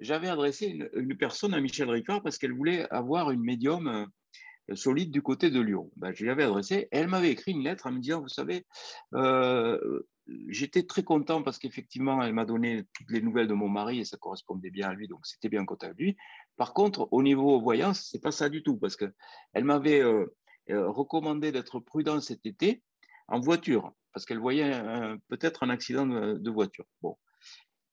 J'avais 0.00 0.28
adressé 0.28 0.80
une, 0.94 1.16
personne 1.16 1.54
à 1.54 1.60
Michel 1.60 1.88
Ricard 1.88 2.24
parce 2.24 2.38
qu'elle 2.38 2.52
voulait 2.52 2.90
avoir 2.90 3.30
une 3.30 3.42
médium 3.42 3.86
euh, 4.68 4.74
solide 4.74 5.12
du 5.12 5.22
côté 5.22 5.48
de 5.50 5.60
Lyon. 5.60 5.92
Ben, 5.94 6.12
je 6.12 6.24
lui 6.24 6.30
avais 6.30 6.42
adressé, 6.42 6.88
elle 6.90 7.06
m'avait 7.06 7.30
écrit 7.30 7.52
une 7.52 7.62
lettre 7.62 7.86
en 7.86 7.92
me 7.92 8.00
disant, 8.00 8.20
vous 8.20 8.28
savez, 8.28 8.66
j'étais 10.48 10.82
très 10.82 11.04
content 11.04 11.40
parce 11.40 11.60
qu'effectivement, 11.60 12.20
elle 12.20 12.32
m'a 12.32 12.46
donné 12.46 12.82
toutes 12.94 13.12
les 13.12 13.20
nouvelles 13.20 13.46
de 13.46 13.54
mon 13.54 13.68
mari 13.68 14.00
et 14.00 14.04
ça 14.04 14.16
correspondait 14.16 14.70
bien 14.70 14.88
à 14.88 14.94
lui, 14.94 15.06
donc 15.06 15.24
c'était 15.24 15.48
bien 15.48 15.64
content 15.64 15.86
à 15.86 15.92
lui. 15.92 16.16
Par 16.56 16.74
contre, 16.74 17.06
au 17.12 17.22
niveau 17.22 17.60
voyance, 17.60 18.08
c'est 18.10 18.20
pas 18.20 18.32
ça 18.32 18.48
du 18.48 18.64
tout 18.64 18.76
parce 18.76 18.96
qu'elle 18.96 19.64
m'avait 19.64 20.02
euh, 20.02 20.26
recommandé 20.68 21.52
d'être 21.52 21.80
prudent 21.80 22.20
cet 22.20 22.46
été 22.46 22.82
en 23.28 23.40
voiture, 23.40 23.92
parce 24.12 24.26
qu'elle 24.26 24.38
voyait 24.38 24.72
peut-être 25.28 25.62
un 25.62 25.70
accident 25.70 26.06
de, 26.06 26.50
voiture. 26.50 26.84
Bon. 27.02 27.16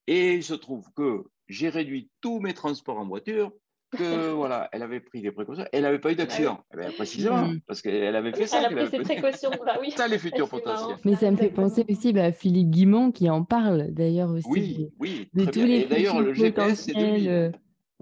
Et 0.08 0.34
il 0.34 0.44
se 0.44 0.54
trouve 0.54 0.86
que 0.96 1.24
j'ai 1.48 1.70
réduit 1.70 2.10
tous 2.22 2.40
mes 2.40 2.54
transports 2.54 2.98
en 2.98 3.08
voiture, 3.08 3.52
que 3.92 4.32
voilà, 4.32 4.70
elle 4.72 4.84
avait 4.84 5.00
pris 5.00 5.22
des 5.22 5.32
précautions, 5.32 5.66
elle 5.72 5.84
n'avait 5.84 6.00
pas 6.00 6.12
eu 6.12 6.16
d'accident. 6.16 6.64
Eh 6.74 6.92
précisément, 6.94 7.48
mm. 7.48 7.62
parce 7.68 7.82
qu'elle 7.82 8.16
avait 8.16 8.34
fait 8.34 8.48
ça. 8.48 8.60
Elle 8.60 8.78
a 8.78 8.88
pris 8.88 8.98
ses 8.98 9.00
précautions, 9.00 9.52
bah 9.66 9.78
oui. 9.80 9.92
Ça, 9.96 10.08
les 10.08 10.18
futurs 10.20 10.50
potentiels. 10.50 10.98
Mais 11.04 11.16
ça 11.16 11.30
me 11.30 11.38
fait 11.38 11.50
penser 11.50 11.86
aussi 11.90 12.14
bah, 12.14 12.26
à 12.26 12.32
Philippe 12.32 12.70
Guimont 12.70 13.12
qui 13.12 13.30
en 13.30 13.44
parle 13.44 13.92
d'ailleurs 13.92 14.32
aussi. 14.32 14.48
Oui, 14.50 14.90
oui. 15.00 15.30
De 15.34 15.46
tous 15.46 15.66
les 15.66 15.86
d'ailleurs, 15.86 16.22
le 16.22 16.34
GPS, 16.34 16.86
c'est 16.86 16.94
de 16.94 17.50
lui. 17.50 17.54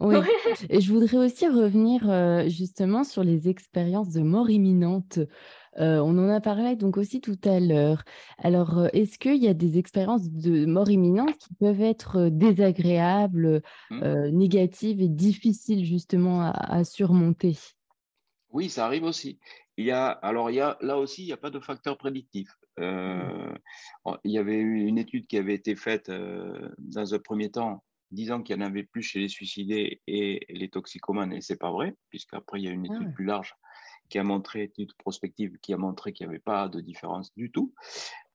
Oui, 0.01 0.15
et 0.69 0.79
je 0.79 0.93
voudrais 0.93 1.17
aussi 1.17 1.47
revenir 1.47 2.09
euh, 2.09 2.47
justement 2.47 3.03
sur 3.03 3.23
les 3.23 3.49
expériences 3.49 4.11
de 4.11 4.21
mort 4.21 4.49
imminente. 4.49 5.19
Euh, 5.77 5.99
on 5.99 6.17
en 6.17 6.29
a 6.29 6.39
parlé 6.39 6.75
donc 6.75 6.97
aussi 6.97 7.21
tout 7.21 7.39
à 7.43 7.59
l'heure. 7.59 8.03
Alors, 8.37 8.87
est-ce 8.93 9.19
qu'il 9.19 9.43
y 9.43 9.47
a 9.47 9.53
des 9.53 9.77
expériences 9.77 10.29
de 10.29 10.65
mort 10.65 10.89
imminente 10.89 11.37
qui 11.37 11.53
peuvent 11.55 11.81
être 11.81 12.29
désagréables, 12.29 13.61
mmh. 13.89 14.27
négatives 14.29 15.01
et 15.01 15.09
difficiles 15.09 15.85
justement 15.85 16.41
à, 16.41 16.83
surmonter? 16.83 17.57
Oui, 18.51 18.69
ça 18.69 18.85
arrive 18.85 19.03
aussi. 19.03 19.39
Il 19.77 19.85
y 19.85 19.91
a, 19.91 20.07
alors, 20.07 20.49
il 20.49 20.55
y 20.55 20.61
a, 20.61 20.77
là 20.81 20.97
aussi, 20.97 21.23
il 21.23 21.27
n'y 21.27 21.33
a 21.33 21.37
pas 21.37 21.51
de 21.51 21.59
facteur 21.59 21.97
prédictif. 21.97 22.49
Mmh. 22.77 23.55
il 24.23 24.31
y 24.31 24.37
avait 24.37 24.57
eu 24.57 24.85
une 24.85 24.97
étude 24.97 25.27
qui 25.27 25.37
avait 25.37 25.55
été 25.55 25.75
faite 25.75 26.09
dans 26.77 27.13
un 27.13 27.19
premier 27.19 27.51
temps 27.51 27.83
disant 28.11 28.41
qu'il 28.41 28.55
y 28.55 28.59
en 28.59 28.65
avait 28.65 28.83
plus 28.83 29.03
chez 29.03 29.19
les 29.19 29.29
suicidés 29.29 30.01
et 30.07 30.45
les 30.49 30.69
toxicomanes, 30.69 31.33
et 31.33 31.41
c'est 31.41 31.57
pas 31.57 31.71
vrai, 31.71 31.95
puisqu'après, 32.09 32.59
il 32.59 32.65
y 32.65 32.67
a 32.67 32.71
une 32.71 32.87
ah 32.89 32.95
étude 32.95 33.13
plus 33.13 33.25
large 33.25 33.55
qui 34.09 34.17
a 34.17 34.23
montré, 34.23 34.63
étude 34.63 34.93
prospective, 34.97 35.57
qui 35.61 35.73
a 35.73 35.77
montré 35.77 36.11
qu'il 36.11 36.27
n'y 36.27 36.33
avait 36.33 36.41
pas 36.41 36.67
de 36.67 36.81
différence 36.81 37.33
du 37.35 37.51
tout, 37.51 37.73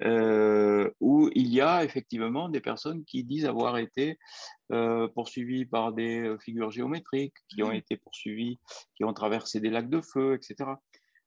euh, 0.03 0.91
où 1.01 1.29
il 1.35 1.49
y 1.49 1.61
a 1.61 1.85
effectivement 1.85 2.49
des 2.49 2.61
personnes 2.61 3.05
qui 3.05 3.25
disent 3.25 3.45
avoir 3.45 3.77
été 3.79 4.19
euh, 4.73 5.09
poursuivies 5.09 5.67
par 5.67 5.93
des 5.93 6.21
euh, 6.21 6.39
figures 6.39 6.71
géométriques, 6.71 7.37
qui 7.49 7.63
ont 7.63 7.73
mmh. 7.73 7.77
été 7.77 7.97
poursuivies, 7.97 8.61
qui 8.95 9.05
ont 9.05 9.13
traversé 9.13 9.61
des 9.61 9.71
lacs 9.71 9.91
de 9.91 10.01
feu, 10.01 10.35
etc. 10.35 10.71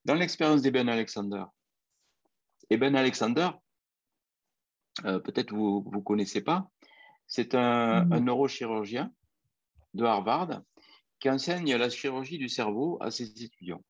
Dans 0.06 0.16
l'expérience 0.16 0.62
d'Eben 0.62 0.90
Alexander, 0.90 1.44
Eben 2.70 2.96
Alexander, 2.96 3.50
peut-être 5.04 5.54
vous 5.54 5.90
ne 5.94 6.02
connaissez 6.02 6.42
pas, 6.42 6.70
c'est 7.28 7.56
un, 7.56 8.06
mmh. 8.06 8.20
neurochirurgien 8.20 9.12
de 9.94 10.06
Harvard 10.06 10.62
qui 11.20 11.30
enseigne 11.30 11.76
la 11.76 11.90
chirurgie 11.90 12.38
du 12.38 12.50
cerveau 12.50 12.98
à 13.02 13.12
ses 13.12 13.44
étudiants. 13.44 13.84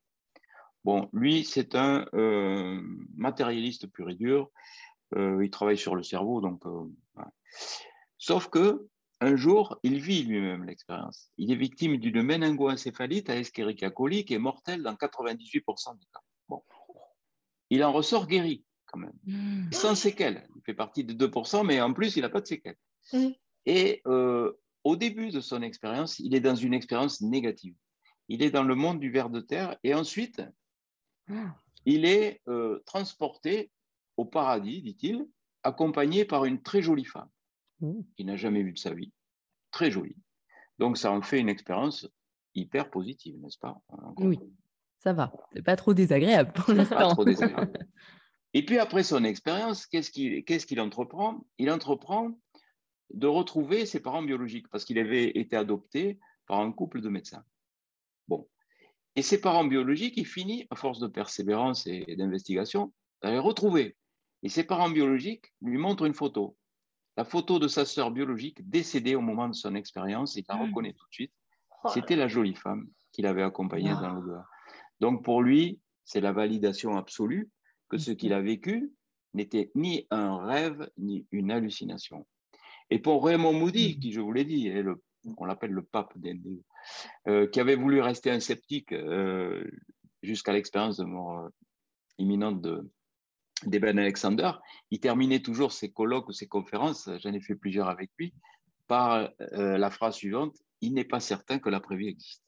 Bon, 0.84 1.08
lui, 1.12 1.44
c'est 1.44 1.74
un 1.74 2.06
euh, 2.14 2.80
matérialiste 3.16 3.86
pur 3.88 4.08
et 4.10 4.14
dur. 4.14 4.50
Euh, 5.16 5.44
il 5.44 5.50
travaille 5.50 5.78
sur 5.78 5.94
le 5.94 6.02
cerveau, 6.02 6.40
donc. 6.40 6.64
Euh, 6.66 6.84
Sauf 8.18 8.48
que 8.48 8.88
un 9.20 9.36
jour, 9.36 9.78
il 9.82 10.00
vit 10.00 10.22
lui-même 10.22 10.64
l'expérience. 10.64 11.30
Il 11.38 11.50
est 11.50 11.56
victime 11.56 11.96
d'une 11.96 12.22
méningoencéphalite 12.22 13.30
à 13.30 13.36
Escherichia 13.36 13.90
coli 13.90 14.24
qui 14.24 14.34
est 14.34 14.38
mortelle 14.38 14.82
dans 14.82 14.94
98% 14.94 15.98
des 15.98 16.06
cas. 16.12 16.20
Bon. 16.48 16.62
Il 17.70 17.82
en 17.84 17.92
ressort 17.92 18.26
guéri 18.26 18.64
quand 18.86 18.98
même, 18.98 19.12
mmh. 19.26 19.72
sans 19.72 19.94
séquelles. 19.94 20.48
Il 20.56 20.62
fait 20.64 20.74
partie 20.74 21.04
des 21.04 21.14
2%, 21.14 21.66
mais 21.66 21.80
en 21.80 21.92
plus, 21.92 22.16
il 22.16 22.22
n'a 22.22 22.28
pas 22.28 22.40
de 22.40 22.46
séquelles. 22.46 22.78
Mmh. 23.12 23.28
Et 23.66 24.02
euh, 24.06 24.52
au 24.84 24.96
début 24.96 25.30
de 25.30 25.40
son 25.40 25.62
expérience, 25.62 26.18
il 26.18 26.34
est 26.34 26.40
dans 26.40 26.54
une 26.54 26.74
expérience 26.74 27.20
négative. 27.20 27.74
Il 28.28 28.42
est 28.42 28.50
dans 28.50 28.62
le 28.62 28.74
monde 28.74 29.00
du 29.00 29.10
ver 29.10 29.30
de 29.30 29.40
terre 29.40 29.76
et 29.82 29.94
ensuite, 29.94 30.42
ah. 31.30 31.54
il 31.86 32.04
est 32.04 32.40
euh, 32.48 32.82
transporté 32.86 33.70
au 34.16 34.24
paradis, 34.24 34.82
dit-il, 34.82 35.26
accompagné 35.62 36.24
par 36.24 36.44
une 36.44 36.62
très 36.62 36.82
jolie 36.82 37.04
femme 37.04 37.28
mmh. 37.80 38.00
qu'il 38.16 38.26
n'a 38.26 38.36
jamais 38.36 38.62
vue 38.62 38.72
de 38.72 38.78
sa 38.78 38.94
vie. 38.94 39.12
Très 39.70 39.90
jolie. 39.90 40.16
Donc, 40.78 40.96
ça 40.96 41.12
en 41.12 41.22
fait 41.22 41.40
une 41.40 41.48
expérience 41.48 42.08
hyper 42.54 42.90
positive, 42.90 43.38
n'est-ce 43.40 43.58
pas? 43.58 43.80
Oui, 44.16 44.38
ça 44.98 45.12
va. 45.12 45.32
C'est 45.52 45.62
pas 45.62 45.76
trop 45.76 45.94
désagréable 45.94 46.52
pour 46.52 46.74
l'instant. 46.74 47.16
Et 48.54 48.64
puis 48.64 48.78
après 48.78 49.02
son 49.02 49.24
expérience, 49.24 49.86
qu'est-ce 49.86 50.10
qu'il 50.66 50.80
entreprend? 50.80 51.46
Il 51.58 51.70
entreprend 51.70 52.38
de 53.10 53.26
retrouver 53.26 53.86
ses 53.86 54.00
parents 54.00 54.22
biologiques 54.22 54.68
parce 54.68 54.84
qu'il 54.84 54.98
avait 54.98 55.30
été 55.30 55.56
adopté 55.56 56.18
par 56.46 56.60
un 56.60 56.72
couple 56.72 57.00
de 57.00 57.08
médecins. 57.08 57.44
Bon. 58.28 58.48
Et 59.16 59.22
ses 59.22 59.40
parents 59.40 59.64
biologiques, 59.64 60.16
il 60.16 60.26
finit, 60.26 60.66
à 60.70 60.76
force 60.76 60.98
de 60.98 61.06
persévérance 61.06 61.86
et 61.86 62.16
d'investigation, 62.16 62.92
à 63.22 63.30
les 63.30 63.38
retrouver. 63.38 63.96
Et 64.42 64.48
ses 64.48 64.64
parents 64.64 64.90
biologiques 64.90 65.52
lui 65.60 65.78
montrent 65.78 66.04
une 66.04 66.14
photo. 66.14 66.56
la 67.16 67.24
photo 67.24 67.58
de 67.58 67.66
sa 67.66 67.84
sœur 67.84 68.12
biologique 68.12 68.68
décédée 68.70 69.16
au 69.16 69.20
moment 69.20 69.48
de 69.48 69.54
son 69.54 69.74
expérience. 69.74 70.36
Il 70.36 70.44
la 70.48 70.56
hmm. 70.56 70.68
reconnaît 70.68 70.92
tout 70.92 71.06
de 71.08 71.14
suite. 71.14 71.32
Oh 71.82 71.88
C'était 71.92 72.14
la 72.14 72.28
jolie 72.28 72.54
femme 72.54 72.88
qu'il 73.12 73.26
avait 73.26 73.42
accompagnée 73.42 73.90
dans 73.90 74.14
le 74.14 74.22
delà 74.22 74.46
Donc 75.00 75.24
pour 75.24 75.42
lui, 75.42 75.80
c'est 76.04 76.20
la 76.20 76.32
validation 76.32 76.96
absolue 76.96 77.50
que 77.88 77.98
ce 77.98 78.12
qu'il 78.12 78.32
a 78.32 78.40
vécu 78.40 78.92
n'était 79.34 79.70
ni 79.74 80.06
un 80.10 80.38
rêve 80.38 80.90
ni 80.96 81.26
une 81.32 81.50
hallucination. 81.50 82.26
Et 82.90 82.98
pour 82.98 83.24
Raymond 83.24 83.52
Moody, 83.52 83.96
hmm. 83.96 84.00
qui 84.00 84.12
je 84.12 84.20
vous 84.20 84.32
l'ai 84.32 84.44
dit, 84.44 84.68
est 84.68 84.82
le, 84.82 85.02
on 85.36 85.44
l'appelle 85.44 85.72
le 85.72 85.82
pape 85.82 86.16
des 86.16 86.38
euh, 87.26 87.46
qui 87.48 87.60
avait 87.60 87.74
voulu 87.74 88.00
rester 88.00 88.30
un 88.30 88.40
sceptique 88.40 88.92
euh, 88.92 89.64
jusqu'à 90.22 90.52
l'expérience 90.52 90.96
de 90.96 91.04
mort 91.04 91.38
euh, 91.38 91.48
imminente 92.18 92.60
de, 92.62 92.90
d'Eben 93.64 93.98
Alexander, 93.98 94.52
il 94.90 95.00
terminait 95.00 95.40
toujours 95.40 95.72
ses 95.72 95.90
colloques 95.90 96.28
ou 96.28 96.32
ses 96.32 96.46
conférences, 96.46 97.10
j'en 97.20 97.32
ai 97.32 97.40
fait 97.40 97.54
plusieurs 97.54 97.88
avec 97.88 98.10
lui, 98.18 98.32
par 98.86 99.28
la 99.38 99.90
phrase 99.90 100.14
suivante 100.14 100.56
Il 100.80 100.94
n'est 100.94 101.04
pas 101.04 101.20
certain 101.20 101.58
que 101.58 101.68
l'après-vie 101.68 102.08
existe. 102.08 102.42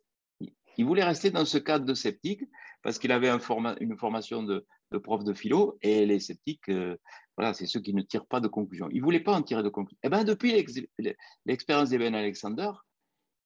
Il 0.79 0.87
voulait 0.87 1.05
rester 1.05 1.31
dans 1.31 1.45
ce 1.45 1.59
cadre 1.59 1.85
de 1.85 1.93
sceptique 1.93 2.43
parce 2.83 2.99
qu'il 2.99 3.13
avait 3.13 3.29
une 3.29 3.99
formation 3.99 4.43
de, 4.43 4.67
prof 5.03 5.23
de 5.23 5.35
philo 5.35 5.77
et 5.83 6.07
les 6.07 6.19
sceptiques, 6.19 6.71
voilà, 7.41 7.55
c'est 7.55 7.65
ceux 7.65 7.81
qui 7.81 7.95
ne 7.95 8.03
tirent 8.03 8.27
pas 8.27 8.41
de 8.41 8.49
conclusion. 8.49 8.91
Il 8.91 8.99
ne 8.99 9.03
voulait 9.03 9.21
pas 9.21 9.33
en 9.33 9.41
tirer 9.41 9.63
de 9.63 9.71
conclusion. 9.71 9.99
Eh 10.03 10.11
ben, 10.11 10.25
depuis 10.25 10.53
l'expérience 11.47 11.89
d'Eben 11.89 12.15
Alexander, 12.15 12.71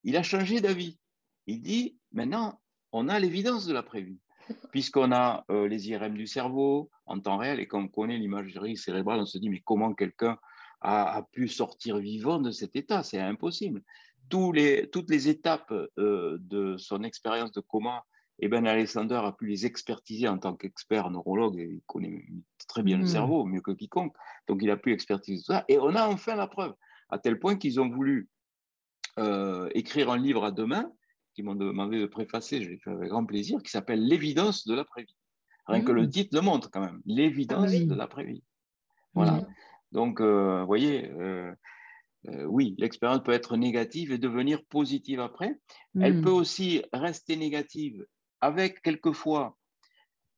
il 0.03 0.16
a 0.16 0.24
changé 0.24 0.61
d'avis. 0.61 0.99
Il 1.47 1.62
dit 1.62 1.97
maintenant, 2.11 2.61
on 2.90 3.09
a 3.09 3.20
l'évidence 3.20 3.66
de 3.66 3.72
l'après-vie, 3.72 4.18
puisqu'on 4.72 5.12
a 5.12 5.45
euh, 5.49 5.68
les 5.68 5.90
IRM 5.90 6.14
du 6.16 6.26
cerveau 6.26 6.90
en 7.07 7.20
temps 7.20 7.36
réel 7.36 7.61
et 7.61 7.68
qu'on 7.68 7.86
connaît 7.86 8.18
l'imagerie 8.18 8.76
cérébrale, 8.76 9.20
on 9.20 9.26
se 9.26 9.38
dit 9.38 9.49
mais 9.49 9.62
comment 9.64 9.95
quelqu'un 9.95 10.38
a, 10.80 11.24
pu 11.30 11.47
sortir 11.47 11.99
vivant 11.99 12.40
de 12.40 12.51
cet 12.51 12.74
état? 12.74 13.05
C'est 13.05 13.20
impossible. 13.20 13.80
Tous 14.28 14.51
les, 14.51 14.90
toutes 14.90 15.09
les 15.09 15.28
étapes 15.28 15.72
euh, 15.99 16.36
de 16.40 16.76
son 16.78 17.05
expérience 17.05 17.53
de 17.53 17.61
coma, 17.61 18.03
et 18.41 18.49
Ben 18.49 18.66
Alexander 18.66 19.20
a 19.22 19.32
pu 19.32 19.47
les 19.47 19.66
expertiser 19.66 20.28
en 20.28 20.39
tant 20.39 20.55
qu'expert 20.55 21.11
neurologue, 21.11 21.59
et 21.59 21.68
il 21.74 21.82
connaît 21.87 22.26
très 22.68 22.82
bien 22.82 22.99
le 22.99 23.05
mmh. 23.05 23.09
cerveau, 23.09 23.45
mieux 23.45 23.61
que 23.61 23.70
quiconque, 23.70 24.14
donc 24.49 24.61
il 24.62 24.70
a 24.70 24.76
pu 24.76 24.93
expertiser 24.93 25.39
tout 25.39 25.53
ça, 25.53 25.64
et 25.68 25.78
on 25.78 25.95
a 25.95 26.09
enfin 26.09 26.35
la 26.35 26.47
preuve, 26.47 26.74
à 27.11 27.18
tel 27.18 27.39
point 27.39 27.57
qu'ils 27.57 27.80
ont 27.80 27.89
voulu 27.89 28.28
euh, 29.18 29.68
écrire 29.74 30.11
un 30.11 30.18
livre 30.18 30.45
à 30.45 30.51
deux 30.51 30.66
mains, 30.66 30.91
qui 31.35 31.43
m'ont 31.43 31.55
demandé 31.55 32.01
de 32.01 32.07
préfacer, 32.07 32.62
je 32.62 32.70
l'ai 32.70 32.78
fait 32.78 32.91
avec 32.91 33.09
grand 33.09 33.24
plaisir, 33.24 33.62
qui 33.62 33.70
s'appelle 33.70 34.05
L'évidence 34.05 34.66
de 34.66 34.74
l'après-vie. 34.74 35.16
Rien 35.66 35.82
que 35.82 35.93
le 35.93 36.03
mmh. 36.03 36.11
titre 36.11 36.37
le 36.37 36.43
montre 36.43 36.70
quand 36.70 36.80
même, 36.80 37.01
l'évidence 37.07 37.72
ah 37.72 37.85
de 37.85 37.95
l'après-vie. 37.95 38.43
Voilà. 39.14 39.32
Mmh. 39.32 39.47
Donc, 39.93 40.20
euh, 40.20 40.61
vous 40.61 40.66
voyez, 40.66 41.09
euh, 41.11 41.55
oui, 42.47 42.74
l'expérience 42.78 43.22
peut 43.22 43.32
être 43.32 43.57
négative 43.57 44.12
et 44.12 44.18
devenir 44.18 44.64
positive 44.64 45.20
après. 45.20 45.55
Elle 46.01 46.20
peut 46.20 46.30
aussi 46.30 46.82
rester 46.93 47.37
négative 47.37 48.05
avec 48.45 48.82
quelquefois 48.82 49.57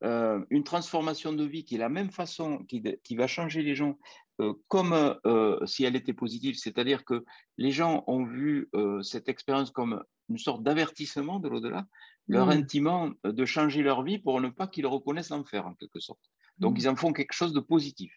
une 0.02 0.62
transformation 0.62 1.32
de 1.32 1.44
vie 1.44 1.64
qui 1.64 1.76
est 1.76 1.78
la 1.78 1.88
même 1.88 2.10
façon, 2.10 2.58
qui, 2.68 2.82
qui 3.02 3.16
va 3.16 3.26
changer 3.26 3.62
les 3.62 3.74
gens, 3.74 3.98
euh, 4.40 4.52
comme 4.68 4.92
euh, 5.24 5.64
si 5.64 5.84
elle 5.84 5.96
était 5.96 6.12
positive, 6.12 6.56
c'est-à-dire 6.56 7.06
que 7.06 7.24
les 7.56 7.70
gens 7.70 8.04
ont 8.06 8.24
vu 8.24 8.68
euh, 8.74 9.00
cette 9.02 9.30
expérience 9.30 9.70
comme 9.70 10.04
une 10.28 10.36
sorte 10.36 10.62
d'avertissement 10.62 11.40
de 11.40 11.48
l'au-delà, 11.48 11.86
leur 12.28 12.48
mmh. 12.48 12.50
intimant 12.50 13.12
de 13.24 13.44
changer 13.46 13.82
leur 13.82 14.02
vie 14.02 14.18
pour 14.18 14.38
ne 14.42 14.50
pas 14.50 14.66
qu'ils 14.66 14.86
reconnaissent 14.86 15.30
l'enfer 15.30 15.66
en 15.66 15.74
quelque 15.74 16.00
sorte. 16.00 16.20
Donc 16.58 16.74
mmh. 16.74 16.80
ils 16.80 16.88
en 16.90 16.96
font 16.96 17.12
quelque 17.14 17.32
chose 17.32 17.54
de 17.54 17.60
positif. 17.60 18.12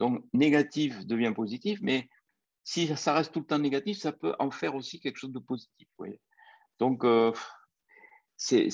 Donc 0.00 0.22
négatif 0.34 1.06
devient 1.06 1.32
positif, 1.34 1.78
mais 1.80 2.10
si 2.62 2.94
ça 2.96 3.14
reste 3.14 3.32
tout 3.32 3.40
le 3.40 3.46
temps 3.46 3.58
négatif, 3.58 3.98
ça 3.98 4.12
peut 4.12 4.34
en 4.38 4.50
faire 4.50 4.74
aussi 4.74 5.00
quelque 5.00 5.16
chose 5.16 5.32
de 5.32 5.38
positif. 5.38 5.88
Donc 6.78 7.04
c'est 8.36 8.68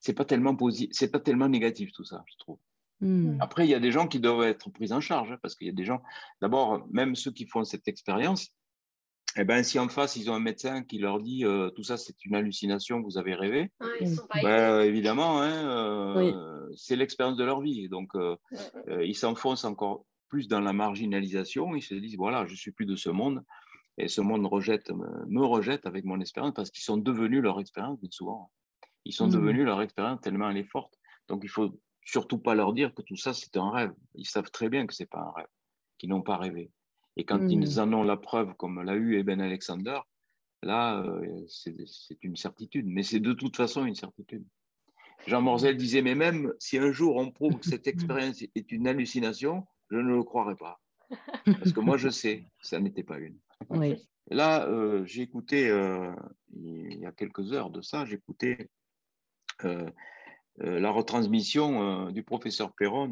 c'est 0.00 0.12
pas 0.14 0.24
tellement 0.24 0.54
positif, 0.54 0.90
c'est 0.92 1.10
pas 1.10 1.20
tellement 1.20 1.48
négatif 1.48 1.92
tout 1.92 2.04
ça, 2.04 2.24
je 2.26 2.36
trouve. 2.38 2.58
Mmh. 3.00 3.38
Après, 3.40 3.66
il 3.66 3.70
y 3.70 3.74
a 3.74 3.80
des 3.80 3.92
gens 3.92 4.08
qui 4.08 4.20
doivent 4.20 4.42
être 4.42 4.70
pris 4.70 4.92
en 4.92 5.00
charge, 5.00 5.32
hein, 5.32 5.38
parce 5.40 5.54
qu'il 5.54 5.66
y 5.66 5.70
a 5.70 5.74
des 5.74 5.84
gens, 5.84 6.02
d'abord, 6.40 6.86
même 6.90 7.14
ceux 7.14 7.30
qui 7.30 7.46
font 7.46 7.64
cette 7.64 7.86
expérience, 7.86 8.52
eh 9.36 9.44
ben, 9.44 9.62
si 9.62 9.78
en 9.78 9.88
face, 9.88 10.16
ils 10.16 10.30
ont 10.30 10.34
un 10.34 10.40
médecin 10.40 10.82
qui 10.82 10.98
leur 10.98 11.20
dit 11.20 11.44
euh, 11.44 11.70
tout 11.70 11.84
ça, 11.84 11.96
c'est 11.96 12.24
une 12.24 12.34
hallucination, 12.34 13.00
vous 13.00 13.18
avez 13.18 13.34
rêvé, 13.34 13.70
ben, 14.42 14.80
évidemment, 14.80 15.40
hein, 15.40 15.52
euh, 15.52 16.68
c'est 16.76 16.96
l'expérience 16.96 17.36
de 17.36 17.44
leur 17.44 17.60
vie. 17.60 17.88
Donc, 17.88 18.14
euh, 18.16 18.36
ils 19.02 19.14
s'enfoncent 19.14 19.64
encore 19.64 20.04
plus 20.28 20.48
dans 20.48 20.60
la 20.60 20.72
marginalisation. 20.72 21.74
Ils 21.74 21.82
se 21.82 21.94
disent 21.94 22.16
voilà, 22.16 22.46
je 22.46 22.54
suis 22.54 22.72
plus 22.72 22.86
de 22.86 22.96
ce 22.96 23.10
monde. 23.10 23.44
Et 23.98 24.08
ce 24.08 24.20
monde 24.20 24.46
rejette, 24.46 24.90
me 24.90 25.44
rejette 25.44 25.86
avec 25.86 26.04
mon 26.04 26.20
expérience 26.20 26.54
parce 26.54 26.70
qu'ils 26.70 26.84
sont 26.84 26.96
devenus 26.96 27.42
leur 27.42 27.60
expérience, 27.60 27.98
bien 28.00 28.10
souvent. 28.10 28.50
Ils 29.04 29.12
sont 29.12 29.26
mmh. 29.26 29.32
devenus 29.32 29.64
leur 29.64 29.82
expérience 29.82 30.20
tellement 30.20 30.50
elle 30.50 30.56
est 30.56 30.70
forte. 30.70 30.94
Donc, 31.28 31.40
il 31.42 31.48
faut 31.48 31.80
surtout 32.04 32.38
pas 32.38 32.54
leur 32.54 32.72
dire 32.72 32.94
que 32.94 33.02
tout 33.02 33.16
ça, 33.16 33.34
c'est 33.34 33.56
un 33.56 33.70
rêve. 33.70 33.92
Ils 34.14 34.26
savent 34.26 34.50
très 34.50 34.68
bien 34.68 34.86
que 34.86 34.94
c'est 34.94 35.10
pas 35.10 35.20
un 35.20 35.32
rêve, 35.32 35.48
qu'ils 35.98 36.10
n'ont 36.10 36.22
pas 36.22 36.36
rêvé. 36.36 36.70
Et 37.16 37.24
quand 37.24 37.48
ils 37.48 37.58
mmh. 37.58 37.80
en 37.80 37.92
ont 37.92 38.02
la 38.04 38.16
preuve, 38.16 38.54
comme 38.54 38.80
l'a 38.82 38.94
eu 38.94 39.18
Eben 39.18 39.40
Alexander, 39.40 39.98
là, 40.62 41.02
euh, 41.02 41.44
c'est 41.48 42.22
une 42.22 42.36
certitude. 42.36 42.86
Mais 42.86 43.02
c'est 43.02 43.20
de 43.20 43.32
toute 43.32 43.56
façon 43.56 43.84
une 43.84 43.96
certitude. 43.96 44.46
Jean 45.26 45.42
Morzel 45.42 45.76
disait, 45.76 46.02
mais 46.02 46.14
même 46.14 46.54
si 46.60 46.78
un 46.78 46.92
jour 46.92 47.16
on 47.16 47.32
prouve 47.32 47.58
que 47.58 47.66
cette 47.66 47.88
expérience 47.88 48.42
est 48.42 48.72
une 48.72 48.86
hallucination, 48.86 49.66
je 49.90 49.96
ne 49.96 50.14
le 50.14 50.22
croirais 50.22 50.56
pas. 50.56 50.80
Parce 51.44 51.72
que 51.72 51.80
moi, 51.80 51.96
je 51.96 52.08
sais 52.08 52.44
ça 52.60 52.78
n'était 52.78 53.02
pas 53.02 53.18
une. 53.18 53.36
Là, 54.30 54.66
euh, 54.66 55.04
j'ai 55.06 55.22
écouté, 55.22 55.68
euh, 55.68 56.12
il 56.54 56.98
y 56.98 57.06
a 57.06 57.12
quelques 57.12 57.52
heures 57.52 57.70
de 57.70 57.80
ça, 57.80 58.04
j'ai 58.04 58.16
écouté 58.16 58.68
euh, 59.64 59.90
la 60.56 60.90
retransmission 60.90 62.08
euh, 62.08 62.10
du 62.10 62.22
professeur 62.22 62.72
Perron, 62.74 63.10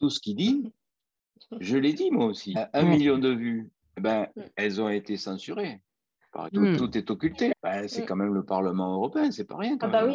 tout 0.00 0.10
ce 0.10 0.18
qu'il 0.18 0.36
dit, 0.36 0.72
je 1.60 1.76
l'ai 1.76 1.92
dit 1.92 2.10
moi 2.10 2.26
aussi. 2.26 2.54
Un 2.72 2.82
million 2.82 3.18
de 3.18 3.28
vues, 3.28 3.70
eh 3.96 4.00
ben, 4.00 4.26
elles 4.56 4.80
ont 4.80 4.88
été 4.88 5.16
censurées. 5.16 5.80
Hmm. 6.34 6.76
Tout, 6.76 6.96
est 6.96 7.10
occulté. 7.10 7.52
Ben, 7.62 7.86
c'est 7.88 8.06
quand 8.06 8.16
même 8.16 8.32
le 8.32 8.44
Parlement 8.44 8.94
européen, 8.94 9.30
c'est 9.30 9.44
pas 9.44 9.56
rien. 9.56 9.76
Ah 9.80 9.88
bah 9.88 10.06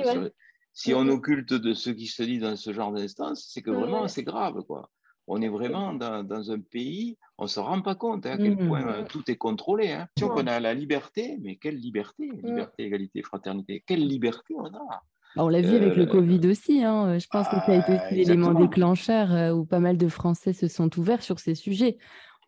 si 0.74 0.93
on 0.93 1.07
occulte 1.07 1.53
de 1.53 1.74
ce 1.74 1.89
qui 1.89 2.05
se 2.05 2.22
dit 2.22 2.38
dans 2.38 2.55
ce 2.55 2.72
genre 2.72 2.91
d'instance, 2.91 3.47
c'est 3.51 3.63
que 3.63 3.72
vraiment 3.72 4.07
c'est 4.07 4.24
grave. 4.24 4.61
Quoi. 4.63 4.91
On 5.28 5.42
est 5.42 5.50
vraiment 5.50 5.94
dans, 5.94 6.52
un 6.52 6.60
pays, 6.60 7.18
on 7.38 7.44
ne 7.44 7.50
se 7.50 7.60
rend 7.60 7.82
pas 7.82 7.96
compte 7.96 8.26
hein, 8.26 8.32
à 8.32 8.38
quel 8.38 8.56
hmm. 8.56 8.68
point 8.68 8.88
euh, 8.88 9.04
tout 9.04 9.30
est 9.30 9.36
contrôlé. 9.36 9.92
Hein. 9.92 10.08
On 10.22 10.48
a 10.48 10.60
la 10.60 10.74
liberté, 10.74 11.38
mais 11.42 11.58
quelle 11.58 11.76
liberté? 11.76 12.30
Liberté, 12.42 12.84
égalité, 12.84 13.22
fraternité. 13.22 13.84
Quelle 13.86 14.08
liberté 14.08 14.56
on 14.58 14.68
a? 14.68 15.04
Bah, 15.36 15.44
on 15.44 15.50
l'a 15.50 15.62
vu 15.62 15.76
avec 15.76 15.96
le 15.96 16.04
euh, 16.04 16.06
Covid 16.08 16.48
aussi. 16.48 16.84
Hein. 16.84 17.20
Je 17.20 17.28
pense 17.28 17.48
que 17.48 17.58
ça 17.58 17.72
a 17.72 17.76
été 17.76 17.98
ah, 18.00 18.10
l'élément 18.12 18.54
déclencheur 18.54 19.32
euh, 19.32 19.52
où 19.52 19.66
pas 19.66 19.80
mal 19.80 19.98
de 19.98 20.08
Français 20.08 20.54
se 20.54 20.68
sont 20.68 20.98
ouverts 20.98 21.22
sur 21.22 21.40
ces 21.40 21.56
sujets. 21.56 21.98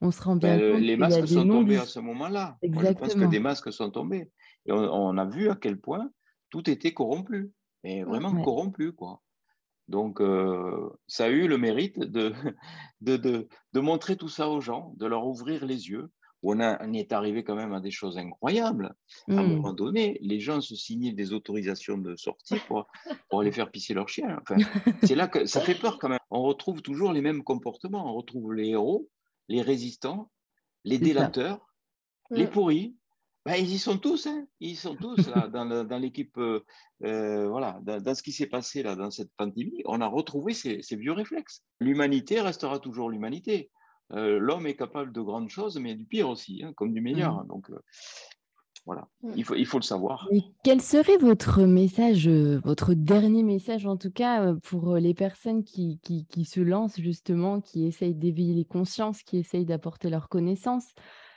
On 0.02 0.12
se 0.12 0.22
rend 0.22 0.38
bien 0.38 0.58
ben, 0.58 0.74
compte. 0.74 0.82
Les 0.82 0.96
masques 0.96 1.28
sont 1.28 1.48
tombés 1.48 1.78
à 1.78 1.86
ce 1.86 2.00
moment-là. 2.00 2.58
Je 2.64 2.94
pense 2.94 3.14
que 3.14 3.26
des 3.26 3.40
masques 3.40 3.74
sont 3.74 3.92
tombés. 3.92 4.32
Et 4.66 4.72
on, 4.72 5.18
a 5.18 5.26
vu 5.26 5.50
à 5.50 5.56
quel 5.56 5.78
point 5.80 6.10
tout 6.50 6.70
était 6.70 6.94
corrompu. 6.94 7.52
Et 7.84 8.04
vraiment 8.04 8.42
corrompu, 8.42 8.92
quoi. 8.94 9.22
Donc, 9.90 10.22
euh, 10.22 10.90
ça 11.08 11.26
a 11.26 11.30
eu 11.30 11.48
le 11.48 11.58
mérite 11.58 12.00
de, 12.00 12.34
de, 13.02 13.48
de, 13.74 13.80
montrer 13.80 14.16
tout 14.16 14.30
ça 14.30 14.48
aux 14.48 14.62
gens, 14.62 14.94
de 14.98 15.06
leur 15.08 15.26
ouvrir 15.26 15.66
les 15.66 15.90
yeux, 15.90 16.12
on, 16.42 16.94
est 16.94 17.12
arrivé 17.12 17.44
quand 17.44 17.56
même 17.56 17.74
à 17.74 17.82
des 17.82 17.92
choses 17.92 18.18
incroyables. 18.18 18.96
À 19.28 19.34
un 19.34 19.44
mmh. 19.44 19.56
moment 19.56 19.74
donné, 19.74 20.18
les 20.22 20.40
gens 20.40 20.62
se 20.62 20.76
signaient 20.76 21.12
des 21.12 21.34
autorisations 21.34 21.98
de 21.98 22.16
sortie 22.16 22.60
pour, 22.68 22.88
pour 23.30 23.42
aller 23.42 23.52
faire 23.52 23.72
pisser 23.72 23.94
leur 23.94 24.08
chien. 24.08 24.42
c'est 25.04 25.16
là 25.16 25.28
que 25.28 25.46
ça 25.46 25.60
fait 25.60 25.76
peur 25.76 26.00
quand 26.00 26.10
même. 26.10 26.20
On 26.30 26.44
retrouve 26.44 26.82
toujours 26.82 27.12
les 27.12 27.22
mêmes 27.22 27.44
comportements. 27.44 28.10
On 28.10 28.16
retrouve 28.16 28.54
les 28.54 28.70
héros, 28.70 29.10
les 29.50 29.62
résistants, 29.62 30.32
les 30.86 30.98
délateurs, 30.98 31.60
les 32.30 32.48
pourris. 32.48 32.96
Ben, 33.46 33.56
ils 33.56 33.72
y 33.74 33.80
sont 33.80 33.98
tous, 33.98 34.28
hein. 34.28 34.46
ils 34.60 34.76
sont 34.76 34.96
tous 34.96 35.30
là, 35.30 35.48
dans, 35.48 35.98
l'équipe, 35.98 36.38
euh, 36.38 36.60
euh, 37.06 37.48
voilà, 37.48 37.80
dans, 37.84 38.14
ce 38.14 38.22
qui 38.22 38.34
s'est 38.34 38.48
passé 38.48 38.84
là, 38.84 38.96
dans 38.96 39.12
cette 39.12 39.32
pandémie, 39.38 39.82
on 39.86 40.02
a 40.02 40.08
retrouvé 40.08 40.54
ces 40.54 40.96
vieux 40.96 41.14
réflexes. 41.14 41.64
L'humanité 41.80 42.42
restera 42.42 42.80
toujours 42.80 43.10
l'humanité. 43.10 43.72
Euh, 44.12 44.40
l'homme 44.40 44.66
est 44.66 44.76
capable 44.76 45.14
de 45.14 45.22
grandes 45.22 45.50
choses, 45.50 45.78
mais 45.80 45.96
du 45.96 46.06
pire 46.06 46.30
aussi, 46.30 46.64
hein, 46.64 46.74
comme 46.76 46.94
du 46.94 47.02
meilleur. 47.02 47.44
Mmh. 47.44 47.48
Donc, 47.48 47.70
euh, 47.70 47.80
voilà, 48.86 49.08
mmh. 49.22 49.32
il 49.36 49.44
faut, 49.46 49.56
il 49.56 49.66
faut 49.66 49.78
le 49.78 49.84
savoir. 49.84 50.28
quel 50.64 50.82
serait 50.82 51.18
votre 51.18 51.62
message, 51.62 52.28
votre 52.28 52.94
dernier 52.94 53.44
message 53.44 53.86
en 53.86 53.98
tout 53.98 54.12
cas, 54.12 54.54
pour 54.64 54.96
les 54.96 55.14
personnes 55.14 55.64
qui, 55.64 56.00
qui, 56.02 56.26
qui 56.26 56.44
se 56.44 56.60
lancent 56.60 57.00
justement, 57.00 57.62
qui 57.62 57.86
essayent 57.86 58.16
d'éveiller 58.16 58.56
les 58.56 58.66
consciences, 58.66 59.22
qui 59.22 59.38
essayent 59.38 59.66
d'apporter 59.66 60.10
leurs 60.10 60.28
connaissances 60.28 60.94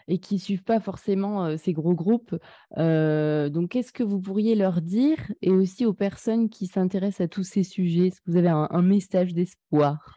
et 0.09 0.19
qui 0.19 0.35
ne 0.35 0.41
suivent 0.41 0.65
pas 0.65 0.81
forcément 0.81 1.57
ces 1.57 1.73
gros 1.73 1.95
groupes. 1.95 2.37
donc, 2.77 3.71
qu'est-ce 3.71 3.93
que 3.93 4.03
vous 4.03 4.21
pourriez 4.21 4.55
leur 4.55 4.81
dire 4.81 5.19
et 5.41 5.51
aussi 5.51 5.87
aux 5.87 5.95
personnes 5.95 6.49
qui 6.49 6.67
s'intéressent 6.67 7.27
à 7.27 7.29
tous 7.29 7.45
ces 7.45 7.63
sujets? 7.63 8.09
Est-ce 8.09 8.21
que 8.21 8.31
vous 8.31 8.37
avez 8.37 8.49
un, 8.49 8.69
un 8.71 8.83
message 8.83 9.35
d'espoir? 9.35 10.15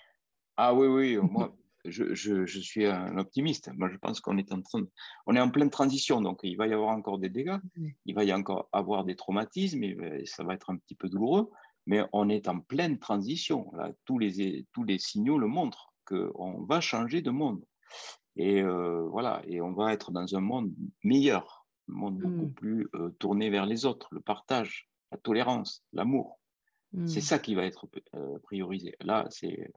Ah 0.57 0.73
oui, 0.73 0.87
oui, 0.87 1.17
moi, 1.31 1.55
je, 1.87 2.45
suis 2.61 2.85
un 2.85 3.17
optimiste. 3.17 3.69
Moi, 3.75 3.89
je 3.91 3.97
pense 3.97 4.19
qu'on 4.19 4.37
est 4.37 4.51
en 4.51 4.61
train, 4.61 4.81
on 5.27 5.35
est 5.35 5.39
en 5.39 5.49
pleine 5.49 5.69
transition, 5.69 6.21
donc 6.21 6.39
il 6.43 6.57
va 6.57 6.67
y 6.67 6.73
avoir 6.73 6.89
encore 6.89 7.19
des 7.19 7.29
dégâts, 7.29 7.57
il 8.05 8.15
va 8.15 8.23
y 8.23 8.33
encore 8.33 8.69
avoir 8.71 9.05
des 9.05 9.15
traumatismes, 9.15 9.83
et 9.83 10.25
ça 10.25 10.43
va 10.43 10.53
être 10.53 10.69
un 10.69 10.77
petit 10.77 10.95
peu 10.95 11.09
douloureux, 11.09 11.49
mais 11.85 12.03
on 12.13 12.29
est 12.29 12.47
en 12.47 12.59
pleine 12.59 12.99
transition. 12.99 13.71
Là, 13.73 13.91
tous 14.05 14.17
les 14.19 14.65
tous 14.73 14.83
les 14.83 14.97
signaux 14.97 15.37
le 15.37 15.47
montrent 15.47 15.93
qu'on 16.05 16.63
va 16.63 16.81
changer 16.81 17.21
de 17.21 17.31
monde, 17.31 17.63
et 18.37 18.61
euh, 18.61 19.07
voilà, 19.09 19.41
et 19.47 19.61
on 19.61 19.71
va 19.71 19.93
être 19.93 20.11
dans 20.11 20.35
un 20.35 20.41
monde 20.41 20.73
meilleur, 21.03 21.65
un 21.89 21.93
monde 21.93 22.17
beaucoup 22.17 22.47
mmh. 22.47 22.53
plus 22.53 22.89
euh, 22.95 23.09
tourné 23.19 23.49
vers 23.49 23.65
les 23.65 23.85
autres, 23.85 24.09
le 24.11 24.21
partage, 24.21 24.89
la 25.11 25.17
tolérance, 25.17 25.83
l'amour. 25.93 26.39
C'est 27.07 27.19
mmh. 27.19 27.23
ça 27.23 27.39
qui 27.39 27.55
va 27.55 27.65
être 27.65 27.87
euh, 28.13 28.39
priorisé. 28.39 28.95
Là, 29.01 29.25
c'est 29.29 29.73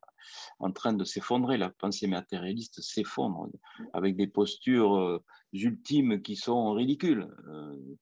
en 0.61 0.71
train 0.71 0.93
de 0.93 1.03
s'effondrer. 1.03 1.59
La 1.59 1.71
pensée 1.71 2.07
matérialiste 2.07 2.81
s'effondre 2.81 3.49
avec 3.93 4.15
des 4.15 4.29
postures 4.29 5.21
ultimes 5.53 6.23
qui 6.23 6.37
sont 6.37 6.73
ridicules. 6.75 7.27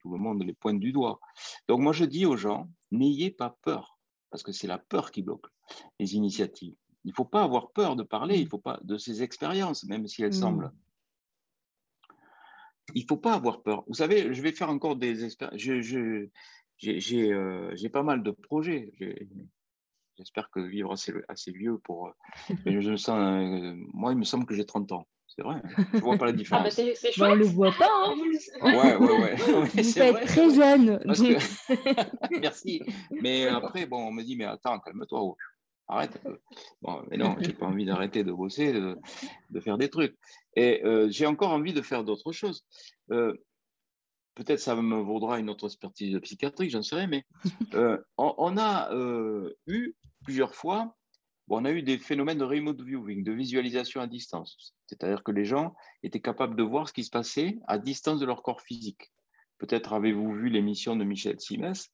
Tout 0.00 0.12
le 0.12 0.18
monde 0.18 0.42
les 0.42 0.52
pointe 0.52 0.80
du 0.80 0.92
doigt. 0.92 1.18
Donc 1.66 1.80
moi, 1.80 1.94
je 1.94 2.04
dis 2.04 2.26
aux 2.26 2.36
gens, 2.36 2.68
n'ayez 2.90 3.30
pas 3.30 3.56
peur, 3.62 3.98
parce 4.28 4.42
que 4.42 4.52
c'est 4.52 4.66
la 4.66 4.78
peur 4.78 5.10
qui 5.10 5.22
bloque 5.22 5.46
les 5.98 6.14
initiatives. 6.14 6.76
Il 7.06 7.10
ne 7.10 7.14
faut 7.14 7.24
pas 7.24 7.44
avoir 7.44 7.70
peur 7.70 7.94
de 7.94 8.02
parler, 8.02 8.36
il 8.36 8.48
faut 8.48 8.58
pas 8.58 8.80
de 8.82 8.98
ces 8.98 9.22
expériences, 9.22 9.84
même 9.84 10.08
si 10.08 10.24
elles 10.24 10.30
mmh. 10.30 10.32
semblent. 10.32 10.72
Il 12.94 13.02
ne 13.02 13.06
faut 13.06 13.16
pas 13.16 13.34
avoir 13.34 13.62
peur. 13.62 13.84
Vous 13.86 13.94
savez, 13.94 14.34
je 14.34 14.42
vais 14.42 14.50
faire 14.50 14.70
encore 14.70 14.96
des 14.96 15.24
expériences. 15.24 15.60
je, 15.60 16.28
euh, 17.14 17.70
j'ai 17.74 17.88
pas 17.88 18.02
mal 18.02 18.24
de 18.24 18.32
projets. 18.32 18.92
J'espère 20.18 20.50
que 20.50 20.58
vivre 20.58 20.92
assez, 20.92 21.14
assez 21.28 21.52
vieux 21.52 21.78
pour. 21.78 22.08
Euh, 22.08 22.54
mais 22.64 22.82
je 22.82 22.90
me 22.90 22.96
sens, 22.96 23.18
euh, 23.18 23.74
moi, 23.94 24.10
il 24.10 24.18
me 24.18 24.24
semble 24.24 24.44
que 24.44 24.54
j'ai 24.54 24.66
30 24.66 24.90
ans. 24.90 25.06
C'est 25.28 25.42
vrai. 25.42 25.62
Je 25.92 25.98
ne 25.98 26.02
vois 26.02 26.16
pas 26.16 26.26
la 26.26 26.32
différence. 26.32 26.62
Ah 26.76 26.82
bah 26.82 26.92
c'est 26.96 27.22
on 27.22 27.30
ne 27.30 27.34
le 27.36 27.44
voit 27.44 27.72
pas. 27.72 27.88
Hein. 27.88 28.16
ouais, 28.62 28.96
ouais, 28.96 29.20
ouais. 29.20 29.36
Vous 29.36 29.98
êtes 30.00 30.26
très 30.26 30.54
jeune. 30.54 31.00
Merci. 32.40 32.82
Mais 33.10 33.46
après, 33.46 33.86
bon, 33.86 34.08
on 34.08 34.12
me 34.12 34.24
dit, 34.24 34.34
mais 34.34 34.44
attends, 34.44 34.80
calme-toi. 34.80 35.36
Arrête. 35.88 36.20
Bon, 36.82 37.02
mais 37.10 37.16
non, 37.16 37.36
j'ai 37.40 37.52
pas 37.52 37.66
envie 37.66 37.84
d'arrêter 37.84 38.24
de 38.24 38.32
bosser, 38.32 38.72
de, 38.72 38.98
de, 39.50 39.60
faire 39.60 39.78
des 39.78 39.88
trucs. 39.88 40.16
Et 40.56 40.82
j'ai 41.08 41.26
encore 41.26 41.50
envie 41.50 41.72
de 41.72 41.82
faire 41.82 42.02
d'autres 42.02 42.32
choses. 42.32 42.64
Euh, 43.12 43.34
peut-être 44.36 44.60
ça 44.60 44.76
me 44.76 45.00
vaudra 45.00 45.40
une 45.40 45.50
autre 45.50 45.66
expertise 45.66 46.16
psychiatrique, 46.20 46.70
j'en 46.70 46.82
sais 46.82 46.94
rien, 46.94 47.08
mais 47.08 47.24
euh, 47.74 47.98
on, 48.16 48.56
a 48.56 48.92
euh, 48.92 49.52
eu 49.66 49.94
plusieurs 50.22 50.54
fois, 50.54 50.94
on 51.48 51.64
a 51.64 51.72
eu 51.72 51.82
des 51.82 51.98
phénomènes 51.98 52.38
de 52.38 52.44
remote 52.44 52.80
viewing, 52.80 53.24
de 53.24 53.32
visualisation 53.32 54.00
à 54.00 54.06
distance. 54.06 54.74
C'est-à-dire 54.86 55.24
que 55.24 55.32
les 55.32 55.44
gens 55.44 55.74
étaient 56.02 56.20
capables 56.20 56.54
de 56.54 56.62
voir 56.62 56.86
ce 56.86 56.92
qui 56.92 57.02
se 57.02 57.10
passait 57.10 57.58
à 57.66 57.78
distance 57.78 58.20
de 58.20 58.26
leur 58.26 58.42
corps 58.42 58.60
physique. 58.60 59.10
Peut-être 59.58 59.94
avez-vous 59.94 60.34
vu 60.34 60.50
l'émission 60.50 60.96
de 60.96 61.04
Michel 61.04 61.40
Simès, 61.40 61.90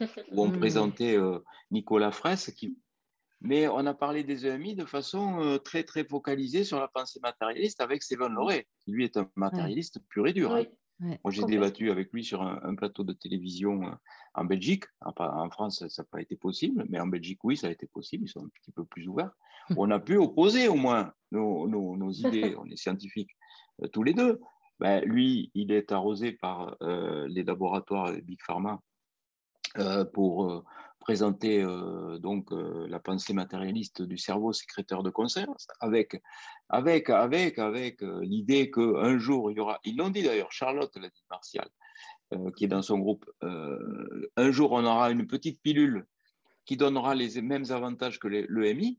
où 0.00 0.42
on 0.42 0.50
présentait 0.58 1.16
euh, 1.16 1.38
Nicolas 1.70 2.12
Fraisse, 2.12 2.50
qui... 2.56 2.76
mais 3.44 3.68
on 3.68 3.86
a 3.86 3.94
parlé 3.94 4.24
des 4.24 4.46
EMI 4.46 4.74
de 4.74 4.84
façon 4.84 5.58
très, 5.64 5.84
très 5.84 6.04
focalisée 6.04 6.64
sur 6.64 6.80
la 6.80 6.88
pensée 6.88 7.20
matérialiste 7.22 7.80
avec 7.80 8.02
Stéphane 8.02 8.34
Loret, 8.34 8.66
qui 8.80 8.92
lui 8.92 9.04
est 9.04 9.16
un 9.16 9.28
matérialiste 9.36 10.00
pur 10.08 10.26
et 10.26 10.32
dur. 10.32 10.54
Hein. 10.54 10.64
Moi, 11.00 11.30
j'ai 11.30 11.44
débattu 11.44 11.90
avec 11.90 12.12
lui 12.12 12.24
sur 12.24 12.42
un, 12.42 12.74
plateau 12.74 13.02
de 13.02 13.12
télévision 13.12 13.86
euh, 13.86 13.90
en 14.34 14.44
Belgique. 14.44 14.84
En, 15.00 15.50
France, 15.50 15.86
ça 15.88 16.02
n'a 16.02 16.06
pas 16.10 16.20
été 16.20 16.36
possible, 16.36 16.86
mais 16.88 17.00
en 17.00 17.06
Belgique, 17.06 17.40
oui, 17.42 17.56
ça 17.56 17.66
a 17.66 17.70
été 17.70 17.86
possible. 17.86 18.24
Ils 18.24 18.28
sont 18.28 18.44
un 18.44 18.48
petit 18.48 18.72
peu 18.72 18.84
plus 18.84 19.08
ouverts. 19.08 19.32
On 19.76 19.90
a 19.90 19.98
pu 19.98 20.16
opposer 20.16 20.68
au 20.68 20.76
moins 20.76 21.12
nos, 21.32 22.10
idées. 22.12 22.54
On 22.58 22.66
est 22.66 22.76
scientifiques 22.76 23.36
euh, 23.82 23.88
tous 23.88 24.02
les 24.02 24.14
deux. 24.14 24.40
Ben, 24.80 25.04
lui, 25.04 25.50
il 25.54 25.72
est 25.72 25.92
arrosé 25.92 26.32
par 26.32 26.76
euh, 26.82 27.26
les 27.28 27.44
laboratoires 27.44 28.12
Big 28.22 28.40
Pharma 28.42 28.80
pour 30.12 30.64
présenter 31.04 31.62
euh, 31.62 32.18
donc 32.18 32.50
euh, 32.50 32.86
la 32.88 32.98
pensée 32.98 33.34
matérialiste 33.34 34.00
du 34.00 34.16
cerveau 34.16 34.54
sécréteur 34.54 35.02
de 35.02 35.10
conscience 35.10 35.66
avec 35.80 36.18
avec 36.70 37.10
avec 37.10 37.58
avec 37.58 38.02
euh, 38.02 38.20
l'idée 38.22 38.70
qu'un 38.70 39.18
jour 39.18 39.50
il 39.50 39.58
y 39.58 39.60
aura 39.60 39.80
ils 39.84 39.98
l'ont 39.98 40.08
dit 40.08 40.22
d'ailleurs 40.22 40.50
Charlotte 40.50 40.96
l'a 40.96 41.10
dit 41.10 41.24
Martial 41.30 41.68
qui 42.56 42.64
est 42.64 42.68
dans 42.68 42.82
son 42.82 42.98
groupe 42.98 43.30
un 43.42 44.50
jour 44.50 44.72
on 44.72 44.84
aura 44.84 45.10
une 45.10 45.26
petite 45.26 45.60
pilule 45.60 46.06
qui 46.64 46.76
donnera 46.76 47.14
les 47.14 47.40
mêmes 47.42 47.66
avantages 47.70 48.18
que 48.18 48.26
l'EMI 48.26 48.98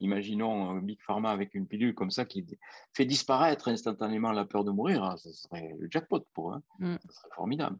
imaginons 0.00 0.76
Big 0.76 1.00
Pharma 1.02 1.32
avec 1.32 1.54
une 1.54 1.66
pilule 1.66 1.94
comme 1.94 2.12
ça 2.12 2.24
qui 2.24 2.46
fait 2.94 3.04
disparaître 3.04 3.68
instantanément 3.68 4.32
la 4.32 4.46
peur 4.46 4.64
de 4.64 4.70
mourir, 4.70 5.02
hein, 5.04 5.16
ce 5.18 5.32
serait 5.32 5.74
le 5.78 5.88
jackpot 5.90 6.24
pour 6.32 6.52
eux, 6.52 6.62
hein. 6.80 6.98
ce 7.04 7.12
serait 7.12 7.34
formidable. 7.34 7.78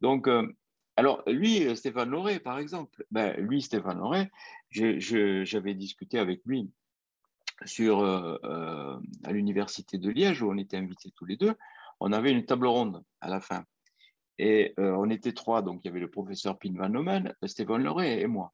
Donc, 0.00 0.28
alors, 0.96 1.22
lui, 1.26 1.66
euh, 1.66 1.74
Stéphane 1.74 2.08
Loret, 2.08 2.40
par 2.40 2.58
exemple, 2.58 3.04
ben, 3.10 3.36
lui, 3.38 3.60
Stéphane 3.60 3.98
Loret, 3.98 4.30
j'avais 4.70 5.74
discuté 5.74 6.18
avec 6.18 6.40
lui 6.46 6.70
sur, 7.66 8.00
euh, 8.00 8.38
euh, 8.44 8.98
à 9.24 9.32
l'université 9.32 9.98
de 9.98 10.10
Liège, 10.10 10.42
où 10.42 10.50
on 10.50 10.56
était 10.56 10.78
invités 10.78 11.12
tous 11.14 11.26
les 11.26 11.36
deux. 11.36 11.54
On 12.00 12.12
avait 12.12 12.32
une 12.32 12.46
table 12.46 12.66
ronde 12.66 13.02
à 13.20 13.28
la 13.28 13.40
fin. 13.40 13.64
Et 14.38 14.74
on 14.76 15.08
était 15.08 15.32
trois, 15.32 15.62
donc 15.62 15.80
il 15.82 15.88
y 15.88 15.90
avait 15.90 16.00
le 16.00 16.10
professeur 16.10 16.58
Pin 16.58 16.74
Van 16.74 16.90
Nomen, 16.90 17.34
Stéphane 17.44 17.82
Loret 17.82 18.20
et 18.20 18.26
moi. 18.26 18.52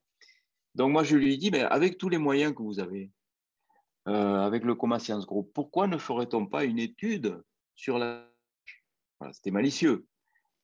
Donc 0.77 0.93
moi, 0.93 1.03
je 1.03 1.17
lui 1.17 1.35
ai 1.35 1.37
dit, 1.37 1.51
ben, 1.51 1.67
avec 1.67 1.99
tous 1.99 2.09
les 2.09 2.19
moyens 2.19 2.55
que 2.55 2.63
vous 2.63 2.79
avez, 2.79 3.11
avec 4.07 4.63
le 4.63 4.77
Coma 4.77 5.01
Science 5.01 5.27
Group, 5.27 5.51
pourquoi 5.53 5.89
ne 5.89 5.99
ferait-on 5.99 6.47
pas 6.47 6.63
une 6.65 6.79
étude 6.79 7.43
sur 7.75 7.99
la... 7.99 8.29
C'était 9.33 9.51
malicieux. 9.51 10.07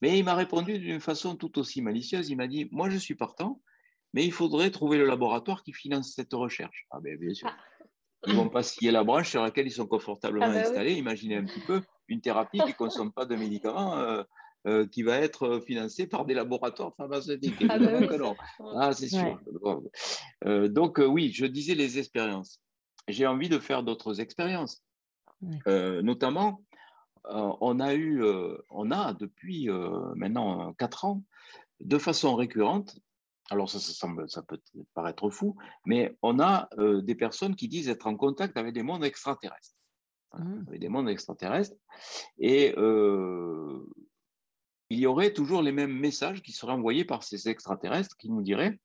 Mais 0.01 0.19
il 0.19 0.25
m'a 0.25 0.35
répondu 0.35 0.79
d'une 0.79 1.01
façon 1.01 1.37
tout 1.37 1.59
aussi 1.59 1.83
malicieuse. 1.83 2.31
Il 2.31 2.37
m'a 2.37 2.47
dit 2.47 2.69
Moi, 2.71 2.89
je 2.89 2.97
suis 2.97 3.15
partant, 3.15 3.61
mais 4.15 4.25
il 4.25 4.33
faudrait 4.33 4.71
trouver 4.71 4.99
le 4.99 5.07
laboratoire 5.07 5.63
qui 5.63 5.73
finance 5.73 6.13
cette 6.15 6.33
recherche. 6.33 6.87
Ah, 6.91 6.99
ben, 7.01 7.19
bien 7.19 7.35
sûr. 7.35 7.49
Ah. 7.51 7.57
Ils 8.27 8.33
ne 8.33 8.39
vont 8.39 8.49
pas 8.49 8.65
scier 8.65 8.91
la 8.91 9.05
branche 9.05 9.31
sur 9.31 9.43
laquelle 9.43 9.67
ils 9.67 9.73
sont 9.73 9.87
confortablement 9.87 10.47
ah, 10.47 10.53
bah 10.53 10.61
installés. 10.61 10.95
Imaginez 10.95 11.37
un 11.37 11.45
petit 11.45 11.61
peu 11.61 11.83
une 12.09 12.21
thérapie 12.21 12.59
qui 12.59 12.69
ne 12.69 12.73
consomme 12.73 13.13
pas 13.13 13.27
de 13.27 13.37
médicaments. 13.37 13.97
Euh, 13.99 14.23
euh, 14.67 14.89
qui 14.89 15.05
va 15.05 15.17
être 15.19 15.61
financée 15.61 16.09
par 16.09 16.25
des 16.27 16.35
laboratoires 16.35 16.93
pharmaceutiques. 16.97 17.65
Ah, 17.69 17.79
bah 17.79 18.35
ah 18.75 18.93
c'est 18.93 19.09
sûr. 19.09 19.41
Euh, 20.45 20.69
donc, 20.69 20.99
oui, 20.99 21.31
je 21.33 21.47
disais 21.47 21.77
les 21.77 21.99
expériences. 21.99 22.61
J'ai 23.07 23.25
envie 23.25 23.49
de 23.49 23.61
faire 23.61 23.85
d'autres 23.85 24.21
expériences, 24.21 24.83
notamment 25.67 26.61
on 27.25 27.81
a 27.81 27.95
eu, 27.95 28.23
euh, 28.23 28.57
on 28.71 28.91
a 28.91 29.15
depuis 29.15 29.71
euh, 29.71 30.15
maintenant 30.15 30.73
quatre 30.75 31.05
ans, 31.05 31.23
de 31.81 31.99
façon 31.99 32.35
récurrente, 32.35 32.99
alors 33.51 33.71
ça, 33.71 33.79
semble, 33.79 34.29
ça 34.29 34.43
peut 34.43 34.61
paraître 34.95 35.31
fou, 35.31 35.57
mais 35.87 36.17
on 36.23 36.39
a 36.39 36.69
des 36.77 37.15
personnes 37.15 37.57
qui 37.57 37.69
disent 37.69 37.89
être 37.89 38.07
en 38.07 38.17
contact 38.17 38.57
avec 38.59 38.75
des 38.75 38.83
mondes 38.83 39.05
extraterrestres. 39.05 39.75
Mmh. 40.35 40.65
Avec 40.69 40.81
des 40.81 40.91
mondes 40.91 41.09
extraterrestres. 41.09 41.77
Et 42.39 42.75
il 44.91 44.99
y 44.99 45.07
aurait 45.07 45.33
toujours 45.33 45.63
les 45.63 45.73
mêmes 45.73 45.97
messages 45.97 46.43
qui 46.43 46.53
seraient 46.53 46.73
envoyés 46.73 47.07
par 47.07 47.23
ces 47.23 47.49
extraterrestres 47.49 48.17
qui 48.19 48.29
nous 48.29 48.43
diraient 48.43 48.79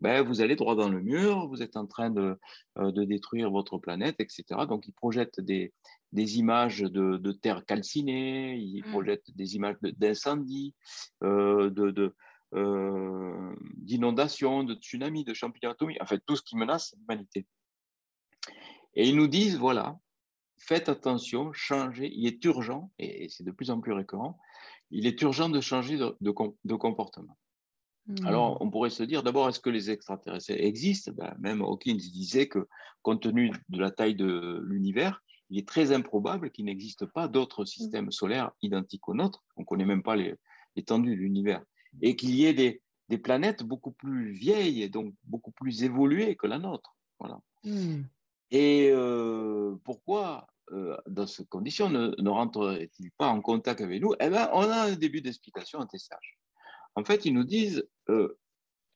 ben, 0.00 0.22
vous 0.22 0.42
allez 0.42 0.54
droit 0.54 0.74
dans 0.74 0.90
le 0.90 1.00
mur, 1.00 1.48
vous 1.48 1.62
êtes 1.62 1.76
en 1.76 1.86
train 1.86 2.10
de, 2.10 2.38
de 2.76 3.04
détruire 3.04 3.50
votre 3.50 3.78
planète, 3.78 4.16
etc. 4.18 4.44
Donc, 4.68 4.86
ils 4.86 4.92
projettent 4.92 5.40
des, 5.40 5.72
des 6.14 6.38
images 6.38 6.80
de, 6.80 7.32
terre 7.32 7.66
calcinée, 7.66 8.56
il 8.56 8.80
mmh. 8.80 8.90
projette 8.90 9.24
des 9.34 9.56
images 9.56 9.76
d'incendie, 9.82 10.74
euh, 11.24 11.70
de, 11.70 12.14
euh, 12.54 13.54
d'inondations, 13.78 14.62
de, 14.62 14.74
tsunamis, 14.74 15.24
de 15.24 15.34
champignons 15.34 15.72
atomiques, 15.72 16.00
en 16.00 16.06
fait 16.06 16.22
tout 16.24 16.36
ce 16.36 16.42
qui 16.42 16.56
menace 16.56 16.94
l'humanité. 16.98 17.46
Et 18.94 19.08
ils 19.08 19.16
nous 19.16 19.26
disent, 19.26 19.58
voilà, 19.58 19.98
faites 20.56 20.88
attention, 20.88 21.52
changez, 21.52 22.10
il 22.14 22.28
est 22.28 22.42
urgent, 22.44 22.92
et, 23.00 23.28
c'est 23.28 23.44
de 23.44 23.50
plus 23.50 23.70
en 23.70 23.80
plus 23.80 23.92
récurrent, 23.92 24.38
il 24.90 25.08
est 25.08 25.20
urgent 25.22 25.48
de 25.48 25.60
changer 25.60 25.98
de, 25.98 26.30
comportement. 26.76 27.36
Mmh. 28.06 28.26
Alors, 28.26 28.62
on 28.62 28.70
pourrait 28.70 28.90
se 28.90 29.02
dire, 29.02 29.24
d'abord, 29.24 29.48
est-ce 29.48 29.58
que 29.58 29.70
les 29.70 29.90
extraterrestres 29.90 30.52
existent? 30.52 31.10
Ben, 31.10 31.34
Même 31.40 31.60
Hawkins 31.60 31.96
disait 31.96 32.46
que, 32.46 32.68
compte 33.02 33.22
tenu 33.22 33.50
de 33.68 33.80
la 33.80 33.90
taille 33.90 34.14
de 34.14 34.62
l'univers, 34.64 35.24
il 35.50 35.58
est 35.58 35.68
très 35.68 35.92
improbable 35.92 36.50
qu'il 36.50 36.64
n'existe 36.64 37.06
pas 37.06 37.28
d'autres 37.28 37.62
mmh. 37.62 37.66
systèmes 37.66 38.12
solaires 38.12 38.52
identiques 38.62 39.08
aux 39.08 39.14
nôtres, 39.14 39.44
on 39.56 39.62
ne 39.62 39.66
connaît 39.66 39.84
même 39.84 40.02
pas 40.02 40.16
l'étendue 40.16 41.10
de 41.10 41.20
l'univers, 41.20 41.62
et 42.02 42.16
qu'il 42.16 42.34
y 42.34 42.46
ait 42.46 42.54
des, 42.54 42.80
planètes 43.22 43.62
beaucoup 43.62 43.92
plus 43.92 44.32
vieilles 44.32 44.82
et 44.82 44.88
donc 44.88 45.14
beaucoup 45.22 45.52
plus 45.52 45.84
évoluées 45.84 46.34
que 46.34 46.48
la 46.48 46.58
nôtre. 46.58 46.96
Voilà. 47.20 47.38
Mmh. 47.62 48.02
Et 48.50 48.90
euh, 48.90 49.76
pourquoi, 49.84 50.48
euh, 50.72 50.96
dans 51.06 51.26
ces 51.26 51.46
conditions, 51.46 51.88
ne, 51.90 52.20
ne 52.20 52.28
rentrerait-il 52.28 53.12
pas 53.12 53.28
en 53.28 53.40
contact 53.40 53.80
avec 53.80 54.02
nous? 54.02 54.14
Eh 54.18 54.28
bien, 54.30 54.50
on 54.52 54.62
a 54.62 54.90
un 54.90 54.96
début 54.96 55.20
d'explication 55.20 55.78
en 55.78 55.86
TSH. 55.86 56.38
En 56.96 57.04
fait, 57.04 57.24
ils 57.24 57.32
nous 57.32 57.44
disent, 57.44 57.88
euh, 58.08 58.36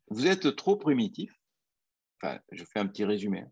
vous 0.09 0.27
êtes 0.27 0.57
trop 0.57 0.77
primitif. 0.77 1.33
Enfin, 2.21 2.41
je 2.51 2.65
fais 2.65 2.81
un 2.81 2.87
petit 2.89 3.05
résumé. 3.05 3.45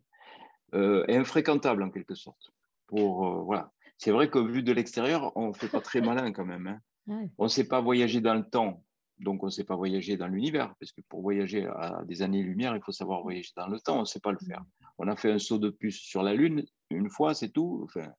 Hein. 0.72 1.04
est 1.06 1.16
infréquentable 1.16 1.84
en 1.84 1.90
quelque 1.90 2.16
sorte. 2.16 2.52
Pour, 2.86 3.44
voilà. 3.44 3.72
C'est 3.98 4.10
vrai 4.10 4.28
que 4.28 4.38
vu 4.38 4.62
de 4.62 4.72
l'extérieur, 4.72 5.32
on 5.36 5.48
ne 5.48 5.52
fait 5.52 5.68
pas 5.68 5.80
très 5.80 6.00
malin 6.00 6.32
quand 6.32 6.44
même. 6.44 6.66
Hein. 6.66 6.80
On 7.38 7.44
ne 7.44 7.48
sait 7.48 7.68
pas 7.68 7.80
voyager 7.80 8.20
dans 8.20 8.34
le 8.34 8.42
temps, 8.42 8.82
donc 9.20 9.44
on 9.44 9.46
ne 9.46 9.50
sait 9.50 9.62
pas 9.62 9.76
voyager 9.76 10.16
dans 10.16 10.26
l'univers, 10.26 10.74
parce 10.80 10.90
que 10.90 11.00
pour 11.08 11.22
voyager 11.22 11.64
à 11.66 12.02
des 12.04 12.22
années-lumière, 12.22 12.74
il 12.74 12.82
faut 12.82 12.90
savoir 12.90 13.22
voyager 13.22 13.52
dans 13.56 13.68
le 13.68 13.78
temps, 13.78 13.98
on 13.98 14.00
ne 14.00 14.06
sait 14.06 14.18
pas 14.18 14.32
le 14.32 14.38
faire. 14.38 14.64
On 14.98 15.06
a 15.08 15.14
fait 15.14 15.30
un 15.30 15.38
saut 15.38 15.58
de 15.58 15.70
puce 15.70 16.00
sur 16.00 16.24
la 16.24 16.34
Lune, 16.34 16.64
une 16.90 17.08
fois, 17.08 17.32
c'est 17.32 17.50
tout. 17.50 17.82
Enfin, 17.84 18.10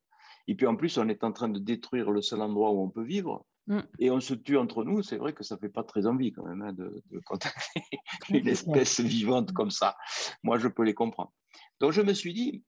et 0.48 0.56
puis 0.56 0.66
en 0.66 0.76
plus, 0.76 0.98
on 0.98 1.10
est 1.10 1.24
en 1.24 1.32
train 1.32 1.50
de 1.50 1.60
détruire 1.60 2.12
le 2.12 2.22
seul 2.22 2.42
endroit 2.42 2.72
où 2.72 2.82
on 2.82 2.90
peut 2.90 3.04
vivre. 3.04 3.46
Mm. 3.68 3.80
Et 4.00 4.12
on 4.12 4.20
se 4.20 4.34
tue 4.34 4.58
entre 4.58 4.86
nous, 4.86 5.04
c'est 5.04 5.18
vrai 5.18 5.34
que 5.34 5.44
ça 5.44 5.56
ne 5.56 5.60
fait 5.60 5.70
pas 5.70 5.84
très 5.84 6.08
envie 6.08 6.32
quand 6.32 6.46
même 6.46 6.62
hein, 6.62 6.74
de, 6.74 7.04
contacter 7.26 7.82
une 8.30 8.48
espèce 8.48 9.02
vivante 9.02 9.52
comme 9.52 9.72
ça. 9.72 9.98
Moi, 10.44 10.58
je 10.58 10.70
peux 10.70 10.84
les 10.84 10.94
comprendre. 10.94 11.34
Donc 11.80 11.92
je 11.92 12.02
me 12.02 12.14
suis 12.14 12.34
dit, 12.34 12.64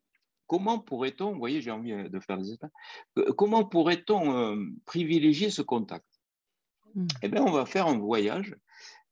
comment 0.49 0.79
pourrait-on, 0.79 1.31
vous 1.31 1.39
voyez, 1.39 1.61
j'ai 1.61 1.71
envie 1.71 1.93
euh, 1.93 2.09
de 2.09 2.19
faire 2.19 2.37
des 2.37 2.51
états, 2.51 2.71
comment 3.37 3.63
pourrait-on 3.63 4.35
euh, 4.35 4.65
privilégier 4.85 5.51
ce 5.51 5.61
contact? 5.61 6.07
Mm. 6.95 7.07
Eh 7.21 7.29
bien, 7.29 7.43
on 7.43 7.51
va 7.51 7.65
faire 7.65 7.87
un 7.87 7.99
voyage 7.99 8.55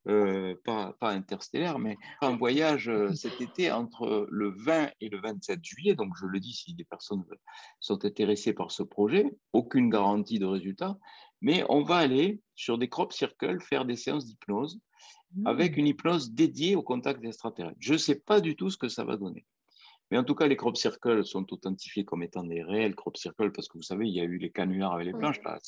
euh, 0.08 0.54
pas, 0.64 0.96
interstellaire, 1.00 1.78
mais 1.78 1.96
un 2.22 2.36
voyage 2.36 2.88
euh, 2.88 3.12
cet 3.14 3.40
été 3.40 3.70
entre 3.70 4.26
le 4.30 4.50
20 4.50 4.90
et 5.00 5.08
le 5.08 5.20
27 5.20 5.62
juillet. 5.62 5.94
Donc, 5.94 6.14
je 6.18 6.26
le 6.26 6.40
dis 6.40 6.52
si 6.52 6.74
des 6.74 6.84
personnes 6.84 7.24
sont 7.78 8.04
intéressées 8.04 8.52
par 8.52 8.72
ce 8.72 8.82
projet, 8.82 9.26
aucune 9.52 9.90
garantie 9.90 10.38
de 10.38 10.46
résultat, 10.46 10.98
mais 11.40 11.64
on 11.68 11.82
va 11.82 11.98
aller 11.98 12.40
sur 12.56 12.78
des 12.78 12.88
crop 12.88 13.12
circles 13.12 13.60
faire 13.60 13.84
des 13.84 13.96
séances 13.96 14.26
d'hypnose 14.26 14.80
avec 15.44 15.76
mmh. 15.76 15.80
une 15.80 15.86
hypnose 15.86 16.32
dédiée 16.32 16.74
au 16.74 16.82
contact 16.82 17.22
extraterrestre. 17.22 17.76
Je 17.78 17.92
ne 17.92 17.98
sais 17.98 18.18
pas 18.18 18.40
du 18.40 18.56
tout 18.56 18.70
ce 18.70 18.78
que 18.78 18.88
ça 18.88 19.04
va 19.04 19.16
donner. 19.16 19.44
Mais 20.10 20.18
en 20.18 20.24
tout 20.24 20.34
cas, 20.34 20.46
les 20.46 20.56
crop 20.56 20.76
circles 20.76 21.24
sont 21.24 21.52
authentifiés 21.52 22.04
comme 22.04 22.22
étant 22.22 22.44
des 22.44 22.62
réels 22.62 22.94
crop 22.94 23.16
circles 23.16 23.52
parce 23.52 23.68
que 23.68 23.76
vous 23.76 23.82
savez, 23.82 24.06
il 24.06 24.14
y 24.14 24.20
a 24.20 24.24
eu 24.24 24.38
les 24.38 24.50
canulars 24.50 24.94
avec 24.94 25.06
les 25.06 25.12
planches. 25.12 25.42
Là. 25.42 25.58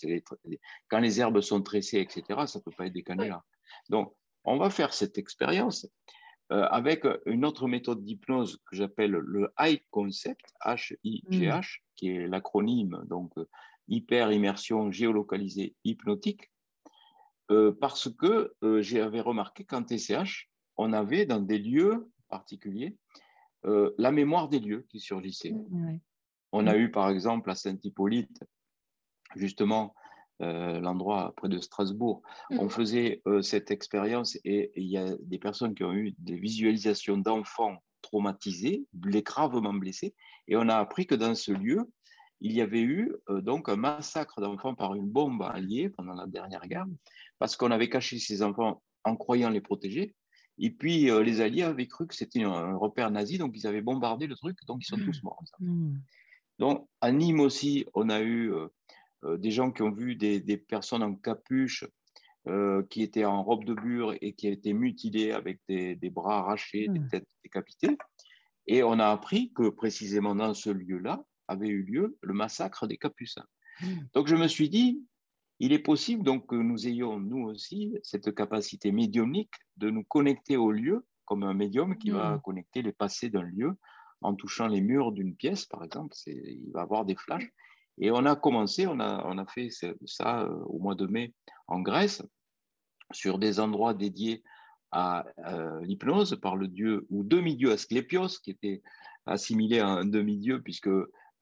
quand 0.88 0.98
les 0.98 1.20
herbes 1.20 1.40
sont 1.40 1.62
tressées, 1.62 2.00
etc., 2.00 2.22
ça 2.46 2.58
ne 2.58 2.62
peut 2.62 2.72
pas 2.76 2.86
être 2.86 2.92
des 2.92 3.02
canulars. 3.02 3.44
Donc, 3.88 4.14
on 4.44 4.56
va 4.56 4.70
faire 4.70 4.94
cette 4.94 5.18
expérience 5.18 5.86
euh, 6.52 6.66
avec 6.70 7.06
une 7.26 7.44
autre 7.44 7.68
méthode 7.68 8.02
d'hypnose 8.02 8.58
que 8.68 8.76
j'appelle 8.76 9.12
le 9.12 9.52
High 9.58 9.82
Concept, 9.90 10.44
H-I-G-H, 10.64 11.60
mm. 11.60 11.82
qui 11.94 12.08
est 12.08 12.26
l'acronyme, 12.26 13.02
donc 13.06 13.32
hyper 13.88 14.32
immersion 14.32 14.90
géolocalisée 14.90 15.74
hypnotique, 15.84 16.50
euh, 17.50 17.72
parce 17.80 18.08
que 18.08 18.54
euh, 18.62 18.80
j'avais 18.80 19.20
remarqué 19.20 19.64
qu'en 19.64 19.82
TCH, 19.82 20.48
on 20.76 20.92
avait 20.92 21.26
dans 21.26 21.40
des 21.40 21.58
lieux 21.58 22.08
particuliers 22.28 22.96
la 23.64 24.10
mémoire 24.10 24.48
des 24.48 24.58
lieux 24.58 24.86
qui 24.88 25.00
surgissait. 25.00 25.52
Mm, 25.52 25.98
on 26.52 26.66
a 26.66 26.74
mm. 26.74 26.78
eu 26.78 26.90
par 26.90 27.10
exemple 27.10 27.50
à 27.50 27.54
Saint-Hippolyte, 27.54 28.42
justement, 29.36 29.94
euh, 30.42 30.80
l'endroit 30.80 31.34
près 31.36 31.50
de 31.50 31.58
Strasbourg. 31.60 32.22
On 32.50 32.64
mmh. 32.64 32.70
faisait 32.70 33.22
euh, 33.26 33.42
cette 33.42 33.70
expérience 33.70 34.38
et 34.42 34.72
il 34.74 34.86
y 34.86 34.96
a 34.96 35.14
des 35.20 35.38
personnes 35.38 35.74
qui 35.74 35.84
ont 35.84 35.92
eu 35.92 36.14
des 36.16 36.36
visualisations 36.36 37.18
d'enfants 37.18 37.76
traumatisés, 38.00 38.86
gravement 38.94 39.74
blessés, 39.74 40.14
et 40.48 40.56
on 40.56 40.70
a 40.70 40.76
appris 40.76 41.06
que 41.06 41.14
dans 41.14 41.34
ce 41.34 41.52
lieu, 41.52 41.90
il 42.40 42.52
y 42.52 42.62
avait 42.62 42.80
eu 42.80 43.14
euh, 43.28 43.42
donc 43.42 43.68
un 43.68 43.76
massacre 43.76 44.40
d'enfants 44.40 44.74
par 44.74 44.94
une 44.94 45.10
bombe 45.10 45.42
alliée 45.42 45.90
pendant 45.90 46.14
la 46.14 46.26
dernière 46.26 46.66
guerre, 46.66 46.86
parce 47.38 47.54
qu'on 47.54 47.70
avait 47.70 47.90
caché 47.90 48.18
ces 48.18 48.42
enfants 48.42 48.82
en 49.04 49.16
croyant 49.16 49.50
les 49.50 49.60
protéger. 49.60 50.14
Et 50.60 50.70
puis 50.70 51.04
les 51.04 51.40
Alliés 51.40 51.62
avaient 51.62 51.86
cru 51.86 52.06
que 52.06 52.14
c'était 52.14 52.42
un, 52.42 52.76
repère 52.76 53.10
nazi, 53.10 53.38
donc 53.38 53.56
ils 53.56 53.66
avaient 53.66 53.80
bombardé 53.80 54.26
le 54.26 54.36
truc, 54.36 54.56
donc 54.66 54.82
ils 54.82 54.86
sont 54.86 54.98
tous 54.98 55.22
morts. 55.22 55.42
Mmh. 55.58 55.96
Donc 56.58 56.86
à 57.00 57.10
Nîmes 57.10 57.40
aussi, 57.40 57.86
on 57.94 58.10
a 58.10 58.20
eu 58.20 58.52
euh, 59.24 59.36
des 59.36 59.50
gens 59.50 59.70
qui 59.70 59.82
ont 59.82 59.90
vu 59.90 60.16
des, 60.16 60.56
personnes 60.56 61.02
en 61.02 61.14
capuche 61.14 61.84
euh, 62.46 62.82
qui 62.88 63.02
étaient 63.02 63.24
en 63.24 63.42
robe 63.42 63.64
de 63.64 63.74
bure 63.74 64.14
et 64.20 64.32
qui 64.32 64.48
étaient 64.48 64.72
mutilées 64.72 65.32
avec 65.32 65.60
des, 65.68 65.96
bras 66.10 66.38
arrachés, 66.38 66.88
des 66.88 67.00
hmm. 67.00 67.08
têtes 67.08 67.28
décapitées. 67.42 67.98
Et 68.66 68.82
on 68.82 68.98
a 68.98 69.08
appris 69.08 69.52
que 69.52 69.68
précisément 69.68 70.34
dans 70.34 70.54
ce 70.54 70.70
lieu-là 70.70 71.24
avait 71.48 71.68
eu 71.68 71.82
lieu 71.82 72.16
le 72.22 72.34
massacre 72.34 72.86
des 72.86 72.96
Capucins. 72.96 73.46
Donc 74.14 74.28
je 74.28 74.36
me 74.36 74.46
suis 74.46 74.68
dit, 74.68 75.02
il 75.60 75.74
est 75.74 75.78
possible 75.78 76.24
donc 76.24 76.46
que 76.46 76.56
nous 76.56 76.88
ayons, 76.88 77.20
nous 77.20 77.44
aussi, 77.44 77.94
cette 78.02 78.34
capacité 78.34 78.92
médiumnique 78.92 79.52
de 79.76 79.90
nous 79.90 80.04
connecter 80.04 80.56
au 80.56 80.72
lieu, 80.72 81.06
comme 81.26 81.44
un 81.44 81.54
médium 81.54 81.96
qui 81.96 82.10
va 82.10 82.36
hmm. 82.36 82.40
connecter 82.40 82.82
les 82.82 82.92
passés 82.92 83.28
d'un 83.28 83.42
lieu 83.42 83.76
en 84.22 84.34
touchant 84.34 84.68
les 84.68 84.80
murs 84.80 85.12
d'une 85.12 85.36
pièce, 85.36 85.66
par 85.66 85.84
exemple. 85.84 86.16
Il 86.26 86.70
va 86.72 86.80
avoir 86.80 87.04
des 87.04 87.14
flashs. 87.14 87.48
Et 87.98 88.10
on 88.10 88.24
a 88.24 88.36
commencé, 88.36 88.86
on 88.86 89.00
a, 89.00 89.22
on 89.26 89.36
a 89.36 89.46
fait 89.46 89.68
ça 90.06 90.42
euh, 90.42 90.48
au 90.64 90.78
mois 90.78 90.94
de 90.94 91.06
mai 91.06 91.34
en 91.68 91.80
Grèce, 91.80 92.22
sur 93.12 93.38
des 93.38 93.60
endroits 93.60 93.92
dédiés 93.92 94.42
à 94.92 95.26
euh, 95.46 95.80
l'hypnose 95.82 96.38
par 96.40 96.56
le 96.56 96.68
dieu 96.68 97.06
ou 97.10 97.22
demi-dieu 97.22 97.70
Asclépios, 97.70 98.40
qui 98.42 98.50
était 98.50 98.82
assimilé 99.26 99.80
à 99.80 99.88
un 99.88 100.06
demi-dieu, 100.06 100.62
puisque 100.62 100.88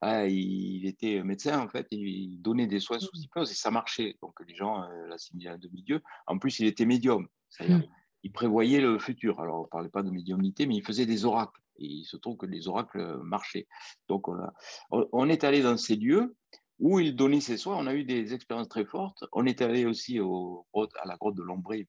ah, 0.01 0.25
il 0.27 0.85
était 0.85 1.21
médecin, 1.23 1.59
en 1.59 1.67
fait, 1.67 1.87
il 1.91 2.41
donnait 2.41 2.67
des 2.67 2.79
soins 2.79 2.99
sous 2.99 3.15
hypnose 3.15 3.51
et 3.51 3.55
ça 3.55 3.69
marchait. 3.69 4.15
Donc 4.21 4.33
les 4.47 4.55
gens 4.55 4.83
euh, 4.83 5.07
l'assimilaient 5.07 5.49
à 5.49 5.53
un 5.53 5.57
demi-dieu. 5.57 6.01
En 6.27 6.37
plus, 6.39 6.59
il 6.59 6.67
était 6.67 6.85
médium, 6.85 7.27
c'est-à-dire 7.49 7.79
hmm. 7.79 7.91
il 8.23 8.31
prévoyait 8.31 8.79
le 8.79 8.97
futur. 8.97 9.41
Alors, 9.41 9.59
on 9.59 9.63
ne 9.63 9.67
parlait 9.67 9.89
pas 9.89 10.03
de 10.03 10.11
médiumnité, 10.11 10.67
mais 10.67 10.75
il 10.75 10.85
faisait 10.85 11.05
des 11.05 11.25
oracles. 11.25 11.61
Et 11.79 11.85
il 11.85 12.05
se 12.05 12.17
trouve 12.17 12.37
que 12.37 12.45
les 12.45 12.67
oracles 12.67 13.19
marchaient. 13.23 13.67
Donc, 14.07 14.27
on, 14.27 14.35
a, 14.35 14.53
on 14.91 15.29
est 15.29 15.43
allé 15.43 15.61
dans 15.61 15.77
ces 15.77 15.95
lieux 15.95 16.35
où 16.79 16.99
il 16.99 17.15
donnait 17.15 17.41
ses 17.41 17.57
soins. 17.57 17.77
On 17.77 17.87
a 17.87 17.93
eu 17.93 18.05
des 18.05 18.33
expériences 18.33 18.69
très 18.69 18.85
fortes. 18.85 19.25
On 19.33 19.45
est 19.45 19.61
allé 19.61 19.85
aussi 19.85 20.19
au, 20.19 20.65
à 20.73 21.07
la 21.07 21.17
grotte 21.17 21.35
de 21.35 21.43
Lombrive, 21.43 21.87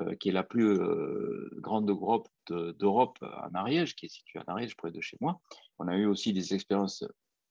euh, 0.00 0.14
qui 0.16 0.28
est 0.28 0.32
la 0.32 0.42
plus 0.42 0.66
euh, 0.66 1.50
grande 1.58 1.90
grotte 1.90 2.30
d'Europe 2.48 3.18
en 3.22 3.54
Ariège, 3.54 3.94
qui 3.94 4.06
est 4.06 4.12
située 4.12 4.40
en 4.40 4.52
Ariège, 4.52 4.76
près 4.76 4.90
de 4.90 5.00
chez 5.00 5.16
moi. 5.20 5.40
On 5.78 5.86
a 5.86 5.96
eu 5.96 6.06
aussi 6.06 6.32
des 6.32 6.52
expériences 6.52 7.04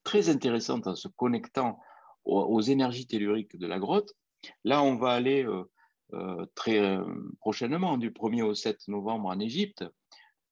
très 0.03 0.29
intéressantes 0.29 0.87
en 0.87 0.95
se 0.95 1.07
connectant 1.07 1.79
aux, 2.25 2.61
énergies 2.61 3.05
telluriques 3.05 3.57
de 3.57 3.67
la 3.67 3.79
grotte. 3.79 4.13
Là, 4.63 4.81
on 4.81 4.95
va 4.95 5.11
aller 5.11 5.45
euh, 6.13 6.45
très 6.55 6.97
prochainement, 7.39 7.97
du 7.97 8.11
1er 8.11 8.43
au 8.43 8.53
7 8.53 8.87
novembre 8.87 9.27
en 9.27 9.39
Égypte. 9.39 9.83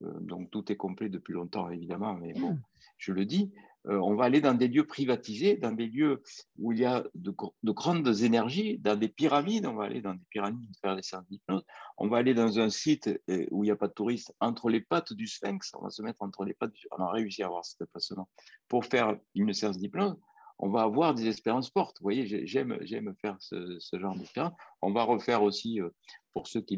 donc 0.01 0.51
tout 0.51 0.69
est 0.71 0.75
complet 0.75 1.07
depuis 1.07 1.33
longtemps, 1.33 1.69
évidemment, 1.69 2.13
mais 2.13 2.33
bon, 2.33 2.53
mmh. 2.53 2.61
je 2.97 3.13
le 3.13 3.25
dis. 3.25 3.53
Euh, 3.87 3.97
on 3.97 4.15
va 4.15 4.25
aller 4.25 4.41
dans 4.41 4.53
des 4.53 4.67
lieux 4.67 4.85
privatisés, 4.85 5.57
dans 5.57 5.71
des 5.71 5.87
lieux 5.87 6.21
où 6.59 6.71
il 6.71 6.79
y 6.79 6.85
a 6.85 7.03
de, 7.15 7.33
grandes 7.71 8.21
énergies, 8.21 8.77
dans 8.77 8.95
des 8.95 9.09
pyramides, 9.09 9.65
on 9.65 9.73
va 9.73 9.85
aller 9.85 10.01
dans 10.01 10.13
des 10.13 10.25
pyramides 10.29 10.69
faire 10.81 10.95
des 10.95 11.01
séances 11.01 11.27
d'hypnose, 11.29 11.65
on 11.97 12.07
va 12.07 12.17
aller 12.17 12.35
dans 12.35 12.59
un 12.59 12.69
site 12.69 13.07
euh, 13.29 13.45
où 13.49 13.63
il 13.63 13.67
n'y 13.67 13.71
a 13.71 13.75
pas 13.75 13.87
de 13.87 13.93
touristes, 13.93 14.35
entre 14.39 14.69
les 14.69 14.81
pattes 14.81 15.13
du 15.13 15.27
sphinx, 15.27 15.71
on 15.73 15.83
va 15.83 15.89
se 15.89 16.03
mettre 16.03 16.21
entre 16.21 16.45
les 16.45 16.53
pattes, 16.53 16.73
du... 16.73 16.85
on 16.91 17.01
a 17.01 17.09
réussi 17.09 17.41
à 17.41 17.47
avoir 17.47 17.65
cet 17.65 17.79
déplacement 17.79 18.29
pour 18.67 18.85
faire 18.85 19.17
une 19.33 19.51
séance 19.51 19.79
d'hypnose, 19.79 20.15
on 20.59 20.69
va 20.69 20.83
avoir 20.83 21.15
des 21.15 21.27
expériences 21.27 21.71
fortes. 21.71 21.97
Vous 21.99 22.03
voyez, 22.03 22.45
j'aime, 22.45 22.77
faire 23.19 23.35
ce, 23.39 23.79
genre 23.93 24.15
d'expérience. 24.15 24.53
On 24.83 24.91
va 24.91 25.01
refaire 25.01 25.41
aussi, 25.41 25.81
euh, 25.81 25.89
pour 26.33 26.47
ceux 26.47 26.61
qui 26.61 26.77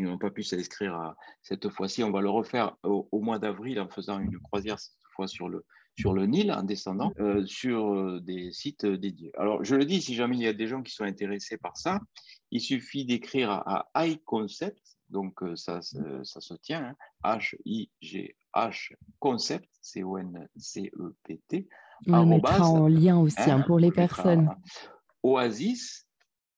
n'ont 0.00 0.16
pas 0.16 0.30
pu 0.30 0.42
s'inscrire 0.42 1.14
cette 1.42 1.68
fois-ci, 1.68 2.02
on 2.02 2.10
va 2.10 2.22
le 2.22 2.30
refaire 2.30 2.78
au 2.82 3.20
mois 3.20 3.38
d'avril 3.38 3.78
en 3.78 3.90
faisant 3.90 4.18
une 4.20 4.38
croisière 4.38 4.78
sur 5.26 5.48
le, 5.48 5.64
sur 5.98 6.12
le 6.14 6.26
Nil 6.26 6.52
en 6.52 6.62
descendant 6.62 7.12
euh, 7.20 7.44
sur 7.46 7.94
euh, 7.94 8.20
des 8.20 8.52
sites 8.52 8.86
dédiés. 8.86 9.32
Alors, 9.36 9.62
je 9.64 9.76
le 9.76 9.84
dis, 9.84 10.00
si 10.00 10.14
jamais 10.14 10.36
il 10.36 10.42
y 10.42 10.46
a 10.46 10.52
des 10.52 10.66
gens 10.66 10.82
qui 10.82 10.92
sont 10.92 11.04
intéressés 11.04 11.58
par 11.58 11.76
ça, 11.76 12.00
il 12.50 12.60
suffit 12.60 13.04
d'écrire 13.04 13.50
à, 13.50 13.86
iConcept, 13.96 14.24
Concept, 14.24 14.98
donc 15.08 15.42
euh, 15.42 15.56
ça, 15.56 15.80
ça, 15.82 16.40
se 16.40 16.54
tient, 16.54 16.94
H-I-G-H 17.24 18.92
Concept, 19.18 19.68
C-O-N-C-E-P-T. 19.82 21.68
On 22.06 22.26
mettra 22.26 22.66
en 22.66 22.88
lien 22.88 23.18
aussi 23.18 23.50
hein, 23.50 23.60
pour 23.60 23.78
les 23.78 23.92
personnes. 23.92 24.48
Oasis, 25.22 26.06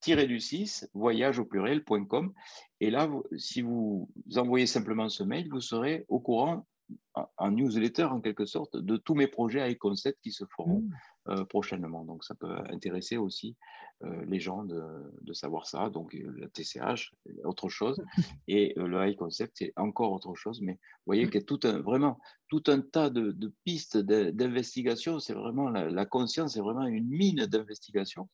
du 0.06 0.40
6, 0.40 0.88
voyage 0.94 1.38
au 1.38 1.44
pluriel.com. 1.44 2.32
Et 2.80 2.90
là, 2.90 3.08
si 3.36 3.62
vous 3.62 4.08
envoyez 4.36 4.66
simplement 4.66 5.08
ce 5.08 5.22
mail, 5.22 5.48
vous 5.50 5.60
serez 5.60 6.04
au 6.08 6.20
courant 6.20 6.66
en 7.14 7.50
newsletter 7.50 8.04
en 8.04 8.20
quelque 8.20 8.46
sorte 8.46 8.76
de 8.76 8.96
tous 8.96 9.14
mes 9.14 9.26
projets 9.26 9.60
avec 9.60 9.78
concept 9.78 10.20
qui 10.22 10.32
se 10.32 10.44
feront 10.56 10.80
mmh. 10.80 10.90
euh, 11.28 11.44
prochainement. 11.44 12.04
Donc 12.04 12.24
ça 12.24 12.34
peut 12.34 12.54
intéresser 12.70 13.16
aussi 13.16 13.56
euh, 14.04 14.24
les 14.26 14.40
gens 14.40 14.64
de, 14.64 15.32
savoir 15.32 15.66
ça. 15.66 15.90
Donc 15.90 16.14
euh, 16.14 16.34
la 16.38 16.48
TCH, 16.48 17.12
autre 17.44 17.68
chose, 17.68 18.02
et 18.48 18.72
le 18.76 19.06
high 19.06 19.16
concept, 19.16 19.56
c'est 19.58 19.72
encore 19.76 20.12
autre 20.12 20.34
chose. 20.34 20.60
Mais 20.62 20.72
vous 20.72 21.06
voyez 21.06 21.26
mmh. 21.26 21.30
qu'il 21.30 21.40
y 21.40 21.44
a 21.44 21.46
tout 21.46 21.60
un, 21.64 21.80
vraiment 21.80 22.18
tout 22.48 22.62
un 22.68 22.80
tas 22.80 23.10
de, 23.10 23.52
pistes 23.64 23.98
d'investigation. 23.98 25.20
C'est 25.20 25.34
vraiment 25.34 25.68
la, 25.68 25.90
la 25.90 26.06
conscience, 26.06 26.54
c'est 26.54 26.60
vraiment 26.60 26.86
une 26.86 27.08
mine 27.08 27.46
d'investigation. 27.46 28.28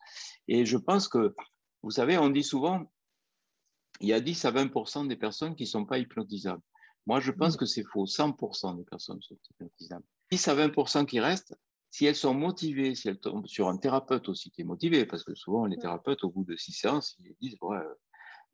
Et 0.46 0.64
je 0.64 0.76
pense 0.76 1.08
que, 1.08 1.34
vous 1.82 1.90
savez, 1.90 2.18
on 2.18 2.30
dit 2.30 2.42
souvent, 2.42 2.90
il 4.00 4.08
y 4.08 4.12
a 4.12 4.20
10 4.20 4.44
à 4.44 4.52
20% 4.52 5.08
des 5.08 5.16
personnes 5.16 5.56
qui 5.56 5.64
ne 5.64 5.68
sont 5.68 5.84
pas 5.84 5.98
hypnotisables. 5.98 6.62
Moi, 7.08 7.20
je 7.20 7.32
pense 7.32 7.56
que 7.56 7.64
c'est 7.64 7.84
faux. 7.84 8.04
100% 8.04 8.76
des 8.76 8.84
personnes 8.84 9.22
sont 9.22 9.38
hypnotisables. 9.50 10.04
10 10.30 10.48
à 10.48 10.54
20% 10.54 11.06
qui 11.06 11.20
restent, 11.20 11.56
si 11.90 12.04
elles 12.04 12.14
sont 12.14 12.34
motivées, 12.34 12.94
si 12.94 13.08
elles 13.08 13.18
tombent 13.18 13.46
sur 13.46 13.70
un 13.70 13.78
thérapeute 13.78 14.28
aussi 14.28 14.50
qui 14.50 14.60
est 14.60 14.64
motivé, 14.64 15.06
parce 15.06 15.24
que 15.24 15.34
souvent 15.34 15.64
les 15.64 15.78
thérapeutes, 15.78 16.22
au 16.22 16.28
bout 16.28 16.44
de 16.44 16.54
six 16.56 16.72
séances, 16.72 17.16
ils 17.20 17.34
disent 17.40 17.56
ouais, 17.62 17.78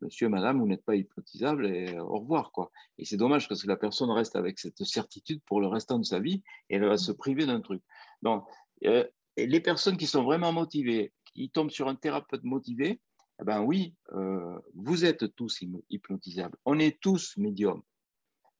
Monsieur, 0.03 0.29
Madame, 0.29 0.61
vous 0.61 0.69
n'êtes 0.69 0.85
pas 0.85 0.95
hypnotisable 0.95 1.67
et 1.67 1.99
au 1.99 2.21
revoir 2.21 2.53
quoi. 2.53 2.71
Et 2.97 3.05
c'est 3.05 3.17
dommage 3.17 3.49
parce 3.49 3.61
que 3.61 3.67
la 3.67 3.77
personne 3.77 4.11
reste 4.13 4.37
avec 4.37 4.61
cette 4.61 4.85
certitude 4.85 5.43
pour 5.47 5.61
le 5.61 5.67
restant 5.67 5.99
de 5.99 6.05
sa 6.05 6.21
vie 6.21 6.45
et 6.71 6.77
elle 6.77 6.87
va 6.87 6.97
se 6.97 7.11
priver 7.11 7.47
d'un 7.47 7.61
truc. 7.61 7.83
Donc, 8.23 8.45
euh, 8.85 9.05
les 9.37 9.61
personnes 9.61 9.97
qui 9.97 10.07
sont 10.07 10.23
vraiment 10.23 10.53
motivées, 10.53 11.13
qui 11.25 11.51
tombent 11.51 11.73
sur 11.73 11.89
un 11.89 11.97
thérapeute 11.97 12.45
motivé, 12.45 13.01
eh 13.41 13.45
ben 13.45 13.63
oui, 13.63 13.97
euh, 14.13 14.61
vous 14.75 15.05
êtes 15.05 15.35
tous 15.35 15.61
hypnotisables. 15.91 16.57
On 16.65 16.79
est 16.79 17.01
tous 17.01 17.37
médiums. 17.37 17.83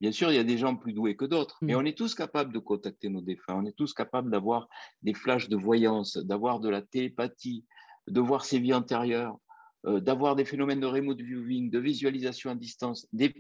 Bien 0.05 0.13
sûr, 0.13 0.31
il 0.31 0.35
y 0.35 0.39
a 0.39 0.45
des 0.45 0.59
gens 0.59 0.77
plus 0.77 0.93
doués 0.93 1.17
que 1.17 1.25
d'autres, 1.25 1.57
mais 1.63 1.73
mm. 1.73 1.79
on 1.79 1.85
est 1.87 1.97
tous 1.97 2.15
capables 2.15 2.53
de 2.53 2.59
contacter 2.59 3.09
nos 3.09 3.23
défunts, 3.23 3.55
on 3.55 3.65
est 3.65 3.75
tous 3.75 3.95
capables 3.95 4.31
d'avoir 4.31 4.69
des 5.01 5.15
flashs 5.15 5.49
de 5.49 5.57
voyance, 5.57 6.19
d'avoir 6.19 6.61
de 6.61 6.69
la 6.69 6.83
télépathie, 6.83 7.65
de 8.07 8.21
voir 8.21 8.45
ses 8.45 8.59
vies 8.59 8.75
antérieures, 8.75 9.39
euh, 9.87 10.01
d'avoir 10.01 10.37
des 10.37 10.45
phénomènes 10.45 10.81
de 10.81 10.87
remote 10.87 11.23
viewing, 11.23 11.71
de 11.71 11.79
visualisation 11.79 12.51
à 12.51 12.55
distance, 12.55 13.09
des, 13.15 13.33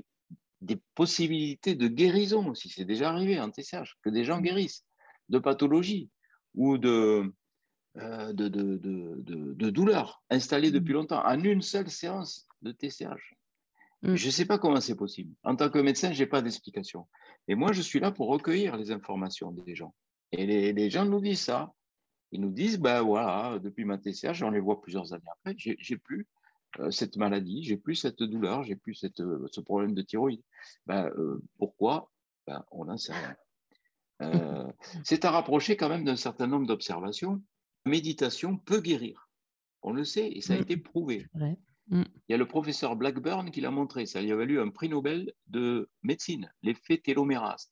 possibilités 0.94 1.74
de 1.74 1.86
guérison 1.86 2.48
aussi. 2.48 2.70
C'est 2.70 2.86
déjà 2.86 3.10
arrivé 3.10 3.38
en 3.38 3.50
TCH 3.50 3.98
que 4.02 4.08
des 4.08 4.24
gens 4.24 4.38
mm. 4.38 4.44
guérissent 4.44 4.86
de 5.28 5.38
pathologies 5.38 6.08
ou 6.54 6.78
de, 6.78 7.30
euh, 7.98 8.32
de, 8.32 8.48
de, 8.48 8.78
de, 8.78 9.68
douleurs 9.68 10.22
installées 10.30 10.70
mm. 10.70 10.74
depuis 10.76 10.94
longtemps 10.94 11.22
en 11.26 11.44
une 11.44 11.60
seule 11.60 11.90
séance 11.90 12.48
de 12.62 12.72
TCH. 12.72 13.34
Mm. 14.04 14.16
Je 14.16 14.26
ne 14.26 14.30
sais 14.30 14.44
pas 14.44 14.58
comment 14.58 14.80
c'est 14.80 14.96
possible. 14.96 15.34
En 15.42 15.56
tant 15.56 15.70
que 15.70 15.78
médecin, 15.78 16.12
je 16.12 16.22
n'ai 16.22 16.28
pas 16.28 16.42
d'explication. 16.42 17.06
Et 17.48 17.54
moi, 17.54 17.72
je 17.72 17.80
suis 17.80 18.00
là 18.00 18.10
pour 18.10 18.28
recueillir 18.28 18.76
les 18.76 18.90
informations 18.90 19.50
des 19.50 19.74
gens. 19.74 19.94
Et 20.32 20.72
les, 20.72 20.90
gens 20.90 21.04
nous 21.04 21.20
disent 21.20 21.42
ça. 21.42 21.72
Ils 22.32 22.40
nous 22.40 22.50
disent, 22.50 22.78
ben 22.78 23.02
voilà, 23.02 23.58
depuis 23.60 23.84
ma 23.84 23.96
TCH, 23.96 24.34
j'en 24.34 24.50
les 24.50 24.60
vois 24.60 24.80
plusieurs 24.80 25.12
années 25.12 25.22
après, 25.30 25.54
j'ai 25.56 25.96
plus 25.96 26.26
euh, 26.80 26.90
cette 26.90 27.16
maladie, 27.16 27.62
j'ai 27.62 27.76
plus 27.76 27.94
cette 27.94 28.22
douleur, 28.22 28.64
j'ai 28.64 28.74
plus 28.74 28.94
cette, 28.94 29.20
euh, 29.20 29.46
ce 29.52 29.60
problème 29.60 29.94
de 29.94 30.02
thyroïde. 30.02 30.42
Ben, 30.86 31.06
euh, 31.16 31.40
pourquoi? 31.58 32.10
Ben, 32.46 32.64
On 32.72 32.86
n'en 32.86 32.98
sait 32.98 33.12
rien. 33.12 34.72
c'est 35.04 35.24
à 35.24 35.30
rapprocher 35.30 35.76
quand 35.76 35.88
même 35.88 36.04
d'un 36.04 36.16
certain 36.16 36.46
nombre 36.46 36.66
d'observations. 36.66 37.40
La 37.84 37.90
méditation 37.90 38.56
peut 38.58 38.80
guérir. 38.80 39.28
On 39.82 39.92
le 39.92 40.04
sait 40.04 40.28
et 40.28 40.40
ça 40.40 40.54
a 40.54 40.56
mm. 40.56 40.62
été 40.62 40.76
prouvé. 40.76 41.26
Mm. 41.88 42.02
Il 42.28 42.32
y 42.32 42.34
a 42.34 42.38
le 42.38 42.46
professeur 42.46 42.96
Blackburn 42.96 43.50
qui 43.50 43.60
l'a 43.60 43.70
montré. 43.70 44.06
Ça 44.06 44.20
lui 44.22 44.32
a 44.32 44.36
valu 44.36 44.60
un 44.60 44.70
prix 44.70 44.88
Nobel 44.88 45.32
de 45.48 45.90
médecine, 46.02 46.52
l'effet 46.62 46.98
télomérase. 46.98 47.70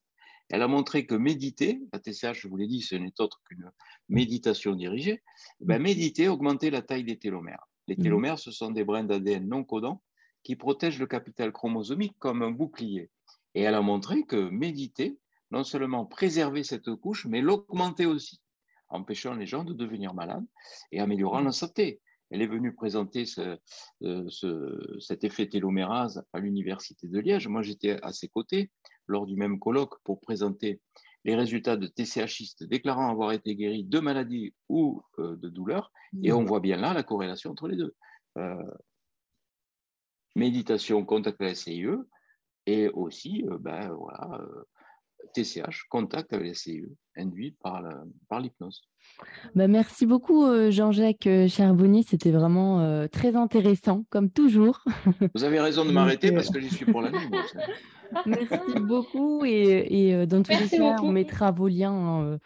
Elle 0.49 0.63
a 0.63 0.69
montré 0.69 1.07
que 1.07 1.15
méditer, 1.15 1.81
la 1.93 1.99
TCH, 1.99 2.41
je 2.41 2.49
vous 2.49 2.57
l'ai 2.57 2.67
dit, 2.67 2.83
ce 2.83 2.95
n'est 2.95 3.21
autre 3.21 3.41
qu'une 3.47 3.71
méditation 4.09 4.75
dirigée, 4.75 5.23
ben, 5.61 5.79
mm. 5.79 5.83
méditer 5.83 6.29
augmentait 6.29 6.71
la 6.71 6.83
taille 6.83 7.05
des 7.05 7.19
télomères. 7.19 7.67
Les 7.89 7.97
télomères, 7.97 8.39
ce 8.39 8.51
sont 8.51 8.71
des 8.71 8.85
brins 8.85 9.05
d'ADN 9.05 9.49
non 9.49 9.65
codants 9.65 10.03
qui 10.43 10.57
protègent 10.57 10.99
le 10.99 11.07
capital 11.07 11.53
chromosomique 11.53 12.17
comme 12.19 12.43
un 12.43 12.51
bouclier. 12.51 13.11
Et 13.55 13.63
elle 13.63 13.75
a 13.75 13.83
montré 13.83 14.25
que 14.25 14.49
méditer, 14.51 15.19
non 15.51 15.65
seulement 15.65 16.07
préservait 16.07 16.65
cette 16.65 16.95
couche, 16.95 17.27
mais 17.27 17.41
l'augmentait 17.41 18.07
aussi, 18.07 18.41
empêchant 18.89 19.35
les 19.35 19.47
gens 19.47 19.65
de 19.65 19.73
devenir 19.73 20.15
malades 20.15 20.47
et 20.91 21.01
améliorant 21.01 21.41
la 21.41 21.53
santé. 21.53 22.01
Elle 22.33 22.41
est 22.41 22.47
venue 22.47 22.75
présenter 22.75 23.25
euh, 24.03 24.29
cet 25.01 25.23
effet 25.23 25.47
télomérase 25.49 26.25
à 26.33 26.41
l'Université 26.41 27.07
de 27.07 27.21
Liège. 27.21 27.47
Moi, 27.47 27.61
j'étais 27.61 28.01
à 28.03 28.13
ses 28.13 28.29
côtés 28.29 28.71
lors 29.07 29.27
du 29.27 29.37
même 29.37 29.59
colloque 29.59 30.01
pour 30.03 30.19
présenter 30.19 30.81
les 31.25 31.35
résultats 31.35 31.77
de 31.77 31.87
TCHistes 31.87 32.65
déclarant 32.65 33.11
avoir 33.11 33.33
été 33.33 33.55
guéris 33.55 33.85
de 33.85 34.01
maladies 34.01 34.55
ou 34.71 35.03
euh, 35.19 35.37
de 35.37 35.51
douleurs. 35.51 35.93
Et 36.23 36.33
on 36.33 36.43
mmh. 36.43 36.47
voit 36.47 36.61
bien 36.61 36.79
là 36.79 36.95
la 36.95 37.03
corrélation 37.03 37.51
entre 37.51 37.69
les 37.69 37.77
deux. 37.77 37.95
Euh, 38.39 38.63
méditation, 40.35 41.05
contact 41.05 41.39
avec 41.39 41.51
la 41.51 41.55
CIE, 41.55 41.87
et 42.65 42.89
aussi 42.89 43.45
ben, 43.61 43.93
voilà, 43.93 44.41
TCH, 45.35 45.87
contact 45.89 46.33
avec 46.33 46.49
la 46.49 46.55
CIE, 46.55 46.85
induit 47.17 47.57
par 47.63 47.83
l'hypnose. 48.41 48.83
Bah, 49.55 49.69
merci 49.69 50.07
beaucoup 50.07 50.47
Jean-Jacques 50.71 51.29
Charbonnier, 51.49 52.03
c'était 52.03 52.31
vraiment 52.31 53.07
très 53.09 53.37
intéressant, 53.37 54.05
comme 54.11 54.31
toujours. 54.31 54.85
Vous 55.35 55.45
avez 55.45 55.61
raison 55.61 55.85
de 55.85 55.93
m'arrêter 55.93 56.33
parce 56.33 56.51
que 56.51 56.61
j'y 56.61 56.71
suis 56.71 56.87
pour 56.87 57.03
la 57.03 57.11
nuit. 57.11 57.19
merci 58.27 58.79
beaucoup 58.81 59.45
et, 59.45 60.27
dans 60.27 60.43
tous 60.43 60.53
les 60.53 60.69
cas, 60.69 60.97
on 61.03 61.13
mettra 61.13 61.51
vos 61.51 61.69
liens 61.69 61.93
hein, 61.93 62.39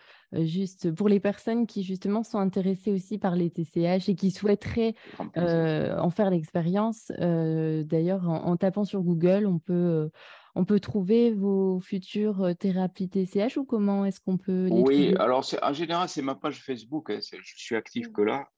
juste 0.44 0.92
pour 0.92 1.08
les 1.08 1.20
personnes 1.20 1.66
qui 1.66 1.82
justement 1.82 2.22
sont 2.22 2.38
intéressées 2.38 2.92
aussi 2.92 3.18
par 3.18 3.36
les 3.36 3.50
TCH 3.50 4.08
et 4.08 4.14
qui 4.14 4.30
souhaiteraient 4.30 4.94
en 5.36 6.10
faire 6.10 6.30
l'expérience. 6.30 7.12
D'ailleurs, 7.18 8.28
en, 8.28 8.56
tapant 8.56 8.84
sur 8.84 9.02
Google, 9.02 9.46
on 9.46 9.58
peut 9.58 10.10
on 10.56 10.64
peut 10.64 10.80
trouver 10.80 11.32
vos 11.32 11.78
futures 11.80 12.56
thérapies 12.58 13.10
TCH 13.10 13.58
ou 13.58 13.66
comment 13.66 14.06
est-ce 14.06 14.20
qu'on 14.20 14.38
peut 14.38 14.68
les 14.68 14.80
Oui, 14.80 15.14
alors 15.18 15.44
en 15.60 15.72
général, 15.74 16.08
c'est 16.08 16.22
ma 16.22 16.34
page 16.34 16.62
Facebook. 16.64 17.10
Hein, 17.10 17.18
je 17.20 17.52
suis 17.56 17.76
actif 17.76 18.08
mmh. 18.08 18.12
que 18.12 18.22
là, 18.22 18.48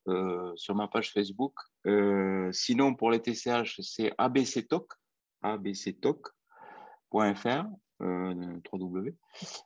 sur 0.54 0.76
ma 0.76 0.86
page 0.86 1.12
Facebook. 1.12 1.54
sinon, 2.52 2.94
pour 2.94 3.10
les 3.10 3.20
TCH, 3.20 3.80
c'est 3.80 4.12
abctoc, 4.16 4.92
abctoc.fr, 5.42 6.32
3W, 8.00 9.14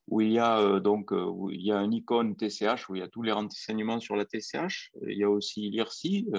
où 0.08 0.22
il 0.22 0.32
y 0.32 0.38
a 0.38 0.80
donc 0.80 1.10
où 1.10 1.50
il 1.50 1.60
y 1.60 1.70
a 1.70 1.76
un 1.76 1.90
icône 1.90 2.34
TCH 2.34 2.88
où 2.88 2.94
il 2.94 3.00
y 3.00 3.02
a 3.02 3.08
tous 3.08 3.20
les 3.20 3.32
renseignements 3.32 4.00
sur 4.00 4.16
la 4.16 4.24
TCH. 4.24 4.90
Il 5.06 5.18
y 5.18 5.24
a 5.24 5.28
aussi 5.28 5.68
l'IRSI, 5.68 6.30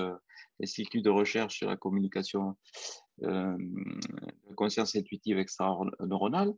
l'Institut 0.60 1.04
de 1.04 1.12
recherche 1.12 1.58
sur 1.60 1.70
la 1.70 1.78
communication 1.78 2.58
euh, 3.22 3.58
conscience 4.56 4.96
intuitive 4.96 5.38
extra-neuronale. 5.38 6.54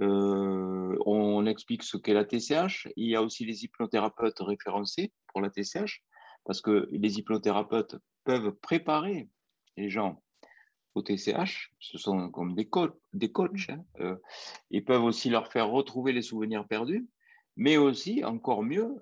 Euh, 0.00 0.96
on 1.06 1.46
explique 1.46 1.82
ce 1.82 1.96
qu'est 1.96 2.12
la 2.12 2.24
TCH. 2.24 2.88
Il 2.96 3.08
y 3.08 3.16
a 3.16 3.22
aussi 3.22 3.46
les 3.46 3.64
hypnothérapeutes 3.64 4.40
référencés 4.40 5.12
pour 5.28 5.40
la 5.40 5.50
TCH, 5.50 6.02
parce 6.44 6.60
que 6.60 6.88
les 6.92 7.18
hypnothérapeutes 7.18 7.96
peuvent 8.24 8.52
préparer 8.52 9.28
les 9.76 9.88
gens 9.88 10.22
au 10.94 11.02
TCH. 11.02 11.72
Ce 11.78 11.98
sont 11.98 12.30
comme 12.30 12.54
des, 12.54 12.68
coachs. 12.68 12.96
Des 13.12 13.32
coachs 13.32 13.70
hein. 13.70 13.84
euh, 14.00 14.16
ils 14.70 14.84
peuvent 14.84 15.04
aussi 15.04 15.30
leur 15.30 15.50
faire 15.50 15.68
retrouver 15.68 16.12
les 16.12 16.22
souvenirs 16.22 16.66
perdus, 16.66 17.08
mais 17.56 17.78
aussi, 17.78 18.22
encore 18.24 18.62
mieux, 18.62 18.94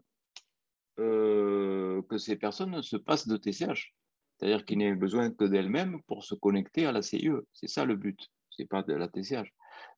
que 0.96 2.18
ces 2.18 2.36
personnes 2.36 2.80
se 2.80 2.96
passent 2.96 3.26
de 3.26 3.36
TCH. 3.36 3.92
C'est-à-dire 4.38 4.64
qu'il 4.64 4.78
n'ait 4.78 4.94
besoin 4.94 5.30
que 5.30 5.44
d'elle-même 5.44 6.00
pour 6.06 6.24
se 6.24 6.34
connecter 6.34 6.86
à 6.86 6.92
la 6.92 7.02
CIE. 7.02 7.30
C'est 7.52 7.68
ça 7.68 7.84
le 7.84 7.96
but, 7.96 8.18
ce 8.50 8.62
n'est 8.62 8.68
pas 8.68 8.82
de 8.82 8.94
la 8.94 9.08
TCH. 9.08 9.52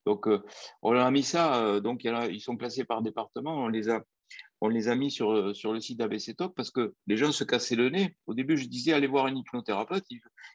Donc, 0.05 0.29
euh, 0.29 0.43
on 0.83 0.93
a 0.93 1.11
mis 1.11 1.23
ça, 1.23 1.63
euh, 1.63 1.81
donc 1.81 2.05
ils 2.05 2.41
sont 2.41 2.57
classés 2.57 2.85
par 2.85 3.03
département, 3.03 3.65
on 3.65 3.69
les 3.69 3.89
a 3.89 4.03
on 4.61 4.69
les 4.69 4.89
a 4.89 4.95
mis 4.95 5.11
sur, 5.11 5.33
euh, 5.33 5.55
sur 5.55 5.73
le 5.73 5.81
site 5.81 5.99
d'ABC 5.99 6.35
Talk 6.37 6.55
parce 6.55 6.71
que 6.71 6.95
les 7.07 7.17
gens 7.17 7.33
se 7.33 7.45
cassaient 7.45 7.77
le 7.77 7.91
nez. 7.91 8.17
Au 8.27 8.35
début, 8.35 8.57
je 8.57 8.67
disais 8.69 8.93
allez 8.93 9.07
voir 9.07 9.27
un 9.27 9.35
hypnothérapeute. 9.35 10.05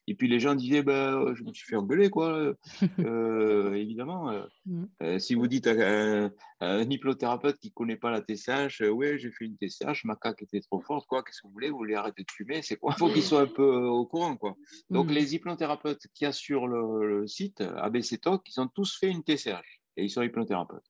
Et 0.07 0.15
puis 0.15 0.27
les 0.27 0.39
gens 0.39 0.55
disaient 0.55 0.81
bah, 0.81 1.23
je 1.35 1.43
me 1.43 1.53
suis 1.53 1.67
fait 1.67 1.75
engueuler, 1.75 2.09
quoi. 2.09 2.53
Euh, 2.99 3.73
évidemment, 3.75 4.31
euh, 4.31 4.45
mm. 4.65 5.19
si 5.19 5.35
vous 5.35 5.47
dites 5.47 5.67
à, 5.67 6.31
un 6.61 6.89
hypnothérapeute 6.89 7.59
qui 7.59 7.67
ne 7.67 7.73
connaît 7.73 7.95
pas 7.95 8.11
la 8.11 8.21
TCH, 8.21 8.81
oui, 8.91 9.19
j'ai 9.19 9.31
fait 9.31 9.45
une 9.45 9.57
TCH, 9.57 10.05
ma 10.05 10.15
caque 10.15 10.41
était 10.41 10.61
trop 10.61 10.81
forte, 10.81 11.07
quoi. 11.07 11.23
Qu'est-ce 11.23 11.41
que 11.41 11.47
vous 11.47 11.53
voulez 11.53 11.69
Vous 11.69 11.77
voulez 11.77 11.95
arrêter 11.95 12.23
de 12.23 12.31
fumer 12.31 12.61
C'est 12.63 12.77
quoi? 12.77 12.93
Il 12.95 12.99
faut 12.99 13.09
qu'ils 13.09 13.23
soient 13.23 13.41
un 13.41 13.47
peu 13.47 13.75
au 13.85 14.05
courant, 14.05 14.35
quoi. 14.35 14.55
Donc 14.89 15.07
mm. 15.07 15.11
les 15.11 15.35
hypnothérapeutes 15.35 16.07
qui 16.15 16.25
assurent 16.25 16.67
le, 16.67 17.19
le 17.19 17.27
site 17.27 17.61
ABC 17.61 18.17
Talk, 18.17 18.41
ils 18.47 18.59
ont 18.59 18.67
tous 18.67 18.97
fait 18.97 19.09
une 19.09 19.23
TCH 19.23 19.81
et 19.97 20.05
ils 20.05 20.09
sont 20.09 20.23
hypnothérapeutes. 20.23 20.85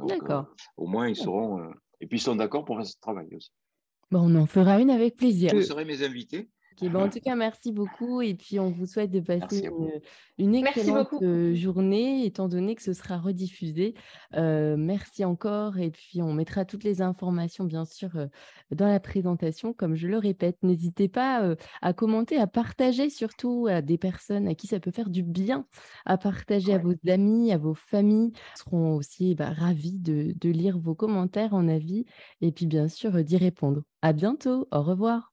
D'accord. 0.00 0.46
au 0.78 0.86
moins, 0.86 1.08
ils 1.08 1.16
seront 1.16 1.70
et 2.00 2.06
puis 2.06 2.18
ils 2.18 2.22
sont 2.22 2.36
d'accord 2.36 2.64
pour 2.64 2.76
faire 2.76 2.86
ce 2.86 2.98
travail 3.00 3.28
aussi. 3.34 3.50
Bon, 4.10 4.20
on 4.20 4.34
en 4.34 4.46
fera 4.46 4.80
une 4.80 4.90
avec 4.90 5.16
plaisir. 5.16 5.52
Vous 5.54 5.62
serez 5.62 5.84
mes 5.84 6.02
invités 6.02 6.50
en 6.88 7.08
tout 7.08 7.20
cas, 7.20 7.34
merci 7.34 7.72
beaucoup. 7.72 8.22
Et 8.22 8.34
puis, 8.34 8.58
on 8.58 8.70
vous 8.70 8.86
souhaite 8.86 9.10
de 9.10 9.20
passer 9.20 9.68
une, 10.38 10.54
excellente 10.54 11.08
euh, 11.22 11.54
journée, 11.54 12.24
étant 12.24 12.48
donné 12.48 12.74
que 12.74 12.82
ce 12.82 12.92
sera 12.92 13.18
rediffusé. 13.18 13.94
Euh, 14.34 14.76
merci 14.76 15.24
encore. 15.24 15.78
Et 15.78 15.90
puis, 15.90 16.22
on 16.22 16.32
mettra 16.32 16.64
toutes 16.64 16.84
les 16.84 17.02
informations, 17.02 17.64
bien 17.64 17.84
sûr, 17.84 18.10
euh, 18.16 18.26
dans 18.70 18.86
la 18.86 19.00
présentation. 19.00 19.72
Comme 19.72 19.94
je 19.94 20.08
le 20.08 20.18
répète, 20.18 20.58
n'hésitez 20.62 21.08
pas 21.08 21.54
à 21.82 21.92
commenter, 21.92 22.38
à 22.38 22.46
partager, 22.46 23.10
surtout 23.10 23.66
à 23.70 23.82
des 23.82 23.98
personnes 23.98 24.48
à 24.48 24.54
qui 24.54 24.66
ça 24.66 24.80
peut 24.80 24.90
faire 24.90 25.10
du 25.10 25.22
bien, 25.22 25.66
à 26.06 26.18
partager 26.18 26.74
à 26.74 26.78
vos 26.78 26.94
amis, 27.08 27.52
à 27.52 27.58
vos 27.58 27.74
familles. 27.74 28.32
Ils 28.34 28.58
seront 28.58 28.96
aussi 28.96 29.34
bah, 29.34 29.52
ravis 29.52 29.98
de, 29.98 30.34
de 30.40 30.48
lire 30.50 30.78
vos 30.78 30.94
commentaires 30.94 31.54
en 31.54 31.68
avis 31.68 32.04
et 32.40 32.52
puis, 32.52 32.66
bien 32.66 32.88
sûr, 32.88 33.12
d'y 33.24 33.36
répondre. 33.36 33.82
À 34.02 34.12
bientôt. 34.12 34.66
Au 34.70 34.82
revoir. 34.82 35.32